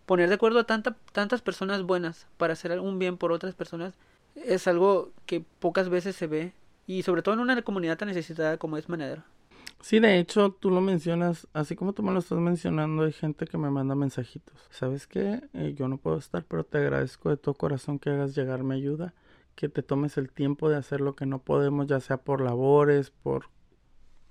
poner 0.06 0.30
de 0.30 0.36
acuerdo 0.36 0.60
a 0.60 0.66
tanta, 0.66 0.96
tantas 1.14 1.42
personas 1.42 1.84
buenas 1.84 2.28
para 2.38 2.54
hacer 2.54 2.80
un 2.80 3.00
bien 3.00 3.18
por 3.18 3.32
otras 3.32 3.56
personas, 3.56 3.94
es 4.36 4.68
algo 4.68 5.12
que 5.26 5.44
pocas 5.60 5.90
veces 5.90 6.16
se 6.16 6.28
ve. 6.28 6.54
Y 6.88 7.04
sobre 7.04 7.22
todo 7.22 7.36
en 7.36 7.42
una 7.42 7.62
comunidad 7.62 7.98
tan 7.98 8.08
necesitada 8.08 8.58
como 8.58 8.76
es 8.78 8.90
Manedro. 8.90 9.24
Sí, 9.82 10.00
de 10.00 10.20
hecho, 10.20 10.52
tú 10.52 10.70
lo 10.72 10.82
mencionas, 10.82 11.48
así 11.54 11.76
como 11.76 11.94
tú 11.94 12.04
me 12.04 12.12
lo 12.12 12.20
estás 12.20 12.38
mencionando, 12.40 13.04
hay 13.04 13.14
gente 13.14 13.46
que 13.46 13.58
me 13.58 13.70
manda 13.70 13.96
mensajitos. 13.96 14.56
¿Sabes 14.70 15.08
qué? 15.08 15.42
Eh, 15.54 15.74
yo 15.78 15.88
no 15.88 15.98
puedo 15.98 16.18
estar, 16.18 16.44
pero 16.46 16.64
te 16.66 16.78
agradezco 16.80 17.30
de 17.30 17.38
todo 17.38 17.54
corazón 17.56 17.98
que 17.98 18.10
hagas 18.10 18.36
llegar 18.36 18.64
mi 18.64 18.76
ayuda, 18.76 19.14
que 19.56 19.70
te 19.70 19.82
tomes 19.82 20.18
el 20.18 20.32
tiempo 20.32 20.70
de 20.70 20.76
hacer 20.76 21.00
lo 21.02 21.16
que 21.16 21.26
no 21.26 21.40
podemos, 21.42 21.88
ya 21.88 22.00
sea 22.02 22.18
por 22.18 22.42
labores, 22.42 23.12
por 23.12 23.46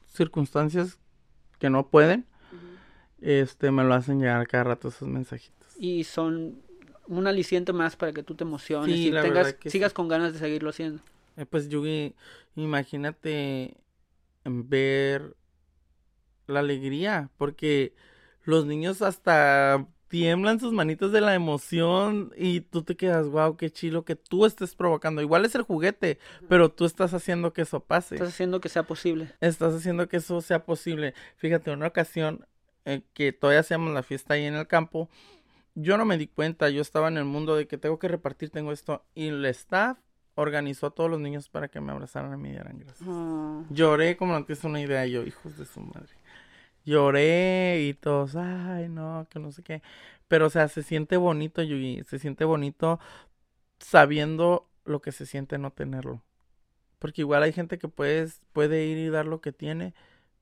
circunstancias 0.07 0.99
que 1.59 1.71
no 1.71 1.89
pueden. 1.89 2.27
Este, 3.21 3.71
me 3.71 3.85
lo 3.85 3.95
hacen 3.95 4.21
llegar 4.21 4.47
cada 4.47 4.65
rato 4.65 4.89
esos 4.89 5.09
mensajitos. 5.09 5.77
Y 5.79 6.05
son 6.05 6.63
un 7.09 7.27
aliciente 7.27 7.73
más 7.73 7.97
para 7.97 8.13
que 8.13 8.23
tú 8.23 8.35
te 8.35 8.45
emociones 8.45 8.95
Sí, 8.97 9.09
y 9.09 9.11
tengas, 9.13 9.57
sigas 9.67 9.93
sí. 9.93 9.95
con 9.97 10.09
ganas 10.09 10.35
de 10.35 10.39
seguirlo 10.39 10.71
haciendo. 10.71 11.03
Eh, 11.37 11.47
pues 11.47 11.69
Yugi, 11.69 12.15
imagínate 12.55 13.77
ver 14.45 15.37
la 16.49 16.61
alegría, 16.61 17.31
porque 17.37 17.95
los 18.45 18.67
niños 18.67 19.03
hasta 19.03 19.87
tiemblan 20.09 20.59
sus 20.59 20.73
manitos 20.73 21.13
de 21.13 21.21
la 21.21 21.35
emoción 21.35 22.33
y 22.37 22.63
tú 22.63 22.83
te 22.83 22.97
quedas, 22.97 23.29
wow, 23.29 23.57
qué 23.57 23.71
chilo 23.71 24.05
que 24.05 24.17
tú 24.17 24.47
estés 24.47 24.75
provocando. 24.75 25.23
Igual 25.23 25.45
es 25.45 25.55
el 25.55 25.63
juguete, 25.63 26.19
pero 26.49 26.71
tú 26.71 26.87
estás 26.87 27.13
haciendo 27.15 27.53
que 27.53 27.63
eso 27.63 27.81
pase. 27.81 28.15
Estás 28.15 28.31
haciendo 28.31 28.61
que 28.61 28.69
sea 28.69 28.85
posible. 28.85 29.33
Estás 29.41 29.75
haciendo 29.75 30.09
que 30.09 30.17
eso 30.17 30.41
sea 30.41 30.65
posible. 30.65 31.15
Fíjate, 31.37 31.71
una 31.71 31.87
ocasión 31.87 32.47
eh, 32.87 33.03
que 33.13 33.33
todavía 33.33 33.61
hacíamos 33.61 33.93
la 33.93 34.03
fiesta 34.03 34.35
ahí 34.35 34.45
en 34.45 34.55
el 34.55 34.67
campo, 34.67 35.11
yo 35.75 35.97
no 35.97 36.05
me 36.05 36.19
di 36.19 36.27
cuenta, 36.27 36.71
yo 36.71 36.81
estaba 36.81 37.09
en 37.09 37.19
el 37.19 37.25
mundo 37.25 37.55
de 37.55 37.69
que 37.69 37.79
tengo 37.79 37.99
que 37.99 38.09
repartir, 38.09 38.51
tengo 38.51 38.73
esto, 38.73 39.05
y 39.15 39.29
el 39.29 39.45
staff 39.45 39.99
organizó 40.35 40.87
a 40.87 40.91
todos 40.91 41.11
los 41.11 41.21
niños 41.21 41.49
para 41.49 41.69
que 41.69 41.81
me 41.81 41.93
abrazaran 41.93 42.33
y 42.33 42.37
me 42.43 42.51
dieran 42.51 42.79
gracias. 42.79 43.09
Oh, 43.09 43.65
Lloré 43.71 44.17
como 44.17 44.33
no 44.33 44.45
tienes 44.45 44.65
una 44.65 44.81
idea, 44.81 45.05
yo, 45.07 45.23
hijos 45.25 45.59
de 45.59 45.67
su 45.67 45.81
madre. 45.81 46.09
Lloré 46.89 47.83
y 47.89 47.95
todos, 47.95 48.37
ay, 48.37 48.89
no, 48.89 49.27
que 49.31 49.39
no 49.39 49.53
sé 49.53 49.63
qué. 49.63 49.83
Pero, 50.29 50.47
o 50.47 50.51
sea, 50.51 50.69
se 50.69 50.83
siente 50.83 51.17
bonito, 51.17 51.63
Yugi, 51.63 52.03
se 52.07 52.19
siente 52.19 52.45
bonito 52.45 53.01
sabiendo 53.81 54.69
lo 54.85 55.01
que 55.03 55.13
se 55.13 55.27
siente 55.27 55.59
no 55.59 55.73
tenerlo. 55.73 56.23
Porque 56.99 57.23
igual 57.23 57.43
hay 57.45 57.53
gente 57.53 57.79
que 57.79 57.89
puedes, 57.89 58.43
puede 58.53 58.87
ir 58.87 58.99
y 58.99 59.09
dar 59.11 59.27
lo 59.27 59.41
que 59.41 59.53
tiene, 59.53 59.95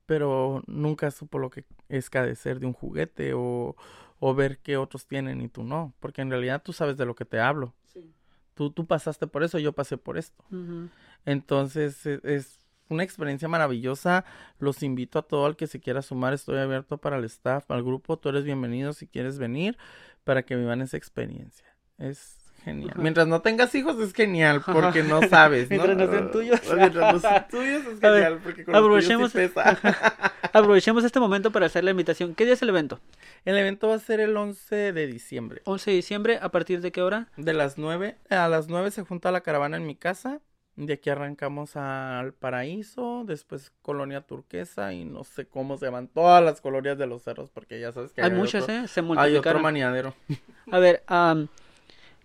pero 0.07 0.63
nunca 0.67 1.11
supo 1.13 1.39
lo 1.39 1.51
que 1.51 1.65
es 1.89 2.11
carecer 2.11 2.61
de 2.61 2.67
un 2.67 2.75
juguete 2.75 3.33
o, 3.35 3.77
o 4.21 4.35
ver 4.35 4.59
que 4.61 4.77
otros 4.79 5.07
tienen 5.07 5.43
y 5.43 5.49
tú 5.49 5.65
no. 5.65 5.95
Porque 6.01 6.23
en 6.23 6.31
realidad 6.31 6.63
tú 6.65 6.73
sabes 6.73 6.97
de 6.97 7.07
lo 7.07 7.15
que 7.17 7.25
te 7.27 7.41
hablo. 7.41 7.75
Tú, 8.55 8.71
tú 8.71 8.87
pasaste 8.87 9.27
por 9.27 9.45
eso, 9.45 9.59
yo 9.59 9.73
pasé 9.73 9.99
por 9.99 10.19
esto. 10.19 10.45
Entonces 11.25 12.07
e- 12.07 12.21
es 12.25 12.59
una 12.89 13.03
experiencia 13.03 13.49
maravillosa. 13.49 14.25
Los 14.59 14.83
invito 14.83 15.19
a 15.19 15.23
todo 15.23 15.47
el 15.47 15.57
que 15.57 15.67
se 15.67 15.81
quiera 15.81 16.03
sumar. 16.03 16.33
Estoy 16.35 16.59
abierto 16.59 16.99
para 16.99 17.17
el 17.19 17.25
staff, 17.25 17.71
al 17.71 17.83
grupo. 17.83 18.19
Tú 18.19 18.29
eres 18.29 18.45
bienvenido 18.45 18.93
si 18.93 19.07
quieres 19.07 19.39
venir 19.39 19.77
para 20.25 20.43
que 20.45 20.57
vivan 20.57 20.81
esa 20.83 20.97
experiencia. 20.97 21.67
Es 21.99 22.37
genial. 22.65 22.91
Ajá. 22.95 23.03
Mientras 23.03 23.27
no 23.29 23.43
tengas 23.43 23.75
hijos 23.77 23.99
es 24.01 24.13
genial 24.13 24.61
porque 24.65 25.03
no 25.05 25.23
sabes, 25.29 25.71
¿no? 25.71 25.77
Mientras 25.85 25.97
no 25.97 26.11
sean 26.13 26.31
tuyos. 26.33 26.61
Mientras 26.77 27.13
no 27.15 27.21
sean 27.21 27.49
tuyos 27.49 27.87
es 27.87 28.01
ver, 28.01 28.13
genial 28.15 28.41
porque 28.43 28.65
con 28.65 28.75
los 28.75 28.83
tuyos 28.83 29.05
sí 29.05 29.13
aprovechemos- 29.13 29.33
pesa. 29.81 30.31
Aprovechemos 30.53 31.05
este 31.05 31.21
momento 31.21 31.53
para 31.53 31.67
hacer 31.67 31.85
la 31.85 31.91
invitación. 31.91 32.35
¿Qué 32.35 32.45
día 32.45 32.55
es 32.55 32.63
el 32.63 32.71
evento? 32.71 32.99
El 33.45 33.57
evento 33.59 33.89
va 33.89 33.95
a 33.97 33.99
ser 33.99 34.21
el 34.21 34.37
11 34.37 34.93
de 34.93 35.07
diciembre. 35.07 35.61
11 35.65 35.91
de 35.91 35.97
diciembre, 35.97 36.39
¿a 36.41 36.49
partir 36.51 36.81
de 36.81 36.93
qué 36.93 37.03
hora? 37.03 37.29
De 37.37 37.53
las 37.53 37.79
9 37.79 38.17
a 38.31 38.49
las 38.49 38.69
9 38.69 38.91
se 38.91 39.03
junta 39.03 39.31
la 39.33 39.43
caravana 39.43 39.77
en 39.77 39.87
mi 39.87 39.95
casa. 39.97 40.41
De 40.77 40.93
aquí 40.93 41.09
arrancamos 41.09 41.75
al 41.77 42.35
Paraíso, 42.35 43.25
después 43.27 43.73
Colonia 43.81 44.21
Turquesa 44.21 44.93
y 44.93 45.07
no 45.07 45.25
sé 45.25 45.47
cómo 45.47 45.79
se 45.79 45.87
llaman 45.87 46.09
todas 46.09 46.45
las 46.45 46.61
colonias 46.61 46.99
de 46.99 47.07
los 47.07 47.23
cerros 47.23 47.49
porque 47.51 47.81
ya 47.81 47.93
sabes 47.93 48.13
que 48.13 48.21
Hay 48.23 48.31
muchas, 48.31 48.65
otro, 48.65 48.75
¿eh? 48.75 48.89
Se 48.89 49.01
hay 49.01 49.07
otro 49.07 49.15
multiplicaron. 49.15 49.63
maniadero. 49.63 50.15
A 50.71 50.79
ver, 50.79 51.03
am, 51.07 51.49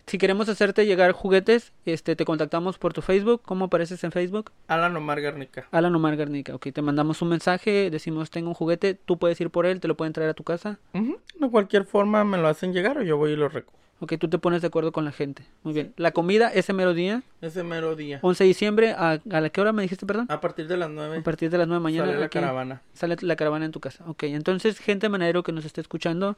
si 0.06 0.18
queremos 0.18 0.49
hacerte 0.49 0.86
llegar 0.86 1.14
juguetes, 1.14 1.72
este, 1.86 2.18
te 2.18 2.26
contactamos 2.26 2.78
por 2.78 2.91
tu 2.91 3.02
Facebook. 3.02 3.41
¿Cómo 3.45 3.66
apareces 3.66 4.04
en 4.04 4.12
Facebook? 4.12 4.52
Alan 4.68 4.97
Omar 4.97 5.22
Garnica. 5.22 5.70
Alan 5.72 5.95
Omar 5.95 6.18
Garnica. 6.18 6.54
Ok, 6.54 6.68
te 6.74 6.82
mandamos 6.82 7.22
un 7.22 7.30
mensaje, 7.30 7.89
decimos 7.89 8.32
tengo 8.32 8.49
un 8.49 8.54
juguete, 8.56 8.95
tú 8.95 9.18
puedes 9.18 9.39
ir 9.39 9.49
por 9.49 9.66
él, 9.66 9.80
te 9.80 9.88
lo 9.88 9.95
pueden 9.95 10.12
traer 10.12 10.32
a 10.32 10.34
tu 10.34 10.43
casa. 10.43 10.78
De 10.91 11.49
cualquier 11.49 11.86
forma 11.86 12.26
me 12.26 12.38
lo 12.38 12.49
hacen 12.49 12.74
llegar 12.74 12.97
o 12.97 13.02
yo 13.04 13.16
voy 13.16 13.32
y 13.32 13.36
lo 13.38 13.47
recojo. 13.47 13.78
Ok, 14.04 14.14
tú 14.20 14.28
te 14.28 14.39
pones 14.39 14.62
de 14.62 14.68
acuerdo 14.68 14.91
con 14.91 15.06
la 15.06 15.12
gente. 15.12 15.45
Muy 15.64 15.74
bien. 15.74 15.93
La 15.95 16.12
comida 16.12 16.49
ese 16.52 16.74
mero 16.74 16.93
día, 16.95 17.22
Ese 17.39 17.64
mero 17.64 17.95
día. 17.95 18.18
11 18.24 18.43
de 18.43 18.47
diciembre, 18.47 18.91
¿a, 18.97 19.22
a 19.30 19.41
la 19.41 19.49
qué 19.52 19.62
hora 19.62 19.74
me 19.74 19.84
dijiste, 19.84 20.08
perdón? 20.08 20.26
A 20.30 20.41
partir 20.41 20.68
de 20.68 20.76
las 20.76 20.89
nueve 20.89 21.18
A 21.20 21.24
partir 21.24 21.52
de 21.52 21.58
las 21.60 21.68
9 21.68 21.80
de 21.80 21.84
mañana. 21.84 22.06
sale 22.08 22.20
la 22.20 22.26
aquí 22.26 22.34
caravana. 22.39 22.82
Sale 22.93 23.16
la 23.22 23.36
caravana 23.36 23.66
en 23.66 23.72
tu 23.72 23.80
casa. 23.80 24.04
Ok, 24.08 24.24
entonces, 24.24 24.80
gente 24.80 25.08
manadero 25.08 25.43
que 25.43 25.52
nos 25.52 25.66
esté 25.66 25.82
escuchando, 25.82 26.36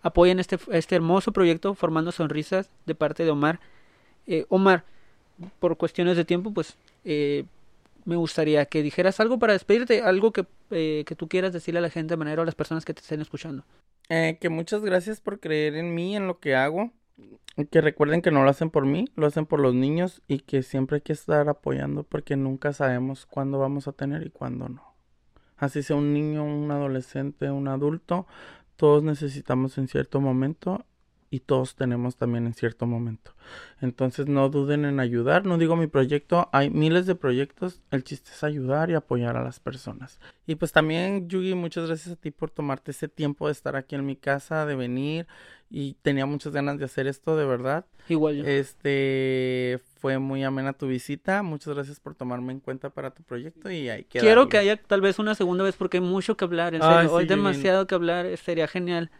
apoyen 0.00 0.40
este, 0.40 0.58
este 0.70 0.96
hermoso 0.96 1.32
proyecto 1.32 1.74
Formando 1.74 2.12
Sonrisas 2.12 2.70
de 2.86 2.94
parte 2.94 3.24
de 3.24 3.30
Omar. 3.30 3.60
Eh, 4.26 4.46
Omar, 4.48 4.84
por 5.58 5.76
cuestiones 5.76 6.16
de 6.16 6.24
tiempo, 6.24 6.54
pues 6.54 6.76
eh, 7.04 7.44
me 8.06 8.16
gustaría 8.16 8.64
que 8.64 8.82
dijeras 8.82 9.20
algo 9.20 9.38
para 9.38 9.52
despedirte, 9.52 10.00
algo 10.00 10.32
que, 10.32 10.46
eh, 10.70 11.04
que 11.06 11.14
tú 11.14 11.28
quieras 11.28 11.52
decirle 11.52 11.78
a 11.78 11.82
la 11.82 11.90
gente 11.90 12.16
manadero, 12.16 12.40
a 12.40 12.46
las 12.46 12.54
personas 12.54 12.86
que 12.86 12.94
te 12.94 13.02
estén 13.02 13.20
escuchando. 13.20 13.64
Eh, 14.08 14.38
que 14.40 14.48
muchas 14.48 14.80
gracias 14.80 15.20
por 15.20 15.40
creer 15.40 15.76
en 15.76 15.94
mí, 15.94 16.16
en 16.16 16.26
lo 16.26 16.38
que 16.40 16.54
hago. 16.56 16.90
Que 17.70 17.80
recuerden 17.80 18.22
que 18.22 18.30
no 18.30 18.44
lo 18.44 18.50
hacen 18.50 18.70
por 18.70 18.86
mí, 18.86 19.06
lo 19.14 19.26
hacen 19.26 19.44
por 19.46 19.60
los 19.60 19.74
niños 19.74 20.22
y 20.26 20.40
que 20.40 20.62
siempre 20.62 20.96
hay 20.96 21.00
que 21.02 21.12
estar 21.12 21.48
apoyando 21.48 22.02
porque 22.02 22.36
nunca 22.36 22.72
sabemos 22.72 23.26
cuándo 23.26 23.58
vamos 23.58 23.88
a 23.88 23.92
tener 23.92 24.26
y 24.26 24.30
cuándo 24.30 24.68
no. 24.68 24.94
Así 25.58 25.82
sea 25.82 25.96
un 25.96 26.12
niño, 26.14 26.44
un 26.44 26.70
adolescente, 26.70 27.50
un 27.50 27.68
adulto, 27.68 28.26
todos 28.76 29.02
necesitamos 29.02 29.76
en 29.78 29.86
cierto 29.86 30.20
momento 30.20 30.84
y 31.32 31.40
todos 31.40 31.74
tenemos 31.76 32.16
también 32.16 32.44
en 32.46 32.52
cierto 32.52 32.84
momento. 32.86 33.32
Entonces 33.80 34.26
no 34.28 34.50
duden 34.50 34.84
en 34.84 35.00
ayudar, 35.00 35.46
no 35.46 35.56
digo 35.56 35.76
mi 35.76 35.86
proyecto, 35.86 36.50
hay 36.52 36.68
miles 36.68 37.06
de 37.06 37.14
proyectos, 37.14 37.80
el 37.90 38.04
chiste 38.04 38.30
es 38.32 38.44
ayudar 38.44 38.90
y 38.90 38.94
apoyar 38.94 39.38
a 39.38 39.42
las 39.42 39.58
personas. 39.58 40.20
Y 40.46 40.56
pues 40.56 40.72
también, 40.72 41.30
Yugi, 41.30 41.54
muchas 41.54 41.86
gracias 41.86 42.12
a 42.12 42.16
ti 42.20 42.30
por 42.30 42.50
tomarte 42.50 42.90
ese 42.90 43.08
tiempo 43.08 43.46
de 43.46 43.52
estar 43.52 43.76
aquí 43.76 43.94
en 43.94 44.04
mi 44.04 44.14
casa, 44.14 44.66
de 44.66 44.74
venir 44.76 45.26
y 45.70 45.94
tenía 46.02 46.26
muchas 46.26 46.52
ganas 46.52 46.76
de 46.78 46.84
hacer 46.84 47.06
esto, 47.06 47.34
de 47.34 47.46
verdad. 47.46 47.86
Igual 48.10 48.36
yo. 48.36 48.44
Este 48.46 49.80
fue 50.00 50.18
muy 50.18 50.44
amena 50.44 50.74
tu 50.74 50.86
visita, 50.86 51.42
muchas 51.42 51.74
gracias 51.74 51.98
por 51.98 52.14
tomarme 52.14 52.52
en 52.52 52.60
cuenta 52.60 52.90
para 52.90 53.10
tu 53.12 53.22
proyecto 53.22 53.70
y 53.70 53.88
hay 53.88 54.04
que 54.04 54.18
Quiero 54.18 54.42
darle. 54.42 54.50
que 54.50 54.58
haya 54.58 54.76
tal 54.76 55.00
vez 55.00 55.18
una 55.18 55.34
segunda 55.34 55.64
vez 55.64 55.76
porque 55.76 55.96
hay 55.96 56.02
mucho 56.02 56.36
que 56.36 56.44
hablar, 56.44 56.74
en 56.74 56.82
Ay, 56.82 56.88
serio. 56.88 57.08
Sí, 57.08 57.14
Yulín. 57.14 57.28
demasiado 57.28 57.86
que 57.86 57.94
hablar, 57.94 58.36
sería 58.36 58.68
genial. 58.68 59.10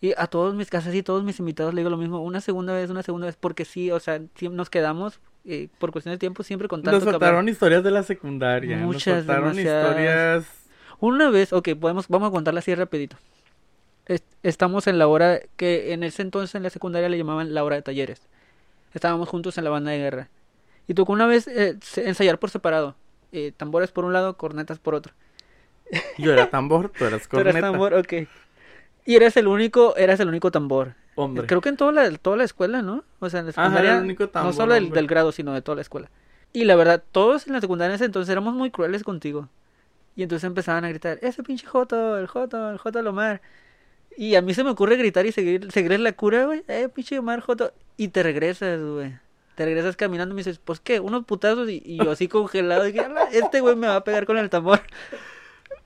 Y 0.00 0.12
a 0.16 0.26
todos 0.26 0.54
mis 0.54 0.68
casas 0.68 0.94
y 0.94 1.02
todos 1.02 1.24
mis 1.24 1.38
invitados 1.38 1.72
le 1.74 1.80
digo 1.80 1.90
lo 1.90 1.96
mismo, 1.96 2.20
una 2.22 2.40
segunda 2.40 2.74
vez, 2.74 2.90
una 2.90 3.02
segunda 3.02 3.26
vez, 3.26 3.36
porque 3.38 3.64
sí, 3.64 3.90
o 3.90 3.98
sea, 3.98 4.20
sí 4.34 4.48
nos 4.48 4.68
quedamos 4.68 5.20
eh, 5.46 5.68
por 5.78 5.90
cuestiones 5.92 6.16
de 6.16 6.20
tiempo 6.20 6.42
siempre 6.42 6.68
con 6.68 6.82
tanto 6.82 6.98
Nos 6.98 7.02
hablar. 7.06 7.20
faltaron 7.20 7.48
historias 7.48 7.82
de 7.82 7.90
la 7.90 8.02
secundaria, 8.02 8.76
Muchas, 8.78 9.24
nos 9.24 9.36
demasiadas. 9.36 9.92
historias 9.96 10.46
Una 11.00 11.30
vez, 11.30 11.52
ok, 11.52 11.70
podemos, 11.80 12.08
vamos 12.08 12.28
a 12.28 12.32
contarla 12.32 12.60
así 12.60 12.74
rapidito. 12.74 13.16
Es- 14.06 14.22
Estamos 14.42 14.86
en 14.86 14.98
la 14.98 15.08
hora 15.08 15.40
que 15.56 15.92
en 15.92 16.02
ese 16.04 16.22
entonces 16.22 16.54
en 16.54 16.62
la 16.62 16.70
secundaria 16.70 17.08
le 17.08 17.16
llamaban 17.18 17.54
la 17.54 17.64
hora 17.64 17.76
de 17.76 17.82
talleres. 17.82 18.20
Estábamos 18.94 19.28
juntos 19.28 19.56
en 19.58 19.64
la 19.64 19.70
banda 19.70 19.90
de 19.92 19.98
guerra. 19.98 20.28
Y 20.86 20.94
tocó 20.94 21.12
una 21.12 21.26
vez 21.26 21.48
eh, 21.48 21.76
ensayar 21.96 22.38
por 22.38 22.50
separado. 22.50 22.94
Eh, 23.32 23.52
tambores 23.56 23.90
por 23.90 24.04
un 24.04 24.12
lado, 24.12 24.36
cornetas 24.36 24.78
por 24.78 24.94
otro. 24.94 25.12
Yo 26.18 26.32
era 26.32 26.48
tambor, 26.50 26.90
tú 26.96 27.04
eras 27.04 27.26
Tú 27.28 27.38
eras 27.38 27.54
corneta. 27.54 27.60
tambor, 27.72 27.94
ok. 27.94 28.12
Y 29.06 29.14
eras 29.14 29.36
el 29.36 29.46
único, 29.46 29.96
eras 29.96 30.18
el 30.20 30.28
único 30.28 30.50
tambor. 30.50 30.94
Hombre. 31.14 31.46
Creo 31.46 31.60
que 31.60 31.70
en 31.70 31.76
toda 31.76 31.92
la, 31.92 32.10
toda 32.18 32.36
la 32.36 32.44
escuela, 32.44 32.82
¿no? 32.82 33.04
O 33.20 33.30
sea, 33.30 33.40
en 33.40 33.46
la 33.46 33.50
Ajá, 33.50 33.62
era 33.62 33.70
secundaria, 33.70 33.96
el 33.98 34.04
único 34.04 34.28
tambor, 34.28 34.52
no 34.52 34.56
solo 34.56 34.74
del, 34.74 35.06
grado, 35.06 35.32
sino 35.32 35.54
de 35.54 35.62
toda 35.62 35.76
la 35.76 35.82
escuela. 35.82 36.10
Y 36.52 36.64
la 36.64 36.74
verdad, 36.76 37.02
todos 37.12 37.46
en 37.46 37.52
la 37.52 37.60
secundaria 37.60 37.92
en 37.92 37.94
ese 37.94 38.04
entonces 38.04 38.30
éramos 38.30 38.54
muy 38.54 38.70
crueles 38.70 39.02
contigo. 39.04 39.48
Y 40.16 40.22
entonces 40.22 40.44
empezaban 40.44 40.84
a 40.84 40.88
gritar, 40.88 41.18
ese 41.22 41.42
pinche 41.42 41.66
Joto, 41.66 42.18
el 42.18 42.26
Joto, 42.26 42.70
el 42.70 42.78
Joto 42.78 43.00
Lomar. 43.02 43.40
Y 44.16 44.34
a 44.34 44.42
mí 44.42 44.54
se 44.54 44.64
me 44.64 44.70
ocurre 44.70 44.96
gritar 44.96 45.26
y 45.26 45.32
seguir, 45.32 45.70
seguir 45.70 45.98
la 46.00 46.12
cura, 46.12 46.46
güey. 46.46 46.64
Eh, 46.68 46.88
pinche 46.92 47.18
Omar 47.18 47.40
Joto. 47.40 47.72
Y 47.96 48.08
te 48.08 48.22
regresas, 48.22 48.80
güey. 48.80 49.14
Te 49.54 49.64
regresas 49.64 49.96
caminando 49.96 50.34
y 50.34 50.36
me 50.36 50.40
dices, 50.40 50.58
pues 50.58 50.80
qué, 50.80 51.00
unos 51.00 51.24
putazos. 51.24 51.68
Y, 51.68 51.82
y 51.84 51.98
yo 52.02 52.10
así 52.10 52.28
congelado. 52.28 52.88
Y 52.88 52.92
dije, 52.92 53.04
"Ala, 53.04 53.24
este 53.30 53.60
güey 53.60 53.76
me 53.76 53.86
va 53.86 53.96
a 53.96 54.04
pegar 54.04 54.26
con 54.26 54.38
el 54.38 54.50
tambor. 54.50 54.80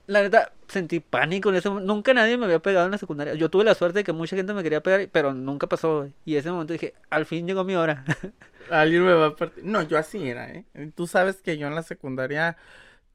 La 0.07 0.21
neta, 0.21 0.51
sentí 0.67 0.99
pánico 0.99 1.49
en 1.49 1.55
ese 1.55 1.69
momento. 1.69 1.93
Nunca 1.93 2.13
nadie 2.13 2.37
me 2.37 2.45
había 2.45 2.59
pegado 2.59 2.85
en 2.85 2.91
la 2.91 2.97
secundaria. 2.97 3.33
Yo 3.35 3.49
tuve 3.49 3.63
la 3.63 3.75
suerte 3.75 3.99
de 3.99 4.03
que 4.03 4.13
mucha 4.13 4.35
gente 4.35 4.53
me 4.53 4.63
quería 4.63 4.81
pegar, 4.81 5.07
pero 5.11 5.33
nunca 5.33 5.67
pasó. 5.67 6.09
Y 6.25 6.35
ese 6.35 6.51
momento 6.51 6.73
dije, 6.73 6.93
al 7.09 7.25
fin 7.25 7.47
llegó 7.47 7.63
mi 7.63 7.75
hora. 7.75 8.03
Alguien 8.69 9.05
me 9.05 9.13
va 9.13 9.27
a 9.27 9.35
partir. 9.35 9.63
No, 9.63 9.81
yo 9.81 9.97
así 9.97 10.27
era, 10.27 10.49
¿eh? 10.49 10.65
Tú 10.95 11.07
sabes 11.07 11.41
que 11.41 11.57
yo 11.57 11.67
en 11.67 11.75
la 11.75 11.83
secundaria 11.83 12.57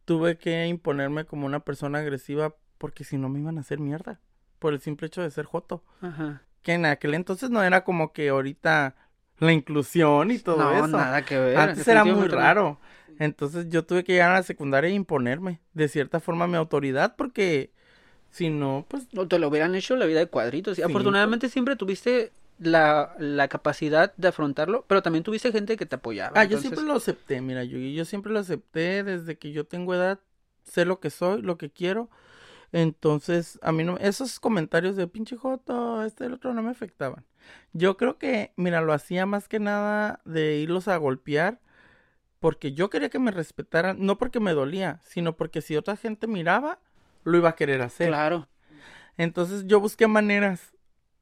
tuve 0.05 0.39
que 0.39 0.67
imponerme 0.67 1.25
como 1.25 1.47
una 1.47 1.61
persona 1.61 1.99
agresiva 1.99 2.55
porque 2.79 3.05
si 3.05 3.17
no 3.17 3.29
me 3.29 3.41
iban 3.41 3.59
a 3.59 3.61
hacer 3.61 3.81
mierda. 3.81 4.21
Por 4.59 4.73
el 4.73 4.81
simple 4.81 5.07
hecho 5.09 5.23
de 5.23 5.31
ser 5.31 5.45
joto. 5.45 5.83
Ajá. 6.01 6.43
Que 6.63 6.75
en 6.75 6.87
aquel 6.87 7.15
entonces 7.15 7.51
no 7.51 7.63
era 7.63 7.85
como 7.85 8.13
que 8.13 8.29
ahorita 8.29 8.97
la 9.39 9.53
inclusión 9.53 10.31
y 10.31 10.39
todo 10.39 10.59
no, 10.59 10.73
eso. 10.73 10.89
nada 10.89 11.23
que 11.23 11.39
ver. 11.39 11.57
Antes 11.57 11.87
era 11.87 12.05
muy 12.05 12.29
no. 12.29 12.81
Entonces 13.19 13.69
yo 13.69 13.85
tuve 13.85 14.05
que 14.05 14.13
llegar 14.13 14.31
a 14.31 14.35
la 14.35 14.43
secundaria 14.43 14.91
e 14.91 14.95
imponerme 14.95 15.61
de 15.75 15.89
cierta 15.89 16.21
forma 16.21 16.47
mi 16.47 16.57
autoridad 16.57 17.17
porque 17.17 17.71
si 18.31 18.51
no, 18.51 18.85
pues 18.89 19.09
No, 19.13 19.27
te 19.27 19.39
lo 19.39 19.49
hubieran 19.49 19.75
hecho 19.75 19.97
la 19.97 20.07
vida 20.07 20.19
de 20.19 20.27
cuadritos. 20.27 20.77
Sí, 20.77 20.83
afortunadamente 20.83 21.49
siempre 21.49 21.77
tuviste 21.77 22.33
la, 22.59 23.15
la 23.19 23.49
capacidad 23.49 24.15
de 24.17 24.29
afrontarlo, 24.29 24.85
pero 24.87 25.03
también 25.03 25.25
tuviste 25.25 25.53
gente 25.53 25.77
que 25.77 25.87
te 25.87 25.97
apoyaba. 25.97 26.41
Ah, 26.41 26.45
yo 26.45 26.59
siempre 26.59 26.85
lo 26.85 26.95
acepté, 26.95 27.41
mira, 27.41 27.65
Yugi, 27.65 27.95
yo 27.95 28.05
siempre 28.05 28.33
lo 28.33 28.39
acepté 28.39 29.03
desde 29.03 29.37
que 29.37 29.53
yo 29.53 29.65
tengo 29.65 29.95
edad, 29.95 30.21
sé 30.65 30.85
lo 30.85 31.01
que 31.01 31.11
soy, 31.11 31.43
lo 31.43 31.57
que 31.59 31.71
quiero. 31.71 32.09
Entonces, 32.73 33.59
a 33.63 33.73
mí 33.73 33.85
no, 33.85 33.97
esos 33.99 34.41
comentarios 34.41 34.97
de 34.97 35.07
pinche 35.07 35.37
joto, 35.37 36.05
este 36.05 36.25
y 36.25 36.27
el 36.27 36.35
otro 36.35 36.53
no 36.53 36.63
me 36.63 36.71
afectaban. 36.71 37.25
Yo 37.73 37.97
creo 37.97 38.19
que, 38.19 38.53
mira, 38.57 38.81
lo 38.81 38.93
hacía 38.93 39.25
más 39.25 39.49
que 39.49 39.61
nada 39.61 40.21
de 40.25 40.57
irlos 40.57 40.89
a 40.89 40.97
golpear 40.97 41.61
porque 42.41 42.73
yo 42.73 42.91
quería 42.91 43.09
que 43.09 43.19
me 43.19 43.31
respetaran, 43.31 43.99
no 44.01 44.19
porque 44.19 44.41
me 44.41 44.53
dolía, 44.53 45.01
sino 45.05 45.37
porque 45.37 45.63
si 45.63 45.77
otra 45.77 45.97
gente 45.97 46.27
miraba, 46.27 46.79
lo 47.25 47.37
iba 47.37 47.51
a 47.51 47.57
querer 47.57 47.83
hacer. 47.83 48.09
Claro. 48.09 48.49
Entonces 49.17 49.67
yo 49.67 49.81
busqué 49.81 50.07
maneras. 50.07 50.73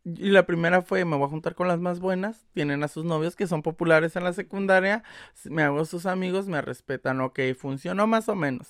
Y 0.04 0.30
la 0.30 0.44
primera 0.44 0.82
fue, 0.82 1.04
me 1.06 1.16
voy 1.16 1.26
a 1.26 1.30
juntar 1.30 1.54
con 1.54 1.66
las 1.66 1.80
más 1.80 1.98
buenas, 1.98 2.46
tienen 2.52 2.82
a 2.82 2.88
sus 2.88 3.06
novios 3.06 3.36
que 3.36 3.46
son 3.46 3.62
populares 3.62 4.16
en 4.16 4.24
la 4.24 4.34
secundaria, 4.34 5.02
me 5.44 5.62
hago 5.62 5.82
sus 5.86 6.04
amigos, 6.04 6.46
me 6.46 6.60
respetan, 6.60 7.22
ok, 7.22 7.40
funcionó 7.56 8.06
más 8.06 8.28
o 8.28 8.34
menos. 8.34 8.68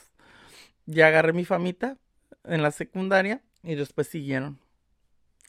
Ya 0.86 1.09
agarré 1.09 1.32
mi 1.32 1.45
famita 1.45 1.97
en 2.45 2.62
la 2.62 2.70
secundaria 2.70 3.42
y 3.64 3.74
después 3.74 4.07
siguieron. 4.07 4.61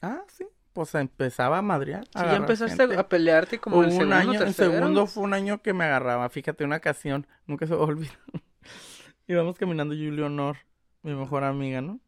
Ah, 0.02 0.24
sí, 0.26 0.44
pues 0.76 0.94
empezaba 0.94 1.56
a 1.56 1.62
madrear. 1.62 2.04
A 2.12 2.26
ya 2.26 2.36
empezaste 2.36 2.76
gente. 2.76 2.98
a 2.98 3.08
pelearte 3.08 3.58
como 3.58 3.80
el 3.80 3.86
un 3.86 3.92
segundo, 3.92 4.14
año, 4.14 4.32
el 4.34 4.38
tercero. 4.40 4.72
segundo 4.72 5.06
fue 5.06 5.22
un 5.22 5.32
año 5.32 5.62
que 5.62 5.72
me 5.72 5.84
agarraba, 5.84 6.28
fíjate, 6.28 6.64
una 6.64 6.76
ocasión, 6.76 7.26
nunca 7.46 7.66
se 7.66 7.72
me 7.72 7.78
va 7.78 7.84
a 7.84 7.88
olvidar. 7.88 8.18
Íbamos 9.26 9.56
caminando 9.56 9.94
yo 9.94 10.04
y 10.04 10.10
Leonor, 10.10 10.58
mi 11.02 11.14
mejor 11.14 11.44
amiga, 11.44 11.80
¿no? 11.80 11.98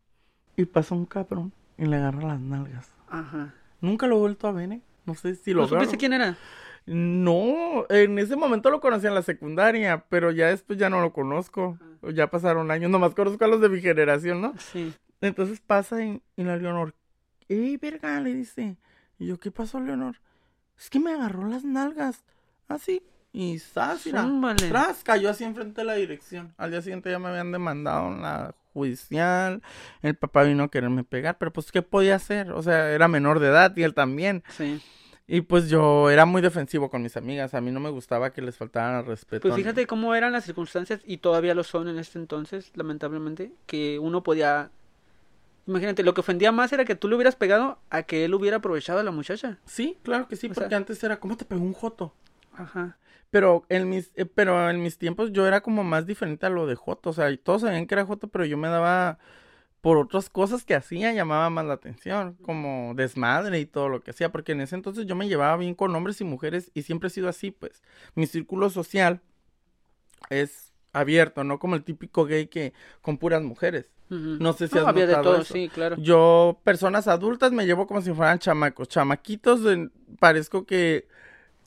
Y 0.54 0.66
pasó 0.66 0.94
un 0.94 1.06
cabrón 1.06 1.54
y 1.78 1.86
le 1.86 1.96
agarra 1.96 2.28
las 2.28 2.40
nalgas. 2.40 2.92
Ajá. 3.08 3.54
Nunca 3.80 4.06
lo 4.06 4.16
he 4.16 4.18
vuelto 4.18 4.48
a 4.48 4.52
ver, 4.52 4.70
¿eh? 4.70 4.82
No 5.06 5.14
sé 5.14 5.34
si 5.34 5.54
lo 5.54 5.62
¿No 5.62 5.68
supiste 5.68 5.96
quién 5.96 6.12
era? 6.12 6.36
No, 6.84 7.86
en 7.88 8.18
ese 8.18 8.36
momento 8.36 8.70
lo 8.70 8.80
conocí 8.80 9.06
en 9.06 9.14
la 9.14 9.22
secundaria, 9.22 10.04
pero 10.10 10.30
ya 10.30 10.48
después 10.48 10.78
ya 10.78 10.90
no 10.90 11.00
lo 11.00 11.14
conozco. 11.14 11.78
Ya 12.14 12.26
pasaron 12.28 12.70
años, 12.70 12.90
nomás 12.90 13.14
conozco 13.14 13.42
a 13.44 13.48
los 13.48 13.62
de 13.62 13.70
mi 13.70 13.80
generación, 13.80 14.42
¿no? 14.42 14.52
Sí. 14.58 14.92
Entonces 15.22 15.60
pasa 15.60 16.04
y, 16.04 16.22
y 16.36 16.44
la 16.44 16.56
Leonor, 16.56 16.94
¡Ey, 17.48 17.76
verga! 17.76 18.20
le 18.20 18.34
dice. 18.34 18.76
Y 19.18 19.26
yo, 19.26 19.38
¿qué 19.38 19.50
pasó, 19.50 19.80
Leonor? 19.80 20.16
Es 20.78 20.90
que 20.90 21.00
me 21.00 21.12
agarró 21.12 21.46
las 21.48 21.64
nalgas. 21.64 22.24
Así. 22.68 23.02
Y 23.32 23.58
¡zas! 23.58 24.06
mira, 24.06 24.22
Zúmbale. 24.22 24.68
tras, 24.68 25.02
cayó 25.02 25.30
así 25.30 25.44
enfrente 25.44 25.80
de 25.80 25.84
la 25.84 25.94
dirección. 25.94 26.54
Al 26.56 26.70
día 26.70 26.82
siguiente 26.82 27.10
ya 27.10 27.18
me 27.18 27.28
habían 27.28 27.52
demandado 27.52 28.08
en 28.08 28.22
la 28.22 28.54
judicial. 28.72 29.62
El 30.02 30.14
papá 30.16 30.44
vino 30.44 30.64
a 30.64 30.70
quererme 30.70 31.04
pegar, 31.04 31.36
pero 31.38 31.52
pues, 31.52 31.72
¿qué 31.72 31.82
podía 31.82 32.14
hacer? 32.16 32.52
O 32.52 32.62
sea, 32.62 32.90
era 32.90 33.08
menor 33.08 33.40
de 33.40 33.48
edad 33.48 33.76
y 33.76 33.82
él 33.82 33.94
también. 33.94 34.42
Sí. 34.56 34.80
Y 35.30 35.42
pues 35.42 35.68
yo 35.68 36.08
era 36.08 36.24
muy 36.24 36.40
defensivo 36.40 36.88
con 36.88 37.02
mis 37.02 37.16
amigas. 37.18 37.52
A 37.52 37.60
mí 37.60 37.70
no 37.70 37.80
me 37.80 37.90
gustaba 37.90 38.32
que 38.32 38.40
les 38.40 38.56
faltaran 38.56 38.94
al 38.94 39.04
respeto. 39.04 39.42
Pues 39.42 39.54
fíjate 39.54 39.86
cómo 39.86 40.14
eran 40.14 40.32
las 40.32 40.44
circunstancias 40.44 41.02
y 41.04 41.18
todavía 41.18 41.54
lo 41.54 41.64
son 41.64 41.88
en 41.88 41.98
este 41.98 42.18
entonces, 42.18 42.72
lamentablemente, 42.74 43.52
que 43.66 43.98
uno 43.98 44.22
podía... 44.22 44.70
Imagínate, 45.68 46.02
lo 46.02 46.14
que 46.14 46.22
ofendía 46.22 46.50
más 46.50 46.72
era 46.72 46.84
que 46.84 46.94
tú 46.96 47.08
le 47.08 47.14
hubieras 47.14 47.36
pegado 47.36 47.78
a 47.90 48.02
que 48.02 48.24
él 48.24 48.34
hubiera 48.34 48.56
aprovechado 48.56 48.98
a 49.00 49.02
la 49.04 49.10
muchacha. 49.10 49.58
Sí, 49.66 49.98
claro 50.02 50.26
que 50.26 50.34
sí, 50.36 50.46
O 50.48 50.54
porque 50.54 50.70
sea- 50.70 50.78
antes 50.78 51.04
era, 51.04 51.20
¿cómo 51.20 51.36
te 51.36 51.44
pegó 51.44 51.60
un 51.62 51.74
joto? 51.74 52.14
Ajá. 52.54 52.96
Pero 53.30 53.64
en 53.68 53.90
mis, 53.90 54.10
eh, 54.16 54.24
pero 54.24 54.70
en 54.70 54.82
mis 54.82 54.96
tiempos 54.96 55.30
yo 55.32 55.46
era 55.46 55.60
como 55.60 55.84
más 55.84 56.06
diferente 56.06 56.46
a 56.46 56.50
lo 56.50 56.66
de 56.66 56.74
Joto. 56.74 57.10
O 57.10 57.12
sea, 57.12 57.28
todos 57.36 57.60
sabían 57.60 57.86
que 57.86 57.94
era 57.94 58.06
Joto, 58.06 58.28
pero 58.28 58.46
yo 58.46 58.56
me 58.56 58.68
daba 58.68 59.18
por 59.82 59.98
otras 59.98 60.30
cosas 60.30 60.64
que 60.64 60.74
hacía, 60.74 61.12
llamaba 61.12 61.50
más 61.50 61.66
la 61.66 61.74
atención, 61.74 62.36
como 62.42 62.94
desmadre 62.96 63.60
y 63.60 63.66
todo 63.66 63.90
lo 63.90 64.00
que 64.00 64.12
hacía, 64.12 64.32
porque 64.32 64.52
en 64.52 64.62
ese 64.62 64.74
entonces 64.74 65.04
yo 65.06 65.14
me 65.14 65.28
llevaba 65.28 65.58
bien 65.58 65.74
con 65.74 65.94
hombres 65.94 66.20
y 66.22 66.24
mujeres 66.24 66.70
y 66.74 66.82
siempre 66.82 67.08
he 67.08 67.10
sido 67.10 67.28
así, 67.28 67.50
pues. 67.50 67.82
Mi 68.14 68.26
círculo 68.26 68.70
social 68.70 69.20
es 70.30 70.67
abierto, 70.98 71.44
no 71.44 71.58
como 71.58 71.74
el 71.76 71.84
típico 71.84 72.24
gay 72.26 72.46
que 72.46 72.72
con 73.02 73.18
puras 73.18 73.42
mujeres. 73.42 73.90
No 74.10 74.52
sé 74.54 74.68
si 74.68 74.74
No, 74.74 74.82
has 74.82 74.88
había 74.88 75.06
de 75.06 75.14
todo, 75.16 75.40
eso. 75.42 75.52
sí, 75.52 75.68
claro. 75.68 75.96
Yo, 75.98 76.60
personas 76.64 77.08
adultas, 77.08 77.52
me 77.52 77.66
llevo 77.66 77.86
como 77.86 78.00
si 78.00 78.12
fueran 78.12 78.38
chamacos. 78.38 78.88
Chamaquitos, 78.88 79.62
de- 79.64 79.90
parezco 80.18 80.64
que... 80.64 81.06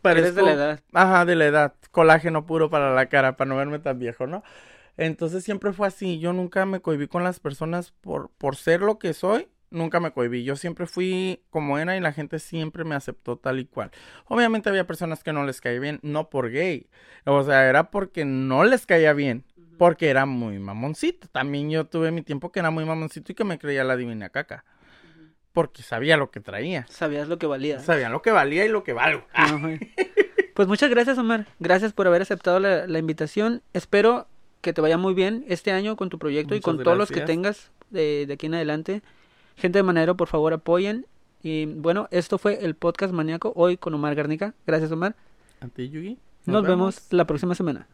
Eres 0.03 0.33
de 0.33 0.41
la 0.41 0.53
edad. 0.53 0.79
Ajá, 0.93 1.25
de 1.25 1.35
la 1.35 1.45
edad. 1.45 1.75
Colágeno 1.91 2.45
puro 2.47 2.71
para 2.71 2.93
la 2.95 3.05
cara, 3.07 3.37
para 3.37 3.47
no 3.49 3.55
verme 3.57 3.77
tan 3.77 3.99
viejo, 3.99 4.25
¿no? 4.25 4.43
Entonces 4.97 5.43
siempre 5.43 5.73
fue 5.73 5.87
así. 5.87 6.19
Yo 6.19 6.33
nunca 6.33 6.65
me 6.65 6.81
cohibí 6.81 7.07
con 7.07 7.23
las 7.23 7.39
personas 7.39 7.91
por, 8.01 8.29
por 8.37 8.55
ser 8.55 8.81
lo 8.81 8.97
que 8.97 9.13
soy. 9.13 9.47
Nunca 9.71 9.99
me 9.99 10.11
cohibí. 10.11 10.43
Yo 10.43 10.55
siempre 10.55 10.85
fui 10.85 11.41
como 11.49 11.79
era 11.79 11.97
y 11.97 12.01
la 12.01 12.11
gente 12.11 12.39
siempre 12.39 12.83
me 12.83 12.93
aceptó 12.93 13.37
tal 13.37 13.59
y 13.59 13.65
cual. 13.65 13.89
Obviamente 14.25 14.69
había 14.69 14.85
personas 14.85 15.23
que 15.23 15.33
no 15.33 15.45
les 15.45 15.61
caía 15.61 15.79
bien, 15.79 15.99
no 16.03 16.29
por 16.29 16.51
gay. 16.51 16.87
O 17.25 17.41
sea, 17.43 17.67
era 17.67 17.89
porque 17.89 18.25
no 18.25 18.63
les 18.63 18.85
caía 18.85 19.13
bien. 19.13 19.45
Porque 19.77 20.09
era 20.09 20.25
muy 20.25 20.59
mamoncito. 20.59 21.27
También 21.29 21.71
yo 21.71 21.85
tuve 21.85 22.11
mi 22.11 22.21
tiempo 22.21 22.51
que 22.51 22.59
era 22.59 22.69
muy 22.69 22.85
mamoncito 22.85 23.31
y 23.31 23.35
que 23.35 23.43
me 23.43 23.57
creía 23.57 23.83
la 23.83 23.95
divina 23.95 24.29
caca. 24.29 24.65
Porque 25.53 25.81
sabía 25.81 26.17
lo 26.17 26.31
que 26.31 26.39
traía. 26.39 26.85
Sabías 26.89 27.27
lo 27.27 27.39
que 27.39 27.47
valía. 27.47 27.79
Sabía 27.79 28.09
lo 28.09 28.21
que 28.21 28.31
valía 28.31 28.65
y 28.65 28.69
lo 28.69 28.83
que 28.83 28.93
valgo. 28.93 29.25
Ajá. 29.33 29.71
Pues 30.53 30.67
muchas 30.67 30.89
gracias, 30.89 31.17
Omar. 31.17 31.47
Gracias 31.59 31.93
por 31.93 32.07
haber 32.07 32.21
aceptado 32.21 32.59
la, 32.59 32.85
la 32.85 32.99
invitación. 32.99 33.63
Espero 33.73 34.27
que 34.61 34.73
te 34.73 34.81
vaya 34.81 34.97
muy 34.97 35.13
bien 35.13 35.43
este 35.47 35.71
año 35.71 35.95
con 35.95 36.09
tu 36.09 36.19
proyecto 36.19 36.55
y 36.55 36.61
con 36.61 36.81
todos 36.83 36.97
los 36.97 37.09
que 37.09 37.21
tengas 37.21 37.71
de, 37.89 38.25
de 38.27 38.33
aquí 38.33 38.45
en 38.45 38.55
adelante. 38.55 39.01
Gente 39.61 39.77
de 39.77 39.83
Manero, 39.83 40.17
por 40.17 40.27
favor, 40.27 40.53
apoyen. 40.53 41.05
Y 41.43 41.65
bueno, 41.65 42.07
esto 42.09 42.39
fue 42.39 42.65
el 42.65 42.73
podcast 42.73 43.13
maníaco 43.13 43.53
hoy 43.55 43.77
con 43.77 43.93
Omar 43.93 44.15
Garnica. 44.15 44.55
Gracias, 44.65 44.91
Omar. 44.91 45.15
A 45.61 45.67
Yugi. 45.79 46.17
Nos, 46.47 46.63
vemos. 46.63 47.07
la 47.11 47.25
próxima 47.25 47.53
semana. 47.53 47.87